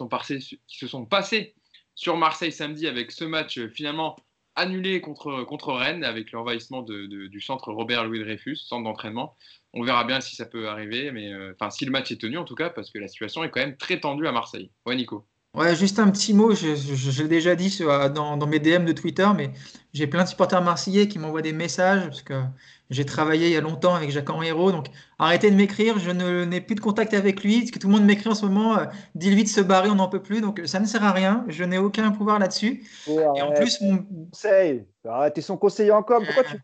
se 0.67 0.87
sont 0.87 1.07
passés 1.07 1.55
sur 1.95 2.17
Marseille 2.17 2.53
samedi 2.53 2.87
avec 2.87 3.13
ce 3.13 3.25
match 3.25 3.61
finalement 3.69 4.17
annulé 4.57 5.01
contre, 5.01 5.73
Rennes 5.73 6.05
avec 6.05 6.33
l'envahissement 6.33 6.83
du 6.83 7.41
centre 7.41 7.73
Robert 7.73 8.05
Louis 8.05 8.21
Dreyfus, 8.21 8.57
centre 8.57 8.85
d'entraînement. 8.85 9.37
On 9.73 9.83
verra 9.83 10.05
bien 10.05 10.21
si 10.21 10.37
ça 10.37 10.47
peut 10.47 10.69
arriver, 10.69 11.11
mais 11.11 11.33
euh, 11.33 11.55
si 11.71 11.85
le 11.85 11.91
match 11.91 12.13
est 12.13 12.21
tenu 12.21 12.39
en 12.39 12.45
tout 12.45 12.55
cas, 12.55 12.71
parce 12.71 12.91
que 12.91 12.99
la 12.99 13.09
situation 13.09 13.43
est 13.43 13.51
quand 13.51 13.61
même 13.61 13.77
très 13.77 14.01
tendue 14.01 14.27
à 14.27 14.33
Marseille. 14.33 14.71
Ouais, 14.87 14.95
Nico. 14.97 15.27
Ouais, 15.55 15.77
juste 15.77 16.01
un 16.01 16.11
petit 16.11 16.35
mot, 16.35 16.53
je, 16.53 17.23
l'ai 17.23 17.29
déjà 17.29 17.55
dit 17.55 17.79
dans, 18.13 18.37
dans, 18.37 18.47
mes 18.47 18.59
DM 18.59 18.85
de 18.85 18.93
Twitter, 18.93 19.29
mais 19.37 19.51
j'ai 19.93 20.09
plein 20.09 20.25
de 20.25 20.29
supporters 20.29 20.61
marseillais 20.61 21.07
qui 21.07 21.21
m'envoient 21.21 21.43
des 21.43 21.53
messages 21.53 22.05
parce 22.07 22.23
que 22.23 22.43
j'ai 22.91 23.07
travaillé 23.07 23.47
il 23.47 23.53
y 23.53 23.57
a 23.57 23.61
longtemps 23.61 23.95
avec 23.95 24.11
Jacques-Henri 24.11 24.49
Hérault, 24.49 24.73
donc 24.73 24.89
arrêtez 25.21 25.53
de 25.53 25.57
m'écrire, 25.57 26.01
je 26.01 26.11
n'ai 26.11 26.61
plus 26.61 26.75
de 26.75 26.81
contact 26.81 27.15
avec 27.15 27.45
lui, 27.45 27.61
parce 27.61 27.71
que 27.71 27.79
tout 27.79 27.87
le 27.87 27.93
monde 27.93 28.05
m'écrit 28.05 28.29
en 28.29 28.35
ce 28.35 28.47
moment, 28.47 28.77
euh, 28.79 28.87
dis-lui 29.15 29.45
de 29.45 29.49
se 29.49 29.61
barrer, 29.61 29.91
on 29.91 29.95
n'en 29.95 30.09
peut 30.09 30.23
plus, 30.23 30.41
donc 30.41 30.61
ça 30.65 30.81
ne 30.81 30.87
sert 30.87 31.05
à 31.05 31.13
rien, 31.13 31.45
je 31.47 31.63
n'ai 31.63 31.79
aucun 31.79 32.11
pouvoir 32.11 32.41
là-dessus. 32.41 32.83
et 33.07 33.43
en 33.43 33.53
plus, 33.53 33.81
mon... 33.81 34.05
conseil, 34.33 34.85
arrêtez 35.09 35.41
son 35.41 35.57
conseiller 35.57 35.93
en 35.93 36.03
com, 36.03 36.25
pourquoi 36.25 36.43
tu... 36.43 36.57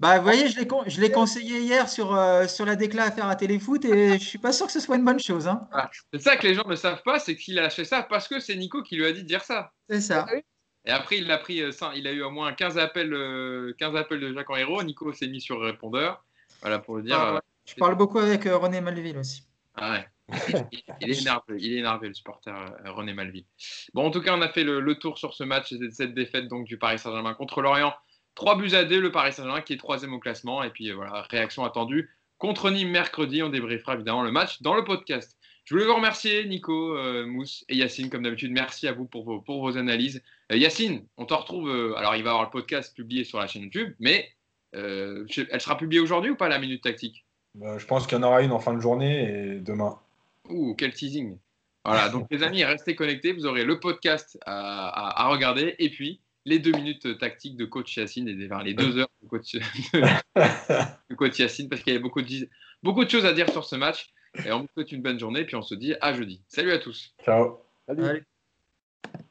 Bah, 0.00 0.18
vous 0.18 0.22
voyez, 0.24 0.48
je 0.48 1.00
l'ai 1.00 1.10
conseillé 1.10 1.60
hier 1.60 1.88
sur, 1.88 2.14
euh, 2.14 2.46
sur 2.46 2.64
la 2.64 2.76
déclat 2.76 3.04
à 3.04 3.10
faire 3.10 3.26
à 3.26 3.34
Téléfoot 3.34 3.84
et 3.84 4.18
je 4.18 4.24
suis 4.24 4.38
pas 4.38 4.52
sûr 4.52 4.66
que 4.66 4.72
ce 4.72 4.78
soit 4.78 4.96
une 4.96 5.04
bonne 5.04 5.18
chose. 5.18 5.48
Hein. 5.48 5.68
Ah, 5.72 5.90
c'est 6.12 6.22
ça 6.22 6.36
que 6.36 6.46
les 6.46 6.54
gens 6.54 6.66
ne 6.68 6.76
savent 6.76 7.02
pas, 7.02 7.18
c'est 7.18 7.36
qu'il 7.36 7.58
a 7.58 7.68
fait 7.68 7.84
ça 7.84 8.04
parce 8.04 8.28
que 8.28 8.38
c'est 8.38 8.54
Nico 8.54 8.82
qui 8.82 8.96
lui 8.96 9.06
a 9.06 9.12
dit 9.12 9.22
de 9.22 9.28
dire 9.28 9.42
ça. 9.42 9.72
C'est 9.88 10.00
ça. 10.00 10.26
Ah 10.28 10.36
et 10.84 10.90
après, 10.90 11.18
il 11.18 11.30
a 11.30 11.36
pris, 11.36 11.62
euh, 11.62 11.70
il 11.96 12.06
a 12.06 12.12
eu 12.12 12.22
au 12.22 12.30
moins 12.30 12.52
15 12.52 12.78
appels, 12.78 13.10
15 13.10 13.14
euh, 13.94 13.98
appels 13.98 14.20
de 14.20 14.32
Jacques 14.32 14.48
Henriot. 14.48 14.82
Nico 14.84 15.12
s'est 15.12 15.26
mis 15.26 15.40
sur 15.40 15.60
répondeur. 15.60 16.24
Voilà 16.62 16.78
pour 16.78 16.96
le 16.96 17.02
dire. 17.02 17.18
Ah, 17.18 17.34
ouais. 17.34 17.40
Je 17.66 17.74
parle 17.74 17.96
beaucoup 17.96 18.18
avec 18.18 18.46
euh, 18.46 18.56
René 18.56 18.80
Malville 18.80 19.18
aussi. 19.18 19.42
Ah 19.74 19.92
ouais. 19.92 20.06
Il, 20.72 20.82
il 21.00 21.10
est 21.10 21.20
énervé, 21.20 21.56
il 21.58 21.72
est 21.74 21.78
énervé 21.78 22.08
le 22.08 22.14
supporter 22.14 22.54
euh, 22.54 22.92
René 22.92 23.12
Malville. 23.12 23.44
Bon, 23.94 24.06
en 24.06 24.10
tout 24.10 24.20
cas, 24.20 24.34
on 24.34 24.40
a 24.40 24.48
fait 24.48 24.64
le, 24.64 24.80
le 24.80 24.94
tour 24.94 25.18
sur 25.18 25.34
ce 25.34 25.44
match 25.44 25.72
et 25.72 25.90
cette 25.90 26.14
défaite 26.14 26.48
donc 26.48 26.64
du 26.66 26.78
Paris 26.78 26.98
Saint-Germain 26.98 27.34
contre 27.34 27.60
l'Orient. 27.60 27.94
3 28.38 28.54
buts 28.56 28.72
à 28.74 28.84
2, 28.84 29.00
le 29.00 29.10
Paris 29.10 29.32
Saint-Germain 29.32 29.62
qui 29.62 29.72
est 29.72 29.76
troisième 29.78 30.14
au 30.14 30.20
classement. 30.20 30.62
Et 30.62 30.70
puis 30.70 30.90
euh, 30.90 30.94
voilà, 30.94 31.26
réaction 31.28 31.64
attendue 31.64 32.08
contre 32.38 32.70
Nîmes 32.70 32.90
mercredi. 32.90 33.42
On 33.42 33.48
débriefera 33.48 33.94
évidemment 33.94 34.22
le 34.22 34.30
match 34.30 34.62
dans 34.62 34.74
le 34.74 34.84
podcast. 34.84 35.36
Je 35.64 35.74
voulais 35.74 35.84
vous 35.86 35.96
remercier, 35.96 36.44
Nico, 36.46 36.96
euh, 36.96 37.26
Mousse 37.26 37.64
et 37.68 37.74
Yacine, 37.74 38.08
comme 38.10 38.22
d'habitude. 38.22 38.52
Merci 38.52 38.86
à 38.86 38.92
vous 38.92 39.06
pour 39.06 39.24
vos, 39.24 39.40
pour 39.40 39.60
vos 39.60 39.76
analyses. 39.76 40.22
Euh, 40.52 40.56
Yacine, 40.56 41.04
on 41.16 41.26
te 41.26 41.34
retrouve. 41.34 41.68
euh, 41.68 41.94
alors, 41.96 42.14
il 42.14 42.22
va 42.22 42.28
y 42.28 42.32
avoir 42.32 42.44
le 42.44 42.50
podcast 42.50 42.94
publié 42.94 43.24
sur 43.24 43.40
la 43.40 43.48
chaîne 43.48 43.62
YouTube, 43.62 43.92
mais 43.98 44.30
elle 44.72 45.26
sera 45.60 45.76
publiée 45.76 46.00
aujourd'hui 46.00 46.30
ou 46.30 46.36
pas, 46.36 46.48
la 46.48 46.60
minute 46.60 46.82
tactique? 46.84 47.24
Euh, 47.60 47.78
je 47.80 47.86
pense 47.86 48.06
qu'il 48.06 48.16
y 48.16 48.20
en 48.20 48.22
aura 48.22 48.42
une 48.42 48.52
en 48.52 48.60
fin 48.60 48.72
de 48.72 48.80
journée 48.80 49.54
et 49.56 49.60
demain. 49.60 49.98
Ouh, 50.48 50.74
quel 50.76 50.92
teasing. 50.94 51.36
Voilà, 51.84 52.08
donc 52.08 52.28
les 52.30 52.42
amis, 52.44 52.62
restez 52.64 52.94
connectés. 52.94 53.32
Vous 53.32 53.46
aurez 53.46 53.64
le 53.64 53.80
podcast 53.80 54.38
à, 54.46 54.88
à- 54.88 55.24
à 55.24 55.28
regarder 55.28 55.74
et 55.80 55.90
puis 55.90 56.20
les 56.48 56.58
deux 56.58 56.72
minutes 56.72 57.18
tactiques 57.18 57.56
de 57.56 57.66
coach 57.66 57.96
Yacine 57.96 58.26
et 58.28 58.34
les 58.34 58.74
deux 58.74 58.98
heures 58.98 59.10
de 59.22 59.28
coach, 59.28 59.54
de 59.54 61.14
coach 61.14 61.38
Yacine 61.38 61.68
parce 61.68 61.82
qu'il 61.82 61.92
y 61.92 61.96
avait 61.96 62.02
beaucoup 62.02 62.22
de, 62.22 62.48
beaucoup 62.82 63.04
de 63.04 63.10
choses 63.10 63.26
à 63.26 63.32
dire 63.32 63.50
sur 63.50 63.64
ce 63.64 63.76
match. 63.76 64.10
Et 64.44 64.52
on 64.52 64.60
vous 64.60 64.68
souhaite 64.74 64.92
une 64.92 65.02
bonne 65.02 65.18
journée 65.18 65.44
puis 65.44 65.56
on 65.56 65.62
se 65.62 65.74
dit 65.74 65.94
à 66.00 66.14
jeudi. 66.14 66.42
Salut 66.48 66.72
à 66.72 66.78
tous. 66.78 67.14
Ciao. 67.24 67.58
Salut. 67.86 68.04
Allez. 68.04 68.22